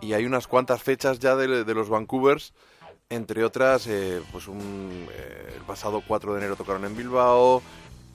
Y 0.00 0.14
hay 0.14 0.24
unas 0.24 0.46
cuantas 0.46 0.82
fechas 0.82 1.18
ya 1.18 1.36
de, 1.36 1.64
de 1.64 1.74
los 1.74 1.88
Vancouvers, 1.88 2.52
entre 3.10 3.44
otras, 3.44 3.86
eh, 3.86 4.22
pues 4.32 4.46
eh, 4.48 5.52
el 5.56 5.62
pasado 5.62 6.02
4 6.06 6.32
de 6.32 6.38
enero 6.38 6.56
tocaron 6.56 6.84
en 6.84 6.96
Bilbao, 6.96 7.60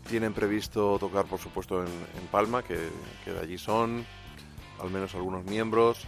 tienen 0.10 0.34
previsto 0.34 0.98
tocar, 1.00 1.26
por 1.26 1.40
supuesto, 1.40 1.82
en, 1.82 1.88
en 1.88 2.28
Palma, 2.32 2.64
que, 2.64 2.90
que 3.24 3.32
de 3.32 3.40
allí 3.40 3.58
son, 3.58 4.06
al 4.82 4.90
menos 4.90 5.14
algunos 5.14 5.44
miembros. 5.46 6.06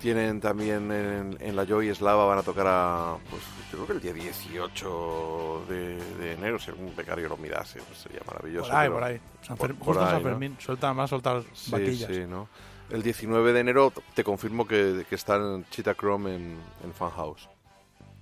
Tienen 0.00 0.40
también 0.40 0.92
en, 0.92 1.36
en 1.40 1.56
la 1.56 1.64
Joy 1.66 1.88
Eslava, 1.88 2.24
van 2.24 2.38
a 2.38 2.42
tocar 2.44 2.66
a, 2.68 3.16
pues 3.30 3.42
yo 3.72 3.78
creo 3.84 3.86
que 3.86 3.92
el 3.94 4.00
día 4.00 4.12
18 4.12 5.64
de, 5.68 5.96
de 6.18 6.32
enero, 6.34 6.58
si 6.60 6.70
algún 6.70 6.94
becario 6.94 7.28
lo 7.28 7.36
mirase, 7.36 7.80
pues 7.82 7.98
sería 7.98 8.20
maravilloso. 8.26 8.68
Por 8.70 8.78
ahí, 8.78 8.88
por 8.88 9.02
ahí. 9.02 9.20
San 9.42 9.56
por- 9.56 9.74
por 9.74 9.86
justo 9.86 10.00
en 10.02 10.06
ahí, 10.06 10.12
San 10.14 10.22
¿no? 10.22 10.28
Fermín, 10.28 10.56
suelta 10.60 10.94
más 10.94 11.10
soltar 11.10 11.42
Sí, 11.52 11.70
vaquillas. 11.72 12.10
sí, 12.14 12.26
¿no? 12.28 12.48
El 12.90 13.02
19 13.02 13.52
de 13.52 13.60
enero 13.60 13.92
te 14.14 14.22
confirmo 14.22 14.66
que, 14.68 15.04
que 15.08 15.14
está 15.16 15.36
en 15.36 15.64
Cheetah 15.68 15.94
Chrome 15.94 16.34
en, 16.36 16.58
en 16.84 16.94
Funhouse. 16.94 17.48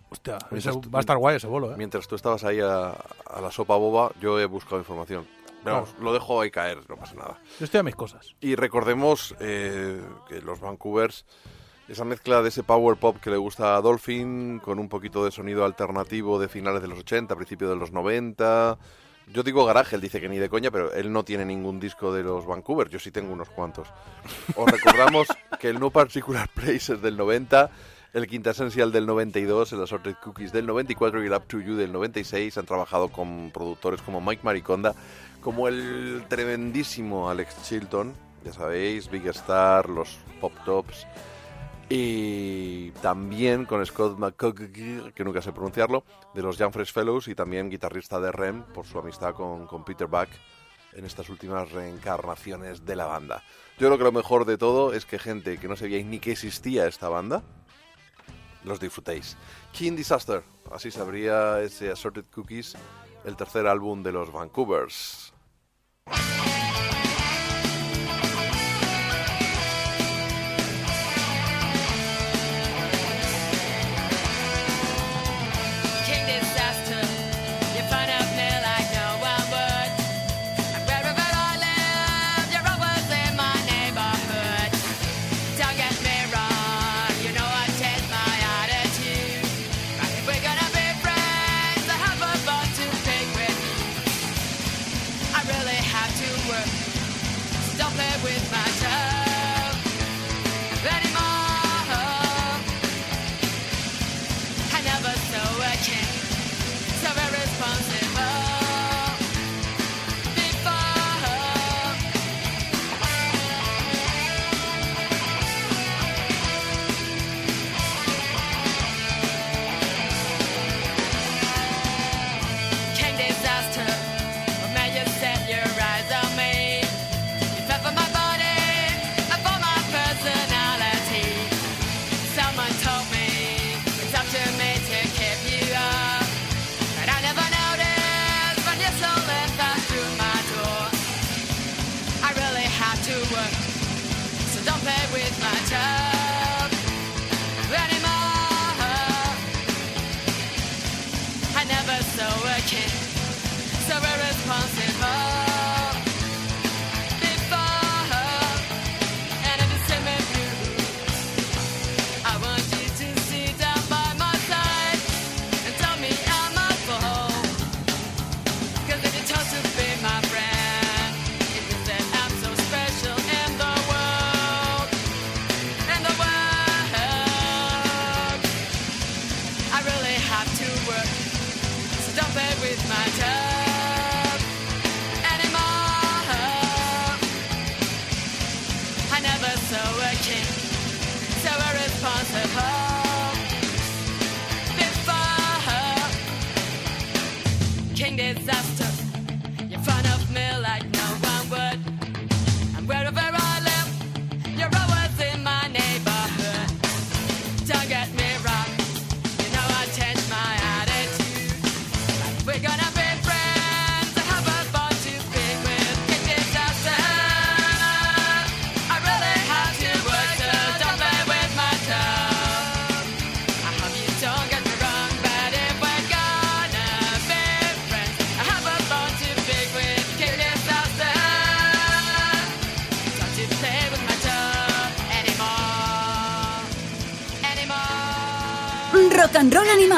Hostia, 0.08 0.38
ese 0.52 0.70
tú- 0.72 0.90
va 0.90 0.98
a 0.98 1.00
estar 1.00 1.18
guay 1.18 1.36
ese 1.36 1.46
bolo, 1.46 1.72
¿eh? 1.72 1.74
Mientras 1.76 2.08
tú 2.08 2.14
estabas 2.14 2.42
ahí 2.44 2.58
a, 2.60 2.88
a 2.90 3.40
la 3.42 3.50
sopa 3.50 3.76
boba, 3.76 4.12
yo 4.20 4.40
he 4.40 4.46
buscado 4.46 4.78
información. 4.78 5.26
Vamos, 5.62 5.94
lo 6.00 6.12
dejo 6.12 6.40
ahí 6.40 6.50
caer, 6.50 6.78
no 6.88 6.96
pasa 6.96 7.14
nada. 7.16 7.38
Yo 7.58 7.64
estoy 7.64 7.80
a 7.80 7.82
mis 7.82 7.96
cosas. 7.96 8.36
Y 8.40 8.54
recordemos 8.54 9.34
eh, 9.40 10.00
que 10.28 10.40
los 10.40 10.60
Vancouvers, 10.60 11.26
esa 11.88 12.04
mezcla 12.04 12.42
de 12.42 12.48
ese 12.48 12.62
power 12.62 12.96
pop 12.96 13.16
que 13.20 13.30
le 13.30 13.36
gusta 13.36 13.76
a 13.76 13.80
Dolphin, 13.80 14.58
con 14.58 14.78
un 14.78 14.88
poquito 14.88 15.24
de 15.24 15.30
sonido 15.30 15.64
alternativo 15.64 16.38
de 16.38 16.48
finales 16.48 16.82
de 16.82 16.88
los 16.88 16.98
80, 16.98 17.34
principios 17.36 17.70
de 17.70 17.76
los 17.76 17.92
90. 17.92 18.78
Yo 19.32 19.42
digo 19.42 19.64
garaje, 19.64 19.96
él 19.96 20.02
dice 20.02 20.20
que 20.20 20.28
ni 20.28 20.38
de 20.38 20.48
coña, 20.48 20.70
pero 20.70 20.92
él 20.92 21.12
no 21.12 21.24
tiene 21.24 21.44
ningún 21.44 21.80
disco 21.80 22.12
de 22.12 22.22
los 22.22 22.46
Vancouver, 22.46 22.88
yo 22.88 22.98
sí 22.98 23.10
tengo 23.10 23.32
unos 23.32 23.50
cuantos. 23.50 23.88
Os 24.54 24.70
recordamos 24.70 25.28
que 25.60 25.68
el 25.68 25.80
No 25.80 25.90
Particular 25.90 26.48
Place 26.54 26.94
es 26.94 27.02
del 27.02 27.16
90, 27.16 27.70
el 28.12 28.26
Quintessential 28.26 28.92
del 28.92 29.06
92, 29.06 29.72
el 29.72 29.82
Assorted 29.82 30.14
Cookies 30.22 30.52
del 30.52 30.66
94 30.66 31.22
y 31.22 31.26
el 31.26 31.32
Up 31.32 31.44
to 31.46 31.60
You 31.60 31.76
del 31.76 31.92
96. 31.92 32.56
Han 32.56 32.66
trabajado 32.66 33.08
con 33.08 33.50
productores 33.52 34.00
como 34.00 34.20
Mike 34.20 34.42
Mariconda, 34.44 34.94
como 35.40 35.68
el 35.68 36.24
tremendísimo 36.28 37.28
Alex 37.28 37.62
Chilton, 37.64 38.14
ya 38.44 38.52
sabéis, 38.52 39.10
Big 39.10 39.26
Star, 39.26 39.88
los 39.88 40.18
Pop 40.40 40.52
Tops. 40.64 41.06
Y 41.88 42.90
también 43.02 43.64
con 43.64 43.84
Scott 43.86 44.18
McCoggee, 44.18 45.12
que 45.14 45.24
nunca 45.24 45.40
sé 45.40 45.52
pronunciarlo, 45.52 46.04
de 46.34 46.42
los 46.42 46.58
Young 46.58 46.72
Fellows 46.72 47.28
y 47.28 47.34
también 47.34 47.70
guitarrista 47.70 48.18
de 48.18 48.32
Rem 48.32 48.62
por 48.62 48.86
su 48.86 48.98
amistad 48.98 49.34
con, 49.34 49.66
con 49.66 49.84
Peter 49.84 50.08
Buck 50.08 50.28
en 50.94 51.04
estas 51.04 51.28
últimas 51.28 51.70
reencarnaciones 51.70 52.84
de 52.84 52.96
la 52.96 53.06
banda. 53.06 53.44
Yo 53.78 53.86
creo 53.86 53.98
que 53.98 54.04
lo 54.04 54.12
mejor 54.12 54.46
de 54.46 54.58
todo 54.58 54.94
es 54.94 55.04
que 55.04 55.18
gente 55.18 55.58
que 55.58 55.68
no 55.68 55.76
sabíais 55.76 56.06
ni 56.06 56.18
que 56.18 56.32
existía 56.32 56.86
esta 56.86 57.08
banda, 57.08 57.42
los 58.64 58.80
disfrutéis. 58.80 59.36
King 59.72 59.94
Disaster, 59.94 60.42
así 60.72 60.90
se 60.90 61.64
ese 61.64 61.90
Assorted 61.90 62.24
Cookies, 62.34 62.74
el 63.24 63.36
tercer 63.36 63.66
álbum 63.66 64.02
de 64.02 64.12
los 64.12 64.32
Vancouvers. 64.32 65.25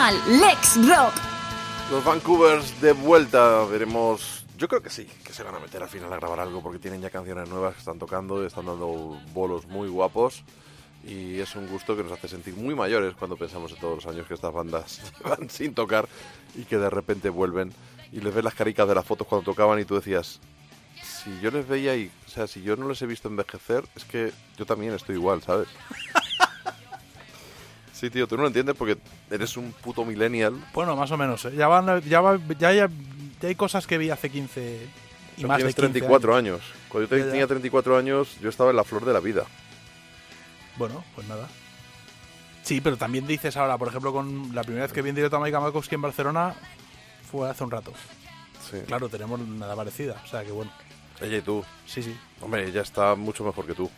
Animal, 0.08 0.40
Lex 0.40 0.76
Rock. 0.88 1.14
Los 1.90 2.04
Vancouvers 2.04 2.80
de 2.80 2.92
vuelta, 2.92 3.64
veremos. 3.64 4.44
Yo 4.56 4.68
creo 4.68 4.82
que 4.82 4.90
sí, 4.90 5.06
que 5.24 5.32
se 5.32 5.42
van 5.42 5.54
a 5.54 5.58
meter 5.58 5.82
al 5.82 5.88
final 5.88 6.12
a 6.12 6.16
grabar 6.16 6.40
algo 6.40 6.62
porque 6.62 6.78
tienen 6.78 7.00
ya 7.00 7.10
canciones 7.10 7.48
nuevas 7.48 7.74
que 7.74 7.80
están 7.80 7.98
tocando, 7.98 8.44
están 8.44 8.66
dando 8.66 9.20
bolos 9.32 9.66
muy 9.66 9.88
guapos 9.88 10.42
y 11.04 11.38
es 11.38 11.54
un 11.54 11.68
gusto 11.68 11.96
que 11.96 12.02
nos 12.02 12.10
hace 12.10 12.26
sentir 12.26 12.56
muy 12.56 12.74
mayores 12.74 13.14
cuando 13.14 13.36
pensamos 13.36 13.72
en 13.72 13.78
todos 13.78 14.04
los 14.04 14.06
años 14.12 14.26
que 14.26 14.34
estas 14.34 14.52
bandas 14.52 15.00
llevan 15.18 15.48
sin 15.48 15.74
tocar 15.74 16.08
y 16.56 16.64
que 16.64 16.76
de 16.76 16.90
repente 16.90 17.28
vuelven 17.28 17.72
y 18.10 18.20
les 18.20 18.34
ves 18.34 18.42
las 18.42 18.54
caricas 18.54 18.88
de 18.88 18.96
las 18.96 19.06
fotos 19.06 19.28
cuando 19.28 19.52
tocaban 19.52 19.78
y 19.78 19.84
tú 19.84 19.94
decías, 19.94 20.40
si 21.00 21.38
yo 21.40 21.52
les 21.52 21.68
veía 21.68 21.94
y, 21.94 22.10
o 22.26 22.30
sea, 22.30 22.48
si 22.48 22.62
yo 22.62 22.74
no 22.74 22.88
les 22.88 23.00
he 23.00 23.06
visto 23.06 23.28
envejecer, 23.28 23.84
es 23.94 24.04
que 24.04 24.32
yo 24.56 24.66
también 24.66 24.92
estoy 24.92 25.14
igual, 25.14 25.40
¿sabes? 25.42 25.68
Sí, 27.98 28.10
tío, 28.10 28.28
tú 28.28 28.36
no 28.36 28.42
lo 28.42 28.48
entiendes 28.48 28.76
porque 28.76 28.96
eres 29.28 29.56
un 29.56 29.72
puto 29.72 30.04
millennial 30.04 30.54
Bueno, 30.72 30.94
más 30.94 31.10
o 31.10 31.16
menos. 31.16 31.44
¿eh? 31.46 31.52
Ya, 31.56 31.66
van, 31.66 32.00
ya, 32.02 32.20
va- 32.20 32.38
ya, 32.58 32.72
ya, 32.72 32.88
ya 33.40 33.48
hay 33.48 33.54
cosas 33.56 33.86
que 33.88 33.98
vi 33.98 34.08
hace 34.10 34.30
15 34.30 34.86
y 35.36 35.44
más 35.44 35.56
de 35.58 35.64
tienes 35.64 35.74
15 35.74 35.80
34 35.90 36.36
años. 36.36 36.60
Cuando 36.88 37.08
yo 37.16 37.26
tenía 37.26 37.46
34 37.46 37.96
años, 37.96 38.36
yo 38.40 38.48
estaba 38.50 38.70
en 38.70 38.76
la 38.76 38.84
flor 38.84 39.04
de 39.04 39.12
la 39.12 39.18
vida. 39.20 39.44
Bueno, 40.76 41.04
pues 41.14 41.26
nada. 41.26 41.48
Sí, 42.62 42.80
pero 42.80 42.96
también 42.96 43.26
dices 43.26 43.56
ahora, 43.56 43.76
por 43.78 43.88
ejemplo, 43.88 44.12
con 44.12 44.54
la 44.54 44.62
primera 44.62 44.84
vez 44.84 44.92
que 44.92 45.02
vi 45.02 45.08
en 45.08 45.14
directo 45.16 45.36
a 45.36 45.40
Mike 45.40 45.58
Malkowski 45.58 45.94
en 45.96 46.02
Barcelona 46.02 46.54
fue 47.30 47.50
hace 47.50 47.64
un 47.64 47.70
rato. 47.70 47.92
Sí. 48.70 48.78
Claro, 48.86 49.08
tenemos 49.08 49.40
nada 49.40 49.74
parecida. 49.74 50.20
O 50.24 50.28
sea 50.28 50.44
que 50.44 50.52
bueno, 50.52 50.70
Ella 51.20 51.38
y 51.38 51.42
tú. 51.42 51.64
sí, 51.86 52.02
sí, 52.02 52.16
Hombre, 52.40 52.68
ella 52.68 52.82
está 52.82 53.14
mucho 53.16 53.42
mejor 53.42 53.66
que 53.66 53.74
tú. 53.74 53.90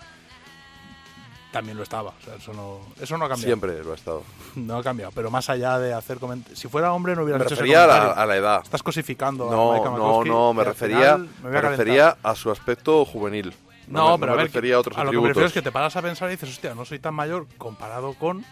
También 1.53 1.77
lo 1.77 1.83
estaba. 1.83 2.11
O 2.11 2.25
sea, 2.25 2.35
eso 2.37 2.53
no, 2.53 2.81
eso 3.01 3.19
no 3.19 3.25
ha 3.25 3.29
cambiado. 3.29 3.49
Siempre 3.49 3.83
lo 3.85 3.93
ha 3.93 3.95
estado. 3.95 4.23
No 4.57 4.79
ha 4.79 4.83
cambiado. 4.83 5.13
Pero 5.15 5.31
más 5.31 5.49
allá 5.51 5.79
de 5.79 5.93
hacer 5.95 6.19
comentarios. 6.19 6.59
Si 6.59 6.69
fuera 6.69 6.93
hombre, 6.93 7.13
no 7.15 7.19
Me 7.21 7.25
hubieras 7.25 7.43
hecho 7.43 7.55
ese 7.55 7.63
refería 7.63 7.85
a 7.85 7.87
la, 7.87 7.93
comentario. 7.95 8.23
a 8.23 8.27
la 8.27 8.37
edad. 8.37 8.61
Estás 8.65 8.83
cosificando 8.83 9.49
a 9.49 9.51
No, 9.51 9.85
no, 9.97 10.25
no, 10.25 10.55
me 10.55 10.65
refería, 10.65 11.17
final 11.17 11.29
me 11.43 11.51
me 11.51 11.61
refería 11.61 12.17
a 12.23 12.35
su 12.35 12.51
aspecto 12.51 13.05
juvenil. 13.05 13.55
No, 13.87 14.17
me, 14.17 14.21
pero 14.21 14.33
me 14.33 14.35
a 14.35 14.37
ver, 14.37 14.47
refería 14.47 14.77
a 14.77 14.79
otros 14.81 14.97
a 14.97 15.05
lo 15.05 15.11
que 15.11 15.19
me 15.19 15.29
refiero 15.29 15.49
es 15.49 15.53
que 15.53 15.63
te 15.63 15.73
paras 15.73 15.97
a 15.97 16.03
pensar 16.03 16.29
y 16.29 16.33
dices, 16.33 16.49
hostia, 16.51 16.75
no 16.75 16.85
soy 16.85 16.99
tan 17.01 17.15
mayor 17.15 17.47
comparado 17.59 18.15
con... 18.15 18.45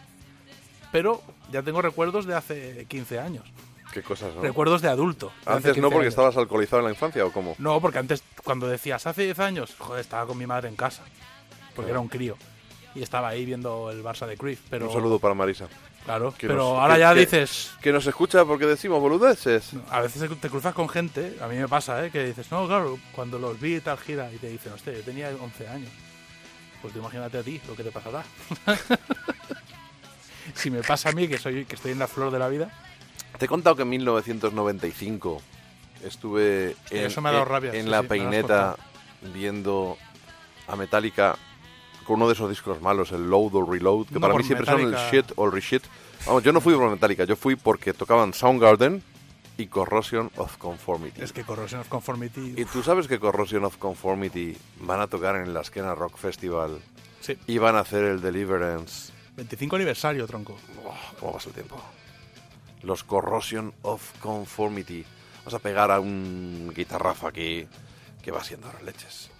Pero 0.90 1.22
ya 1.52 1.62
tengo 1.62 1.80
recuerdos 1.82 2.26
de 2.26 2.34
hace 2.34 2.86
15 2.88 3.20
años. 3.20 3.44
Qué 3.92 4.02
cosas, 4.02 4.34
¿no? 4.34 4.42
Recuerdos 4.42 4.82
de 4.82 4.88
adulto. 4.88 5.32
de 5.46 5.52
Antes 5.52 5.72
15 5.74 5.80
no, 5.80 5.88
porque 5.90 6.06
años. 6.06 6.12
estabas 6.12 6.36
alcoholizado 6.36 6.80
en 6.80 6.84
la 6.86 6.90
infancia, 6.90 7.24
¿o 7.24 7.32
cómo? 7.32 7.54
No, 7.58 7.80
porque 7.80 7.98
antes, 7.98 8.22
cuando 8.44 8.66
decías 8.68 9.06
hace 9.06 9.24
10 9.24 9.38
años, 9.40 9.74
joder, 9.78 10.00
estaba 10.00 10.26
con 10.26 10.36
mi 10.38 10.46
madre 10.46 10.68
en 10.68 10.76
casa. 10.76 11.02
Porque 11.74 11.90
era 11.90 12.00
un 12.00 12.08
crío. 12.08 12.36
Y 12.98 13.02
estaba 13.02 13.28
ahí 13.28 13.44
viendo 13.44 13.90
el 13.92 14.02
Barça 14.02 14.26
de 14.26 14.36
Cruyff. 14.36 14.60
Pero, 14.68 14.88
Un 14.88 14.92
saludo 14.92 15.18
para 15.20 15.34
Marisa. 15.34 15.68
Claro, 16.04 16.34
Que 16.36 16.46
pero 16.48 16.58
nos- 16.60 16.78
ahora 16.80 16.94
que- 16.94 17.00
ya 17.00 17.14
que- 17.14 17.20
dices... 17.20 17.70
Que 17.80 17.92
nos 17.92 18.06
escucha 18.06 18.44
porque 18.44 18.66
decimos 18.66 19.00
boludeces. 19.00 19.70
A 19.90 20.00
veces 20.00 20.28
te 20.40 20.48
cruzas 20.50 20.74
con 20.74 20.88
gente, 20.88 21.36
a 21.40 21.46
mí 21.46 21.56
me 21.56 21.68
pasa, 21.68 22.04
¿eh? 22.04 22.10
que 22.10 22.24
dices, 22.24 22.50
no, 22.50 22.66
claro, 22.66 22.98
cuando 23.12 23.38
los 23.38 23.60
vi 23.60 23.76
y 23.76 23.80
tal 23.80 23.98
gira, 23.98 24.32
y 24.32 24.36
te 24.38 24.48
dicen, 24.48 24.72
hostia, 24.72 24.92
yo 24.94 25.02
tenía 25.02 25.28
11 25.40 25.68
años. 25.68 25.90
Pues 26.82 26.92
tú 26.94 26.98
imagínate 27.00 27.38
a 27.38 27.42
ti 27.42 27.60
lo 27.68 27.76
que 27.76 27.84
te 27.84 27.90
pasará. 27.92 28.24
si 30.54 30.70
me 30.70 30.82
pasa 30.82 31.10
a 31.10 31.12
mí, 31.12 31.28
que 31.28 31.38
soy 31.38 31.64
que 31.66 31.74
estoy 31.76 31.92
en 31.92 31.98
la 31.98 32.08
flor 32.08 32.30
de 32.32 32.38
la 32.38 32.48
vida, 32.48 32.70
Te 33.38 33.44
he 33.44 33.48
contado 33.48 33.76
que 33.76 33.82
en 33.82 33.90
1995 33.90 35.42
estuve 36.04 36.74
en, 36.90 37.04
eso 37.06 37.20
me 37.20 37.28
ha 37.28 37.32
dado 37.32 37.44
en- 37.44 37.48
rabia, 37.50 37.74
en 37.74 37.84
sí, 37.84 37.90
la 37.90 38.00
sí, 38.02 38.06
peineta 38.08 38.76
viendo 39.34 39.96
a 40.66 40.76
Metallica 40.76 41.36
con 42.08 42.16
uno 42.16 42.26
de 42.26 42.32
esos 42.32 42.48
discos 42.48 42.80
malos, 42.80 43.12
el 43.12 43.28
Load 43.28 43.54
o 43.54 43.70
Reload, 43.70 44.06
que 44.06 44.14
No 44.14 44.20
para 44.20 44.34
mí 44.34 44.42
siempre 44.42 44.66
son 44.66 44.80
el 44.80 44.86
Metallica. 44.86 45.10
shit 45.10 45.32
o 45.36 45.48
reshit. 45.50 45.84
Vamos, 46.26 46.42
yo 46.42 46.52
no 46.52 46.60
fui 46.62 46.74
por 46.74 46.90
Metallica, 46.90 47.24
yo 47.24 47.36
fui 47.36 47.54
porque 47.54 47.92
tocaban 47.92 48.32
Soundgarden 48.32 49.02
y 49.58 49.66
Corrosion 49.66 50.30
of 50.36 50.56
Conformity. 50.56 51.20
es 51.20 51.32
que 51.32 51.44
Corrosion 51.44 51.80
of 51.82 51.88
Conformity... 51.88 52.54
Y 52.56 52.64
tú 52.64 52.82
sabes 52.82 53.06
que 53.08 53.18
Corrosion 53.20 53.64
of 53.64 53.76
Conformity 53.76 54.56
van 54.80 55.00
a 55.00 55.06
tocar 55.06 55.36
en 55.36 55.52
la 55.52 55.60
Esquena 55.60 55.94
Rock 55.94 56.16
Festival 56.16 56.78
Sí, 57.20 57.36
y 57.46 57.58
van 57.58 57.76
a 57.76 57.80
hacer 57.80 58.04
el 58.04 58.20
Deliverance. 58.22 59.12
25 59.36 59.76
aniversario, 59.76 60.26
tronco. 60.26 60.56
Oh, 60.84 60.94
¿Cómo 61.20 61.32
pasa 61.34 61.48
el 61.50 61.54
tiempo? 61.54 61.76
Los 62.82 63.04
Corrosion 63.04 63.74
of 63.82 64.12
Conformity. 64.20 65.04
Vamos 65.40 65.54
a 65.54 65.58
pegar 65.58 65.90
a 65.90 66.00
un 66.00 66.72
guitarrazo 66.74 67.26
aquí 67.26 67.66
que 68.22 68.30
va 68.30 68.42
siendo 68.42 68.66
ahora 68.68 68.80
leches. 68.82 69.30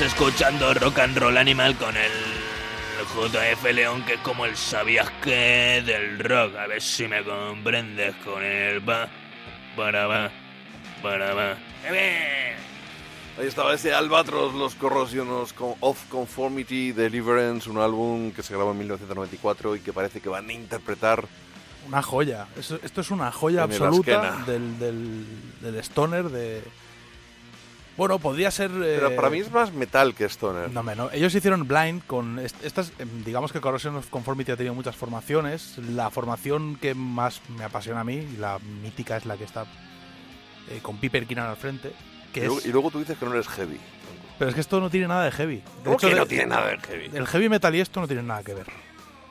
Estás 0.00 0.14
escuchando 0.14 0.72
Rock 0.72 0.98
and 1.00 1.18
Roll 1.18 1.36
Animal 1.36 1.76
con 1.76 1.94
el 1.94 2.10
JF 3.14 3.64
León, 3.72 4.02
que 4.06 4.14
es 4.14 4.20
como 4.20 4.46
el 4.46 4.56
sabías 4.56 5.10
que 5.22 5.82
del 5.84 6.18
rock. 6.20 6.56
A 6.56 6.66
ver 6.66 6.80
si 6.80 7.06
me 7.06 7.22
comprendes 7.22 8.14
con 8.24 8.42
el 8.42 8.88
va, 8.88 9.08
para 9.76 10.06
va, 10.06 10.30
para 11.02 11.34
va. 11.34 11.52
¡Eh! 11.84 12.54
Ahí 13.38 13.46
estaba 13.46 13.74
ese 13.74 13.92
Albatros, 13.92 14.54
los 14.54 14.74
Corrosionos 14.74 15.52
con 15.52 15.74
of 15.80 16.02
Conformity 16.08 16.92
Deliverance, 16.92 17.68
un 17.68 17.78
álbum 17.78 18.32
que 18.32 18.42
se 18.42 18.54
grabó 18.54 18.70
en 18.72 18.78
1994 18.78 19.76
y 19.76 19.80
que 19.80 19.92
parece 19.92 20.22
que 20.22 20.30
van 20.30 20.48
a 20.48 20.52
interpretar 20.54 21.24
Una 21.86 22.00
joya. 22.02 22.46
Eso- 22.56 22.78
esto 22.82 23.02
es 23.02 23.10
una 23.10 23.30
joya 23.32 23.64
absoluta 23.64 24.44
del, 24.46 24.78
del, 24.78 25.26
del 25.60 25.76
stoner 25.76 26.30
de... 26.30 26.62
Bueno, 28.00 28.18
podría 28.18 28.50
ser... 28.50 28.70
Pero 28.70 29.08
eh, 29.08 29.14
para 29.14 29.28
mí 29.28 29.40
es 29.40 29.52
más 29.52 29.74
metal 29.74 30.14
que 30.14 30.24
Stoner. 30.24 30.70
No, 30.70 30.82
no. 30.82 31.10
Ellos 31.10 31.34
hicieron 31.34 31.68
Blind 31.68 32.02
con 32.06 32.38
est- 32.38 32.56
estas, 32.64 32.94
em, 32.98 33.24
digamos 33.24 33.52
que 33.52 33.60
Corrosion 33.60 33.94
of 33.96 34.08
Conformity 34.08 34.52
ha 34.52 34.56
tenido 34.56 34.72
muchas 34.74 34.96
formaciones. 34.96 35.76
La 35.76 36.08
formación 36.08 36.76
que 36.76 36.94
más 36.94 37.42
me 37.58 37.62
apasiona 37.62 38.00
a 38.00 38.04
mí, 38.04 38.14
y 38.14 38.36
la 38.38 38.58
mítica 38.58 39.18
es 39.18 39.26
la 39.26 39.36
que 39.36 39.44
está 39.44 39.66
eh, 40.70 40.78
con 40.80 40.96
Piper 40.96 41.26
Keenan 41.26 41.48
al 41.50 41.58
frente, 41.58 41.92
y, 42.34 42.40
luego, 42.40 42.58
es- 42.58 42.64
y 42.64 42.72
luego 42.72 42.90
tú 42.90 43.00
dices 43.00 43.18
que 43.18 43.26
no 43.26 43.34
eres 43.34 43.48
heavy. 43.48 43.78
pero 44.38 44.48
es 44.48 44.54
que 44.54 44.62
esto 44.62 44.80
no 44.80 44.88
tiene 44.88 45.06
nada 45.06 45.24
de 45.26 45.32
heavy. 45.32 45.56
De 45.56 45.62
¿Cómo 45.84 45.96
hecho, 45.96 46.08
que 46.08 46.14
de- 46.14 46.20
no 46.20 46.26
tiene 46.26 46.46
nada 46.46 46.68
de 46.68 46.78
heavy? 46.78 47.10
El 47.14 47.26
heavy 47.26 47.48
metal 47.50 47.74
y 47.76 47.80
esto 47.80 48.00
no 48.00 48.06
tienen 48.06 48.26
nada 48.26 48.42
que 48.42 48.54
ver. 48.54 48.66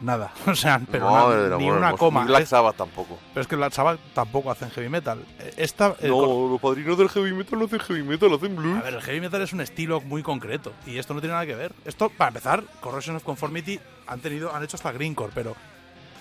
Nada. 0.02 0.32
O 0.48 0.56
sea, 0.56 0.80
pero 0.90 1.10
No, 1.10 1.58
ni 1.58 1.66
amor 1.68 1.78
una 1.78 1.88
hermoso. 1.88 1.98
coma. 1.98 2.22
Ni 2.22 2.28
Black 2.28 2.46
Sabbath 2.46 2.78
tampoco. 2.78 3.20
pero 3.34 3.42
es 3.42 3.48
que 3.48 3.56
Black 3.58 3.74
Sabbath 3.74 4.00
tampoco 4.14 4.50
hacen 4.52 4.70
heavy 4.72 4.88
metal. 4.90 5.24
Eh, 5.40 5.54
Esta, 5.58 5.90
No, 6.02 6.14
cor- 6.14 6.52
los 6.52 6.62
padrinos 6.62 6.98
del 6.98 7.10
heavy 7.10 7.34
metal 7.34 7.60
no 7.60 7.66
hacen 7.66 7.80
heavy 7.82 8.04
metal, 8.04 8.34
hacen 8.34 8.56
blues. 8.56 8.80
A 8.80 8.84
ver, 8.84 8.94
el 8.94 9.02
heavy 9.02 9.20
metal 9.22 9.42
es 9.42 9.52
un 9.54 9.62
estilo 9.62 10.00
muy 10.02 10.24
concreto 10.24 10.72
y 10.86 10.98
esto 10.98 11.14
no 11.14 11.20
tiene 11.20 11.34
nada 11.34 11.46
que 11.46 11.56
ver. 11.56 11.74
Esto, 11.86 12.10
para 12.10 12.30
empezar, 12.30 12.64
Corrosion 12.80 13.18
of 13.18 13.24
Conformity 13.24 13.80
han 14.08 14.20
tenido, 14.22 14.56
han 14.56 14.64
hecho 14.64 14.78
hasta 14.78 14.92
Greencore, 14.94 15.32
pero 15.36 15.56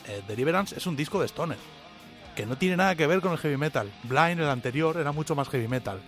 eh, 0.08 0.22
Deliverance 0.26 0.76
es 0.76 0.86
un 0.86 0.96
disco 0.96 1.20
de 1.20 1.26
Stoner 1.26 1.58
que 2.34 2.46
no 2.46 2.56
tiene 2.56 2.76
nada 2.76 2.94
que 2.94 3.06
ver 3.06 3.20
con 3.20 3.32
el 3.32 3.38
heavy 3.38 3.56
metal. 3.56 3.90
Blind, 4.04 4.40
el 4.40 4.48
anterior, 4.48 4.96
era 4.96 5.12
mucho 5.12 5.34
más 5.34 5.48
heavy 5.48 5.68
metal 5.68 6.00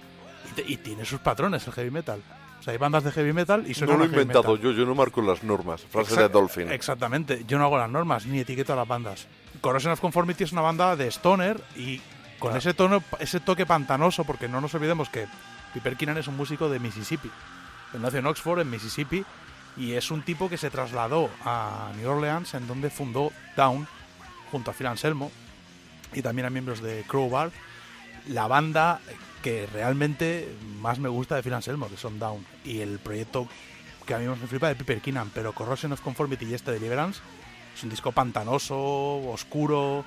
y, 0.50 0.54
te- 0.54 0.64
y 0.72 0.76
tiene 0.76 1.04
sus 1.04 1.20
patrones 1.20 1.66
el 1.66 1.72
heavy 1.72 1.90
metal. 1.90 2.20
O 2.60 2.62
sea, 2.62 2.72
hay 2.72 2.78
bandas 2.78 3.02
de 3.04 3.10
heavy 3.10 3.32
metal 3.32 3.64
y 3.66 3.70
no 3.70 3.74
suenan 3.74 3.98
lo 3.98 4.04
he 4.04 4.06
inventado 4.08 4.52
metal. 4.52 4.60
yo, 4.62 4.70
yo 4.72 4.84
no 4.84 4.94
marco 4.94 5.22
las 5.22 5.42
normas. 5.42 5.80
Frase 5.82 6.12
Exact- 6.12 6.22
de 6.22 6.28
Dolphin. 6.28 6.70
Exactamente, 6.70 7.44
yo 7.48 7.58
no 7.58 7.64
hago 7.64 7.78
las 7.78 7.90
normas 7.90 8.26
ni 8.26 8.40
etiqueto 8.40 8.74
a 8.74 8.76
las 8.76 8.86
bandas. 8.86 9.26
Corrosion 9.62 9.92
of 9.92 10.00
Conformity 10.00 10.44
es 10.44 10.52
una 10.52 10.60
banda 10.60 10.94
de 10.94 11.08
stoner 11.08 11.62
y 11.74 12.00
con 12.38 12.56
ese 12.56 12.74
tono, 12.74 13.02
ese 13.18 13.40
toque 13.40 13.66
pantanoso, 13.66 14.24
porque 14.24 14.48
no 14.48 14.60
nos 14.60 14.74
olvidemos 14.74 15.08
que 15.08 15.26
Piper 15.74 15.96
Keenan 15.96 16.18
es 16.18 16.26
un 16.28 16.36
músico 16.36 16.68
de 16.68 16.78
Mississippi. 16.78 17.30
Él 17.94 18.02
nació 18.02 18.18
en 18.20 18.26
Oxford, 18.26 18.60
en 18.60 18.70
Mississippi, 18.70 19.24
y 19.76 19.92
es 19.92 20.10
un 20.10 20.22
tipo 20.22 20.48
que 20.48 20.56
se 20.56 20.70
trasladó 20.70 21.30
a 21.44 21.90
New 21.96 22.10
Orleans, 22.10 22.54
en 22.54 22.66
donde 22.66 22.90
fundó 22.90 23.30
Down, 23.56 23.86
junto 24.50 24.70
a 24.70 24.74
Phil 24.74 24.86
Anselmo, 24.86 25.30
y 26.12 26.22
también 26.22 26.46
a 26.46 26.50
miembros 26.50 26.80
de 26.82 27.04
Crowbar, 27.06 27.50
la 28.28 28.46
banda 28.46 29.00
que 29.42 29.66
realmente 29.72 30.48
más 30.80 30.98
me 30.98 31.08
gusta 31.08 31.36
de 31.36 31.42
Phil 31.42 31.54
Anselmo, 31.54 31.88
que 31.88 31.96
son 31.96 32.18
Down, 32.18 32.44
y 32.64 32.80
el 32.80 32.98
proyecto 32.98 33.46
que 34.06 34.14
a 34.14 34.18
mí 34.18 34.26
más 34.26 34.38
me 34.38 34.46
flipa 34.46 34.68
de 34.68 34.74
Piper 34.74 35.00
Keenan, 35.00 35.30
pero 35.34 35.52
Corrosion 35.52 35.92
of 35.92 36.00
Conformity 36.00 36.44
y 36.46 36.54
este 36.54 36.72
Deliverance 36.72 37.20
es 37.74 37.82
un 37.84 37.90
disco 37.90 38.12
pantanoso, 38.12 38.76
oscuro, 39.30 40.04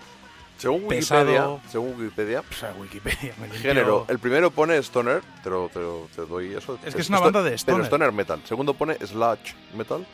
Según 0.57 0.88
pesado. 0.88 1.23
Wikipedia, 1.26 1.72
según 1.72 1.95
Wikipedia, 1.99 2.39
O 2.49 2.53
sea, 2.53 2.73
Wikipedia 2.80 3.34
me 3.39 3.49
género, 3.49 4.05
el 4.10 4.19
primero 4.19 4.51
pone 4.51 4.77
Stoner, 4.77 5.22
te, 5.43 5.49
lo, 5.49 5.69
te, 5.69 5.80
lo- 5.80 6.07
te 6.15 6.26
doy 6.26 6.53
eso. 6.53 6.77
Es 6.85 6.93
que 6.93 7.01
es 7.01 7.10
una 7.10 7.19
banda 7.19 7.41
de 7.41 7.49
Pero 7.51 7.57
stoner. 7.57 7.85
Stoner 7.85 8.11
Metal. 8.11 8.41
Segundo 8.45 8.73
pone 8.73 8.95
Sludge 8.95 9.55
Metal, 9.76 10.05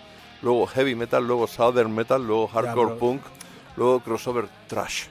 luego 0.42 0.66
Heavy 0.68 0.96
Metal, 0.96 1.26
luego 1.26 1.48
Southern 1.48 1.94
Metal, 1.94 2.26
luego 2.26 2.48
Hardcore 2.48 2.88
pero- 2.90 3.00
Punk, 3.00 3.22
luego 3.76 4.00
Crossover 4.02 4.48
Trash. 4.68 5.06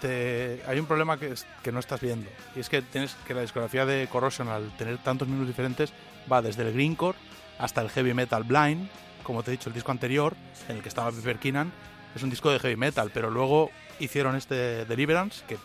Te- 0.00 0.62
hay 0.66 0.78
un 0.80 0.86
problema 0.86 1.16
que, 1.18 1.32
es- 1.32 1.46
que 1.62 1.72
no 1.72 1.78
estás 1.80 2.00
viendo. 2.00 2.28
Y 2.56 2.60
es 2.60 2.68
que 2.68 2.82
tienes 2.82 3.14
que 3.26 3.34
la 3.34 3.42
discografía 3.42 3.86
de 3.86 4.08
Corrosion, 4.10 4.48
al 4.48 4.74
tener 4.76 4.98
tantos 4.98 5.28
minutos 5.28 5.48
diferentes, 5.48 5.92
va 6.30 6.42
desde 6.42 6.62
el 6.66 6.72
greencore 6.72 7.16
hasta 7.58 7.80
el 7.82 7.90
heavy 7.90 8.14
metal 8.14 8.44
blind. 8.44 8.88
Como 9.22 9.42
te 9.42 9.50
he 9.50 9.52
dicho, 9.52 9.68
el 9.68 9.74
disco 9.74 9.90
anterior, 9.92 10.34
en 10.68 10.76
el 10.76 10.82
que 10.82 10.88
estaba 10.88 11.10
Piper 11.12 11.38
Keenan, 11.38 11.72
es 12.14 12.22
un 12.22 12.30
disco 12.30 12.50
de 12.50 12.58
heavy 12.58 12.76
metal. 12.76 13.10
Pero 13.12 13.30
luego 13.30 13.70
hicieron 13.98 14.34
este 14.34 14.84
Deliverance, 14.86 15.44
que 15.46 15.58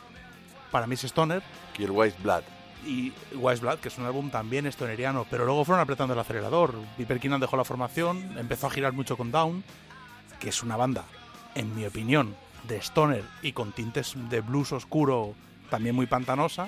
para 0.72 0.86
mí 0.88 0.96
es 0.96 1.04
stoner, 1.06 1.42
Y 1.78 1.84
el 1.86 1.92
Wise 1.92 2.16
Blood. 2.22 2.44
y 2.86 3.12
Wise 3.34 3.62
Blood, 3.62 3.80
que 3.80 3.88
es 3.88 3.98
un 3.98 4.06
álbum 4.06 4.30
también 4.30 4.70
stoneriano. 4.72 5.26
Pero 5.30 5.46
luego 5.46 5.64
fueron 5.66 5.82
apretando 5.82 6.14
el 6.14 6.20
acelerador. 6.20 6.76
Piper 6.98 7.20
Keenan 7.20 7.40
dejó 7.40 7.58
la 7.58 7.64
formación, 7.64 8.38
empezó 8.38 8.68
a 8.68 8.70
girar 8.70 8.94
mucho 8.94 9.16
con 9.18 9.32
Down, 9.32 9.64
que 10.40 10.50
es 10.50 10.62
una 10.62 10.76
banda, 10.78 11.06
en 11.56 11.74
mi 11.76 11.86
opinión, 11.86 12.36
de 12.68 12.78
stoner 12.78 13.24
y 13.42 13.52
con 13.54 13.72
tintes 13.72 14.14
de 14.30 14.42
blues 14.42 14.72
oscuro, 14.72 15.34
también 15.70 15.96
muy 15.96 16.06
pantanosa. 16.06 16.68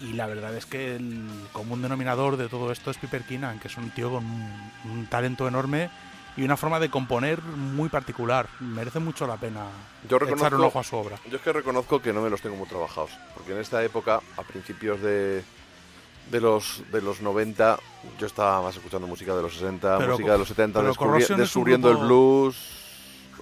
Y 0.00 0.12
la 0.14 0.26
verdad 0.26 0.54
es 0.56 0.66
que 0.66 0.96
el 0.96 1.28
común 1.52 1.80
denominador 1.80 2.36
de 2.36 2.48
todo 2.48 2.72
esto 2.72 2.90
es 2.90 2.98
Piper 2.98 3.22
Keenan, 3.24 3.58
que 3.60 3.68
es 3.68 3.76
un 3.76 3.90
tío 3.90 4.10
con 4.10 4.24
un, 4.24 4.70
un 4.90 5.06
talento 5.06 5.46
enorme 5.48 5.88
y 6.36 6.42
una 6.42 6.56
forma 6.56 6.80
de 6.80 6.90
componer 6.90 7.40
muy 7.42 7.88
particular. 7.88 8.48
Merece 8.60 8.98
mucho 8.98 9.26
la 9.26 9.36
pena 9.36 9.66
Yo 10.08 10.16
echar 10.16 10.54
un 10.54 10.64
ojo 10.64 10.80
a 10.80 10.82
su 10.84 10.96
obra. 10.96 11.16
yo 11.30 11.36
es 11.36 11.42
que 11.42 11.52
reconozco 11.52 12.02
que 12.02 12.12
no 12.12 12.20
me 12.22 12.28
los 12.28 12.40
tengo 12.42 12.56
muy 12.56 12.66
trabajados. 12.66 13.10
Porque 13.34 13.52
en 13.52 13.58
esta 13.58 13.82
época, 13.84 14.20
a 14.36 14.42
principios 14.42 15.00
de, 15.00 15.44
de, 16.30 16.40
los, 16.40 16.82
de 16.90 17.00
los 17.00 17.20
90, 17.22 17.78
yo 18.18 18.26
estaba 18.26 18.60
más 18.62 18.74
escuchando 18.76 19.06
música 19.06 19.34
de 19.34 19.42
los 19.42 19.54
60, 19.54 19.96
Pero 19.98 20.12
música 20.12 20.32
de 20.32 20.38
los 20.38 20.48
70, 20.48 20.80
pero 20.80 20.92
descubri- 20.92 21.36
descubriendo 21.36 21.88
el 21.88 21.96
grupo- 21.98 22.06
blues. 22.08 22.56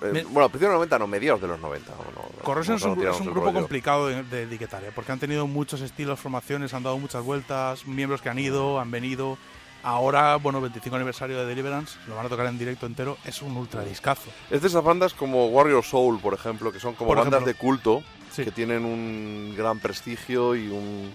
Eh, 0.03 0.11
Me- 0.13 0.23
Bueno, 0.25 0.45
a 0.45 0.49
principios 0.49 0.61
de 0.61 0.67
los 0.69 0.75
90, 0.75 0.99
no, 0.99 1.07
mediados 1.07 1.41
de 1.41 1.49
los 1.49 1.61
90. 1.61 1.91
no, 1.93 2.45
Corrosion 2.45 2.77
es 2.77 2.83
un, 2.85 2.93
es 3.07 3.21
un 3.21 3.27
grupo 3.27 3.47
rollo. 3.47 3.53
complicado 3.61 4.07
de, 4.09 4.23
de 4.25 4.43
etiquetar, 4.45 4.83
porque 4.95 5.13
han 5.13 5.19
tenido 5.19 5.47
muchos 5.47 5.81
estilos, 5.81 6.19
formaciones, 6.21 6.75
han 6.75 6.83
dado 6.83 6.99
muchas 6.99 7.23
vueltas, 7.25 7.87
miembros 7.87 8.21
que 8.23 8.29
han 8.29 8.39
ido, 8.39 8.81
han 8.81 8.91
venido. 8.91 9.39
Ahora, 9.85 10.37
bueno, 10.37 10.61
25 10.61 10.95
aniversario 10.95 11.37
de 11.39 11.45
Deliverance, 11.45 11.99
lo 12.07 12.15
van 12.15 12.27
a 12.27 12.29
tocar 12.29 12.47
en 12.47 12.57
directo 12.57 12.87
entero, 12.87 13.19
es 13.25 13.43
un 13.43 13.57
ultra 13.57 13.83
discazo. 13.83 14.31
Es 14.49 14.63
de 14.63 14.69
esas 14.69 14.85
bandas 14.85 15.13
como 15.13 15.47
Warrior 15.49 15.83
Soul, 15.85 16.21
por 16.21 16.35
ejemplo, 16.35 16.71
que 16.73 16.79
son 16.79 16.95
como 16.95 17.09
Por 17.09 17.19
bandas 17.19 17.43
ejemplo. 17.43 17.53
de 17.53 17.59
culto, 17.59 18.03
Sí. 18.31 18.45
que 18.45 18.53
tienen 18.53 18.85
un 18.85 19.55
gran 19.57 19.81
prestigio 19.81 20.55
y 20.55 20.69
un 20.69 21.13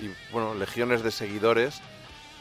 y, 0.00 0.10
bueno, 0.32 0.54
legiones 0.54 1.02
de 1.02 1.10
seguidores. 1.10 1.82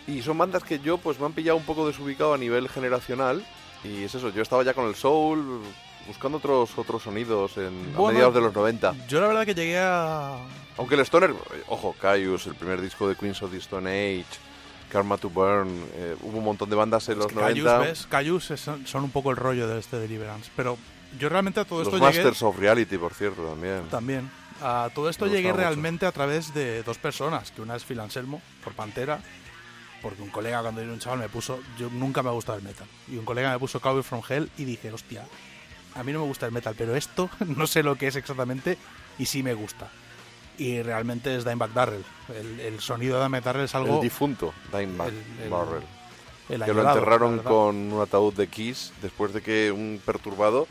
Y 0.08 0.22
son 0.22 0.38
bandas 0.38 0.64
que 0.64 0.80
yo 0.80 0.98
pues 0.98 1.20
me 1.20 1.26
han 1.26 1.34
pillado 1.34 1.58
un 1.58 1.66
poco 1.66 1.86
desubicado 1.86 2.34
a 2.34 2.38
nivel 2.38 2.70
generacional. 2.70 3.46
Y 3.84 4.04
es 4.04 4.14
eso, 4.16 4.30
yo 4.30 4.42
estaba 4.42 4.64
ya 4.64 4.74
con 4.74 4.88
el 4.88 4.96
soul, 4.96 5.62
buscando 6.08 6.38
otros 6.38 6.78
otros 6.78 7.04
sonidos 7.04 7.58
en, 7.58 7.92
a 7.94 7.98
Bueno, 7.98 8.14
mediados 8.14 8.36
de 8.36 8.42
los 8.42 8.54
90. 8.54 9.08
Yo 9.08 9.22
la 9.22 9.28
verdad 9.28 9.46
que 9.46 9.56
llegué 9.56 9.80
a... 9.80 10.38
Aunque 10.78 10.96
el 10.96 11.02
Stoner, 11.02 11.34
ojo, 11.68 11.96
Caius, 12.00 12.48
el 12.48 12.56
primer 12.56 12.82
disco 12.82 13.08
de 13.08 13.16
Queens 13.16 13.42
of 13.42 13.52
the 13.52 13.58
Stone 13.58 13.90
Age, 13.90 14.26
Karma 14.90 15.18
to 15.18 15.30
Burn, 15.30 15.68
eh, 15.94 16.16
hubo 16.22 16.38
un 16.40 16.44
montón 16.44 16.70
de 16.70 16.76
bandas 16.76 17.08
en 17.10 17.20
los 17.20 17.28
que 17.28 17.36
90. 17.36 17.64
Cayus, 17.64 17.88
¿ves? 17.88 18.08
Cayus 18.10 18.52
es- 18.52 18.62
son 18.86 19.04
un 19.04 19.12
poco 19.12 19.30
el 19.32 19.38
rollo 19.38 19.68
de 19.68 19.78
este 19.80 20.00
Deliverance, 20.00 20.50
pero 20.56 20.78
yo 21.20 21.30
realmente 21.30 21.60
a 21.60 21.66
todo 21.66 21.80
Los 21.80 21.88
esto 21.94 21.98
llegué... 21.98 22.18
Masters 22.24 22.44
of 22.44 22.58
Reality, 22.58 22.98
por 22.98 23.14
cierto, 23.14 23.44
también. 23.44 23.84
También. 23.90 24.32
A 24.62 24.90
todo 24.94 25.10
esto 25.10 25.28
llegué 25.28 25.50
mucho. 25.50 25.58
realmente 25.62 26.06
a 26.06 26.12
través 26.12 26.54
de 26.54 26.84
dos 26.84 26.98
personas, 26.98 27.52
que 27.52 27.62
una 27.62 27.76
es 27.76 27.84
Phil 27.86 28.00
Anselmo, 28.00 28.42
por 28.64 28.74
Pantera, 28.74 29.20
porque 30.02 30.22
un 30.22 30.30
colega 30.30 30.62
cuando 30.62 30.82
era 30.82 30.92
un 30.92 31.00
chaval 31.00 31.20
me 31.20 31.30
puso, 31.30 31.60
yo 31.78 31.90
nunca 31.90 32.24
me 32.24 32.30
ha 32.30 32.34
gustado 32.34 32.58
el 32.58 32.64
metal, 32.64 32.88
y 33.08 33.18
un 33.18 33.26
colega 33.26 33.52
me 33.52 33.60
puso 33.60 33.80
Cowboy 33.80 34.04
from 34.04 34.22
Hell 34.28 34.50
y 34.58 34.66
dije, 34.66 34.92
hostia, 34.92 35.26
a 35.96 36.04
mí 36.04 36.12
no 36.14 36.20
me 36.20 36.26
gusta 36.26 36.46
el 36.46 36.52
metal, 36.52 36.76
pero 36.78 36.96
esto 36.96 37.30
no 37.46 37.68
sé 37.68 37.84
lo 37.84 37.96
que 37.96 38.08
es 38.08 38.16
exactamente 38.16 38.78
y 39.18 39.26
sí 39.26 39.44
me 39.44 39.54
gusta. 39.54 39.90
Y 40.58 40.82
realmente 40.82 41.34
es 41.36 41.46
Dimebag 41.46 41.74
Darrell. 41.74 42.04
El, 42.38 42.60
el 42.60 42.80
sonido 42.82 43.18
de 43.18 43.24
Dimebag 43.24 43.44
Darrell 43.46 43.64
es 43.66 43.76
algo... 43.76 43.96
El 43.96 44.02
difunto 44.02 44.54
Dimebag 44.74 45.08
el- 45.10 45.44
el- 45.46 45.50
Darrell. 45.50 45.84
el 46.50 46.64
que 46.66 46.74
lo 46.74 46.88
enterraron 46.90 47.40
con 47.40 47.76
un 47.94 48.02
ataúd 48.02 48.34
de 48.34 48.48
Kiss 48.48 48.92
después 49.02 49.34
de 49.34 49.42
que 49.42 49.72
un 49.72 50.02
perturbado 50.06 50.68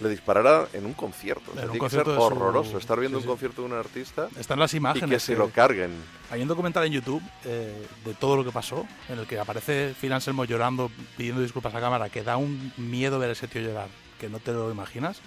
le 0.00 0.08
disparara 0.08 0.66
en 0.72 0.86
un 0.86 0.92
concierto. 0.92 1.52
O 1.52 1.54
sea, 1.54 1.62
En 1.64 1.68
un 1.68 1.72
tiene 1.72 1.86
que 1.86 1.90
ser 1.90 2.02
concierto 2.04 2.16
su- 2.16 2.22
horroroso 2.34 2.78
estar 2.78 2.98
viendo 2.98 3.18
sí, 3.18 3.24
un 3.24 3.30
concierto 3.30 3.62
de 3.62 3.68
un 3.68 3.74
artista 3.74 4.28
Están 4.38 4.58
las 4.58 4.74
y 4.74 4.78
imágenes. 4.78 5.08
que 5.10 5.20
se 5.20 5.36
lo 5.36 5.50
carguen. 5.50 5.92
Hay 6.30 6.42
un 6.42 6.48
documental 6.48 6.84
en 6.86 6.92
YouTube 6.92 7.22
eh, 7.44 7.86
de 8.04 8.14
todo 8.14 8.36
lo 8.36 8.44
que 8.44 8.50
pasó, 8.50 8.86
en 9.08 9.18
el 9.20 9.26
que 9.26 9.38
aparece 9.38 9.94
Phil 10.00 10.12
Anselmo 10.12 10.44
llorando, 10.44 10.90
pidiendo 11.16 11.40
disculpas 11.42 11.74
a 11.74 11.80
cámara, 11.80 12.08
que 12.10 12.22
da 12.22 12.36
un 12.36 12.72
miedo 12.76 13.18
ver 13.18 13.30
a 13.30 13.32
ese 13.32 13.46
tío 13.48 13.62
llorar, 13.62 13.88
que 14.18 14.28
no 14.28 14.40
te 14.40 14.52
lo 14.52 14.70
imaginas, 14.70 15.20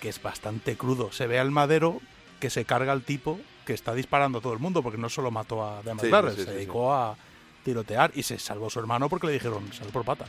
que 0.00 0.08
es 0.08 0.20
bastante 0.20 0.76
crudo. 0.76 1.12
Se 1.12 1.26
ve 1.26 1.38
al 1.38 1.50
madero 1.50 2.00
que 2.40 2.50
se 2.50 2.64
carga 2.64 2.92
al 2.92 3.02
tipo 3.02 3.38
que 3.66 3.74
está 3.74 3.94
disparando 3.94 4.38
a 4.38 4.40
todo 4.40 4.54
el 4.54 4.58
mundo, 4.58 4.82
porque 4.82 4.98
no 4.98 5.08
solo 5.08 5.30
mató 5.30 5.62
a 5.64 5.82
Demas 5.82 6.02
Sí, 6.34 6.44
se 6.44 6.50
dedicó 6.50 6.92
a 6.92 7.16
tirotear 7.64 8.10
y 8.14 8.22
se 8.24 8.38
salvó 8.38 8.70
su 8.70 8.80
hermano 8.80 9.08
porque 9.08 9.26
le 9.28 9.34
dijeron, 9.34 9.72
sal 9.72 9.88
por 9.92 10.04
patas. 10.04 10.28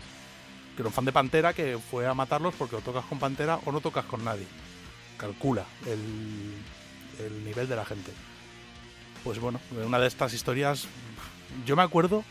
Que 0.76 0.82
era 0.82 0.88
un 0.88 0.94
fan 0.94 1.06
de 1.06 1.12
Pantera 1.12 1.54
que 1.54 1.78
fue 1.78 2.08
a 2.08 2.14
matarlos 2.14 2.54
porque 2.56 2.76
o 2.76 2.82
tocas 2.82 3.06
con 3.06 3.20
Pantera 3.20 3.60
o 3.66 3.72
no 3.72 3.82
tocas 3.82 4.06
con 4.06 4.24
nadie. 4.24 4.48
Calcula 5.18 5.66
el, 5.86 6.54
el 7.26 7.46
nivel 7.46 7.68
de 7.68 7.76
la 7.76 7.86
gente. 7.86 8.12
Pues 9.24 9.40
bueno, 9.40 9.60
una 9.86 10.00
de 10.00 10.08
estas 10.08 10.34
historias, 10.34 10.88
yo 11.66 11.76
me 11.76 11.84
acuerdo 11.84 12.24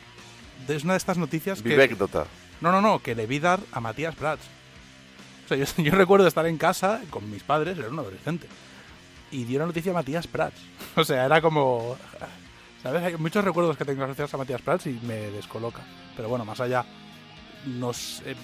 es 0.68 0.84
una 0.84 0.94
de 0.94 0.98
estas 0.98 1.18
noticias 1.18 1.62
que... 1.62 1.70
Vivécdota. 1.70 2.26
No, 2.60 2.70
no, 2.70 2.80
no, 2.80 3.00
que 3.00 3.14
le 3.14 3.26
vi 3.26 3.38
dar 3.38 3.60
a 3.72 3.80
Matías 3.80 4.14
Prats. 4.14 4.42
O 5.44 5.48
sea, 5.48 5.56
yo, 5.56 5.64
yo 5.82 5.92
recuerdo 5.92 6.26
estar 6.26 6.46
en 6.46 6.58
casa 6.58 7.00
con 7.10 7.30
mis 7.30 7.42
padres, 7.42 7.78
era 7.78 7.88
un 7.88 7.98
adolescente, 7.98 8.46
y 9.30 9.44
dio 9.44 9.58
la 9.58 9.66
noticia 9.66 9.92
a 9.92 9.94
Matías 9.94 10.26
Prats. 10.26 10.60
O 10.96 11.04
sea, 11.04 11.24
era 11.24 11.40
como... 11.40 11.96
¿Sabes? 12.82 13.02
Hay 13.02 13.16
muchos 13.16 13.44
recuerdos 13.44 13.76
que 13.76 13.84
tengo 13.84 14.02
asociados 14.04 14.32
a 14.34 14.38
Matías 14.38 14.62
Prats 14.62 14.86
y 14.86 14.98
me 15.02 15.30
descoloca. 15.30 15.82
Pero 16.16 16.28
bueno, 16.28 16.44
más 16.44 16.60
allá, 16.60 16.84
nos... 17.66 18.22
eh, 18.24 18.34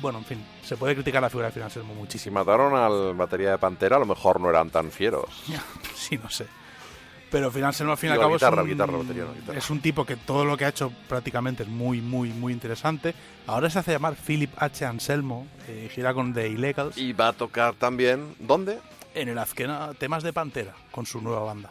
bueno, 0.00 0.18
en 0.18 0.24
fin, 0.24 0.44
se 0.62 0.76
puede 0.76 0.94
criticar 0.94 1.22
la 1.22 1.30
figura 1.30 1.48
de 1.48 1.52
Phil 1.52 1.62
Anselmo 1.62 1.92
Si 1.94 1.98
muchísimo. 1.98 2.34
mataron 2.34 2.74
al 2.74 3.14
batería 3.14 3.52
de 3.52 3.58
Pantera, 3.58 3.96
a 3.96 4.00
lo 4.00 4.06
mejor 4.06 4.40
no 4.40 4.50
eran 4.50 4.70
tan 4.70 4.90
fieros. 4.90 5.26
sí, 5.94 6.18
no 6.18 6.28
sé. 6.28 6.46
Pero 7.30 7.50
Anselmo, 7.64 7.92
al 7.92 7.98
fin 7.98 8.10
y 8.10 8.12
al 8.12 8.20
cabo, 8.20 8.34
guitarra, 8.34 8.56
es, 8.56 8.62
un, 8.62 8.70
guitarra, 8.70 8.96
batería, 8.96 9.24
no, 9.24 9.34
guitarra. 9.34 9.58
es 9.58 9.70
un 9.70 9.80
tipo 9.80 10.04
que 10.04 10.16
todo 10.16 10.44
lo 10.44 10.56
que 10.56 10.66
ha 10.66 10.68
hecho 10.68 10.92
prácticamente 11.08 11.64
es 11.64 11.68
muy, 11.68 12.00
muy, 12.00 12.28
muy 12.30 12.52
interesante. 12.52 13.12
Ahora 13.46 13.70
se 13.70 13.80
hace 13.80 13.90
llamar 13.92 14.14
Philip 14.14 14.52
H. 14.56 14.84
Anselmo, 14.84 15.46
eh, 15.66 15.88
gira 15.92 16.14
con 16.14 16.32
The 16.32 16.48
Illegals. 16.48 16.96
Y 16.96 17.12
va 17.12 17.28
a 17.28 17.32
tocar 17.32 17.74
también, 17.74 18.36
¿dónde? 18.38 18.78
en 19.14 19.28
el 19.28 19.38
Azkena 19.38 19.94
temas 19.94 20.22
de 20.22 20.32
Pantera 20.32 20.74
con 20.90 21.06
su 21.06 21.20
nueva 21.20 21.40
banda. 21.40 21.70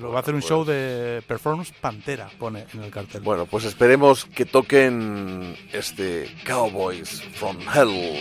Lo 0.00 0.10
va 0.10 0.18
a 0.18 0.20
hacer 0.22 0.34
un 0.34 0.40
pues- 0.40 0.48
show 0.48 0.64
de 0.64 1.22
performance 1.26 1.72
Pantera, 1.80 2.28
pone 2.38 2.66
en 2.72 2.82
el 2.82 2.90
cartel. 2.90 3.22
Bueno, 3.22 3.46
pues 3.46 3.64
esperemos 3.64 4.24
que 4.24 4.44
toquen 4.44 5.56
este 5.72 6.34
Cowboys 6.44 7.22
from 7.34 7.58
Hell. 7.74 8.18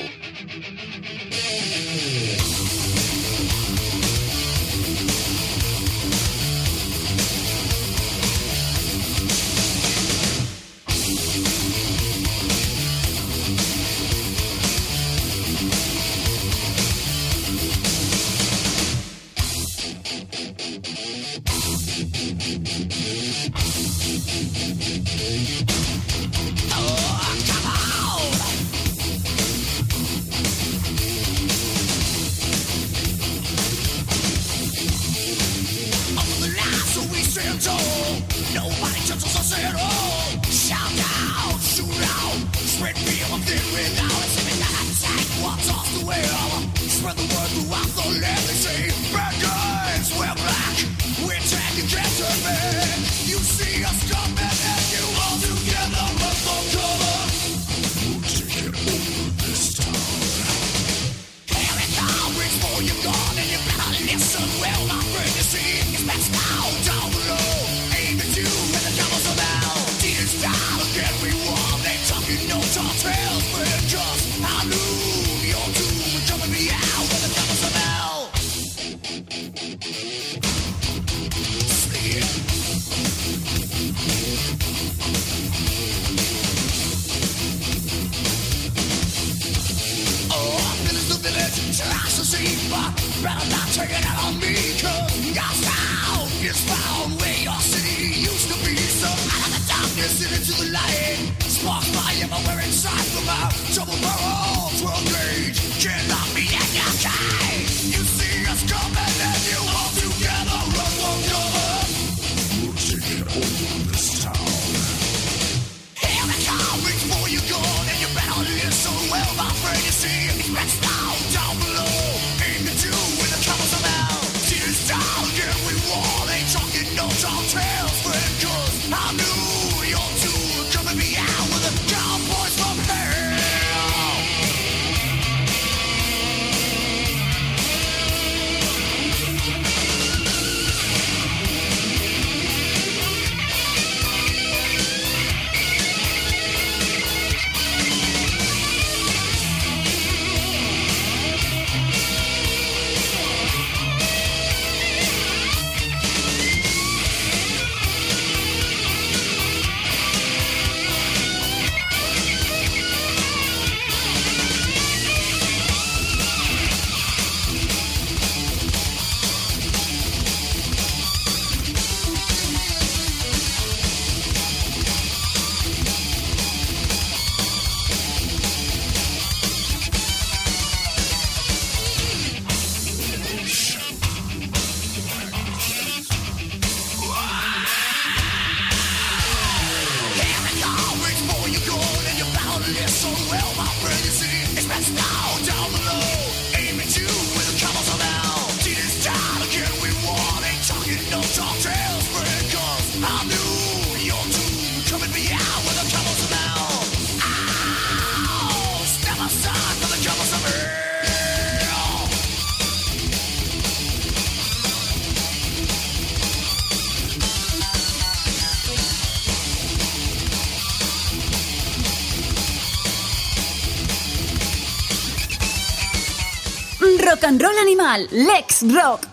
Rock 227.14 227.26
Animal, 227.62 228.08
Lex 228.12 228.64
Rock. 228.74 229.06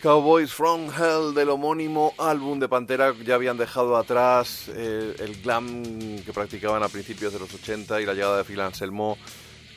Cowboys 0.00 0.52
from 0.52 0.88
Hell 0.88 1.34
del 1.34 1.48
homónimo 1.48 2.14
álbum 2.16 2.60
de 2.60 2.68
Pantera 2.68 3.12
ya 3.26 3.34
habían 3.34 3.56
dejado 3.56 3.96
atrás 3.96 4.66
eh, 4.68 5.16
el 5.18 5.42
glam 5.42 6.22
que 6.24 6.32
practicaban 6.32 6.84
a 6.84 6.88
principios 6.88 7.32
de 7.32 7.40
los 7.40 7.52
80 7.52 8.00
y 8.00 8.06
la 8.06 8.14
llegada 8.14 8.36
de 8.36 8.44
Phil 8.44 8.60
Anselmo 8.60 9.18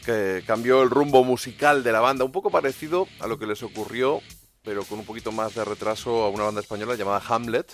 que 0.05 0.43
cambió 0.45 0.83
el 0.83 0.91
rumbo 0.91 1.23
musical 1.23 1.83
de 1.83 1.91
la 1.91 1.99
banda, 1.99 2.25
un 2.25 2.31
poco 2.31 2.51
parecido 2.51 3.07
a 3.19 3.25
lo 3.25 3.39
que 3.39 3.47
les 3.47 3.63
ocurrió, 3.63 4.21
pero 4.63 4.83
con 4.83 4.99
un 4.99 5.05
poquito 5.05 5.31
más 5.31 5.55
de 5.55 5.65
retraso 5.65 6.23
a 6.23 6.29
una 6.29 6.43
banda 6.43 6.61
española 6.61 6.93
llamada 6.93 7.23
Hamlet, 7.27 7.73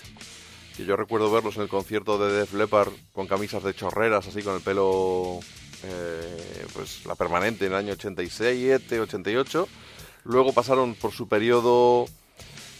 que 0.78 0.86
yo 0.86 0.96
recuerdo 0.96 1.30
verlos 1.30 1.56
en 1.56 1.62
el 1.62 1.68
concierto 1.68 2.16
de 2.16 2.32
Def 2.32 2.54
Leppard 2.54 2.92
con 3.12 3.26
camisas 3.26 3.62
de 3.62 3.74
chorreras, 3.74 4.28
así 4.28 4.42
con 4.42 4.54
el 4.54 4.62
pelo, 4.62 5.40
eh, 5.84 6.66
pues 6.74 7.04
la 7.06 7.14
permanente 7.14 7.66
en 7.66 7.72
el 7.72 7.78
año 7.78 7.92
87, 7.92 9.00
88. 9.00 9.68
Luego 10.24 10.52
pasaron 10.52 10.94
por 10.94 11.12
su 11.12 11.28
periodo 11.28 12.06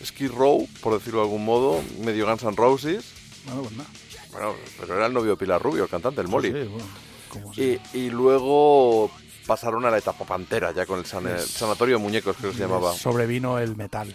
Skid 0.04 0.30
Row, 0.32 0.68
por 0.80 0.94
decirlo 0.98 1.20
de 1.20 1.24
algún 1.26 1.44
modo, 1.44 1.80
medio 2.00 2.26
Guns 2.26 2.42
N' 2.42 2.56
Roses. 2.56 3.04
Bueno, 3.46 3.62
pues 3.62 3.76
nada. 3.76 3.90
Bueno, 4.32 4.54
pero 4.78 4.96
era 4.96 5.06
el 5.06 5.12
novio 5.14 5.30
de 5.32 5.36
Pilar 5.38 5.62
Rubio, 5.62 5.84
el 5.84 5.88
cantante, 5.90 6.20
el 6.20 6.28
Molly. 6.28 6.52
Sí, 6.52 6.68
bueno, 6.68 7.52
Y, 7.56 7.80
y 7.98 8.10
luego 8.10 9.10
pasaron 9.46 9.84
a 9.86 9.90
la 9.90 9.98
etapa 9.98 10.24
Pantera, 10.26 10.72
ya 10.72 10.84
con 10.84 10.98
el, 10.98 11.06
san- 11.06 11.26
el 11.26 11.38
Sanatorio 11.40 11.96
de 11.96 12.02
Muñecos, 12.02 12.36
creo 12.36 12.50
que 12.50 12.56
se 12.58 12.62
llamaba. 12.64 12.92
Sobrevino 12.94 13.58
el 13.58 13.74
metal. 13.76 14.14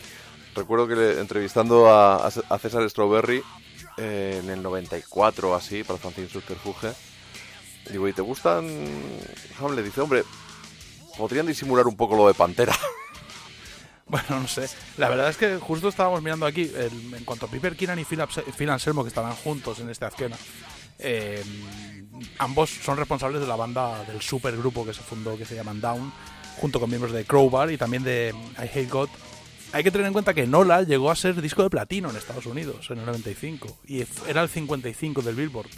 Recuerdo 0.55 0.88
que 0.88 0.95
le- 0.95 1.19
entrevistando 1.19 1.89
a, 1.89 2.27
a 2.27 2.60
César 2.60 2.88
Strawberry 2.88 3.41
eh, 3.97 4.39
en 4.43 4.49
el 4.51 4.61
94 4.61 5.49
o 5.51 5.55
así, 5.55 5.84
para 5.84 5.97
Fanzine 5.97 6.30
Subterfuge, 6.30 6.93
digo, 7.89 8.07
¿y 8.07 8.14
te 8.14 8.22
gustan? 8.22 8.68
Le 8.68 9.84
dice, 9.84 10.01
hombre, 10.01 10.23
podrían 11.18 11.45
disimular 11.45 11.88
un 11.88 11.95
poco 11.95 12.15
lo 12.15 12.27
de 12.27 12.34
Pantera. 12.34 12.77
Bueno, 14.05 14.41
no 14.41 14.47
sé. 14.47 14.69
La 14.97 15.10
verdad 15.10 15.30
es 15.30 15.38
que 15.38 15.57
justo 15.57 15.88
estábamos 15.88 16.22
mirando 16.22 16.45
aquí, 16.45 16.69
en 16.76 17.23
cuanto 17.23 17.45
a 17.45 17.49
Piper 17.49 17.76
Keenan 17.76 17.97
y 17.97 18.05
Phil, 18.05 18.22
Phil 18.55 18.69
Anselmo, 18.69 19.01
que 19.01 19.07
estaban 19.07 19.34
juntos 19.34 19.80
en 19.80 19.89
este 19.89 20.05
Azkena, 20.05 20.35
eh, 20.99 21.43
ambos 22.38 22.69
son 22.69 22.97
responsables 22.97 23.41
de 23.41 23.47
la 23.47 23.55
banda 23.55 24.03
del 24.03 24.22
supergrupo 24.22 24.85
que 24.85 24.93
se 24.93 25.01
fundó, 25.01 25.38
que 25.38 25.45
se 25.45 25.55
llaman 25.55 25.81
Down, 25.81 26.14
junto 26.57 26.80
con 26.80 26.89
miembros 26.89 27.14
de 27.14 27.26
Crowbar 27.26 27.72
y 27.72 27.77
también 27.77 28.03
de 28.03 28.35
I 28.57 28.61
Hate 28.61 28.89
God. 28.89 29.10
Hay 29.72 29.84
que 29.84 29.89
tener 29.89 30.05
en 30.05 30.14
cuenta 30.14 30.35
que 30.35 30.45
Nola 30.45 30.84
llegó 30.84 31.10
a 31.10 31.15
ser 31.15 31.41
disco 31.41 31.64
de 31.64 31.69
platino 31.69 32.10
en 32.11 32.15
Estados 32.15 32.45
Unidos 32.45 32.91
en 32.91 32.99
el 32.99 33.05
95 33.05 33.80
y 33.88 34.05
era 34.27 34.43
el 34.43 34.49
55 34.49 35.23
del 35.23 35.35
Billboard. 35.35 35.69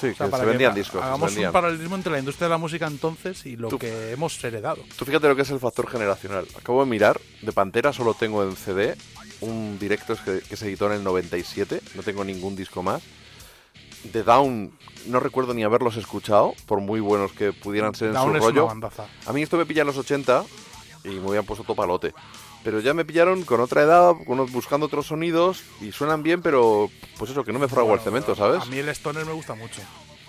Sí, 0.00 0.08
O 0.08 0.14
sea, 0.14 0.26
que 0.26 0.30
para 0.30 0.44
se 0.44 0.48
vendían 0.50 0.72
ha- 0.72 0.74
discos. 0.74 1.02
Hagamos 1.02 1.30
vendían. 1.30 1.48
un 1.48 1.52
paralelismo 1.52 1.96
entre 1.96 2.12
la 2.12 2.18
industria 2.20 2.46
de 2.46 2.50
la 2.50 2.58
música 2.58 2.86
entonces 2.86 3.44
y 3.46 3.56
lo 3.56 3.68
Tú- 3.68 3.78
que 3.78 4.12
hemos 4.12 4.42
heredado. 4.44 4.82
Tú 4.96 5.04
fíjate 5.04 5.26
lo 5.28 5.34
que 5.36 5.42
es 5.42 5.50
el 5.50 5.58
factor 5.60 5.88
generacional. 5.90 6.46
Acabo 6.58 6.84
de 6.84 6.90
mirar, 6.90 7.20
de 7.42 7.52
Pantera 7.52 7.92
solo 7.92 8.14
tengo 8.14 8.42
en 8.44 8.54
CD 8.56 8.96
un 9.40 9.78
directo 9.78 10.16
que, 10.24 10.40
que 10.40 10.56
se 10.56 10.66
editó 10.66 10.86
en 10.86 10.92
el 10.92 11.04
97, 11.04 11.80
no 11.94 12.02
tengo 12.02 12.24
ningún 12.24 12.54
disco 12.56 12.82
más. 12.82 13.02
De 14.04 14.22
Down 14.22 14.72
no 15.06 15.18
recuerdo 15.20 15.54
ni 15.54 15.64
haberlos 15.64 15.96
escuchado, 15.96 16.54
por 16.66 16.80
muy 16.80 17.00
buenos 17.00 17.32
que 17.32 17.52
pudieran 17.52 17.94
ser 17.94 18.08
en 18.08 18.14
Down 18.14 18.30
su 18.32 18.36
es 18.36 18.42
rollo. 18.44 18.66
una. 18.66 18.88
A 19.26 19.32
mí 19.32 19.42
esto 19.42 19.56
me 19.56 19.66
pilla 19.66 19.80
en 19.82 19.88
los 19.88 19.96
80 19.96 20.44
y 21.04 21.08
me 21.08 21.28
habían 21.28 21.44
puesto 21.44 21.64
todo 21.64 21.74
palote. 21.76 22.12
Pero 22.64 22.80
ya 22.80 22.92
me 22.92 23.04
pillaron 23.04 23.44
con 23.44 23.60
otra 23.60 23.82
edad, 23.82 24.12
buscando 24.50 24.86
otros 24.86 25.06
sonidos 25.06 25.62
y 25.80 25.92
suenan 25.92 26.22
bien, 26.22 26.42
pero 26.42 26.90
pues 27.18 27.30
eso, 27.30 27.44
que 27.44 27.52
no 27.52 27.58
me 27.58 27.68
fragua 27.68 27.94
el 27.94 28.00
cemento, 28.00 28.34
¿sabes? 28.34 28.62
A 28.62 28.66
mí 28.66 28.78
el 28.78 28.88
Stoner 28.90 29.24
me 29.24 29.32
gusta 29.32 29.54
mucho. 29.54 29.80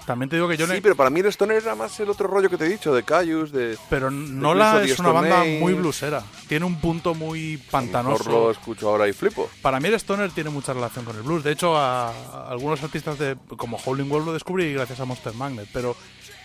También 0.05 0.29
te 0.29 0.37
digo 0.37 0.47
que 0.47 0.57
yo 0.57 0.65
sí, 0.65 0.79
pero 0.81 0.95
para 0.95 1.11
mí 1.11 1.19
el 1.19 1.27
Stoner 1.27 1.57
era 1.61 1.75
más 1.75 1.99
el 1.99 2.09
otro 2.09 2.27
rollo 2.27 2.49
que 2.49 2.57
te 2.57 2.65
he 2.65 2.69
dicho, 2.69 2.93
de 2.95 3.03
Cayus, 3.03 3.51
de... 3.51 3.77
Pero 3.91 4.09
Nola 4.09 4.81
es 4.83 4.97
una 4.97 5.11
banda 5.11 5.41
Age. 5.41 5.59
muy 5.59 5.73
blusera. 5.73 6.23
Tiene 6.47 6.65
un 6.65 6.79
punto 6.81 7.13
muy 7.13 7.57
Mejor 7.57 7.65
lo 7.65 7.69
pantanoso. 7.71 8.51
escucho 8.51 8.89
ahora 8.89 9.07
y 9.07 9.13
flipo. 9.13 9.49
Para 9.61 9.79
mí 9.79 9.87
el 9.87 9.93
Stoner 9.95 10.31
tiene 10.31 10.49
mucha 10.49 10.73
relación 10.73 11.05
con 11.05 11.15
el 11.15 11.21
blues. 11.21 11.43
De 11.43 11.51
hecho, 11.51 11.75
a, 11.77 12.09
a 12.09 12.49
algunos 12.49 12.81
artistas 12.81 13.19
de 13.19 13.37
como 13.57 13.77
Howling 13.77 14.09
Wolf 14.09 14.25
lo 14.25 14.33
descubrí 14.33 14.73
gracias 14.73 14.99
a 14.99 15.05
Monster 15.05 15.33
Magnet. 15.35 15.67
Pero 15.71 15.95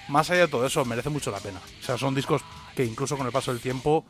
más 0.09 0.29
allá 0.31 0.41
de 0.43 0.49
todo 0.49 0.67
eso, 0.67 0.85
merece 0.85 1.09
mucho 1.09 1.31
la 1.31 1.39
pena. 1.41 1.61
O 1.81 1.83
sea, 1.83 1.97
son 1.97 2.15
discos 2.15 2.43
que 2.77 2.85
incluso 2.85 3.17
con 3.17 3.25
el 3.27 3.33
paso 3.33 3.51
del 3.51 3.63
tiempo 3.63 4.05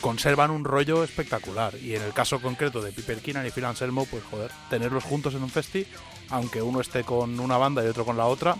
conservan 0.00 0.50
un 0.50 0.64
rollo 0.64 1.02
espectacular. 1.04 1.74
Y 1.76 1.94
en 1.94 2.02
el 2.02 2.12
caso 2.12 2.40
concreto 2.40 2.80
de 2.82 2.92
Piper 2.92 3.18
Keenan 3.20 3.46
y 3.46 3.50
Phil 3.50 3.64
Anselmo, 3.64 4.06
pues 4.06 4.22
joder, 4.30 4.50
tenerlos 4.70 5.04
juntos 5.04 5.34
en 5.34 5.42
un 5.42 5.50
festi, 5.50 5.86
aunque 6.30 6.62
uno 6.62 6.80
esté 6.80 7.04
con 7.04 7.38
una 7.40 7.56
banda 7.56 7.84
y 7.84 7.88
otro 7.88 8.04
con 8.04 8.16
la 8.16 8.26
otra, 8.26 8.56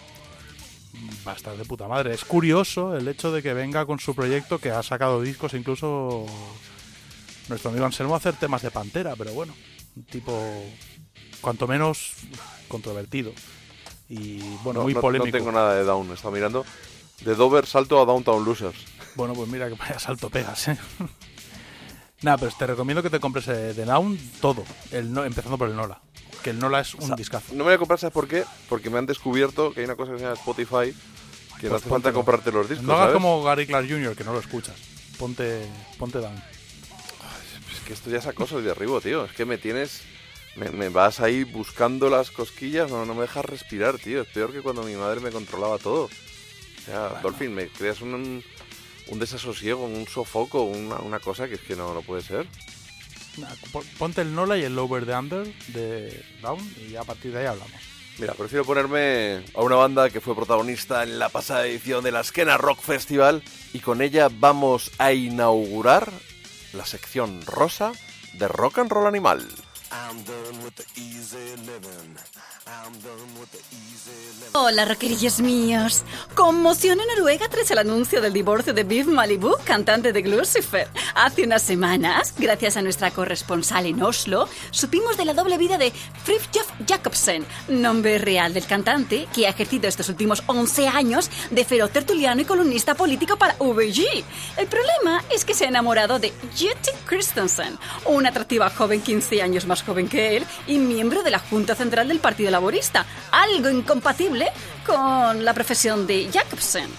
va 1.26 1.32
a 1.32 1.36
estar 1.36 1.56
de 1.56 1.64
puta 1.64 1.86
madre. 1.88 2.14
Es 2.14 2.24
curioso 2.24 2.96
el 2.96 3.06
hecho 3.08 3.30
de 3.32 3.42
que 3.42 3.52
venga 3.54 3.84
con 3.86 3.98
su 4.00 4.14
proyecto, 4.14 4.58
que 4.58 4.70
ha 4.70 4.82
sacado 4.82 5.20
discos, 5.20 5.54
incluso 5.54 6.24
nuestro 7.48 7.70
amigo 7.70 7.84
Anselmo 7.86 8.14
a 8.14 8.18
hacer 8.18 8.34
temas 8.34 8.62
de 8.62 8.70
Pantera, 8.70 9.14
pero 9.16 9.32
bueno, 9.32 9.54
un 9.96 10.02
tipo 10.04 10.32
cuanto 11.40 11.66
menos 11.68 12.12
controvertido. 12.68 13.32
Y 14.08 14.38
bueno, 14.62 14.80
No, 14.80 14.82
muy 14.84 14.94
no- 14.94 15.00
polémico. 15.00 15.26
No 15.36 15.38
tengo 15.44 15.52
nada 15.52 15.74
de 15.74 15.84
Down, 15.84 16.10
está 16.12 16.30
mirando. 16.30 16.64
De 17.20 17.34
Dover 17.34 17.66
salto 17.66 18.00
a 18.00 18.04
Downtown 18.04 18.44
Losers. 18.44 18.76
Bueno, 19.16 19.34
pues 19.34 19.48
mira 19.48 19.68
que 19.68 19.74
vaya 19.74 19.98
salto 19.98 20.28
pegas, 20.30 20.68
¿eh? 20.68 20.78
Nada, 22.22 22.38
pero 22.38 22.52
te 22.58 22.66
recomiendo 22.66 23.02
que 23.02 23.10
te 23.10 23.20
compres 23.20 23.46
eh, 23.48 23.74
de 23.74 23.84
Down 23.84 24.18
todo, 24.40 24.64
el 24.90 25.12
no- 25.12 25.24
empezando 25.24 25.58
por 25.58 25.68
el 25.68 25.76
Nola. 25.76 26.00
Que 26.42 26.50
el 26.50 26.58
Nola 26.58 26.80
es 26.80 26.94
un 26.94 27.14
discazo. 27.16 27.46
No 27.52 27.58
me 27.58 27.64
voy 27.64 27.74
a 27.74 27.78
comprar, 27.78 27.98
¿sabes 27.98 28.12
por 28.14 28.28
qué? 28.28 28.44
Porque 28.68 28.88
me 28.90 28.98
han 28.98 29.06
descubierto 29.06 29.72
que 29.72 29.80
hay 29.80 29.84
una 29.86 29.96
cosa 29.96 30.12
que 30.12 30.18
se 30.18 30.24
llama 30.24 30.36
Spotify 30.36 30.94
que 31.60 31.66
no 31.66 31.70
Pues 31.70 31.82
hace 31.82 31.90
falta 31.90 32.12
comprarte 32.12 32.52
los 32.52 32.68
discos, 32.68 32.86
No 32.86 32.92
hagas 32.94 33.06
¿sabes? 33.06 33.14
como 33.14 33.42
Gary 33.42 33.66
Clark 33.66 33.88
Jr., 33.88 34.14
que 34.16 34.24
no 34.24 34.32
lo 34.32 34.40
escuchas. 34.40 34.76
Ponte, 35.18 35.66
ponte 35.98 36.18
Down. 36.18 36.36
Es 36.36 37.80
que 37.86 37.92
esto 37.94 38.10
ya 38.10 38.18
es 38.18 38.26
acoso 38.26 38.60
de 38.60 38.70
arriba, 38.70 39.00
tío. 39.00 39.24
Es 39.24 39.32
que 39.32 39.44
me 39.44 39.58
tienes... 39.58 40.02
Me, 40.56 40.70
me 40.70 40.88
vas 40.88 41.20
ahí 41.20 41.44
buscando 41.44 42.08
las 42.08 42.30
cosquillas, 42.30 42.90
no, 42.90 43.04
no 43.04 43.14
me 43.14 43.22
dejas 43.22 43.44
respirar, 43.44 43.98
tío. 43.98 44.22
Es 44.22 44.28
peor 44.28 44.52
que 44.52 44.62
cuando 44.62 44.82
mi 44.82 44.94
madre 44.94 45.20
me 45.20 45.30
controlaba 45.30 45.76
todo. 45.78 46.04
O 46.04 46.10
sea, 46.86 47.20
Dolphin, 47.22 47.54
me 47.54 47.68
creas 47.68 48.00
un, 48.00 48.42
un 49.08 49.18
desasosiego, 49.18 49.84
un 49.84 50.06
sofoco, 50.06 50.62
una, 50.62 50.96
una 50.96 51.20
cosa 51.20 51.48
que 51.48 51.54
es 51.54 51.60
que 51.60 51.76
no, 51.76 51.94
no 51.94 52.02
puede 52.02 52.22
ser. 52.22 52.46
Ponte 53.98 54.22
el 54.22 54.34
Nola 54.34 54.56
y 54.56 54.64
el 54.64 54.74
Lower 54.74 55.04
the 55.04 55.14
Under 55.14 55.46
de 55.68 56.24
Down 56.40 56.58
y 56.86 56.92
ya 56.92 57.02
a 57.02 57.04
partir 57.04 57.32
de 57.32 57.40
ahí 57.40 57.46
hablamos. 57.46 57.72
Mira, 58.18 58.32
prefiero 58.32 58.64
ponerme 58.64 59.44
a 59.54 59.60
una 59.60 59.76
banda 59.76 60.08
que 60.08 60.22
fue 60.22 60.34
protagonista 60.34 61.02
en 61.02 61.18
la 61.18 61.28
pasada 61.28 61.66
edición 61.66 62.02
de 62.02 62.12
la 62.12 62.24
Skena 62.24 62.56
Rock 62.56 62.80
Festival 62.80 63.42
y 63.74 63.80
con 63.80 64.00
ella 64.00 64.28
vamos 64.32 64.90
a 64.96 65.12
inaugurar 65.12 66.10
la 66.72 66.86
sección 66.86 67.42
rosa 67.44 67.92
de 68.32 68.48
Rock 68.48 68.78
and 68.78 68.90
Roll 68.90 69.06
Animal. 69.06 69.46
Hola, 74.52 74.84
rockerillos 74.84 75.40
míos. 75.40 76.02
Conmoción 76.34 77.00
en 77.00 77.06
Noruega 77.06 77.48
tras 77.48 77.70
el 77.70 77.78
anuncio 77.78 78.20
del 78.20 78.32
divorcio 78.32 78.74
de 78.74 78.84
Viv 78.84 79.06
Malibu, 79.06 79.54
cantante 79.64 80.12
de 80.12 80.22
Lucifer. 80.22 80.88
Hace 81.14 81.44
unas 81.44 81.62
semanas, 81.62 82.34
gracias 82.36 82.76
a 82.76 82.82
nuestra 82.82 83.10
corresponsal 83.10 83.86
en 83.86 84.02
Oslo, 84.02 84.48
supimos 84.70 85.16
de 85.16 85.24
la 85.24 85.34
doble 85.34 85.56
vida 85.56 85.78
de 85.78 85.92
Fridtjof 86.24 86.68
Jacobsen, 86.86 87.46
nombre 87.68 88.18
real 88.18 88.52
del 88.52 88.66
cantante 88.66 89.28
que 89.34 89.46
ha 89.46 89.50
ejercido 89.50 89.88
estos 89.88 90.08
últimos 90.08 90.42
11 90.46 90.88
años 90.88 91.30
de 91.50 91.64
feroz 91.64 91.90
tertuliano 91.90 92.42
y 92.42 92.44
columnista 92.44 92.94
político 92.94 93.38
para 93.38 93.54
VG. 93.54 94.24
El 94.56 94.66
problema 94.66 95.24
es 95.30 95.44
que 95.44 95.54
se 95.54 95.64
ha 95.64 95.68
enamorado 95.68 96.18
de 96.18 96.32
Jette 96.54 96.94
Christensen, 97.06 97.78
una 98.06 98.30
atractiva 98.30 98.68
joven 98.70 99.00
15 99.00 99.40
años 99.42 99.66
más 99.66 99.85
joven 99.86 100.08
que 100.08 100.36
él 100.36 100.44
y 100.66 100.78
miembro 100.78 101.22
de 101.22 101.30
la 101.30 101.38
Junta 101.38 101.74
Central 101.74 102.08
del 102.08 102.18
Partido 102.18 102.50
Laborista, 102.50 103.06
algo 103.30 103.70
incompatible 103.70 104.48
con 104.84 105.44
la 105.44 105.54
profesión 105.54 106.06
de 106.06 106.28
Jacobsen. 106.32 106.90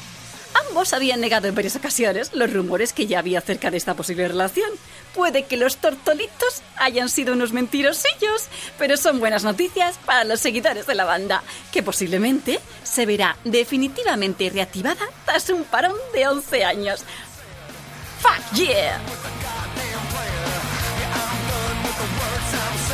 Ambos 0.70 0.94
habían 0.94 1.22
negado 1.22 1.48
en 1.48 1.56
varias 1.56 1.76
ocasiones 1.76 2.34
los 2.34 2.52
rumores 2.52 2.94
que 2.94 3.06
ya 3.06 3.20
había 3.20 3.40
acerca 3.40 3.70
de 3.70 3.78
esta 3.78 3.94
posible 3.94 4.28
relación. 4.28 4.70
Puede 5.14 5.44
que 5.44 5.58
los 5.58 5.78
tortolitos 5.78 6.62
hayan 6.78 7.10
sido 7.10 7.34
unos 7.34 7.54
mentirosillos, 7.54 8.48
pero 8.78 8.98
son 8.98 9.20
buenas 9.20 9.44
noticias 9.44 9.98
para 10.06 10.24
los 10.24 10.40
seguidores 10.40 10.88
de 10.88 10.96
la 10.96 11.06
banda, 11.06 11.44
que 11.72 11.84
posiblemente 11.84 12.60
se 12.84 13.06
verá 13.06 13.38
definitivamente 13.44 14.50
reactivada 14.50 15.06
tras 15.26 15.50
un 15.50 15.64
parón 15.64 15.96
de 16.14 16.28
11 16.28 16.64
años. 16.64 17.04
¡Fuck 18.22 18.54
yeah! 18.54 19.00
the 21.98 22.04
words 22.04 22.54
I'm 22.54 22.87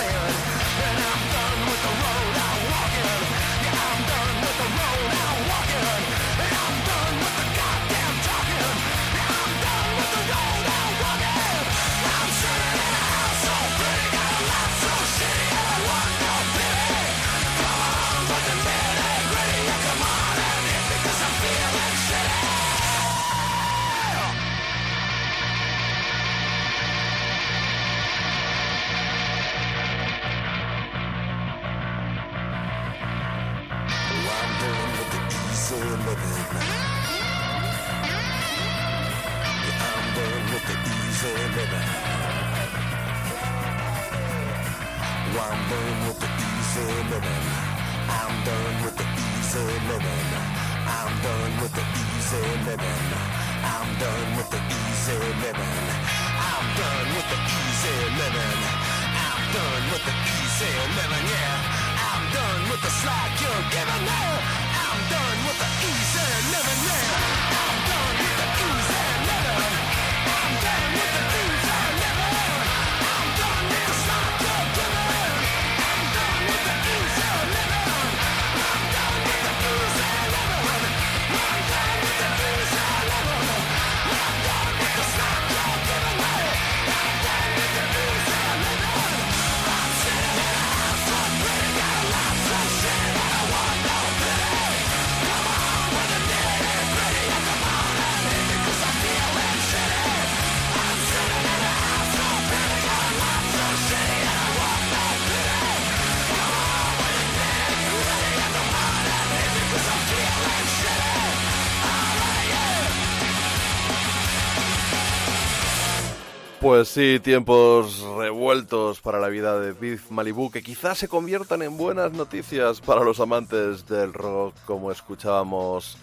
Pues 116.73 116.89
sí, 116.89 117.19
tiempos 117.19 118.01
revueltos 118.17 118.99
para 118.99 119.19
la 119.19 119.27
vida 119.27 119.59
de 119.59 119.73
Beef 119.73 120.09
Malibu 120.09 120.49
que 120.49 120.63
quizás 120.63 120.97
se 120.97 121.07
conviertan 121.07 121.61
en 121.61 121.77
buenas 121.77 122.13
noticias 122.13 122.81
para 122.81 123.03
los 123.03 123.19
amantes 123.19 123.85
del 123.85 124.11
rock, 124.11 124.55
como 124.65 124.91
escuchábamos 124.91 125.99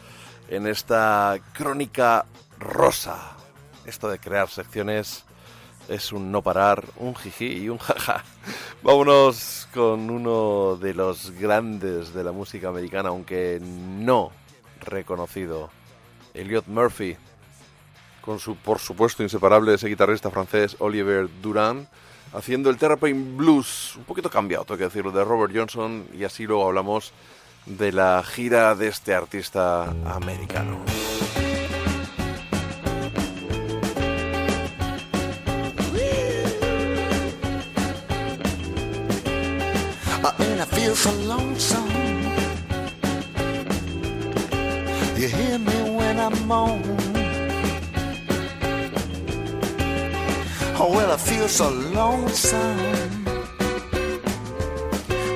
en 0.48 0.68
esta 0.68 1.40
crónica 1.54 2.24
rosa. 2.60 3.36
Esto 3.84 4.08
de 4.08 4.20
crear 4.20 4.48
secciones 4.48 5.24
es 5.88 6.12
un 6.12 6.30
no 6.30 6.40
parar, 6.40 6.84
un 6.98 7.16
jiji 7.16 7.64
y 7.64 7.68
un 7.68 7.78
jaja. 7.78 8.22
Vámonos 8.84 9.66
con 9.74 10.08
uno 10.08 10.76
de 10.76 10.94
los 10.94 11.32
grandes 11.32 12.14
de 12.14 12.22
la 12.22 12.30
música 12.30 12.68
americana, 12.68 13.08
aunque 13.08 13.58
no 13.60 14.30
reconocido, 14.80 15.68
Elliot 16.32 16.68
Murphy 16.68 17.16
con 18.30 18.38
su, 18.38 18.54
por 18.54 18.78
supuesto, 18.78 19.24
inseparable 19.24 19.74
ese 19.74 19.88
guitarrista 19.88 20.30
francés 20.30 20.76
Oliver 20.78 21.28
Duran, 21.42 21.88
haciendo 22.32 22.70
el 22.70 22.76
Terrapain 22.76 23.36
Blues, 23.36 23.96
un 23.96 24.04
poquito 24.04 24.30
cambiado, 24.30 24.64
tengo 24.64 24.78
que 24.78 24.84
decirlo, 24.84 25.10
de 25.10 25.24
Robert 25.24 25.52
Johnson, 25.52 26.06
y 26.16 26.22
así 26.22 26.46
luego 26.46 26.68
hablamos 26.68 27.12
de 27.66 27.90
la 27.90 28.22
gira 28.22 28.76
de 28.76 28.86
este 28.86 29.14
artista 29.14 29.92
americano. 30.04 30.78
Feel 40.70 40.94
so 40.94 41.10
lonesome. 41.26 41.90
When. 46.48 46.99
Oh, 50.82 50.90
well, 50.94 51.12
I 51.12 51.18
feel 51.18 51.46
so 51.46 51.68
lonesome. 51.68 52.78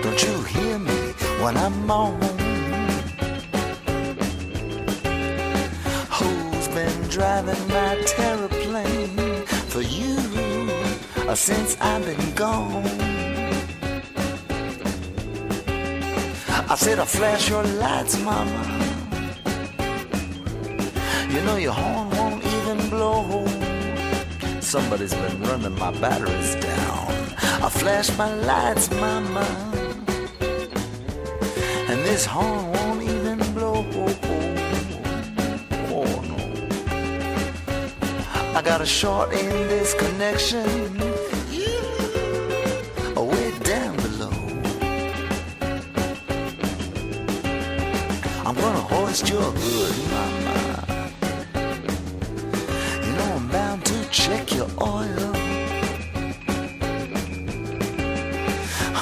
Don't 0.03 0.23
you 0.23 0.43
hear 0.45 0.79
me 0.79 1.13
when 1.43 1.55
I'm 1.59 1.91
on? 1.91 2.19
Who's 6.17 6.69
been 6.69 7.09
driving 7.11 7.69
my 7.69 7.93
terraplane 8.17 9.47
for 9.69 9.83
you 9.83 10.17
uh, 11.29 11.35
since 11.35 11.77
I've 11.79 12.07
been 12.07 12.35
gone? 12.35 12.87
I 16.73 16.75
said, 16.75 16.99
I 16.99 17.05
flash 17.05 17.51
your 17.51 17.65
lights, 17.65 18.19
mama. 18.19 18.63
You 21.29 21.43
know 21.43 21.57
your 21.57 21.73
horn 21.73 22.09
won't 22.17 22.43
even 22.43 22.89
blow. 22.89 23.54
Somebody's 24.75 25.15
been 25.15 25.41
running 25.43 25.79
my 25.79 25.93
batteries 26.01 26.57
down. 26.57 27.07
I 27.63 27.69
flash 27.69 28.11
my 28.19 28.35
lights, 28.35 28.91
mama. 28.91 29.47
And 31.89 32.01
this 32.03 32.27
horn 32.27 32.73
won't 32.73 33.03
even 33.05 33.39
blow. 33.55 33.87
Oh 35.95 36.11
no. 36.31 36.39
I 38.59 38.63
got 38.65 38.81
a 38.81 38.85
short 38.85 39.33
in 39.33 39.49
this 39.69 39.95
connection. 39.95 40.67
Way 43.15 43.53
down 43.61 43.95
below. 43.97 44.35
I'm 48.45 48.57
gonna 48.57 48.87
hoist 48.91 49.29
your 49.29 49.41
hood, 49.41 49.97
mama. 50.11 50.64
Check 54.15 54.55
your 54.55 54.69
oil. 54.81 55.33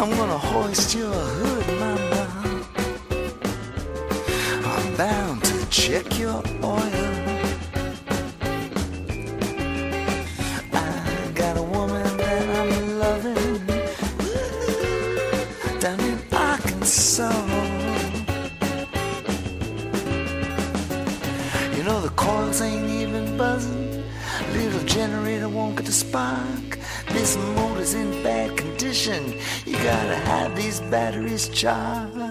I'm 0.00 0.10
gonna 0.16 0.38
hoist 0.38 0.94
your 0.94 1.12
hood, 1.12 1.66
mama. 1.78 2.64
I'm 4.64 4.96
bound 4.96 5.44
to 5.44 5.66
check 5.68 6.18
your 6.18 6.42
oil. 6.64 6.91
child. 31.62 32.21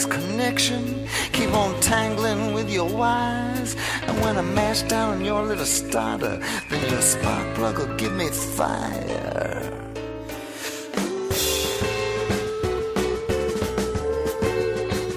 this 0.00 0.06
connection. 0.06 1.06
Keep 1.32 1.52
on 1.52 1.78
tangling 1.80 2.54
with 2.54 2.70
your 2.70 2.88
wires. 2.88 3.76
And 4.02 4.20
when 4.22 4.36
I 4.38 4.42
mash 4.42 4.82
down 4.82 5.24
your 5.24 5.42
little 5.42 5.66
starter, 5.66 6.38
then 6.70 6.90
your 6.90 7.02
spark 7.02 7.54
plug 7.54 7.78
will 7.78 7.94
give 7.96 8.12
me 8.12 8.28
fire. 8.28 9.72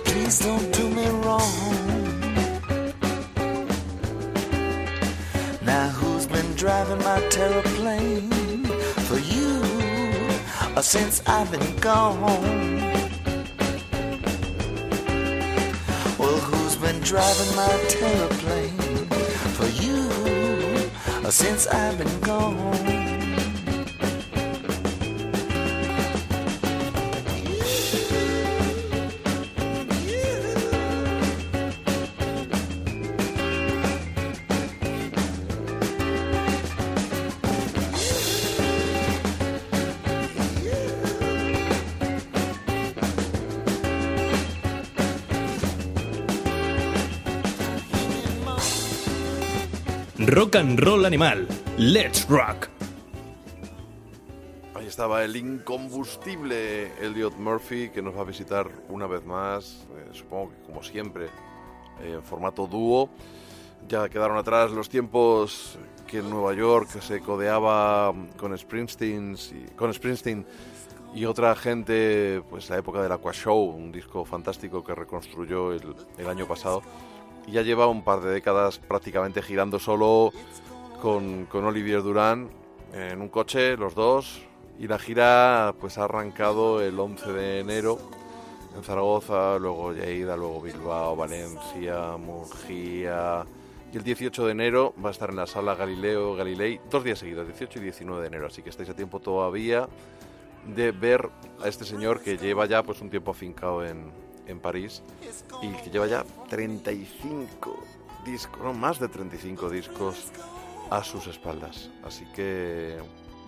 Please 0.06 0.40
don't 0.40 0.70
do 0.74 0.90
me 0.90 1.08
wrong. 1.24 1.60
Now, 5.66 5.88
who's 5.90 6.28
been 6.28 6.52
driving 6.56 7.00
my 7.00 7.20
terraplane 7.36 8.68
for 9.08 9.20
you? 9.34 9.54
Or 10.76 10.82
since 10.82 11.22
I've 11.28 11.52
been 11.52 11.76
gone? 11.78 12.73
Driving 17.14 17.56
my 17.56 17.70
terraplane 17.90 19.06
for 19.54 19.68
you 19.84 21.30
since 21.30 21.68
I've 21.68 21.96
been 22.00 22.20
gone? 22.22 23.03
Rock 50.44 50.58
and 50.58 50.78
roll 50.78 51.06
animal. 51.06 51.48
Let's 51.78 52.28
rock. 52.28 52.68
Ahí 54.76 54.86
estaba 54.88 55.24
el 55.24 55.38
incombustible 55.38 56.92
Elliot 57.02 57.38
Murphy 57.38 57.90
que 57.92 58.02
nos 58.02 58.14
va 58.14 58.24
a 58.24 58.26
visitar 58.26 58.70
una 58.90 59.08
vez 59.08 59.24
más, 59.24 59.86
eh, 59.96 60.10
supongo 60.12 60.50
que 60.50 60.62
como 60.64 60.84
siempre, 60.84 61.30
en 62.04 62.22
formato 62.22 62.68
dúo. 62.68 63.10
Ya 63.88 64.10
quedaron 64.10 64.36
atrás 64.36 64.72
los 64.72 64.90
tiempos 64.90 65.78
que 66.08 66.18
en 66.18 66.30
Nueva 66.30 66.54
York 66.54 66.90
se 66.90 67.22
codeaba 67.22 68.14
con 68.36 68.58
Springsteen 68.58 69.38
con 69.78 69.94
Springsteen 69.94 70.46
y 71.16 71.24
otra 71.24 71.56
gente, 71.56 72.44
pues 72.50 72.70
la 72.70 72.80
época 72.80 73.02
del 73.02 73.14
Aqua 73.14 73.32
Show, 73.32 73.70
un 73.70 73.94
disco 73.94 74.26
fantástico 74.26 74.84
que 74.84 74.94
reconstruyó 74.94 75.72
el 75.72 76.28
año 76.28 76.46
pasado. 76.46 76.82
Ya 77.48 77.62
lleva 77.62 77.88
un 77.88 78.04
par 78.04 78.22
de 78.22 78.32
décadas 78.32 78.80
prácticamente 78.80 79.42
girando 79.42 79.80
solo 79.80 80.32
con, 81.02 81.46
con 81.46 81.66
Olivier 81.66 82.02
Durán 82.02 82.50
en 82.94 83.22
un 83.22 83.30
coche, 83.30 83.78
los 83.78 83.96
dos. 83.96 84.42
Y 84.80 84.88
la 84.88 84.98
gira 84.98 85.76
pues 85.80 85.98
ha 85.98 86.06
arrancado 86.06 86.82
el 86.82 87.00
11 87.00 87.34
de 87.34 87.60
enero 87.60 88.00
en 88.76 88.84
Zaragoza, 88.84 89.60
luego 89.60 89.94
Lleida, 89.94 90.36
luego 90.36 90.62
Bilbao, 90.62 91.16
Valencia, 91.16 92.18
Murgia. 92.18 93.46
Y 93.94 93.98
el 93.98 94.04
18 94.04 94.46
de 94.48 94.52
enero 94.52 94.94
va 95.04 95.10
a 95.10 95.12
estar 95.12 95.30
en 95.30 95.36
la 95.36 95.46
sala 95.46 95.76
Galileo 95.76 96.36
Galilei, 96.36 96.80
dos 96.90 97.04
días 97.04 97.20
seguidos, 97.20 97.46
18 97.46 97.80
y 97.80 97.84
19 97.84 98.22
de 98.22 98.28
enero. 98.28 98.48
Así 98.48 98.64
que 98.64 98.70
estáis 98.70 98.90
a 98.90 98.96
tiempo 98.96 99.20
todavía 99.20 99.88
de 100.76 100.92
ver 100.92 101.30
a 101.62 101.68
este 101.68 101.86
señor 101.86 102.22
que 102.22 102.38
lleva 102.38 102.66
ya 102.66 102.82
pues 102.84 103.02
un 103.02 103.10
tiempo 103.10 103.32
afincado 103.32 103.86
en, 103.86 104.12
en 104.48 104.60
París 104.60 105.02
y 105.62 105.70
que 105.70 105.90
lleva 105.90 106.08
ya 106.08 106.26
35 106.50 107.84
discos, 108.26 108.62
no, 108.62 108.74
más 108.74 109.00
de 109.00 109.08
35 109.08 109.70
discos 109.70 110.32
a 110.90 111.04
sus 111.04 111.28
espaldas. 111.28 111.90
Así 112.04 112.26
que 112.36 112.98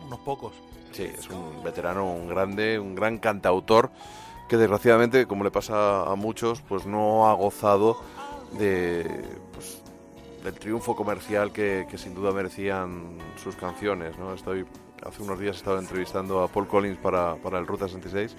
Unos 0.05 0.19
pocos. 0.19 0.53
Sí, 0.91 1.03
es 1.03 1.29
un 1.29 1.63
veterano, 1.63 2.05
un 2.05 2.27
grande, 2.27 2.79
un 2.79 2.95
gran 2.95 3.17
cantautor 3.17 3.91
que 4.47 4.57
desgraciadamente, 4.57 5.25
como 5.25 5.43
le 5.43 5.51
pasa 5.51 6.03
a 6.03 6.15
muchos, 6.15 6.61
pues 6.61 6.85
no 6.85 7.27
ha 7.27 7.33
gozado 7.33 7.97
de, 8.57 9.23
pues, 9.53 9.81
del 10.43 10.53
triunfo 10.53 10.95
comercial 10.95 11.51
que, 11.51 11.87
que 11.89 11.97
sin 11.97 12.13
duda 12.13 12.31
merecían 12.31 13.17
sus 13.43 13.55
canciones. 13.55 14.17
¿no? 14.17 14.33
Estoy, 14.33 14.65
hace 15.03 15.23
unos 15.23 15.39
días 15.39 15.57
estaba 15.57 15.79
entrevistando 15.79 16.41
a 16.43 16.47
Paul 16.47 16.67
Collins 16.67 16.97
para, 16.99 17.35
para 17.35 17.57
el 17.59 17.67
Ruta 17.67 17.87
66 17.87 18.35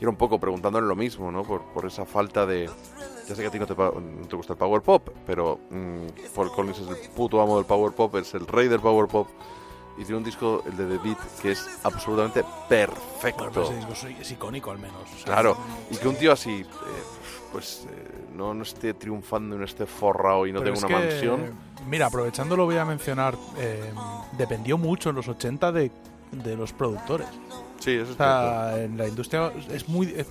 y 0.00 0.04
era 0.04 0.10
un 0.10 0.16
poco 0.16 0.40
preguntándole 0.40 0.86
lo 0.86 0.96
mismo, 0.96 1.30
¿no? 1.30 1.42
por, 1.42 1.62
por 1.72 1.84
esa 1.84 2.06
falta 2.06 2.46
de... 2.46 2.70
Ya 3.28 3.34
sé 3.34 3.42
que 3.42 3.48
a 3.48 3.50
ti 3.50 3.58
no 3.58 3.66
te, 3.66 3.74
no 3.74 4.26
te 4.26 4.34
gusta 4.34 4.54
el 4.54 4.58
power 4.58 4.80
pop, 4.80 5.10
pero 5.26 5.60
mm, 5.70 6.32
Paul 6.34 6.50
Collins 6.50 6.78
es 6.78 6.88
el 6.88 7.10
puto 7.10 7.40
amo 7.40 7.56
del 7.58 7.66
power 7.66 7.92
pop, 7.92 8.16
es 8.16 8.32
el 8.34 8.46
rey 8.46 8.66
del 8.66 8.80
power 8.80 9.06
pop 9.06 9.28
y 9.98 10.04
tiene 10.04 10.16
un 10.16 10.24
disco, 10.24 10.62
el 10.66 10.76
de 10.76 10.86
The 10.86 10.98
Beat, 11.04 11.18
que 11.42 11.50
es 11.50 11.78
absolutamente 11.84 12.42
perfecto. 12.66 13.50
Bueno, 13.50 13.62
ese 13.62 13.76
disco 13.76 13.92
es, 14.18 14.30
icónico 14.30 14.70
al 14.70 14.78
menos. 14.78 15.02
o 15.02 15.16
sea, 15.16 15.24
Claro, 15.26 15.58
y 15.90 15.96
que 15.96 16.08
un 16.08 16.16
tío 16.16 16.32
así, 16.32 16.60
eh, 16.60 16.66
pues 17.52 17.86
eh, 17.90 18.24
no, 18.34 18.54
no 18.54 18.62
esté 18.62 18.94
triunfando 18.94 19.58
no 19.58 19.64
esté 19.66 19.84
forrado 19.84 20.46
y 20.46 20.52
no 20.52 20.62
tenga 20.62 20.78
una 20.78 20.88
que, 20.88 20.94
mansión. 20.94 21.50
Mira, 21.86 22.06
aprovechando 22.06 22.56
lo 22.56 22.64
voy 22.64 22.78
a 22.78 22.86
mencionar, 22.86 23.36
eh, 23.58 23.92
dependió 24.38 24.78
mucho 24.78 25.10
en 25.10 25.16
los 25.16 25.28
80 25.28 25.70
de, 25.72 25.90
de 26.32 26.56
los 26.56 26.72
productores. 26.72 27.28
Sí, 27.80 27.92
eso 27.92 28.04
es 28.04 28.10
O 28.10 28.14
sea, 28.16 28.74
en 28.82 28.96
la 28.96 29.08
industria 29.08 29.52
es 29.72 29.88
muy... 29.88 30.06
es- 30.16 30.26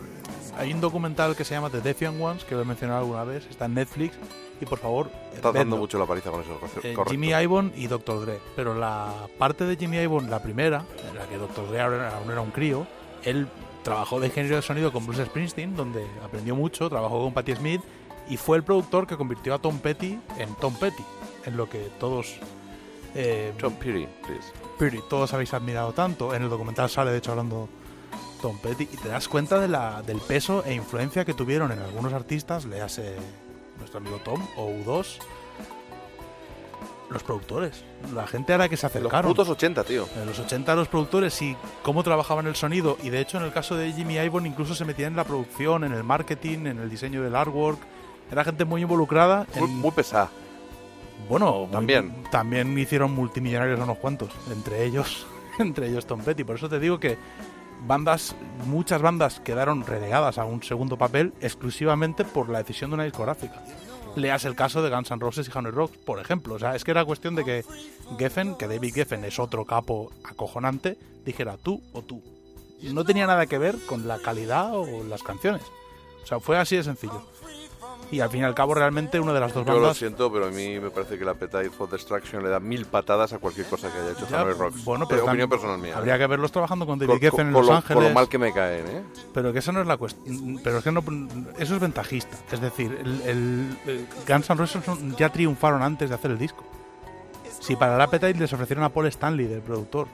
hay 0.57 0.73
un 0.73 0.81
documental 0.81 1.35
que 1.35 1.43
se 1.45 1.53
llama 1.53 1.69
The 1.69 1.81
Defiant 1.81 2.19
Ones, 2.21 2.43
que 2.43 2.53
lo 2.55 2.61
he 2.61 2.65
mencionado 2.65 2.99
alguna 2.99 3.23
vez, 3.23 3.45
está 3.49 3.65
en 3.65 3.75
Netflix, 3.75 4.15
y 4.59 4.65
por 4.65 4.77
favor... 4.79 5.09
Está 5.33 5.49
vedlo. 5.51 5.59
dando 5.59 5.77
mucho 5.77 5.97
la 5.97 6.05
paliza 6.05 6.31
con 6.31 6.41
eso, 6.41 6.59
correcto. 6.59 6.81
Eh, 6.83 6.95
Jimmy 7.09 7.33
Ivan 7.33 7.71
y 7.75 7.87
Dr. 7.87 8.25
Dre. 8.25 8.39
Pero 8.57 8.73
la 8.73 9.13
parte 9.37 9.63
de 9.65 9.77
Jimmy 9.77 9.99
Ivan, 9.99 10.29
la 10.29 10.41
primera, 10.41 10.83
en 11.09 11.15
la 11.15 11.25
que 11.27 11.37
Dr. 11.37 11.69
Dre 11.69 11.79
aún 11.81 12.01
aún 12.01 12.31
era 12.31 12.41
un 12.41 12.51
crío, 12.51 12.85
él 13.23 13.47
trabajó 13.83 14.19
de 14.19 14.27
ingeniero 14.27 14.57
de 14.57 14.61
sonido 14.61 14.91
con 14.91 15.05
Bruce 15.05 15.25
Springsteen, 15.25 15.75
donde 15.75 16.05
aprendió 16.23 16.55
mucho, 16.55 16.89
trabajó 16.89 17.23
con 17.23 17.33
Patti 17.33 17.55
Smith 17.55 17.81
y 18.29 18.35
fue 18.35 18.57
el 18.57 18.63
productor 18.63 19.07
que 19.07 19.15
convirtió 19.15 19.53
a 19.53 19.59
Tom 19.59 19.79
Petty 19.79 20.19
en 20.37 20.53
Tom 20.55 20.73
Petty, 20.75 21.03
en 21.45 21.55
lo 21.55 21.69
que 21.69 21.87
todos... 21.99 22.35
Eh, 23.15 23.53
Tom 23.57 23.73
Petty, 23.75 24.07
please. 24.27 24.51
Petty, 24.79 24.99
todos 25.09 25.31
habéis 25.33 25.53
admirado 25.53 25.91
tanto. 25.93 26.33
En 26.33 26.41
el 26.41 26.49
documental 26.49 26.89
sale, 26.89 27.11
de 27.11 27.17
hecho, 27.19 27.31
hablando 27.31 27.69
Tom 28.41 28.57
Petty 28.57 28.83
y 28.91 28.97
te 28.97 29.09
das 29.09 29.27
cuenta 29.27 29.59
de 29.59 29.67
la, 29.67 30.01
del 30.01 30.19
peso 30.19 30.63
e 30.65 30.73
influencia 30.73 31.25
que 31.25 31.33
tuvieron 31.35 31.71
en 31.71 31.79
algunos 31.79 32.13
artistas, 32.13 32.65
le 32.65 32.81
hace 32.81 33.15
nuestro 33.77 33.99
amigo 33.99 34.17
Tom 34.23 34.41
o 34.57 34.69
U2, 34.69 35.05
los 37.09 37.23
productores, 37.23 37.83
la 38.13 38.27
gente 38.27 38.53
a 38.53 38.57
la 38.59 38.69
que 38.69 38.77
se 38.77 38.85
Los 38.87 38.95
acercaron. 38.95 39.31
putos 39.31 39.49
80, 39.49 39.83
tío. 39.83 40.07
En 40.15 40.27
los 40.27 40.37
80 40.39 40.75
los 40.75 40.87
productores 40.87 41.41
y 41.41 41.57
cómo 41.81 42.03
trabajaban 42.03 42.45
el 42.45 42.55
sonido 42.55 42.97
y 43.01 43.09
de 43.09 43.19
hecho 43.19 43.37
en 43.37 43.43
el 43.45 43.51
caso 43.51 43.75
de 43.75 43.91
Jimmy 43.93 44.19
Ivan 44.19 44.45
incluso 44.45 44.75
se 44.75 44.85
metían 44.85 45.13
en 45.13 45.17
la 45.17 45.23
producción, 45.23 45.83
en 45.83 45.93
el 45.93 46.03
marketing, 46.03 46.67
en 46.67 46.77
el 46.79 46.89
diseño 46.89 47.23
del 47.23 47.35
artwork. 47.35 47.79
Era 48.31 48.43
gente 48.43 48.63
muy 48.63 48.83
involucrada. 48.83 49.47
Muy, 49.55 49.69
en- 49.69 49.75
muy 49.77 49.91
pesada. 49.91 50.29
Bueno, 51.27 51.61
muy- 51.61 51.71
También. 51.71 52.23
también 52.31 52.77
hicieron 52.77 53.11
multimillonarios 53.13 53.79
a 53.79 53.83
unos 53.83 53.97
cuantos, 53.97 54.29
entre 54.51 54.85
ellos, 54.85 55.25
entre 55.59 55.87
ellos 55.89 56.05
Tom 56.05 56.21
Petty. 56.21 56.43
Por 56.43 56.55
eso 56.55 56.69
te 56.69 56.79
digo 56.79 56.99
que 56.99 57.17
bandas, 57.85 58.35
muchas 58.65 59.01
bandas 59.01 59.39
quedaron 59.39 59.85
relegadas 59.85 60.37
a 60.37 60.45
un 60.45 60.63
segundo 60.63 60.97
papel 60.97 61.33
exclusivamente 61.41 62.25
por 62.25 62.49
la 62.49 62.59
decisión 62.59 62.89
de 62.89 62.95
una 62.95 63.03
discográfica. 63.03 63.61
Leas 64.15 64.43
el 64.45 64.55
caso 64.55 64.81
de 64.81 64.89
Guns 64.89 65.11
N' 65.11 65.19
Roses 65.19 65.47
y 65.53 65.55
Honey 65.57 65.71
Rocks, 65.71 65.97
por 65.99 66.19
ejemplo. 66.19 66.55
O 66.55 66.59
sea, 66.59 66.75
es 66.75 66.83
que 66.83 66.91
era 66.91 67.05
cuestión 67.05 67.35
de 67.35 67.45
que 67.45 67.63
Geffen, 68.17 68.55
que 68.55 68.67
David 68.67 68.95
Geffen 68.95 69.23
es 69.23 69.37
otro 69.37 69.65
capo 69.65 70.11
acojonante, 70.23 70.97
dijera 71.23 71.57
tú 71.57 71.81
o 71.93 72.01
tú. 72.01 72.21
No 72.81 73.03
tenía 73.05 73.27
nada 73.27 73.45
que 73.45 73.57
ver 73.59 73.75
con 73.85 74.07
la 74.07 74.17
calidad 74.17 74.75
o 74.75 75.03
las 75.03 75.21
canciones. 75.21 75.61
O 76.23 76.25
sea, 76.25 76.39
fue 76.39 76.57
así 76.57 76.75
de 76.75 76.83
sencillo. 76.83 77.21
Y 78.11 78.21
al 78.21 78.29
fin 78.31 78.41
y 78.41 78.43
al 78.43 78.55
cabo, 78.55 78.73
realmente, 78.73 79.19
una 79.19 79.33
de 79.33 79.39
las 79.39 79.53
dos 79.53 79.63
Yo 79.65 79.73
lo 79.73 79.79
bandas. 79.81 79.97
siento, 79.97 80.31
pero 80.33 80.47
a 80.47 80.49
mí 80.49 80.79
me 80.79 80.89
parece 80.89 81.17
que 81.19 81.23
la 81.23 81.31
Appetite 81.31 81.69
for 81.69 81.87
Destruction 81.89 82.41
le 82.41 82.49
da 82.49 82.59
mil 82.59 82.85
patadas 82.87 83.33
a 83.33 83.37
cualquier 83.37 83.67
cosa 83.67 83.91
que 83.91 83.99
haya 83.99 84.11
hecho 84.13 84.25
Hanoi 84.35 84.53
Rocks. 84.53 84.83
Bueno, 84.83 85.05
Eh, 85.05 85.07
pero 85.11 85.25
opinión 85.25 85.47
tam- 85.47 85.51
personal 85.51 85.77
mía. 85.77 85.95
Habría 85.95 86.15
¿eh? 86.15 86.17
que 86.19 86.25
verlos 86.27 86.51
trabajando 86.51 86.87
con 86.87 86.97
David 86.97 87.19
Geffen 87.21 87.47
en 87.47 87.53
Los 87.53 87.67
lo- 87.67 87.73
Ángeles. 87.75 87.95
Con 87.95 88.03
lo 88.05 88.09
mal 88.09 88.27
que 88.27 88.37
me 88.39 88.51
caen, 88.51 88.87
¿eh? 88.87 89.03
Pero 89.31 89.53
que 89.53 89.59
esa 89.59 89.71
no 89.71 89.81
es 89.81 89.85
la 89.87 89.97
cuestión. 89.97 90.59
Pero 90.63 90.79
es 90.79 90.83
que 90.83 90.91
no, 90.91 91.03
eso 91.59 91.75
es 91.75 91.79
ventajista. 91.79 92.35
Es 92.51 92.59
decir, 92.61 92.97
el, 92.99 93.21
el- 93.21 93.77
el 93.85 94.07
Guns 94.27 94.49
N' 94.49 94.57
Roses 94.57 94.81
ya 95.17 95.29
triunfaron 95.29 95.83
antes 95.83 96.09
de 96.09 96.15
hacer 96.15 96.31
el 96.31 96.39
disco. 96.39 96.63
Si 97.59 97.75
para 97.75 97.93
el 97.95 98.01
Appetite 98.01 98.33
les 98.39 98.51
ofrecieron 98.53 98.83
a 98.85 98.89
Paul 98.89 99.05
Stanley, 99.07 99.45
del 99.45 99.61
productor. 99.61 100.07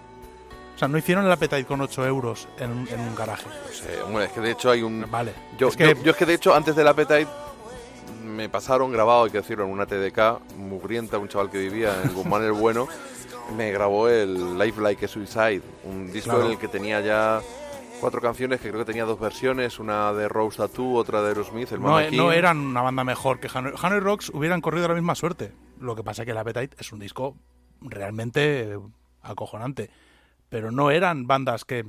O 0.75 0.77
sea, 0.77 0.89
no 0.89 0.97
hicieron 0.97 1.25
el 1.25 1.31
Appetite 1.31 1.63
con 1.63 1.79
8 1.79 2.05
euros 2.05 2.49
en, 2.59 2.71
un- 2.71 2.87
en 2.89 2.99
un 2.99 3.15
garaje. 3.15 3.45
No 3.47 3.71
sé, 3.73 4.01
hombre, 4.01 4.25
es 4.25 4.31
que 4.33 4.41
de 4.41 4.51
hecho 4.51 4.69
hay 4.69 4.81
un... 4.81 5.05
Vale. 5.09 5.31
Yo, 5.57 5.69
es 5.69 5.77
que 5.77 5.87
yo, 5.95 6.03
yo 6.03 6.11
es 6.11 6.17
que 6.17 6.25
de 6.25 6.33
hecho 6.33 6.53
antes 6.53 6.75
del 6.75 6.85
Appetite 6.89 7.27
me 8.25 8.49
pasaron 8.49 8.91
grabado, 8.91 9.25
hay 9.25 9.31
que 9.31 9.37
decirlo, 9.37 9.65
en 9.65 9.71
una 9.71 9.85
TDK, 9.85 10.55
mugrienta, 10.57 11.17
un 11.17 11.27
chaval 11.27 11.49
que 11.49 11.57
vivía 11.59 11.93
en 12.03 12.13
Guzmán 12.13 12.43
el 12.43 12.51
Bueno, 12.53 12.87
me 13.57 13.71
grabó 13.71 14.07
el 14.09 14.57
Life 14.57 14.81
Like 14.81 15.05
a 15.05 15.07
Suicide, 15.07 15.61
un 15.83 16.11
disco 16.11 16.31
Claro. 16.31 16.45
en 16.47 16.51
el 16.53 16.57
que 16.57 16.67
tenía 16.67 16.99
ya 17.01 17.41
cuatro 18.01 18.19
canciones, 18.21 18.59
que 18.59 18.69
creo 18.69 18.79
que 18.81 18.91
tenía 18.91 19.05
dos 19.05 19.19
versiones, 19.19 19.79
una 19.79 20.11
de 20.13 20.27
Rose 20.27 20.57
Tattoo, 20.57 20.95
otra 20.95 21.21
de 21.21 21.29
Aerosmith, 21.29 21.71
el 21.71 21.81
no, 21.81 21.97
King. 21.99 22.17
no 22.17 22.31
eran 22.31 22.57
una 22.59 22.81
banda 22.81 23.03
mejor 23.03 23.39
que 23.39 23.49
Hanoi, 23.53 23.73
Hanoi 23.81 23.99
Rocks. 23.99 24.29
Hubieran 24.33 24.61
corrido 24.61 24.87
la 24.87 24.93
misma 24.95 25.15
suerte. 25.15 25.53
Lo 25.79 25.95
que 25.95 26.03
pasa 26.03 26.21
es 26.21 26.25
que 26.25 26.31
el 26.31 26.37
Appetite 26.37 26.75
es 26.79 26.91
un 26.91 26.99
disco 26.99 27.35
realmente 27.81 28.73
eh, 28.73 28.79
acojonante. 29.21 29.89
Pero 30.49 30.71
no 30.71 30.91
eran 30.91 31.25
bandas 31.27 31.65
que 31.65 31.85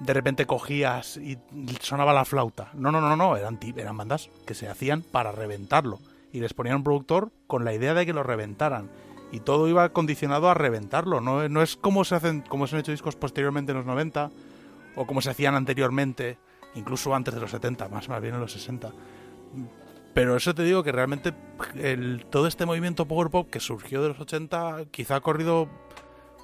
de 0.00 0.12
repente 0.12 0.46
cogías 0.46 1.16
y 1.16 1.38
sonaba 1.80 2.12
la 2.12 2.24
flauta. 2.24 2.70
No, 2.74 2.92
no, 2.92 3.00
no, 3.00 3.16
no, 3.16 3.36
eran, 3.36 3.58
eran 3.76 3.96
bandas 3.96 4.30
que 4.46 4.54
se 4.54 4.68
hacían 4.68 5.02
para 5.02 5.32
reventarlo. 5.32 6.00
Y 6.32 6.40
les 6.40 6.54
ponían 6.54 6.76
un 6.76 6.84
productor 6.84 7.30
con 7.46 7.64
la 7.64 7.72
idea 7.72 7.94
de 7.94 8.04
que 8.04 8.12
lo 8.12 8.22
reventaran. 8.22 8.90
y 9.32 9.40
todo 9.40 9.68
iba 9.68 9.88
condicionado 9.88 10.48
a 10.48 10.54
reventarlo. 10.54 11.20
No, 11.20 11.48
no 11.48 11.62
es 11.62 11.76
como 11.76 12.04
se 12.04 12.14
hacen, 12.14 12.42
como 12.42 12.66
se 12.66 12.76
han 12.76 12.80
hecho 12.80 12.92
discos 12.92 13.16
posteriormente 13.16 13.72
en 13.72 13.78
los 13.78 13.86
90 13.86 14.30
o 14.94 15.06
como 15.06 15.20
se 15.20 15.30
hacían 15.30 15.54
anteriormente, 15.54 16.38
incluso 16.74 17.14
antes 17.14 17.34
de 17.34 17.40
los 17.40 17.50
70, 17.50 17.88
más, 17.88 18.08
más 18.08 18.20
bien 18.22 18.34
en 18.34 18.40
los 18.40 18.52
60. 18.52 18.92
Pero 20.14 20.36
eso 20.36 20.54
te 20.54 20.62
digo 20.62 20.82
que 20.82 20.92
realmente 20.92 21.34
todo 22.30 22.46
este 22.46 22.64
movimiento 22.64 23.06
power 23.06 23.28
pop 23.28 23.50
que 23.50 23.60
surgió 23.60 24.02
de 24.02 24.08
los 24.08 24.20
80 24.20 24.86
quizá 24.90 25.16
ha 25.16 25.20
corrido 25.20 25.68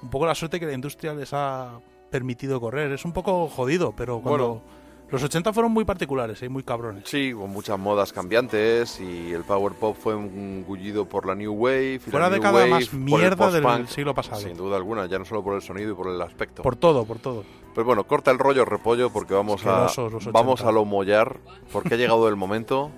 un 0.01 0.09
poco 0.09 0.25
la 0.25 0.35
suerte 0.35 0.59
que 0.59 0.65
la 0.65 0.73
industria 0.73 1.13
les 1.13 1.33
ha 1.33 1.79
permitido 2.13 2.61
correr. 2.61 2.91
Es 2.91 3.05
un 3.05 3.11
poco 3.11 3.47
jodido, 3.47 3.91
pero 3.97 4.19
cuando... 4.19 4.61
los 5.09 5.23
80 5.23 5.51
fueron 5.51 5.71
muy 5.71 5.83
particulares 5.83 6.43
y 6.43 6.47
muy 6.47 6.61
cabrones. 6.61 7.05
Sí, 7.09 7.33
con 7.33 7.49
muchas 7.49 7.79
modas 7.79 8.13
cambiantes 8.13 9.01
y 9.01 9.31
el 9.31 9.43
power 9.43 9.73
pop 9.73 9.97
fue 9.99 10.13
engullido 10.13 11.05
por 11.05 11.25
la 11.25 11.33
new 11.33 11.51
wave. 11.53 11.95
y 11.95 11.99
Fue 11.99 12.19
la 12.19 12.29
década 12.29 12.53
wave, 12.53 12.69
más 12.69 12.93
mierda 12.93 13.49
del 13.49 13.87
siglo 13.87 14.13
pasado. 14.13 14.39
Sin 14.41 14.55
duda 14.55 14.77
alguna, 14.77 15.07
ya 15.07 15.17
no 15.17 15.25
solo 15.25 15.43
por 15.43 15.55
el 15.55 15.63
sonido 15.63 15.93
y 15.93 15.95
por 15.95 16.07
el 16.07 16.21
aspecto. 16.21 16.61
Por 16.61 16.75
todo, 16.75 17.03
por 17.03 17.17
todo. 17.17 17.43
Pues 17.73 17.83
bueno, 17.83 18.03
corta 18.03 18.29
el 18.29 18.37
rollo, 18.37 18.63
repollo, 18.63 19.09
porque 19.09 19.33
vamos 19.33 19.65
a, 19.65 19.85
Asquerosos 19.85 20.13
los 20.13 20.23
80. 20.27 20.39
vamos 20.39 20.61
a 20.61 20.71
lo 20.71 20.85
mollar, 20.85 21.39
porque 21.71 21.95
ha 21.95 21.97
llegado 21.97 22.29
el 22.29 22.35
momento 22.35 22.91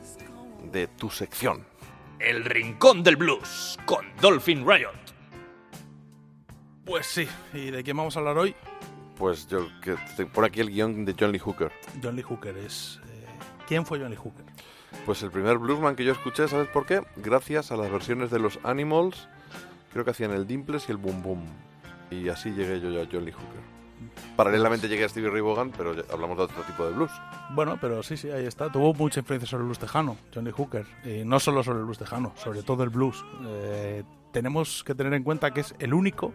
de 0.73 0.87
tu 0.87 1.09
sección. 1.09 1.65
El 2.19 2.43
Rincón 2.43 3.01
del 3.01 3.15
Blues 3.15 3.79
con 3.85 4.05
Dolphin 4.19 4.67
Riot. 4.67 4.91
Pues 6.85 7.07
sí, 7.07 7.27
¿y 7.53 7.71
de 7.71 7.81
quién 7.81 7.95
vamos 7.95 8.17
a 8.17 8.19
hablar 8.19 8.37
hoy? 8.37 8.53
Pues 9.17 9.47
yo, 9.47 9.67
que 9.81 9.95
te 10.17 10.25
pone 10.25 10.47
aquí 10.47 10.59
el 10.59 10.69
guion 10.69 11.05
de 11.05 11.15
John 11.17 11.31
Lee 11.31 11.39
Hooker. 11.39 11.71
John 12.03 12.15
Lee 12.15 12.23
Hooker 12.23 12.57
es... 12.57 12.99
eh, 13.07 13.25
¿Quién 13.67 13.85
fue 13.85 13.99
John 13.99 14.09
Lee 14.09 14.17
Hooker? 14.17 14.45
Pues 15.05 15.21
el 15.23 15.31
primer 15.31 15.57
bluesman 15.57 15.95
que 15.95 16.03
yo 16.03 16.11
escuché, 16.11 16.47
¿sabes 16.47 16.67
por 16.67 16.85
qué? 16.85 17.01
Gracias 17.17 17.71
a 17.71 17.77
las 17.77 17.91
versiones 17.91 18.31
de 18.31 18.39
los 18.39 18.59
Animals, 18.63 19.27
creo 19.91 20.03
que 20.05 20.11
hacían 20.11 20.31
el 20.31 20.47
Dimples 20.47 20.87
y 20.89 20.91
el 20.91 20.97
Boom 20.97 21.21
Boom. 21.21 21.45
Y 22.11 22.29
así 22.29 22.51
llegué 22.51 22.79
yo 22.79 22.89
a 23.01 23.05
John 23.11 23.25
Lee 23.25 23.31
Hooker. 23.31 23.75
Paralelamente 24.35 24.87
llegué 24.89 25.05
a 25.05 25.09
Stevie 25.09 25.29
Ray 25.29 25.41
Vaughan, 25.41 25.71
pero 25.71 25.95
hablamos 26.11 26.37
de 26.37 26.43
otro 26.43 26.61
tipo 26.63 26.85
de 26.85 26.91
blues. 26.91 27.11
Bueno, 27.51 27.77
pero 27.79 28.03
sí, 28.03 28.17
sí, 28.17 28.29
ahí 28.29 28.45
está. 28.45 28.69
Tuvo 28.71 28.93
mucha 28.93 29.21
influencia 29.21 29.47
sobre 29.47 29.61
el 29.61 29.65
blues 29.67 29.79
tejano, 29.79 30.17
John 30.33 30.43
Lee 30.43 30.51
Hooker. 30.51 30.85
Y 31.05 31.23
no 31.25 31.39
solo 31.39 31.63
sobre 31.63 31.79
el 31.79 31.85
blues 31.85 31.97
tejano, 31.97 32.33
sobre 32.35 32.61
todo 32.63 32.83
el 32.83 32.89
blues. 32.89 33.23
Eh, 33.45 34.03
tenemos 34.31 34.83
que 34.83 34.93
tener 34.93 35.13
en 35.13 35.23
cuenta 35.23 35.51
que 35.51 35.61
es 35.61 35.73
el 35.79 35.93
único 35.93 36.33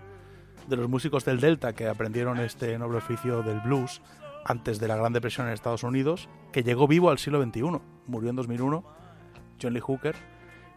de 0.71 0.77
los 0.77 0.89
músicos 0.89 1.25
del 1.25 1.41
Delta 1.41 1.75
que 1.75 1.89
aprendieron 1.89 2.39
este 2.39 2.79
noble 2.79 2.99
oficio 2.99 3.43
del 3.43 3.61
blues 3.61 4.01
antes 4.45 4.79
de 4.79 4.89
la 4.89 4.97
Gran 4.97 5.13
Depresión 5.13 5.49
en 5.49 5.53
Estados 5.53 5.83
Unidos, 5.83 6.29
que 6.53 6.63
llegó 6.63 6.89
vivo 6.89 7.11
al 7.11 7.19
siglo 7.19 7.43
XXI. 7.43 7.81
Murió 8.07 8.31
en 8.31 8.37
2001, 8.37 8.85
John 9.61 9.75
Lee 9.75 9.81
Hooker. 9.81 10.17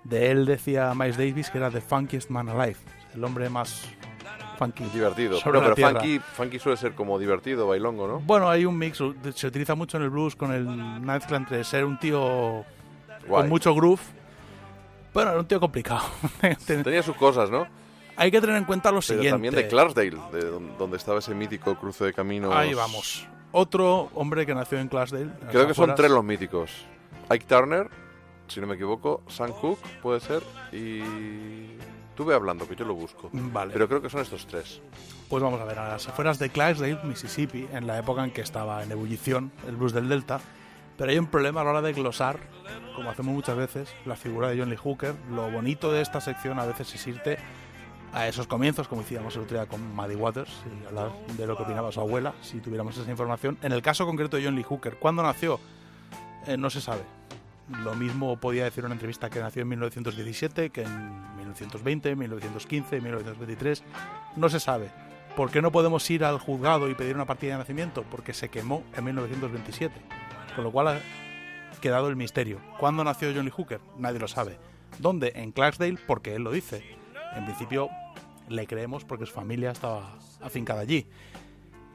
De 0.04 0.32
él 0.32 0.46
decía 0.46 0.94
Miles 0.96 1.18
Davis 1.18 1.50
que 1.50 1.60
era 1.60 1.70
the 1.70 1.80
funkiest 1.80 2.30
man 2.30 2.50
alive, 2.50 2.76
el 3.14 3.24
hombre 3.24 3.50
más 3.50 3.88
funky. 4.58 4.84
Divertido. 4.86 5.38
sobre 5.40 5.60
la 5.60 5.64
pero 5.64 5.76
tierra. 5.76 5.92
funky, 6.02 6.20
funky 6.20 6.60
suele 6.60 6.78
ser 6.78 6.94
como 6.94 7.18
divertido, 7.18 7.68
bailongo, 7.68 8.08
¿no? 8.08 8.20
Bueno, 8.20 8.50
hay 8.50 8.66
un 8.66 8.78
mix, 8.78 9.00
se 9.34 9.48
utiliza 9.48 9.76
mucho 9.76 9.98
en 9.98 10.04
el 10.04 10.10
blues 10.10 10.36
con 10.36 10.52
el 10.52 10.66
mezcla 10.66 11.38
entre 11.38 11.64
ser 11.64 11.86
un 11.86 11.98
tío 12.00 12.66
Guay. 13.28 13.44
con 13.44 13.50
mucho 13.50 13.74
groove. 13.74 14.02
Bueno, 15.14 15.30
era 15.32 15.40
un 15.40 15.48
tío 15.48 15.60
complicado. 15.60 16.02
Tenía 16.66 17.04
sus 17.04 17.16
cosas, 17.16 17.50
¿no? 17.50 17.68
Hay 18.16 18.32
que 18.32 18.40
tener 18.42 18.56
en 18.58 18.66
cuenta 18.66 18.90
lo 18.92 18.96
Pero 19.00 19.02
siguiente. 19.02 19.32
también 19.32 19.56
de 19.56 19.68
Clarksdale, 19.68 20.18
de 20.32 20.46
don- 20.46 20.78
donde 20.78 20.98
estaba 20.98 21.20
ese 21.20 21.34
mítico 21.34 21.76
cruce 21.76 22.06
de 22.06 22.14
caminos. 22.14 22.54
Ahí 22.56 22.74
vamos. 22.74 23.28
Otro 23.52 24.10
hombre 24.16 24.46
que 24.46 24.54
nació 24.56 24.80
en 24.80 24.88
Clarksdale. 24.88 25.24
en 25.42 25.48
Creo 25.50 25.68
que 25.68 25.74
son 25.74 25.94
tres 25.96 26.10
los 26.12 26.24
míticos. 26.24 26.72
Ike 27.30 27.46
Turner, 27.46 27.90
si 28.48 28.60
no 28.62 28.68
me 28.68 28.76
equivoco, 28.76 29.22
Sam 29.28 29.52
Cooke, 29.54 29.82
puede 30.02 30.20
ser, 30.20 30.44
y... 30.72 31.02
Tuve 32.16 32.36
hablando, 32.36 32.68
que 32.68 32.76
yo 32.76 32.86
lo 32.86 32.94
busco. 32.94 33.30
Vale. 33.34 33.74
Pero 33.74 33.88
creo 33.88 34.00
que 34.00 34.08
son 34.10 34.22
estos 34.22 34.46
tres. 34.46 34.80
Pues 35.30 35.42
vamos 35.42 35.60
a 35.60 35.66
ver, 35.66 35.80
a 35.80 35.90
las 35.90 36.08
afueras 36.08 36.38
de 36.38 36.50
Clarksdale, 36.50 37.00
Mississippi, 37.06 37.68
en 37.74 37.88
la 37.88 37.98
época 37.98 38.24
en 38.24 38.30
que 38.30 38.42
estaba 38.42 38.84
en 38.84 38.92
ebullición 38.92 39.52
el 39.68 39.76
blues 39.78 39.94
del 39.94 40.08
Delta. 40.10 40.40
Pero 40.96 41.10
hay 41.10 41.18
un 41.18 41.26
problema 41.26 41.62
a 41.62 41.64
la 41.64 41.72
hora 41.72 41.82
de 41.82 41.92
glosar, 41.94 42.38
como 42.96 43.10
hacemos 43.10 43.34
muchas 43.34 43.58
veces, 43.58 43.90
la 44.06 44.16
figura 44.16 44.50
de 44.50 44.60
John 44.60 44.70
Lee 44.70 44.76
Hooker. 44.78 45.16
Lo 45.32 45.50
bonito 45.50 45.92
de 45.92 46.02
esta 46.02 46.22
sección 46.22 46.60
a 46.60 46.66
veces 46.68 46.94
es 46.94 47.08
irte 47.08 47.40
a 48.14 48.28
esos 48.28 48.48
comienzos, 48.48 48.88
como 48.88 49.02
hacíamos 49.02 49.36
el 49.36 49.42
otro 49.42 49.58
día 49.58 49.66
con 49.66 49.96
Maddie 49.96 50.16
Waters, 50.16 50.52
y 50.66 50.86
hablar 50.86 51.12
de 51.36 51.48
lo 51.48 51.58
que 51.58 51.64
opinaba 51.64 51.92
su 51.92 52.00
abuela, 52.00 52.34
si 52.42 52.60
tuviéramos 52.60 52.96
esa 52.98 53.10
información. 53.10 53.58
En 53.62 53.72
el 53.72 53.82
caso 53.82 54.06
concreto 54.06 54.38
de 54.38 54.46
John 54.46 54.56
Lee 54.56 54.64
Hooker, 54.64 54.98
¿cuándo 54.98 55.24
nació? 55.24 55.60
Eh, 56.46 56.58
no 56.58 56.70
se 56.70 56.80
sabe. 56.80 57.02
Lo 57.84 57.96
mismo 57.96 58.38
podía 58.38 58.66
decir 58.66 58.86
una 58.86 58.94
entrevista 58.94 59.30
que 59.30 59.40
nació 59.40 59.64
en 59.64 59.70
1917, 59.70 60.70
que 60.70 60.84
en 60.84 61.36
1920, 61.38 62.16
1915, 62.16 63.02
1923. 63.02 63.84
No 64.36 64.50
se 64.50 64.60
sabe. 64.60 64.92
¿Por 65.36 65.50
qué 65.50 65.62
no 65.62 65.72
podemos 65.72 66.08
ir 66.12 66.24
al 66.24 66.38
juzgado 66.38 66.90
y 66.90 66.96
pedir 66.96 67.16
una 67.16 67.26
partida 67.26 67.54
de 67.54 67.60
nacimiento? 67.60 68.04
Porque 68.12 68.34
se 68.34 68.50
quemó 68.50 68.84
en 68.96 69.06
1927. 69.06 69.94
Con 70.56 70.64
lo 70.64 70.72
cual 70.72 70.88
ha 70.90 71.00
quedado 71.82 72.10
el 72.10 72.16
misterio. 72.16 72.60
¿Cuándo 72.80 73.04
nació 73.04 73.32
John 73.34 73.46
Lee 73.46 73.52
Hooker? 73.52 73.80
Nadie 73.98 74.20
lo 74.20 74.28
sabe. 74.28 74.60
¿Dónde? 75.00 75.32
En 75.36 75.52
Clarksdale, 75.52 75.98
porque 76.06 76.36
él 76.36 76.44
lo 76.44 76.52
dice. 76.52 76.84
En 77.36 77.46
principio 77.46 77.90
le 78.50 78.68
creemos 78.68 79.06
porque 79.06 79.26
su 79.26 79.34
familia 79.34 79.72
estaba 79.72 80.18
afincada 80.42 80.82
allí. 80.82 81.08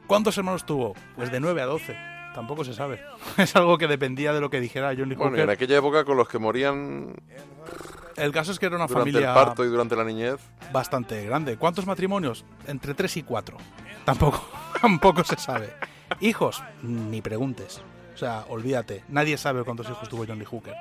¿Cuántos 0.07 0.37
hermanos 0.37 0.65
tuvo? 0.65 0.95
Pues 1.15 1.31
de 1.31 1.39
9 1.39 1.61
a 1.61 1.65
12. 1.65 1.95
Tampoco 2.33 2.63
se 2.63 2.73
sabe. 2.73 3.01
Es 3.37 3.55
algo 3.55 3.77
que 3.77 3.87
dependía 3.87 4.33
de 4.33 4.41
lo 4.41 4.49
que 4.49 4.59
dijera 4.59 4.93
John 4.97 5.09
Lee 5.09 5.15
Bueno, 5.15 5.31
Hooker. 5.31 5.43
en 5.43 5.49
aquella 5.49 5.77
época 5.77 6.03
con 6.05 6.17
los 6.17 6.27
que 6.27 6.39
morían 6.39 7.13
El 8.15 8.31
caso 8.31 8.51
es 8.51 8.59
que 8.59 8.65
era 8.67 8.75
una 8.75 8.87
durante 8.87 9.11
familia 9.11 9.29
el 9.29 9.33
parto 9.35 9.63
y 9.65 9.67
durante 9.67 9.95
la 9.95 10.03
niñez. 10.03 10.39
bastante 10.71 11.23
grande. 11.25 11.57
¿Cuántos 11.57 11.85
matrimonios? 11.85 12.45
Entre 12.67 12.93
3 12.93 13.17
y 13.17 13.23
4. 13.23 13.57
Tampoco, 14.05 14.43
tampoco 14.81 15.23
se 15.23 15.37
sabe. 15.37 15.73
Hijos, 16.21 16.63
ni 16.81 17.21
preguntes. 17.21 17.81
O 18.15 18.17
sea, 18.17 18.45
olvídate. 18.49 19.03
Nadie 19.09 19.37
sabe 19.37 19.63
cuántos 19.63 19.87
hijos 19.89 20.09
tuvo 20.09 20.25
John 20.27 20.39
Lee 20.39 20.45
Hooker. 20.45 20.73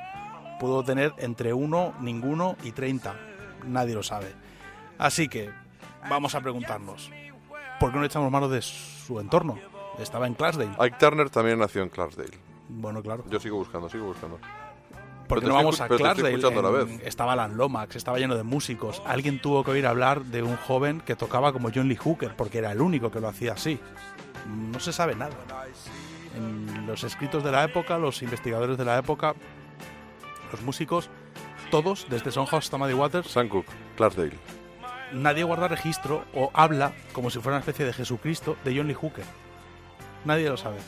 Pudo 0.59 0.83
tener 0.83 1.13
entre 1.19 1.53
1, 1.53 1.95
ninguno 2.01 2.57
y 2.65 2.73
30. 2.73 3.15
Nadie 3.67 3.95
lo 3.95 4.03
sabe. 4.03 4.33
Así 4.99 5.29
que, 5.29 5.51
vamos 6.09 6.35
a 6.35 6.41
preguntarnos. 6.41 7.11
¿Por 7.81 7.93
qué 7.93 7.99
no 7.99 8.05
echamos 8.05 8.31
mano 8.31 8.49
de 8.49 8.61
su 8.63 9.21
entorno? 9.21 9.59
Estaba 9.99 10.27
en 10.27 10.35
Clarksdale. 10.35 10.71
Ike 10.79 10.97
Turner 10.99 11.31
también 11.31 11.59
nació 11.59 11.83
en 11.83 11.89
Clarksdale. 11.89 12.37
Bueno, 12.69 13.03
claro. 13.03 13.25
Yo 13.31 13.41
sigo 13.41 13.57
buscando, 13.57 13.89
sigo 13.89 14.07
buscando. 14.07 14.39
Porque 15.29 15.43
Pero 15.45 15.55
no 15.55 15.55
vamos 15.57 15.81
a 15.81 15.89
Clarksdale. 15.89 16.37
la 16.39 16.49
en- 16.81 16.99
vez. 16.99 17.01
Estaba 17.07 17.33
Alan 17.35 17.57
Lomax, 17.57 17.97
estaba 17.97 18.19
lleno 18.19 18.35
de 18.35 18.43
músicos. 18.43 19.03
Alguien 19.07 19.41
tuvo 19.41 19.63
que 19.63 19.73
oír 19.73 19.87
hablar 19.87 20.23
de 20.25 20.43
un 20.43 20.57
joven 20.57 21.01
que 21.01 21.17
tocaba 21.17 21.53
como 21.53 21.71
John 21.75 21.89
Lee 21.89 21.97
Hooker, 21.97 22.35
porque 22.37 22.59
era 22.59 22.73
el 22.73 22.81
único 22.81 23.11
que 23.11 23.21
lo 23.21 23.29
hacía 23.29 23.53
así. 23.53 23.79
No 24.47 24.81
se 24.81 24.93
sabe 24.93 25.15
nada. 25.15 25.35
En 26.37 26.87
los 26.87 27.05
escritos 27.05 27.43
de 27.45 27.53
la 27.53 27.65
época, 27.65 27.99
los 27.99 28.23
investigadores 28.23 28.79
de 28.79 28.85
la 28.85 28.99
época, 28.99 29.35
los 30.53 30.63
músicos, 30.63 31.11
todos, 31.71 32.07
desde 32.09 32.31
Son 32.31 32.47
House 32.47 32.65
hasta 32.67 32.79
Muddy 32.79 32.95
Waters, 32.95 33.29
Sam 33.31 33.49
Clarksdale. 33.97 34.33
Nadie 35.13 35.45
guarda 35.45 35.69
registro 35.69 36.25
o 36.35 36.51
habla 36.55 36.93
como 37.13 37.31
si 37.31 37.39
fuera 37.39 37.57
una 37.57 37.61
especie 37.61 37.85
de 37.85 37.93
Jesucristo 37.93 38.57
de 38.65 38.77
John 38.77 38.89
Lee 38.89 38.95
Hooker. 38.95 39.25
Nadie 40.25 40.49
lo 40.49 40.57
sabe. 40.57 40.79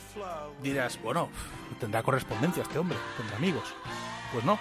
Dirás, 0.62 1.00
bueno, 1.02 1.28
tendrá 1.78 2.02
correspondencia 2.02 2.62
este 2.62 2.78
hombre, 2.78 2.98
tendrá 3.16 3.36
amigos. 3.36 3.74
Pues 4.32 4.44
no. 4.44 4.58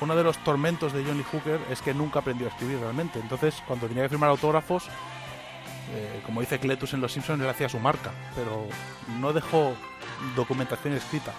Uno 0.00 0.14
de 0.14 0.24
los 0.24 0.36
tormentos 0.38 0.92
de 0.92 1.04
John 1.04 1.16
Lee 1.16 1.24
Hooker 1.32 1.60
es 1.70 1.80
que 1.80 1.94
nunca 1.94 2.18
aprendió 2.18 2.46
a 2.46 2.50
escribir 2.50 2.78
realmente. 2.78 3.18
Entonces, 3.18 3.62
cuando 3.66 3.86
tenía 3.86 4.02
que 4.02 4.10
firmar 4.10 4.28
autógrafos, 4.30 4.88
eh, 5.94 6.20
como 6.26 6.40
dice 6.40 6.58
Cletus 6.58 6.92
en 6.94 7.00
Los 7.00 7.12
Simpsons, 7.12 7.40
él 7.42 7.48
hacía 7.48 7.68
su 7.68 7.78
marca, 7.78 8.10
pero 8.34 8.66
no 9.20 9.32
dejó 9.32 9.74
documentación 10.34 10.94
escrita. 10.94 11.32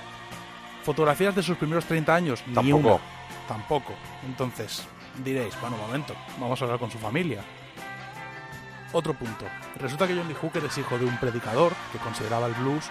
Fotografías 0.84 1.36
de 1.36 1.44
sus 1.44 1.58
primeros 1.58 1.86
30 1.86 2.16
años, 2.16 2.44
ni 2.48 2.54
Tampoco. 2.54 2.78
una. 2.96 3.00
Tampoco. 3.48 3.94
Entonces, 4.26 4.88
diréis, 5.24 5.60
bueno, 5.60 5.76
un 5.76 5.82
momento, 5.82 6.16
vamos 6.40 6.60
a 6.62 6.66
hablar 6.66 6.80
con 6.80 6.90
su 6.90 6.98
familia. 6.98 7.44
Otro 8.94 9.14
punto. 9.14 9.46
Resulta 9.80 10.08
que 10.08 10.16
John 10.16 10.28
Lee 10.28 10.36
Hooker 10.42 10.64
es 10.64 10.78
hijo 10.78 10.98
de 10.98 11.06
un 11.06 11.18
predicador 11.18 11.74
que 11.92 12.00
consideraba 12.00 12.48
el 12.48 12.54
blues 12.54 12.86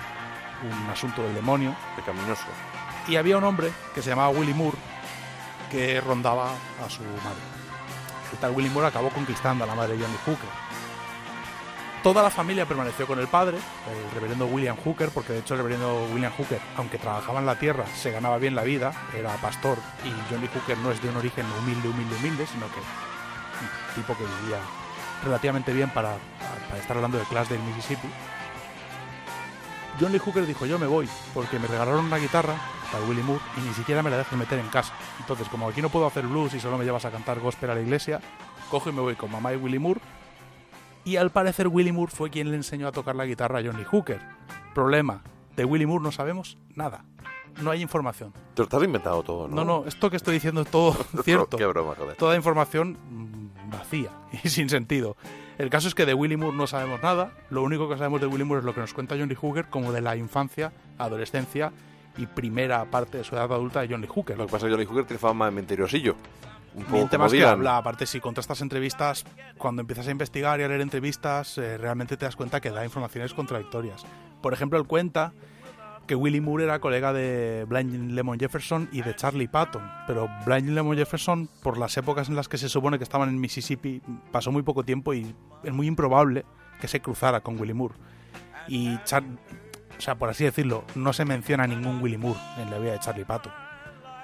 un 0.63 0.91
asunto 0.91 1.23
del 1.23 1.35
demonio. 1.35 1.75
Pecaminoso. 1.97 2.47
Y 3.09 3.17
había 3.17 3.39
un 3.39 3.45
hombre 3.45 3.71
que 3.95 4.03
se 4.03 4.11
llamaba 4.11 4.31
Willie 4.31 4.55
Moore 4.55 4.77
que 5.71 6.01
rondaba 6.01 6.51
a 6.51 6.91
su 6.91 7.03
madre. 7.03 7.43
El 8.33 8.39
tal 8.39 8.53
Willie 8.53 8.71
Moore 8.71 8.89
acabó 8.89 9.11
conquistando 9.11 9.65
a 9.65 9.67
la 9.67 9.75
madre 9.75 9.97
de 9.97 10.03
John 10.03 10.13
Lee 10.13 10.19
Hooker. 10.27 10.67
Toda 12.03 12.23
la 12.23 12.31
familia 12.31 12.67
permaneció 12.67 13.05
con 13.07 13.19
el 13.19 13.27
padre, 13.27 13.57
el 13.57 14.15
reverendo 14.15 14.47
William 14.47 14.77
Hooker, 14.77 15.11
porque 15.11 15.33
de 15.33 15.41
hecho 15.41 15.55
el 15.55 15.59
reverendo 15.59 16.07
William 16.13 16.33
Hooker, 16.33 16.61
aunque 16.77 16.99
trabajaba 16.99 17.41
en 17.41 17.47
la 17.47 17.59
tierra, 17.59 17.85
se 17.97 18.13
ganaba 18.13 18.39
bien 18.39 18.55
la 18.55 18.63
vida, 18.63 18.93
era 19.13 19.35
pastor, 19.39 19.79
y 20.05 20.11
John 20.31 20.41
Lee 20.41 20.51
Hooker 20.55 20.79
no 20.79 20.93
es 20.93 21.03
de 21.03 21.09
un 21.09 21.17
origen 21.17 21.47
humilde, 21.59 21.89
humilde, 21.89 22.15
humilde, 22.15 22.47
sino 22.47 22.67
que 22.67 22.79
un 22.79 23.95
tipo 23.97 24.17
que 24.17 24.23
vivía 24.23 24.59
relativamente 25.25 25.73
bien 25.73 25.91
para, 25.91 26.17
estar 26.79 26.97
hablando 26.97 27.19
de 27.19 27.25
Clarksdale, 27.25 27.63
Mississippi. 27.63 28.09
John 30.01 30.13
Lee 30.13 30.19
Hooker 30.19 30.47
dijo, 30.47 30.67
yo 30.67 30.79
me 30.79 30.87
voy, 30.87 31.09
porque 31.33 31.59
me 31.59 31.67
regalaron 31.67 32.05
una 32.05 32.19
guitarra 32.19 32.55
para 32.93 33.05
Willie 33.05 33.23
Moore 33.23 33.43
y 33.57 33.61
ni 33.67 33.73
siquiera 33.73 34.03
me 34.03 34.11
la 34.11 34.19
dejan 34.19 34.39
meter 34.39 34.59
en 34.59 34.69
casa. 34.69 34.93
Entonces, 35.21 35.49
como 35.49 35.69
aquí 35.69 35.81
no 35.81 35.89
puedo 35.89 36.07
hacer 36.07 36.27
blues 36.27 36.55
y 36.55 36.61
solo 36.61 36.77
me 36.77 36.85
llevas 36.85 37.05
a 37.07 37.11
cantar 37.11 37.41
gospel 37.41 37.71
a 37.71 37.75
la 37.75 37.81
iglesia, 37.81 38.21
cojo 38.71 38.91
y 38.91 38.93
me 38.93 39.01
voy 39.01 39.15
con 39.15 39.31
mamá 39.31 39.55
y 39.55 39.57
Willy 39.57 39.79
Moore. 39.79 40.01
Y 41.05 41.17
al 41.17 41.31
parecer 41.31 41.69
Willy 41.69 41.93
Moore 41.93 42.13
fue 42.13 42.31
quien 42.31 42.51
le 42.51 42.57
enseñó 42.57 42.89
a 42.89 42.93
tocar 42.93 43.17
la 43.17 43.25
guitarra 43.25 43.61
a 43.61 43.63
Johnny 43.63 43.85
Hooker. 43.85 44.21
Problema, 44.75 45.23
de 45.57 45.65
Willy 45.65 45.87
Moore 45.87 46.05
no 46.05 46.13
sabemos 46.13 46.59
nada. 46.75 47.05
No 47.63 47.71
hay 47.71 47.83
información. 47.83 48.33
Te 48.55 48.63
lo 48.63 48.65
estás 48.65 48.83
inventado 48.83 49.23
todo, 49.23 49.49
¿no? 49.49 49.57
No, 49.57 49.65
no, 49.65 49.85
esto 49.87 50.11
que 50.11 50.17
estoy 50.17 50.35
diciendo 50.35 50.61
es 50.63 50.71
todo 50.71 50.93
cierto. 51.25 51.57
Qué 51.57 51.67
broma, 51.67 51.95
joder. 51.97 52.17
Toda 52.17 52.37
información 52.37 52.99
mm, 53.11 53.71
vacía 53.71 54.11
y 54.45 54.49
sin 54.49 54.69
sentido. 54.69 55.17
El 55.59 55.71
caso 55.71 55.89
es 55.89 55.95
que 55.95 56.05
de 56.05 56.13
Willy 56.13 56.37
Moore 56.37 56.57
no 56.57 56.67
sabemos 56.67 57.03
nada. 57.03 57.33
Lo 57.49 57.63
único 57.63 57.89
que 57.89 57.97
sabemos 57.97 58.21
de 58.21 58.27
Willy 58.27 58.45
Moore 58.45 58.61
es 58.61 58.65
lo 58.67 58.75
que 58.75 58.81
nos 58.81 58.93
cuenta 58.93 59.17
Johnny 59.17 59.35
Hooker 59.35 59.67
como 59.67 59.93
de 59.93 60.03
la 60.03 60.17
infancia, 60.17 60.73
adolescencia 60.99 61.73
y 62.19 62.27
primera 62.27 62.85
parte 62.87 63.19
de 63.19 63.25
su 63.25 63.35
edad 63.35 63.51
adulta 63.51 63.81
de 63.81 63.89
Johnny 63.89 64.07
Hooker. 64.07 64.37
Lo 64.37 64.47
que 64.47 64.53
pasa 64.53 64.67
es 64.67 64.71
que 64.71 64.75
Johnny 64.75 64.87
Hooker 64.87 65.07
tiene 65.07 65.19
fama 65.19 65.47
de 65.47 65.53
mentiriosillo. 65.53 66.17
Un 66.75 66.85
poco 66.85 66.97
Miente 66.97 67.17
más 67.17 67.33
que 67.33 67.43
habla. 67.43 67.79
Aparte, 67.79 68.05
si 68.05 68.21
contrastas 68.21 68.61
entrevistas, 68.61 69.25
cuando 69.57 69.81
empiezas 69.81 70.09
a 70.09 70.11
investigar 70.11 70.61
y 70.61 70.63
a 70.63 70.69
leer 70.69 70.83
entrevistas, 70.83 71.57
eh, 71.57 71.79
realmente 71.79 72.19
te 72.19 72.27
das 72.27 72.37
cuenta 72.37 72.61
que 72.61 72.71
da 72.71 72.85
informaciones 72.85 73.33
contradictorias. 73.33 74.05
Por 74.43 74.53
ejemplo, 74.53 74.79
él 74.79 74.87
cuenta 74.87 75.33
que 76.07 76.15
Willie 76.15 76.41
Moore 76.41 76.65
era 76.65 76.79
colega 76.81 77.13
de 77.13 77.65
Blind 77.69 78.13
Lemon 78.13 78.39
Jefferson 78.39 78.89
y 78.93 79.03
de 79.03 79.15
Charlie 79.17 79.49
Patton. 79.49 79.83
Pero 80.07 80.29
Blind 80.45 80.71
Lemon 80.71 80.97
Jefferson, 80.97 81.49
por 81.63 81.79
las 81.79 81.97
épocas 81.97 82.29
en 82.29 82.37
las 82.37 82.49
que 82.49 82.59
se 82.59 82.69
supone 82.69 82.99
que 82.99 83.05
estaban 83.05 83.29
en 83.29 83.41
Mississippi, 83.41 84.01
pasó 84.31 84.53
muy 84.53 84.63
poco 84.63 84.85
tiempo 84.85 85.13
y 85.15 85.35
es 85.65 85.73
muy 85.73 85.87
improbable 85.87 86.45
que 86.81 86.89
se 86.89 87.01
cruzara 87.01 87.41
con 87.41 87.59
Willie 87.59 87.75
Moore. 87.75 87.95
Y, 88.69 88.97
Char- 89.05 89.25
o 89.97 90.01
sea, 90.01 90.15
por 90.17 90.29
así 90.29 90.45
decirlo, 90.45 90.85
no 90.95 91.13
se 91.13 91.25
menciona 91.25 91.67
ningún 91.67 92.03
Willie 92.03 92.19
Moore 92.19 92.39
en 92.59 92.71
la 92.71 92.79
vida 92.79 92.93
de 92.93 93.01
Charlie 93.01 93.25
Patton. 93.25 93.53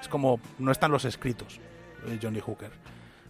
Es 0.01 0.07
como, 0.07 0.39
no 0.59 0.71
están 0.71 0.91
los 0.91 1.05
escritos, 1.05 1.59
Johnny 2.21 2.39
Hooker. 2.39 2.71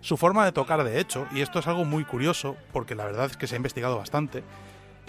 Su 0.02 0.18
forma 0.18 0.44
de 0.44 0.52
tocar, 0.52 0.84
de 0.84 1.00
hecho, 1.00 1.26
y 1.32 1.40
esto 1.42 1.60
es 1.60 1.68
algo 1.68 1.86
muy 1.86 2.04
curioso, 2.04 2.58
porque 2.74 2.94
la 2.96 3.06
verdad 3.06 3.28
es 3.28 3.38
que 3.38 3.48
se 3.48 3.56
ha 3.56 3.58
investigado 3.58 3.98
bastante, 3.98 4.44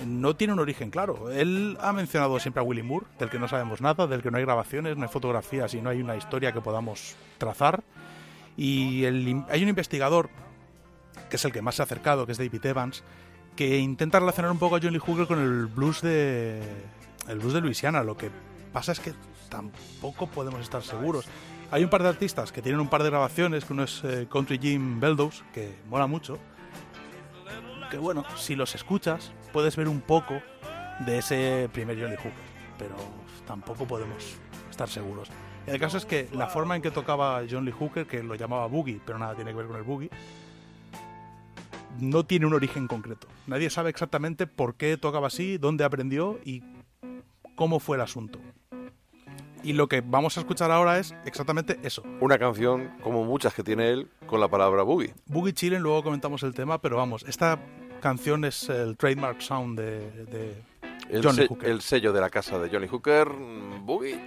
no 0.06 0.34
tiene 0.36 0.52
un 0.52 0.58
origen 0.58 0.90
claro. 0.90 1.30
Él 1.30 1.78
ha 1.80 1.92
mencionado 1.92 2.38
siempre 2.40 2.60
a 2.60 2.64
Willie 2.64 2.82
Moore, 2.82 3.06
del 3.18 3.30
que 3.30 3.38
no 3.38 3.48
sabemos 3.48 3.80
nada, 3.80 4.06
del 4.06 4.22
que 4.22 4.30
no 4.30 4.38
hay 4.38 4.44
grabaciones, 4.44 4.96
no 4.96 5.04
hay 5.04 5.08
fotografías 5.08 5.74
y 5.74 5.80
no 5.80 5.90
hay 5.90 6.00
una 6.00 6.16
historia 6.16 6.52
que 6.52 6.60
podamos 6.60 7.14
trazar. 7.38 7.82
Y 8.56 9.04
hay 9.04 9.62
un 9.62 9.68
investigador, 9.68 10.30
que 11.28 11.36
es 11.36 11.44
el 11.44 11.52
que 11.52 11.62
más 11.62 11.76
se 11.76 11.82
ha 11.82 11.84
acercado, 11.84 12.26
que 12.26 12.32
es 12.32 12.38
David 12.38 12.64
Evans, 12.66 13.02
que 13.56 13.78
intenta 13.78 14.18
relacionar 14.18 14.50
un 14.50 14.58
poco 14.58 14.76
a 14.76 14.80
Johnny 14.80 14.98
Hooker 14.98 15.26
con 15.26 15.40
el 15.40 15.66
blues 15.66 16.02
de 16.02 16.60
el 17.28 17.38
blues 17.38 17.54
de 17.54 17.60
Luisiana. 17.60 18.02
Lo 18.02 18.16
que 18.16 18.30
pasa 18.72 18.92
es 18.92 19.00
que 19.00 19.14
tampoco 19.48 20.26
podemos 20.26 20.60
estar 20.60 20.82
seguros. 20.82 21.26
Hay 21.70 21.82
un 21.82 21.90
par 21.90 22.02
de 22.02 22.08
artistas 22.08 22.52
que 22.52 22.62
tienen 22.62 22.80
un 22.80 22.88
par 22.88 23.02
de 23.02 23.10
grabaciones, 23.10 23.64
que 23.64 23.72
uno 23.72 23.84
es 23.84 24.02
eh, 24.04 24.28
Country 24.30 24.58
Jim 24.58 25.00
Beldows, 25.00 25.44
que 25.52 25.74
mola 25.88 26.06
mucho. 26.06 26.38
Que 27.90 27.98
bueno, 27.98 28.24
si 28.36 28.54
los 28.54 28.74
escuchas, 28.74 29.32
puedes 29.54 29.76
ver 29.76 29.86
un 29.86 30.00
poco 30.00 30.42
de 31.06 31.18
ese 31.18 31.70
primer 31.72 31.96
Johnny 31.96 32.16
Hooker, 32.16 32.32
pero 32.76 32.96
tampoco 33.46 33.86
podemos 33.86 34.36
estar 34.68 34.88
seguros. 34.88 35.28
El 35.68 35.78
caso 35.78 35.96
es 35.96 36.04
que 36.04 36.28
la 36.32 36.48
forma 36.48 36.74
en 36.74 36.82
que 36.82 36.90
tocaba 36.90 37.40
John 37.48 37.64
Lee 37.64 37.70
Hooker, 37.70 38.04
que 38.04 38.20
lo 38.24 38.34
llamaba 38.34 38.66
boogie, 38.66 39.00
pero 39.06 39.16
nada 39.16 39.36
tiene 39.36 39.52
que 39.52 39.56
ver 39.56 39.66
con 39.68 39.76
el 39.76 39.84
boogie, 39.84 40.10
no 42.00 42.26
tiene 42.26 42.46
un 42.46 42.54
origen 42.54 42.88
concreto. 42.88 43.28
Nadie 43.46 43.70
sabe 43.70 43.90
exactamente 43.90 44.48
por 44.48 44.74
qué 44.74 44.96
tocaba 44.96 45.28
así, 45.28 45.56
dónde 45.56 45.84
aprendió 45.84 46.40
y 46.44 46.64
cómo 47.54 47.78
fue 47.78 47.96
el 47.96 48.02
asunto. 48.02 48.40
Y 49.62 49.74
lo 49.74 49.88
que 49.88 50.00
vamos 50.00 50.36
a 50.36 50.40
escuchar 50.40 50.72
ahora 50.72 50.98
es 50.98 51.14
exactamente 51.24 51.78
eso. 51.84 52.02
Una 52.20 52.38
canción, 52.38 52.90
como 53.02 53.24
muchas 53.24 53.54
que 53.54 53.62
tiene 53.62 53.90
él, 53.90 54.10
con 54.26 54.40
la 54.40 54.48
palabra 54.48 54.82
boogie. 54.82 55.14
Boogie 55.26 55.54
Chillen, 55.54 55.80
luego 55.80 56.02
comentamos 56.02 56.42
el 56.42 56.54
tema, 56.54 56.82
pero 56.82 56.96
vamos, 56.96 57.24
esta 57.28 57.60
canción 58.04 58.44
es 58.44 58.68
el 58.68 58.98
trademark 58.98 59.40
sound 59.40 59.78
de, 59.80 60.10
de 60.26 60.62
El, 61.08 61.22
Johnny 61.24 61.36
se- 61.38 61.46
Hooker. 61.46 61.70
el 61.70 61.80
sello 61.80 62.12
de 62.12 62.20
la 62.20 62.28
casa 62.28 62.58
de 62.58 62.68
Johnny 62.68 62.86
Hooker, 62.86 63.28
Boogie. 63.80 64.20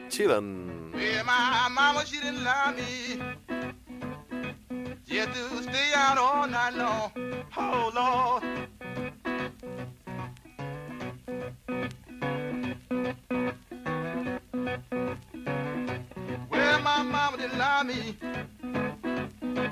Well, 16.49 16.81
my 16.81 17.03
mama 17.03 17.37
didn't 17.37 17.57
love 17.57 17.85
me. 17.85 18.15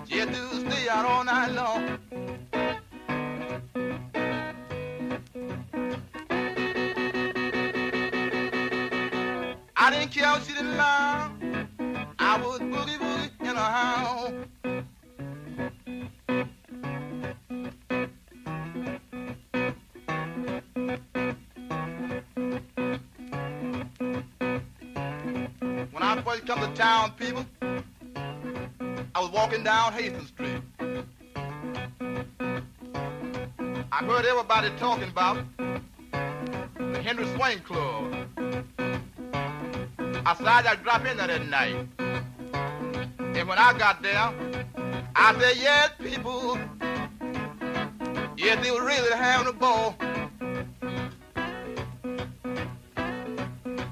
She 0.08 0.18
had 0.20 0.34
to 0.34 0.56
stay 0.60 0.88
out 0.90 1.06
all 1.06 1.24
night 1.24 1.52
long. 1.52 2.00
I 9.86 9.92
didn't 9.92 10.14
care 10.14 10.36
if 10.36 10.48
she 10.48 10.54
didn't 10.54 10.78
love. 10.78 11.32
I 12.18 12.42
was 12.42 12.60
boogie 12.60 12.98
boogie 12.98 13.30
in 13.42 13.56
a 13.56 13.60
house. 13.60 14.32
When 25.92 26.02
I 26.02 26.20
first 26.24 26.48
come 26.48 26.62
to 26.62 26.74
town, 26.74 27.12
people, 27.20 27.46
I 29.14 29.20
was 29.20 29.30
walking 29.30 29.64
down 29.64 29.94
Hastings 29.94 30.30
Street. 30.30 30.64
I 33.92 34.04
heard 34.04 34.26
everybody 34.26 34.72
talking 34.80 35.10
about 35.10 35.46
the 35.60 37.02
Henry 37.04 37.28
Swain 37.36 37.60
Club. 37.60 38.35
I 40.28 40.34
decided 40.34 40.72
I'd 40.72 40.84
drop 40.84 41.06
in 41.06 41.18
that 41.18 41.46
night. 41.46 41.88
And 42.00 43.48
when 43.48 43.60
I 43.60 43.78
got 43.78 44.02
there, 44.02 44.34
I 45.16 45.36
said, 45.40 45.58
yes, 45.58 45.92
people. 46.00 46.58
Yes, 48.36 48.64
they 48.64 48.72
were 48.72 48.84
really 48.84 49.16
having 49.16 49.48
a 49.48 49.54
ball. 49.54 49.96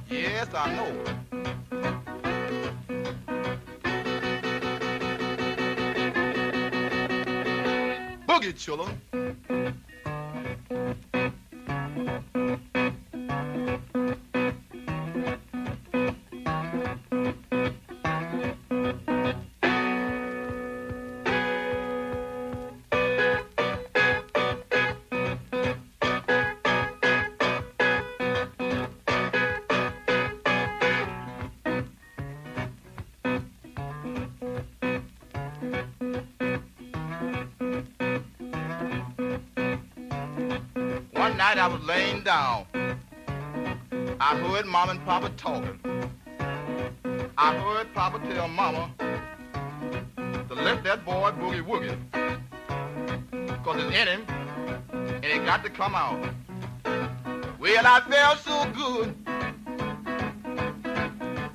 Yes, 0.09 0.47
I 0.55 0.73
know. 0.75 0.91
Boogie 8.27 8.57
children. 8.57 8.99
Down. 42.33 42.65
I 44.19 44.35
heard 44.37 44.65
mom 44.65 44.89
and 44.89 45.05
papa 45.05 45.29
talking. 45.37 45.77
I 47.37 47.55
heard 47.55 47.93
papa 47.93 48.17
tell 48.27 48.47
mama 48.47 48.89
to 50.17 50.53
let 50.55 50.83
that 50.83 51.05
boy 51.05 51.29
boogie 51.39 51.63
woogie. 51.69 51.95
Cause 53.63 53.83
it's 53.83 53.95
in 53.95 54.07
him 54.07 54.25
and 54.93 55.25
it 55.25 55.45
got 55.45 55.63
to 55.63 55.69
come 55.69 55.93
out. 55.93 56.19
Well, 57.59 57.85
I 57.85 58.01
felt 58.09 58.39
so 58.49 58.57
good. 58.81 59.15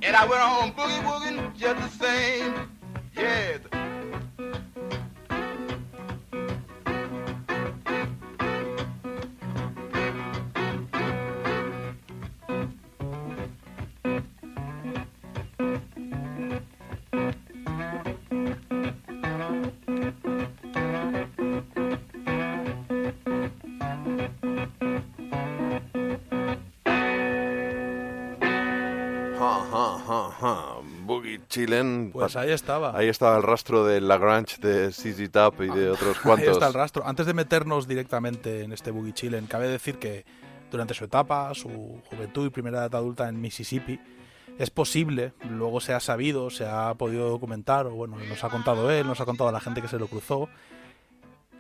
And 0.05 0.17
I 0.21 0.25
went 0.31 0.43
on 0.43 0.73
boogie 0.75 1.03
woogie 1.09 1.57
just 1.57 1.99
the 1.99 2.05
same. 2.05 2.71
Yes. 3.17 3.68
Chillen. 31.59 32.10
Pues 32.12 32.36
ahí 32.36 32.51
estaba. 32.51 32.97
Ahí 32.97 33.09
estaba 33.09 33.36
el 33.36 33.43
rastro 33.43 33.85
de 33.85 34.01
Lagrange, 34.01 34.59
de 34.60 34.90
CZ 34.90 35.30
Top 35.30 35.62
y 35.62 35.68
de 35.68 35.90
otros 35.90 36.16
Ahí 36.16 36.22
cuantos. 36.22 36.48
está 36.51 36.68
el 36.68 36.74
rastro. 36.74 37.06
Antes 37.06 37.26
de 37.26 37.35
meternos 37.35 37.89
directamente 37.89 38.62
en 38.62 38.72
este 38.72 38.90
Boogie 38.93 39.12
Chillen, 39.12 39.47
cabe 39.47 39.68
decir 39.68 39.98
que 39.98 40.24
durante 40.70 40.94
su 40.94 41.05
etapa, 41.05 41.52
su 41.55 42.01
juventud 42.10 42.47
y 42.47 42.51
primera 42.51 42.78
edad 42.78 42.94
adulta 42.94 43.28
en 43.28 43.40
Mississippi, 43.40 43.98
es 44.59 44.70
posible, 44.70 45.32
luego 45.51 45.80
se 45.80 45.94
ha 45.94 46.01
sabido, 46.01 46.51
se 46.51 46.66
ha 46.66 46.94
podido 46.94 47.28
documentar, 47.28 47.86
o 47.86 47.93
bueno, 47.93 48.16
nos 48.28 48.43
ha 48.44 48.48
contado 48.48 48.90
él, 48.90 49.06
nos 49.06 49.20
ha 49.20 49.24
contado 49.24 49.51
la 49.52 49.60
gente 49.60 49.80
que 49.80 49.89
se 49.89 49.98
lo 49.98 50.09
cruzó, 50.09 50.48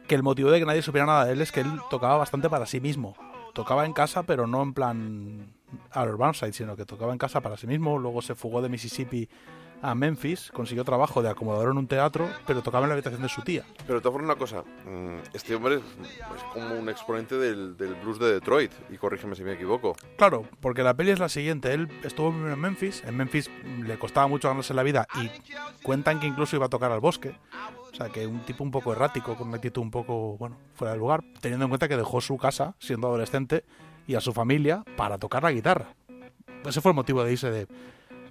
que 0.06 0.14
el 0.14 0.22
motivo 0.22 0.50
de 0.50 0.58
que 0.58 0.66
nadie 0.66 0.82
supiera 0.82 1.06
nada 1.06 1.24
de 1.24 1.32
él 1.32 1.40
es 1.40 1.52
que 1.52 1.60
él 1.60 1.70
tocaba 1.90 2.16
bastante 2.16 2.48
para 2.48 2.66
sí 2.66 2.80
mismo. 2.80 3.16
Tocaba 3.54 3.86
en 3.86 3.92
casa, 3.92 4.22
pero 4.22 4.46
no 4.46 4.62
en 4.62 4.74
plan 4.74 5.52
Albert 5.90 6.18
Burnside, 6.18 6.52
sino 6.52 6.76
que 6.76 6.84
tocaba 6.84 7.12
en 7.12 7.18
casa 7.18 7.40
para 7.40 7.56
sí 7.56 7.66
mismo. 7.66 7.98
Luego 7.98 8.22
se 8.22 8.34
fugó 8.34 8.62
de 8.62 8.68
Mississippi 8.68 9.28
a 9.82 9.94
Memphis, 9.94 10.50
consiguió 10.52 10.84
trabajo 10.84 11.22
de 11.22 11.28
acomodador 11.30 11.70
en 11.70 11.78
un 11.78 11.86
teatro, 11.86 12.28
pero 12.46 12.62
tocaba 12.62 12.84
en 12.84 12.88
la 12.90 12.94
habitación 12.94 13.22
de 13.22 13.28
su 13.28 13.42
tía. 13.42 13.64
Pero 13.86 13.94
de 13.98 14.00
todas 14.00 14.12
formas, 14.14 14.24
una 14.30 14.36
cosa. 14.38 14.62
mm, 14.84 15.18
Este 15.34 15.54
hombre 15.54 15.76
es, 15.76 15.82
es 16.36 16.42
como 16.52 16.74
un 16.74 16.88
exponente 16.88 17.36
del, 17.36 17.76
del 17.76 17.94
blues 17.94 18.18
de 18.18 18.32
Detroit. 18.32 18.72
Y 18.90 18.96
corrígeme 18.96 19.34
si 19.36 19.44
me 19.44 19.52
equivoco. 19.52 19.94
Claro, 20.16 20.44
porque 20.60 20.82
la 20.82 20.94
peli 20.94 21.10
es 21.12 21.18
la 21.18 21.28
siguiente. 21.28 21.72
Él 21.72 21.88
estuvo 22.02 22.30
primero 22.30 22.54
en 22.54 22.60
Memphis. 22.60 23.02
En 23.04 23.16
Memphis 23.16 23.50
le 23.84 23.98
costaba 23.98 24.26
mucho 24.26 24.48
ganarse 24.48 24.74
la 24.74 24.82
vida 24.82 25.06
y 25.20 25.30
cuentan 25.82 26.20
que 26.20 26.26
incluso 26.26 26.56
iba 26.56 26.66
a 26.66 26.70
tocar 26.70 26.90
al 26.92 27.00
bosque. 27.00 27.34
O 27.92 27.94
sea, 27.94 28.08
que 28.10 28.26
un 28.26 28.40
tipo 28.44 28.62
un 28.64 28.70
poco 28.70 28.92
errático, 28.92 29.34
con 29.36 29.48
una 29.48 29.56
actitud 29.56 29.80
un 29.82 29.90
poco, 29.90 30.36
bueno, 30.38 30.56
fuera 30.74 30.92
del 30.92 31.00
lugar, 31.00 31.24
teniendo 31.40 31.64
en 31.64 31.70
cuenta 31.70 31.88
que 31.88 31.96
dejó 31.96 32.20
su 32.20 32.36
casa 32.36 32.74
siendo 32.78 33.08
adolescente 33.08 33.64
y 34.06 34.14
a 34.14 34.20
su 34.20 34.32
familia 34.32 34.84
para 34.96 35.18
tocar 35.18 35.42
la 35.42 35.52
guitarra. 35.52 35.94
Ese 36.64 36.80
fue 36.80 36.90
el 36.90 36.96
motivo 36.96 37.22
de 37.24 37.32
irse 37.32 37.50
de, 37.50 37.66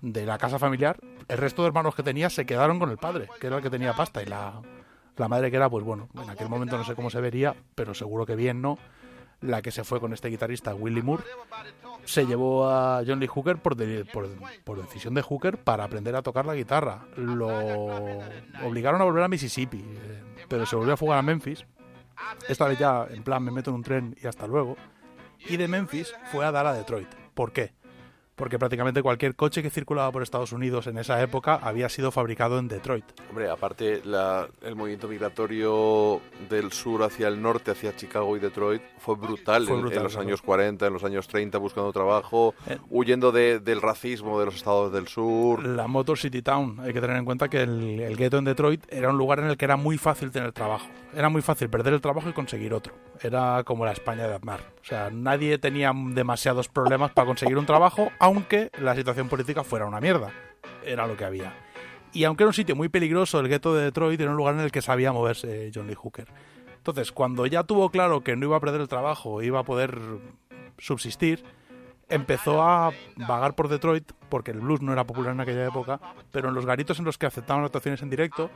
de 0.01 0.25
la 0.25 0.37
casa 0.37 0.59
familiar. 0.59 0.97
El 1.27 1.37
resto 1.37 1.61
de 1.63 1.67
hermanos 1.69 1.95
que 1.95 2.03
tenía 2.03 2.29
se 2.29 2.45
quedaron 2.45 2.79
con 2.79 2.89
el 2.89 2.97
padre, 2.97 3.27
que 3.39 3.47
era 3.47 3.57
el 3.57 3.63
que 3.63 3.69
tenía 3.69 3.93
pasta, 3.93 4.21
y 4.21 4.25
la, 4.25 4.61
la 5.15 5.27
madre 5.27 5.49
que 5.51 5.57
era, 5.57 5.69
pues 5.69 5.83
bueno, 5.83 6.09
en 6.21 6.29
aquel 6.29 6.49
momento 6.49 6.77
no 6.77 6.83
sé 6.83 6.95
cómo 6.95 7.09
se 7.09 7.19
vería, 7.21 7.55
pero 7.75 7.93
seguro 7.93 8.25
que 8.25 8.35
bien 8.35 8.61
no. 8.61 8.77
La 9.39 9.61
que 9.61 9.69
se 9.69 9.83
fue 9.83 9.99
con 9.99 10.13
este 10.13 10.29
guitarrista, 10.29 10.73
Willie 10.73 11.03
Moore, 11.03 11.23
se 12.05 12.25
llevó 12.25 12.67
a 12.67 13.03
John 13.05 13.19
Lee 13.19 13.27
Hooker 13.27 13.57
por, 13.57 13.75
de- 13.75 14.03
por, 14.05 14.27
por 14.63 14.81
decisión 14.81 15.13
de 15.13 15.21
Hooker 15.21 15.59
para 15.59 15.83
aprender 15.83 16.15
a 16.15 16.23
tocar 16.23 16.47
la 16.47 16.55
guitarra. 16.55 17.05
Lo 17.17 17.47
obligaron 18.63 18.99
a 18.99 19.03
volver 19.03 19.23
a 19.23 19.27
Mississippi, 19.27 19.77
eh, 19.79 20.23
pero 20.47 20.65
se 20.65 20.75
volvió 20.75 20.93
a 20.93 20.97
fugar 20.97 21.19
a 21.19 21.21
Memphis. 21.21 21.65
Esta 22.49 22.67
vez 22.67 22.79
ya, 22.79 23.05
en 23.11 23.21
plan, 23.23 23.43
me 23.43 23.51
meto 23.51 23.69
en 23.69 23.75
un 23.75 23.83
tren 23.83 24.15
y 24.19 24.25
hasta 24.25 24.47
luego. 24.47 24.75
Y 25.47 25.57
de 25.57 25.67
Memphis 25.67 26.11
fue 26.31 26.43
a 26.43 26.51
dar 26.51 26.65
a 26.65 26.73
Detroit. 26.73 27.07
¿Por 27.35 27.51
qué? 27.51 27.73
Porque 28.37 28.57
prácticamente 28.57 29.01
cualquier 29.01 29.35
coche 29.35 29.61
que 29.61 29.69
circulaba 29.69 30.09
por 30.13 30.23
Estados 30.23 30.53
Unidos 30.53 30.87
en 30.87 30.97
esa 30.97 31.21
época 31.21 31.55
había 31.61 31.89
sido 31.89 32.11
fabricado 32.11 32.57
en 32.59 32.69
Detroit. 32.69 33.03
Hombre, 33.29 33.49
aparte, 33.49 34.01
la- 34.05 34.47
el 34.61 34.75
movimiento 34.75 35.09
migratorio 35.09 36.21
del 36.49 36.71
sur 36.71 37.03
hacia 37.03 37.27
el 37.27 37.41
norte, 37.41 37.71
hacia 37.71 37.95
Chicago 37.95 38.37
y 38.37 38.39
Detroit, 38.39 38.81
fue 38.99 39.15
brutal, 39.15 39.65
Fue 39.65 39.75
en- 39.75 39.81
brutal, 39.81 39.97
en, 39.97 40.03
los 40.03 40.13
fue 40.13 40.21
años 40.21 40.41
40, 40.41 40.87
en 40.87 40.93
los 40.93 41.03
años 41.03 41.27
30, 41.27 41.57
buscando 41.57 41.91
trabajo, 41.91 42.53
Eh. 42.67 42.77
huyendo 42.89 43.31
de- 43.31 43.59
del 43.59 43.81
racismo 43.81 44.39
de 44.39 44.45
los 44.45 44.55
estados 44.55 44.93
del 44.93 45.07
sur. 45.07 45.65
La 45.65 45.87
Motor 45.87 46.17
City 46.17 46.41
Town, 46.43 46.79
hay 46.81 46.93
que 46.93 47.01
tener 47.01 47.17
en 47.17 47.25
cuenta 47.25 47.49
que 47.49 47.61
el, 47.63 47.99
el 48.01 48.15
gueto 48.15 48.37
en 48.37 48.45
Detroit 48.45 48.83
era 48.89 49.09
un 49.09 49.17
lugar 49.17 49.39
en 49.39 49.45
el 49.45 49.57
que 49.57 49.65
era 49.65 49.77
muy 49.77 49.97
fácil 49.97 50.29
tener 50.31 50.51
trabajo. 50.51 50.87
Era 51.15 51.29
muy 51.29 51.41
fácil 51.41 51.69
perder 51.69 51.93
el 51.93 52.01
trabajo 52.01 52.29
y 52.29 52.33
conseguir 52.33 52.73
otro. 52.73 52.93
Era 53.21 53.63
como 53.63 53.85
la 53.85 53.93
España 53.93 54.27
de 54.27 54.35
Aznar. 54.35 54.59
O 54.81 54.85
sea, 54.85 55.09
nadie 55.11 55.57
tenía 55.57 55.91
demasiados 55.95 56.67
problemas 56.67 57.11
para 57.11 57.25
conseguir 57.25 57.57
un 57.57 57.65
trabajo, 57.65 58.11
aunque 58.27 58.71
la 58.81 58.93
situación 58.93 59.29
política 59.29 59.63
fuera 59.63 59.85
una 59.85 60.01
mierda. 60.01 60.31
Era 60.83 61.07
lo 61.07 61.15
que 61.15 61.23
había. 61.23 61.53
Y 62.11 62.25
aunque 62.25 62.43
era 62.43 62.49
un 62.49 62.53
sitio 62.53 62.75
muy 62.75 62.89
peligroso, 62.89 63.39
el 63.39 63.47
gueto 63.47 63.73
de 63.73 63.85
Detroit 63.85 64.19
era 64.19 64.31
un 64.31 64.37
lugar 64.37 64.55
en 64.55 64.61
el 64.61 64.71
que 64.71 64.81
sabía 64.81 65.13
moverse 65.13 65.71
John 65.73 65.87
Lee 65.87 65.95
Hooker. 65.95 66.27
Entonces, 66.75 67.13
cuando 67.13 67.45
ya 67.45 67.63
tuvo 67.63 67.89
claro 67.89 68.21
que 68.21 68.35
no 68.35 68.45
iba 68.45 68.57
a 68.57 68.59
perder 68.59 68.81
el 68.81 68.87
trabajo, 68.89 69.41
iba 69.41 69.59
a 69.59 69.63
poder 69.63 69.97
subsistir, 70.77 71.43
empezó 72.09 72.61
a 72.61 72.91
vagar 73.15 73.55
por 73.55 73.69
Detroit, 73.69 74.11
porque 74.29 74.51
el 74.51 74.59
blues 74.59 74.81
no 74.81 74.91
era 74.91 75.05
popular 75.05 75.33
en 75.33 75.39
aquella 75.39 75.65
época, 75.65 75.99
pero 76.31 76.49
en 76.49 76.55
los 76.55 76.65
garitos 76.65 76.99
en 76.99 77.05
los 77.05 77.17
que 77.17 77.27
aceptaban 77.27 77.63
actuaciones 77.63 78.01
en 78.01 78.09
directo, 78.09 78.49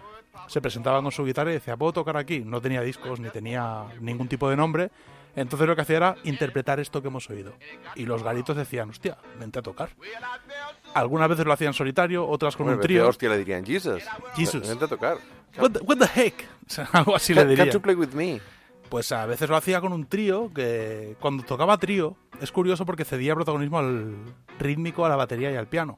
se 0.47 0.59
presentaba 0.59 1.01
con 1.01 1.11
su 1.11 1.23
guitarra 1.23 1.51
y 1.51 1.55
decía, 1.55 1.77
¿puedo 1.77 1.93
tocar 1.93 2.17
aquí? 2.17 2.39
No 2.39 2.59
tenía 2.59 2.81
discos, 2.81 3.21
ni 3.21 3.29
tenía 3.29 3.85
ningún 4.01 4.27
tipo 4.27 4.49
de 4.49 4.57
nombre, 4.57 4.91
entonces 5.35 5.67
lo 5.67 5.75
que 5.75 5.81
hacía 5.81 5.97
era 5.97 6.15
interpretar 6.23 6.79
esto 6.79 7.01
que 7.01 7.07
hemos 7.07 7.29
oído. 7.29 7.53
Y 7.95 8.05
los 8.05 8.23
garitos 8.23 8.55
decían, 8.57 8.89
hostia, 8.89 9.17
vente 9.39 9.59
a 9.59 9.61
tocar. 9.61 9.89
Algunas 10.93 11.29
veces 11.29 11.45
lo 11.45 11.53
hacían 11.53 11.73
solitario, 11.73 12.27
otras 12.27 12.55
con 12.55 12.67
un 12.69 12.79
trío. 12.79 13.07
hostia, 13.07 13.29
le 13.29 13.37
dirían 13.37 13.65
Jesus. 13.65 14.03
Jesus. 14.35 14.67
Vente 14.67 14.85
a 14.85 14.87
tocar. 14.87 15.17
What 15.57 15.71
the, 15.71 15.79
what 15.79 15.97
the 15.97 16.07
heck? 16.21 16.45
Algo 16.93 17.15
así 17.15 17.33
le 17.33 17.41
Can- 17.41 17.49
diría. 17.49 17.63
Can't 17.65 17.73
you 17.73 17.81
play 17.81 17.95
with 17.95 18.09
me? 18.13 18.39
Pues 18.89 19.11
a 19.13 19.25
veces 19.25 19.49
lo 19.49 19.55
hacía 19.55 19.79
con 19.79 19.93
un 19.93 20.05
trío 20.05 20.51
que 20.53 21.15
cuando 21.21 21.43
tocaba 21.43 21.77
trío 21.77 22.17
es 22.41 22.51
curioso 22.51 22.85
porque 22.85 23.05
cedía 23.05 23.33
protagonismo 23.35 23.79
al 23.79 24.15
rítmico, 24.59 25.05
a 25.05 25.09
la 25.09 25.15
batería 25.15 25.49
y 25.49 25.55
al 25.55 25.67
piano, 25.67 25.97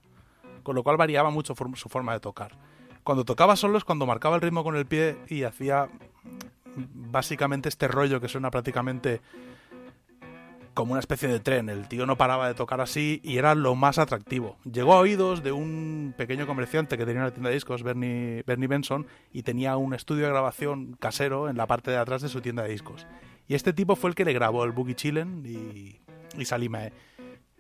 con 0.62 0.76
lo 0.76 0.84
cual 0.84 0.98
variaba 0.98 1.32
mucho 1.32 1.56
su 1.76 1.90
forma 1.90 2.14
de 2.14 2.20
tocar. 2.20 2.56
Cuando 3.04 3.26
tocaba 3.26 3.56
solo 3.56 3.80
es 3.80 3.84
cuando 3.84 4.06
marcaba 4.06 4.36
el 4.36 4.42
ritmo 4.44 4.64
con 4.64 4.76
el 4.76 4.86
pie 4.86 5.18
y 5.28 5.42
hacía 5.42 5.90
básicamente 6.76 7.70
este 7.70 7.88
rollo 7.88 8.20
que 8.20 8.28
suena 8.28 8.52
prácticamente 8.52 9.22
como 10.74 10.94
una 10.94 11.00
especie 11.00 11.28
de 11.28 11.40
tren. 11.40 11.70
El 11.70 11.88
tío 11.88 12.06
no 12.06 12.18
paraba 12.18 12.48
de 12.48 12.54
tocar 12.54 12.82
así 12.82 13.22
y 13.24 13.38
era 13.38 13.56
lo 13.56 13.76
más 13.76 14.00
atractivo. 14.00 14.58
Llegó 14.64 14.94
a 14.94 15.00
oídos 15.00 15.44
de 15.44 15.52
un 15.52 16.14
pequeño 16.18 16.48
comerciante 16.48 16.98
que 16.98 17.06
tenía 17.06 17.22
una 17.22 17.32
tienda 17.32 17.50
de 17.50 17.56
discos, 17.56 17.84
Bernie, 17.84 18.44
Bernie 18.46 18.68
Benson, 18.68 19.08
y 19.32 19.44
tenía 19.44 19.78
un 19.78 19.94
estudio 19.94 20.24
de 20.24 20.32
grabación 20.32 20.96
casero 21.00 21.50
en 21.50 21.58
la 21.58 21.68
parte 21.68 21.92
de 21.92 21.98
atrás 21.98 22.22
de 22.22 22.30
su 22.30 22.42
tienda 22.42 22.64
de 22.64 22.70
discos. 22.70 23.06
Y 23.48 23.56
este 23.56 23.74
tipo 23.74 23.96
fue 23.96 24.10
el 24.10 24.16
que 24.16 24.26
le 24.26 24.34
grabó 24.34 24.64
el 24.64 24.72
Boogie 24.72 24.96
Chillen 24.96 25.44
y, 25.46 26.00
y 26.38 26.46
Salí 26.46 26.70
Mae. 26.70 26.92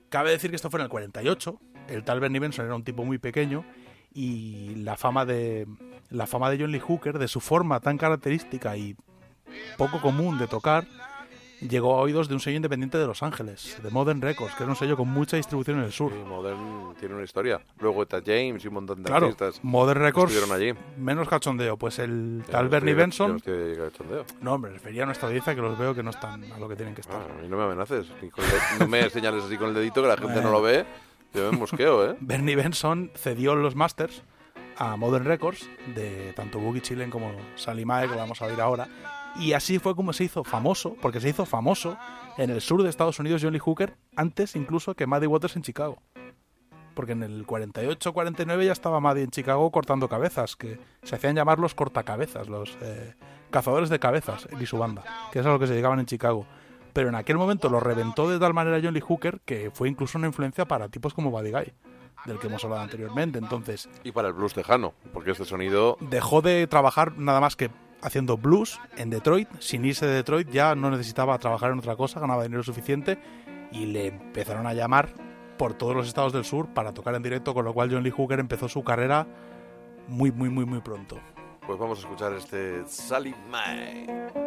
Cabe 0.10 0.32
decir 0.32 0.50
que 0.50 0.56
esto 0.56 0.70
fue 0.70 0.80
en 0.80 0.86
el 0.86 0.90
48. 0.90 1.60
El 1.90 2.04
tal 2.04 2.20
Bernie 2.20 2.40
Benson 2.40 2.66
era 2.66 2.76
un 2.76 2.84
tipo 2.84 3.04
muy 3.04 3.18
pequeño 3.18 3.66
y 4.14 4.76
la 4.76 4.96
fama 4.98 5.26
de 5.26 5.68
la 6.10 6.28
fama 6.28 6.50
de 6.50 6.60
John 6.60 6.72
Lee 6.72 6.80
Hooker, 6.80 7.18
de 7.18 7.28
su 7.28 7.40
forma 7.40 7.80
tan 7.80 7.98
característica 7.98 8.78
y 8.78 8.96
poco 9.78 10.00
común 10.02 10.38
de 10.38 10.48
tocar, 10.48 10.86
llegó 11.62 11.96
a 11.96 12.02
oídos 12.02 12.28
de 12.28 12.34
un 12.36 12.40
sello 12.42 12.58
independiente 12.58 12.98
de 12.98 13.08
Los 13.08 13.24
Ángeles, 13.24 13.80
de 13.82 13.90
Modern 13.90 14.22
Records, 14.22 14.54
que 14.56 14.64
era 14.64 14.72
un 14.72 14.76
sello 14.76 14.98
con 14.98 15.08
mucha 15.08 15.38
distribución 15.38 15.80
en 15.80 15.86
el 15.86 15.92
sur. 15.94 16.12
Sí, 16.12 16.20
Modern 16.28 16.94
tiene 17.00 17.16
una 17.16 17.24
historia. 17.24 17.62
Luego 17.80 18.04
está 18.04 18.22
James 18.24 18.64
y 18.64 18.68
un 18.68 18.74
montón 18.76 19.02
de 19.02 19.08
Claro, 19.10 19.28
artistas. 19.28 19.60
Modern 19.64 20.02
Records, 20.02 20.52
allí. 20.52 20.74
menos 20.98 21.28
cachondeo. 21.30 21.78
Pues 21.78 22.00
el 22.00 22.44
tal 22.52 22.66
no 22.66 22.70
Bernie 22.70 22.94
Benson, 22.94 23.42
no 24.42 24.54
hombre, 24.54 24.72
refería 24.74 25.04
a 25.04 25.06
nuestra 25.06 25.28
audiencia 25.30 25.56
que 25.56 25.62
los 25.62 25.78
veo 25.78 25.96
que 25.96 26.04
no 26.04 26.10
están 26.10 26.44
a 26.52 26.60
lo 26.60 26.68
que 26.68 26.76
tienen 26.76 26.94
que 26.96 27.02
estar. 27.02 27.16
Ah, 27.22 27.34
a 27.40 27.42
mí 27.42 27.48
no 27.48 27.58
me 27.58 27.64
amenaces. 27.64 28.08
ni 28.22 28.30
con 28.30 28.44
el 28.44 28.52
de- 28.52 28.58
no 28.80 28.88
me 28.88 29.10
señales 29.10 29.46
así 29.46 29.58
con 29.58 29.70
el 29.70 29.74
dedito 29.74 30.02
que 30.02 30.08
la 30.10 30.18
gente 30.18 30.42
no 30.42 30.52
lo 30.52 30.62
ve. 30.62 30.86
¿Eh? 32.06 32.18
Bernie 32.22 32.56
Benson 32.56 33.12
cedió 33.16 33.56
los 33.56 33.76
masters 33.76 34.24
a 34.78 34.96
Modern 34.96 35.26
Records 35.26 35.70
de 35.96 36.34
tanto 36.34 36.60
Boogie 36.60 36.82
Chillen 36.82 37.10
como 37.10 37.32
Sally 37.56 37.86
Mae, 37.86 38.08
que 38.08 38.16
vamos 38.16 38.42
a 38.42 38.46
oír 38.46 38.60
ahora. 38.60 38.88
Y 39.40 39.54
así 39.54 39.80
fue 39.80 39.96
como 39.96 40.14
se 40.14 40.26
hizo 40.26 40.44
famoso, 40.44 40.96
porque 41.02 41.20
se 41.20 41.30
hizo 41.30 41.46
famoso 41.46 41.98
en 42.38 42.50
el 42.50 42.62
sur 42.62 42.84
de 42.84 42.90
Estados 42.90 43.20
Unidos 43.20 43.42
John 43.44 43.54
Lee 43.54 43.60
Hooker, 43.60 43.96
antes 44.16 44.56
incluso 44.56 44.94
que 44.96 45.08
Maddie 45.08 45.28
Waters 45.28 45.56
en 45.56 45.64
Chicago. 45.64 45.98
Porque 46.94 47.14
en 47.14 47.24
el 47.24 47.48
48-49 47.48 48.66
ya 48.66 48.72
estaba 48.72 49.00
Maddie 49.00 49.24
en 49.24 49.32
Chicago 49.32 49.72
cortando 49.72 50.08
cabezas, 50.08 50.56
que 50.56 50.80
se 51.02 51.16
hacían 51.16 51.36
llamar 51.36 51.58
los 51.58 51.74
cortacabezas, 51.74 52.48
los 52.48 52.78
eh, 52.82 53.16
cazadores 53.50 53.90
de 53.90 54.00
cabezas, 54.00 54.48
y 54.60 54.66
su 54.68 54.78
banda, 54.78 55.04
que 55.32 55.40
es 55.40 55.46
a 55.46 55.50
lo 55.50 55.58
que 55.58 55.66
se 55.66 55.74
llegaban 55.74 56.00
en 56.00 56.06
Chicago. 56.06 56.46
Pero 56.94 57.10
en 57.10 57.16
aquel 57.16 57.38
momento 57.38 57.70
lo 57.70 57.80
reventó 57.80 58.30
de 58.30 58.40
tal 58.40 58.54
manera 58.54 58.80
John 58.82 58.94
Lee 58.94 59.02
Hooker 59.02 59.42
que 59.46 59.72
fue 59.74 59.90
incluso 59.90 60.18
una 60.18 60.28
influencia 60.28 60.66
para 60.66 60.90
tipos 60.90 61.14
como 61.14 61.32
Buddy 61.32 61.52
Guy, 61.52 61.74
del 62.26 62.40
que 62.40 62.48
hemos 62.48 62.64
hablado 62.64 62.84
anteriormente. 62.84 63.40
Entonces, 63.40 63.90
Y 64.04 64.12
para 64.12 64.28
el 64.28 64.34
blues 64.34 64.54
tejano, 64.54 64.94
porque 65.12 65.32
este 65.32 65.46
sonido 65.46 65.98
dejó 66.00 66.42
de 66.42 66.68
trabajar 66.68 67.18
nada 67.18 67.40
más 67.40 67.56
que 67.56 67.72
haciendo 68.02 68.38
blues 68.38 68.80
en 68.98 69.10
Detroit. 69.10 69.50
Sin 69.60 69.86
irse 69.86 70.06
de 70.06 70.14
Detroit 70.14 70.50
ya 70.50 70.76
no 70.76 70.92
necesitaba 70.92 71.38
trabajar 71.40 71.72
en 71.72 71.80
otra 71.80 71.96
cosa, 71.96 72.20
ganaba 72.20 72.44
dinero 72.44 72.64
suficiente 72.64 73.18
y 73.72 73.88
le 73.88 74.08
empezaron 74.08 74.68
a 74.68 74.74
llamar 74.74 75.10
por 75.58 75.74
todos 75.74 75.96
los 75.96 76.08
estados 76.08 76.34
del 76.34 76.46
sur 76.46 76.68
para 76.74 76.94
tocar 76.94 77.16
en 77.16 77.24
directo, 77.24 77.54
con 77.54 77.66
lo 77.66 77.74
cual 77.74 77.90
John 77.92 78.04
Lee 78.04 78.12
Hooker 78.12 78.40
empezó 78.40 78.68
su 78.68 78.84
carrera 78.84 79.26
muy, 80.08 80.32
muy, 80.32 80.50
muy, 80.50 80.66
muy 80.66 80.82
pronto. 80.82 81.20
Pues 81.66 81.80
vamos 81.80 82.00
a 82.00 82.02
escuchar 82.02 82.34
este 82.34 82.84
Sally 82.86 83.34
Mae. 83.50 84.43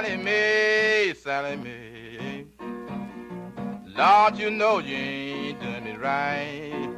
Sally 0.00 0.16
Mae, 0.16 1.12
Sally 1.12 1.56
Mae. 1.56 2.46
Lord, 3.94 4.38
you 4.38 4.50
know 4.50 4.78
you 4.78 4.96
ain't 4.96 5.60
done 5.60 5.86
it 5.86 6.00
right. 6.00 6.88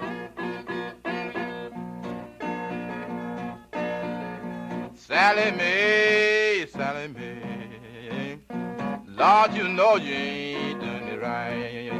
Sally 4.95 5.51
Mae, 5.51 6.65
Sally 6.71 7.09
Mae. 7.09 8.39
Lord, 9.09 9.53
you 9.53 9.67
know 9.67 9.97
you 9.97 10.15
ain't 10.15 10.81
done 10.81 11.09
it 11.09 11.21
right. 11.21 11.91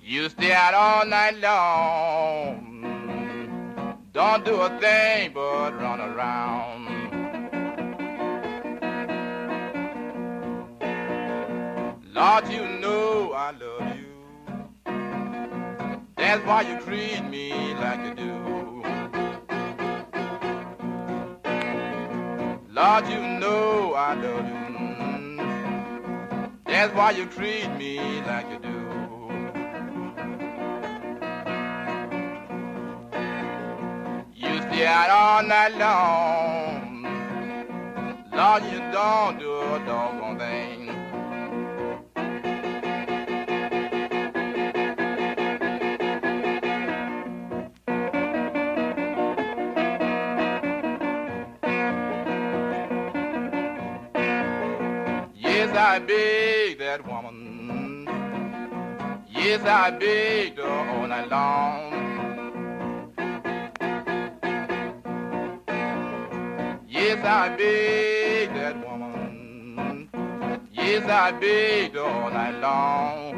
You 0.00 0.30
stay 0.30 0.52
out 0.52 0.72
all 0.72 1.04
night 1.04 1.38
long. 1.38 2.61
Don't 4.12 4.44
do 4.44 4.60
a 4.60 4.68
thing 4.78 5.32
but 5.32 5.72
run 5.80 5.98
around. 5.98 6.84
Lord, 12.12 12.48
you 12.52 12.68
know 12.80 13.32
I 13.32 13.52
love 13.52 13.96
you. 13.96 14.12
That's 16.16 16.44
why 16.44 16.60
you 16.60 16.78
treat 16.80 17.24
me 17.24 17.72
like 17.74 18.04
you 18.04 18.14
do. 18.14 18.82
Lord, 22.70 23.08
you 23.08 23.20
know 23.40 23.94
I 23.94 24.14
love 24.14 24.46
you. 24.46 24.62
That's 26.66 26.94
why 26.94 27.12
you 27.12 27.24
treat 27.26 27.68
me 27.78 28.20
like 28.26 28.50
you 28.50 28.58
do. 28.58 28.71
Stay 34.82 34.90
out 34.90 35.10
all 35.10 35.42
night 35.44 35.74
long. 35.76 37.04
Lord, 38.32 38.64
you 38.64 38.80
don't 38.90 39.38
do 39.38 39.48
a 39.48 39.78
doggone 39.86 40.38
thing. 40.40 40.86
Yes, 55.36 55.76
I 55.76 56.00
beg 56.00 56.78
that 56.80 57.06
woman. 57.06 58.08
Yes, 59.30 59.62
I 59.62 59.90
begged 59.92 60.58
her 60.58 60.64
all 60.66 61.06
night 61.06 61.28
long. 61.30 61.91
Yes, 67.04 67.24
I 67.24 67.48
begged 67.56 68.54
that 68.54 68.76
woman. 68.88 70.08
Yes, 70.70 71.04
I 71.10 71.32
begged 71.32 71.96
all 71.96 72.30
night 72.30 72.60
long. 72.60 73.32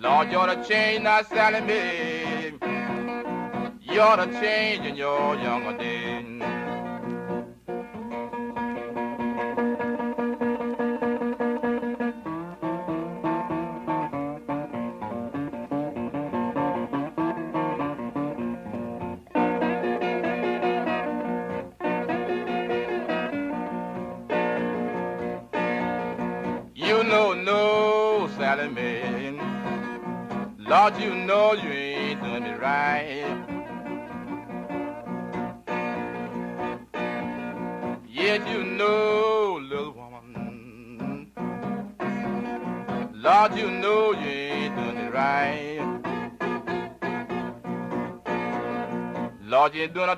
Lord, 0.00 0.30
you're 0.30 0.46
the 0.46 0.62
change 0.62 1.02
not 1.02 1.26
selling 1.26 1.66
me. 1.66 2.52
You're 3.82 4.16
the 4.18 4.26
change 4.40 4.86
in 4.86 4.94
your 4.94 5.34
younger 5.34 5.76
days. 5.76 5.99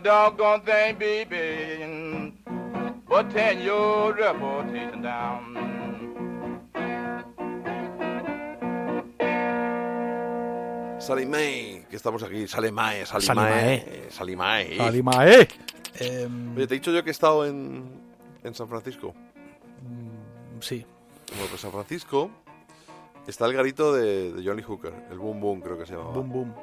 Doggone 0.02 0.60
thing, 0.62 0.96
baby. 0.98 2.32
But 3.08 3.30
turn 3.30 3.60
your 3.62 4.14
reputation 4.14 5.02
down. 5.02 5.58
Sally 10.98 11.26
Mae, 11.26 11.84
que 11.90 11.96
estamos 11.96 12.22
aquí. 12.22 12.46
Sally 12.46 12.70
Mae, 12.70 13.04
Sally 13.04 13.24
Sally 13.26 13.40
Mae. 13.40 14.06
Sally 14.08 14.36
Mae. 14.36 14.76
Sally 14.76 15.02
Mae. 15.02 15.48
Em, 15.98 16.56
Oye, 16.56 16.66
te 16.66 16.74
he 16.74 16.78
dicho 16.78 16.92
yo 16.92 17.02
que 17.02 17.10
he 17.10 17.12
estado 17.12 17.44
en, 17.44 17.84
en 18.44 18.54
San 18.54 18.68
Francisco. 18.68 19.12
sí. 20.60 20.86
Bueno, 21.32 21.46
pues 21.48 21.60
San 21.62 21.72
Francisco 21.72 22.30
está 23.26 23.46
el 23.46 23.54
garito 23.54 23.92
de, 23.94 24.32
de 24.32 24.44
Johnny 24.46 24.62
Hooker, 24.62 24.92
el 25.10 25.18
Boom 25.18 25.40
Boom 25.40 25.60
creo 25.60 25.78
que 25.78 25.86
se 25.86 25.94
llamaba. 25.94 26.12
Boom, 26.12 26.30
boom. 26.30 26.54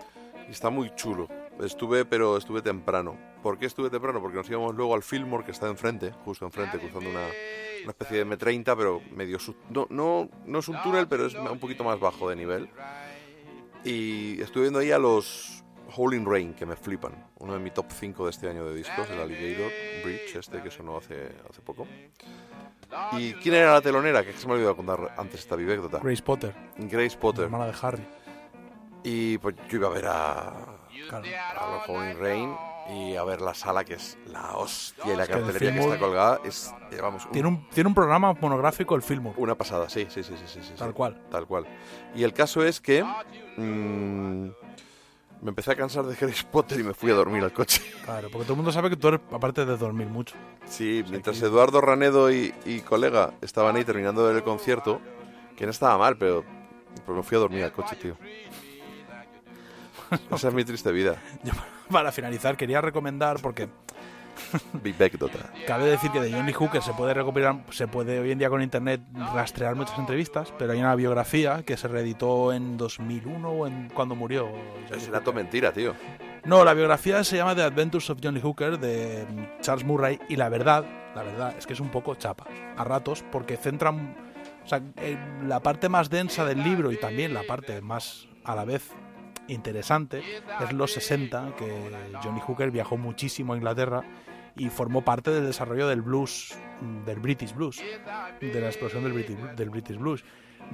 Y 0.47 0.51
está 0.51 0.69
muy 0.69 0.93
chulo. 0.95 1.27
Estuve, 1.59 2.05
pero 2.05 2.37
estuve 2.37 2.61
temprano. 2.61 3.17
¿Por 3.43 3.57
qué 3.57 3.65
estuve 3.65 3.89
temprano? 3.89 4.21
Porque 4.21 4.37
nos 4.37 4.49
íbamos 4.49 4.75
luego 4.75 4.93
al 4.95 5.03
Fillmore, 5.03 5.43
que 5.45 5.51
está 5.51 5.67
enfrente, 5.67 6.11
justo 6.25 6.45
enfrente, 6.45 6.77
cruzando 6.79 7.09
una, 7.09 7.25
una 7.83 7.89
especie 7.89 8.23
de 8.23 8.27
M30, 8.27 8.75
pero 8.77 9.01
medio... 9.11 9.39
sub- 9.39 9.57
no, 9.69 9.85
no, 9.89 10.29
no 10.45 10.59
es 10.59 10.67
un 10.67 10.81
túnel, 10.83 11.07
pero 11.07 11.25
es 11.25 11.35
un 11.35 11.59
poquito 11.59 11.83
más 11.83 11.99
bajo 11.99 12.29
de 12.29 12.35
nivel. 12.35 12.69
Y 13.83 14.41
estuve 14.41 14.63
viendo 14.63 14.79
ahí 14.79 14.91
a 14.91 14.97
los 14.99 15.63
Howling 15.95 16.25
Rain, 16.25 16.53
que 16.53 16.65
me 16.65 16.75
flipan. 16.75 17.13
Uno 17.39 17.53
de 17.53 17.59
mi 17.59 17.71
top 17.71 17.87
5 17.91 18.25
de 18.25 18.29
este 18.29 18.49
año 18.49 18.65
de 18.65 18.75
discos, 18.75 19.09
el 19.09 19.19
Alligator 19.19 19.71
Bridge, 20.03 20.35
este 20.35 20.61
que 20.61 20.69
sonó 20.71 20.97
hace, 20.97 21.29
hace 21.49 21.61
poco. 21.61 21.87
¿Y 23.13 23.33
quién 23.33 23.55
era 23.55 23.73
la 23.73 23.81
telonera? 23.81 24.23
Que 24.25 24.33
se 24.33 24.45
me 24.47 24.53
ha 24.53 24.55
olvidado 24.55 24.75
contar 24.75 25.13
antes 25.17 25.39
esta 25.41 25.55
vivécdota. 25.55 25.99
Grace 25.99 26.23
Potter, 26.23 26.53
Grace 26.77 27.17
Potter. 27.17 27.45
hermana 27.45 27.67
de 27.67 27.73
Harry. 27.81 28.05
Y 29.03 29.37
pues 29.37 29.55
yo 29.69 29.77
iba 29.77 29.87
a 29.87 29.91
ver 29.91 30.05
a, 30.07 30.51
Claro. 31.07 31.25
a 31.59 31.75
los 31.77 31.89
Howling 31.89 32.19
Rain 32.19 32.55
y 32.89 33.15
a 33.15 33.23
ver 33.23 33.39
la 33.41 33.53
sala 33.53 33.83
que 33.85 33.93
es 33.93 34.17
la 34.27 34.57
hostia 34.57 35.13
y 35.13 35.15
la 35.15 35.27
cartelería 35.27 35.73
que 35.73 35.79
está 35.79 35.99
colgada 35.99 36.39
es, 36.43 36.73
eh, 36.91 36.97
vamos, 37.01 37.29
Tiene 37.31 37.47
un, 37.47 37.69
tiene 37.69 37.87
un 37.87 37.93
programa 37.93 38.33
monográfico, 38.33 38.95
el 38.95 39.01
Fillmore. 39.03 39.35
una 39.37 39.55
pasada, 39.55 39.87
sí, 39.89 40.07
sí, 40.09 40.23
sí, 40.23 40.33
sí, 40.45 40.59
sí, 40.61 40.73
Tal 40.77 40.93
cual. 40.93 41.21
Tal 41.29 41.45
cual. 41.45 41.67
Y 42.15 42.23
el 42.23 42.33
caso 42.33 42.63
es 42.63 42.81
que 42.81 43.03
mm, 43.03 44.47
me 45.41 45.49
empecé 45.49 45.71
a 45.71 45.75
cansar 45.75 46.05
de 46.05 46.15
Harry 46.19 46.33
Potter 46.51 46.79
y 46.79 46.83
me 46.83 46.93
fui 46.93 47.11
a 47.11 47.13
dormir 47.13 47.43
al 47.43 47.53
coche. 47.53 47.81
Claro, 48.09 48.29
porque 48.31 48.45
todo 48.45 48.53
el 48.53 48.57
mundo 48.57 48.71
sabe 48.71 48.89
que 48.89 48.95
tú 48.95 49.09
eres, 49.09 49.19
aparte 49.31 49.65
de 49.65 49.77
dormir 49.77 50.07
mucho. 50.07 50.35
Sí, 50.65 51.03
mientras 51.11 51.39
Eduardo 51.43 51.79
Ranedo 51.79 52.31
y, 52.31 52.53
y 52.65 52.79
colega 52.81 53.33
estaban 53.41 53.75
ahí 53.75 53.85
terminando 53.85 54.29
el 54.31 54.41
concierto, 54.41 54.99
que 55.55 55.65
no 55.65 55.71
estaba 55.71 55.95
mal, 55.99 56.17
pero 56.17 56.43
pues 57.05 57.15
me 57.15 57.21
fui 57.21 57.37
a 57.37 57.39
dormir 57.41 57.63
al 57.63 57.71
coche, 57.71 57.95
tío. 57.97 58.17
Esa 60.31 60.47
es 60.47 60.53
mi 60.53 60.63
triste 60.65 60.91
vida. 60.91 61.15
Yo, 61.43 61.53
para 61.91 62.11
finalizar, 62.11 62.57
quería 62.57 62.81
recomendar, 62.81 63.37
porque 63.41 63.67
Vivécdota. 64.73 65.51
cabe 65.67 65.85
decir 65.85 66.11
que 66.11 66.21
de 66.21 66.31
Johnny 66.31 66.53
Hooker 66.53 66.81
se 66.81 66.93
puede 66.93 67.13
recopilar, 67.13 67.57
se 67.71 67.87
puede 67.87 68.19
hoy 68.19 68.31
en 68.31 68.39
día 68.39 68.49
con 68.49 68.61
internet 68.61 69.01
rastrear 69.33 69.75
muchas 69.75 69.97
entrevistas, 69.99 70.53
pero 70.57 70.71
hay 70.73 70.79
una 70.79 70.95
biografía 70.95 71.63
que 71.63 71.75
se 71.77 71.87
reeditó 71.87 72.53
en 72.53 72.77
2001 72.77 73.49
o 73.49 73.67
en 73.67 73.89
cuando 73.89 74.15
murió. 74.15 74.47
Johnny 74.87 75.01
Es 75.01 75.07
una 75.09 75.21
to- 75.21 75.33
mentira, 75.33 75.71
tío. 75.73 75.93
No, 76.45 76.63
la 76.63 76.73
biografía 76.73 77.23
se 77.25 77.35
llama 77.35 77.53
The 77.53 77.63
Adventures 77.63 78.09
of 78.09 78.19
Johnny 78.23 78.39
Hooker 78.39 78.79
de 78.79 79.25
Charles 79.61 79.85
Murray 79.85 80.19
y 80.29 80.37
la 80.37 80.47
verdad, 80.47 80.85
la 81.13 81.23
verdad 81.23 81.53
es 81.57 81.67
que 81.67 81.73
es 81.73 81.79
un 81.81 81.89
poco 81.89 82.15
chapa 82.15 82.45
a 82.77 82.83
ratos 82.85 83.23
porque 83.29 83.57
centran, 83.57 84.15
o 84.63 84.67
sea, 84.67 84.81
en 84.97 85.49
la 85.49 85.59
parte 85.59 85.89
más 85.89 86.09
densa 86.09 86.45
del 86.45 86.63
libro 86.63 86.93
y 86.93 86.97
también 86.97 87.33
la 87.33 87.43
parte 87.43 87.81
más 87.81 88.25
a 88.45 88.55
la 88.55 88.63
vez 88.63 88.89
interesante 89.49 90.21
es 90.61 90.73
los 90.73 90.91
60 90.93 91.55
que 91.57 91.91
Johnny 92.23 92.39
Hooker 92.39 92.71
viajó 92.71 92.97
muchísimo 92.97 93.53
a 93.53 93.57
Inglaterra 93.57 94.03
y 94.55 94.69
formó 94.69 95.01
parte 95.03 95.31
del 95.31 95.45
desarrollo 95.45 95.87
del 95.87 96.01
blues, 96.01 96.57
del 97.05 97.19
British 97.19 97.53
blues, 97.53 97.81
de 98.41 98.59
la 98.61 98.67
explosión 98.67 99.03
del 99.03 99.13
British, 99.13 99.37
del 99.55 99.69
British 99.69 99.97
blues, 99.97 100.23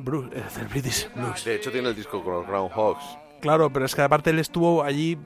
Bru- 0.04 0.30
eh, 0.34 0.44
del 0.58 0.68
British 0.68 1.08
blues. 1.14 1.44
De 1.46 1.56
hecho, 1.56 1.72
tiene 1.72 1.90
el 1.90 1.96
disco 1.96 2.24
con 2.24 2.34
los 2.34 2.48
Groundhogs. 2.48 3.04
Claro, 3.42 3.70
pero 3.72 3.86
es 3.86 3.94
que 3.94 4.02
aparte 4.02 4.32
él 4.32 4.40
estuvo 4.40 4.82
allí, 4.84 5.18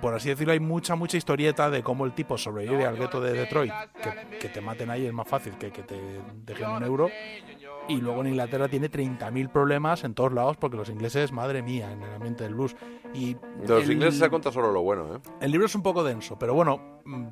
por 0.00 0.14
así 0.14 0.30
decirlo, 0.30 0.52
hay 0.54 0.60
mucha, 0.60 0.94
mucha 0.94 1.16
historieta 1.18 1.68
de 1.70 1.82
cómo 1.82 2.06
el 2.06 2.12
tipo 2.12 2.38
sobrevive 2.38 2.86
al 2.86 2.96
gueto 2.96 3.20
de 3.20 3.32
Detroit. 3.32 3.72
Que, 4.02 4.38
que 4.38 4.48
te 4.48 4.60
maten 4.62 4.88
ahí 4.90 5.06
es 5.06 5.12
más 5.12 5.28
fácil 5.28 5.54
que 5.58 5.70
que 5.70 5.82
te 5.82 6.00
dejen 6.46 6.70
un 6.70 6.82
euro. 6.84 7.10
Y 7.88 8.00
luego 8.02 8.20
en 8.20 8.28
Inglaterra 8.28 8.68
tiene 8.68 8.90
30.000 8.90 9.48
problemas 9.50 10.04
en 10.04 10.12
todos 10.14 10.32
lados 10.32 10.56
porque 10.58 10.76
los 10.76 10.88
ingleses, 10.90 11.32
madre 11.32 11.62
mía, 11.62 11.90
en 11.90 12.02
el 12.02 12.14
ambiente 12.14 12.44
del 12.44 12.54
blues. 12.54 12.76
Y 13.14 13.34
De 13.34 13.68
los 13.68 13.84
el- 13.84 13.92
ingleses 13.92 14.20
se 14.20 14.28
cuenta 14.28 14.52
solo 14.52 14.70
lo 14.72 14.82
bueno, 14.82 15.16
¿eh? 15.16 15.18
el 15.40 15.50
libro 15.50 15.66
es 15.66 15.74
un 15.74 15.82
poco 15.82 16.04
denso, 16.04 16.38
pero 16.38 16.52
bueno, 16.54 17.00
mm, 17.04 17.26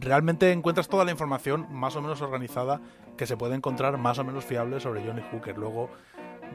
realmente 0.00 0.52
encuentras 0.52 0.88
toda 0.88 1.04
la 1.04 1.10
información 1.10 1.66
más 1.70 1.96
o 1.96 2.02
menos 2.02 2.22
organizada 2.22 2.80
que 3.16 3.26
se 3.26 3.36
puede 3.36 3.54
encontrar 3.56 3.98
más 3.98 4.18
o 4.18 4.24
menos 4.24 4.44
fiable 4.44 4.78
sobre 4.80 5.04
Johnny 5.04 5.22
Hooker. 5.32 5.58
Luego, 5.58 5.90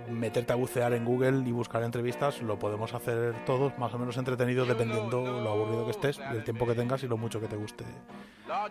meterte 0.09 0.53
a 0.53 0.55
bucear 0.55 0.93
en 0.93 1.03
Google 1.05 1.47
y 1.47 1.51
buscar 1.51 1.83
entrevistas, 1.83 2.41
lo 2.41 2.57
podemos 2.57 2.93
hacer 2.93 3.35
todos 3.45 3.77
más 3.77 3.93
o 3.93 3.99
menos 3.99 4.17
entretenido 4.17 4.65
dependiendo 4.65 5.21
lo 5.41 5.51
aburrido 5.51 5.85
que 5.85 5.91
estés, 5.91 6.19
el 6.31 6.43
tiempo 6.43 6.65
que 6.65 6.73
tengas 6.73 7.03
y 7.03 7.07
lo 7.07 7.17
mucho 7.17 7.39
que 7.41 7.47
te 7.47 7.55
guste 7.57 7.83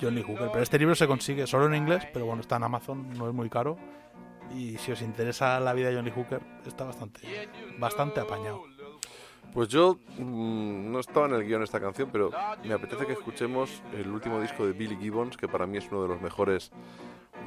John 0.01 0.15
Lee 0.15 0.23
Hooker. 0.23 0.49
Pero 0.51 0.62
este 0.62 0.78
libro 0.78 0.94
se 0.94 1.07
consigue 1.07 1.47
solo 1.47 1.67
en 1.67 1.75
inglés, 1.75 2.07
pero 2.12 2.25
bueno, 2.27 2.41
está 2.41 2.57
en 2.57 2.65
Amazon, 2.65 3.11
no 3.19 3.28
es 3.28 3.35
muy 3.35 3.49
caro. 3.51 3.77
Y 4.55 4.77
si 4.79 4.93
os 4.93 5.03
interesa 5.03 5.59
la 5.61 5.73
vida 5.73 5.89
de 5.89 5.97
John 5.97 6.05
Lee 6.05 6.13
Hooker, 6.15 6.41
está 6.67 6.85
bastante, 6.85 7.21
bastante 7.79 8.21
apañado. 8.21 8.63
Pues 9.53 9.69
yo 9.69 9.99
mm, 10.19 10.91
no 10.93 10.99
estaba 10.99 11.27
en 11.27 11.35
el 11.35 11.45
guion 11.45 11.63
esta 11.63 11.79
canción, 11.81 12.09
pero 12.13 12.31
me 12.65 12.73
apetece 12.75 13.07
que 13.07 13.13
escuchemos 13.13 13.83
el 13.93 14.09
último 14.11 14.41
disco 14.41 14.67
de 14.67 14.73
Billy 14.73 14.97
Gibbons, 14.97 15.37
que 15.37 15.49
para 15.49 15.67
mí 15.67 15.79
es 15.79 15.89
uno 15.91 16.03
de 16.03 16.09
los 16.09 16.21
mejores 16.23 16.71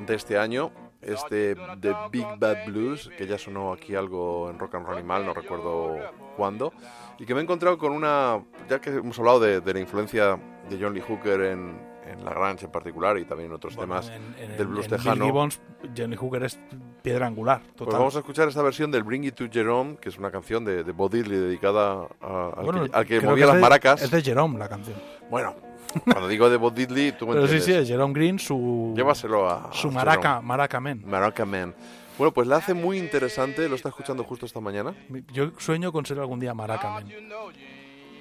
de 0.05 0.15
este 0.15 0.37
año. 0.37 0.71
Este 1.01 1.53
de 1.55 1.95
Big 2.11 2.25
Bad 2.39 2.65
Blues, 2.65 3.11
que 3.15 3.27
ya 3.27 3.37
sonó 3.37 3.71
aquí 3.73 3.93
algo 3.95 4.49
en 4.49 4.57
Rock 4.57 4.75
and 4.75 4.87
Roll 4.87 4.97
Animal, 4.97 5.25
no 5.25 5.33
recuerdo 5.35 5.97
cuándo. 6.35 6.73
Y 7.19 7.25
que 7.25 7.33
me 7.35 7.41
he 7.41 7.43
encontrado 7.43 7.77
con 7.77 7.91
una. 7.91 8.43
Ya 8.69 8.81
que 8.81 8.89
hemos 8.89 9.17
hablado 9.19 9.39
de, 9.39 9.61
de 9.61 9.73
la 9.73 9.79
influencia 9.79 10.39
de 10.69 10.79
John 10.81 10.95
Lee 10.95 11.01
Hooker 11.07 11.41
en, 11.41 11.79
en 12.07 12.25
La 12.25 12.31
Grange 12.33 12.65
en 12.65 12.71
particular 12.71 13.19
y 13.19 13.25
también 13.25 13.49
en 13.51 13.55
otros 13.55 13.75
Bueno, 13.75 13.99
temas 14.01 14.09
en- 14.09 14.35
en- 14.51 14.57
del 14.57 14.67
blues 14.67 14.85
en 14.85 14.91
Bill 14.91 14.97
tejano. 14.99 15.25
Gibbons, 15.25 15.61
Johnny 15.95 16.15
Hooker 16.15 16.43
es 16.43 16.59
piedra 17.05 17.27
angular, 17.27 17.61
total. 17.61 17.85
Pues 17.85 17.97
vamos 17.97 18.15
a 18.15 18.19
escuchar 18.19 18.47
esta 18.49 18.61
versión 18.61 18.91
del 18.91 19.03
Bring 19.03 19.23
It 19.25 19.35
to 19.35 19.45
Jerome, 19.51 19.95
que 19.97 20.09
es 20.09 20.17
una 20.17 20.31
canción 20.31 20.65
de, 20.65 20.83
de 20.83 20.91
Bo 20.91 21.07
Diddley 21.07 21.37
dedicada 21.39 22.07
a- 22.21 22.51
al, 22.57 22.65
Bueno, 22.65 22.83
que, 22.85 22.89
al 22.97 23.05
que 23.05 23.21
movía 23.21 23.43
es 23.43 23.47
las 23.47 23.55
de- 23.55 23.61
maracas. 23.61 24.01
Es 24.01 24.11
de 24.11 24.21
Jerome 24.21 24.57
la 24.59 24.67
canción. 24.67 24.97
Bueno, 25.29 25.55
cuando 26.03 26.27
digo 26.27 26.49
de 26.49 26.57
Bo 26.57 26.71
Diddley, 26.71 27.11
tú 27.13 27.27
me 27.27 27.33
Pero 27.35 27.47
sí, 27.47 27.55
entiendes. 27.57 27.65
sí, 27.65 27.81
es 27.83 27.87
Jerome 27.87 28.13
Green, 28.13 28.39
su. 28.39 28.93
Llévaselo 28.95 29.49
a- 29.49 29.69
Su 29.71 29.87
a 29.87 29.91
maraca, 29.91 30.29
Jerome. 30.29 30.47
maraca 30.47 30.79
man. 30.79 31.03
Maraca 31.05 31.45
Man. 31.45 31.75
Bueno, 32.17 32.33
pues 32.33 32.47
la 32.47 32.55
hace 32.57 32.73
muy 32.73 32.97
interesante, 32.97 33.67
lo 33.69 33.75
está 33.75 33.89
escuchando 33.89 34.23
justo 34.23 34.45
esta 34.45 34.59
mañana. 34.61 34.93
Yo 35.33 35.51
sueño 35.57 35.91
con 35.91 36.05
ser 36.05 36.17
algún 36.19 36.39
día 36.39 36.53
maraca 36.53 36.89
man. 36.89 37.07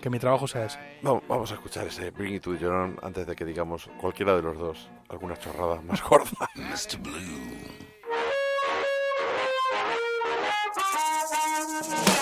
Que 0.03 0.11
mi 0.11 0.19
trabajo 0.19 0.47
sea 0.47 0.67
ese. 0.67 0.79
Vamos, 1.01 1.23
vamos 1.29 1.51
a 1.51 1.55
escuchar 1.55 1.87
ese 1.87 2.11
Bring 2.11 2.35
It 2.35 2.43
to 2.43 2.59
Jerome 2.59 2.97
antes 3.03 3.27
de 3.27 3.35
que 3.35 3.45
digamos 3.45 3.89
cualquiera 3.99 4.37
de 4.37 4.43
los 4.43 4.59
dos 4.59 4.91
alguna 5.09 5.35
chorrada 5.37 5.81
más 5.81 6.03
gorda. 6.03 6.51
Mr. 6.57 6.99
Blue. 7.01 7.94
Bring 11.83 12.14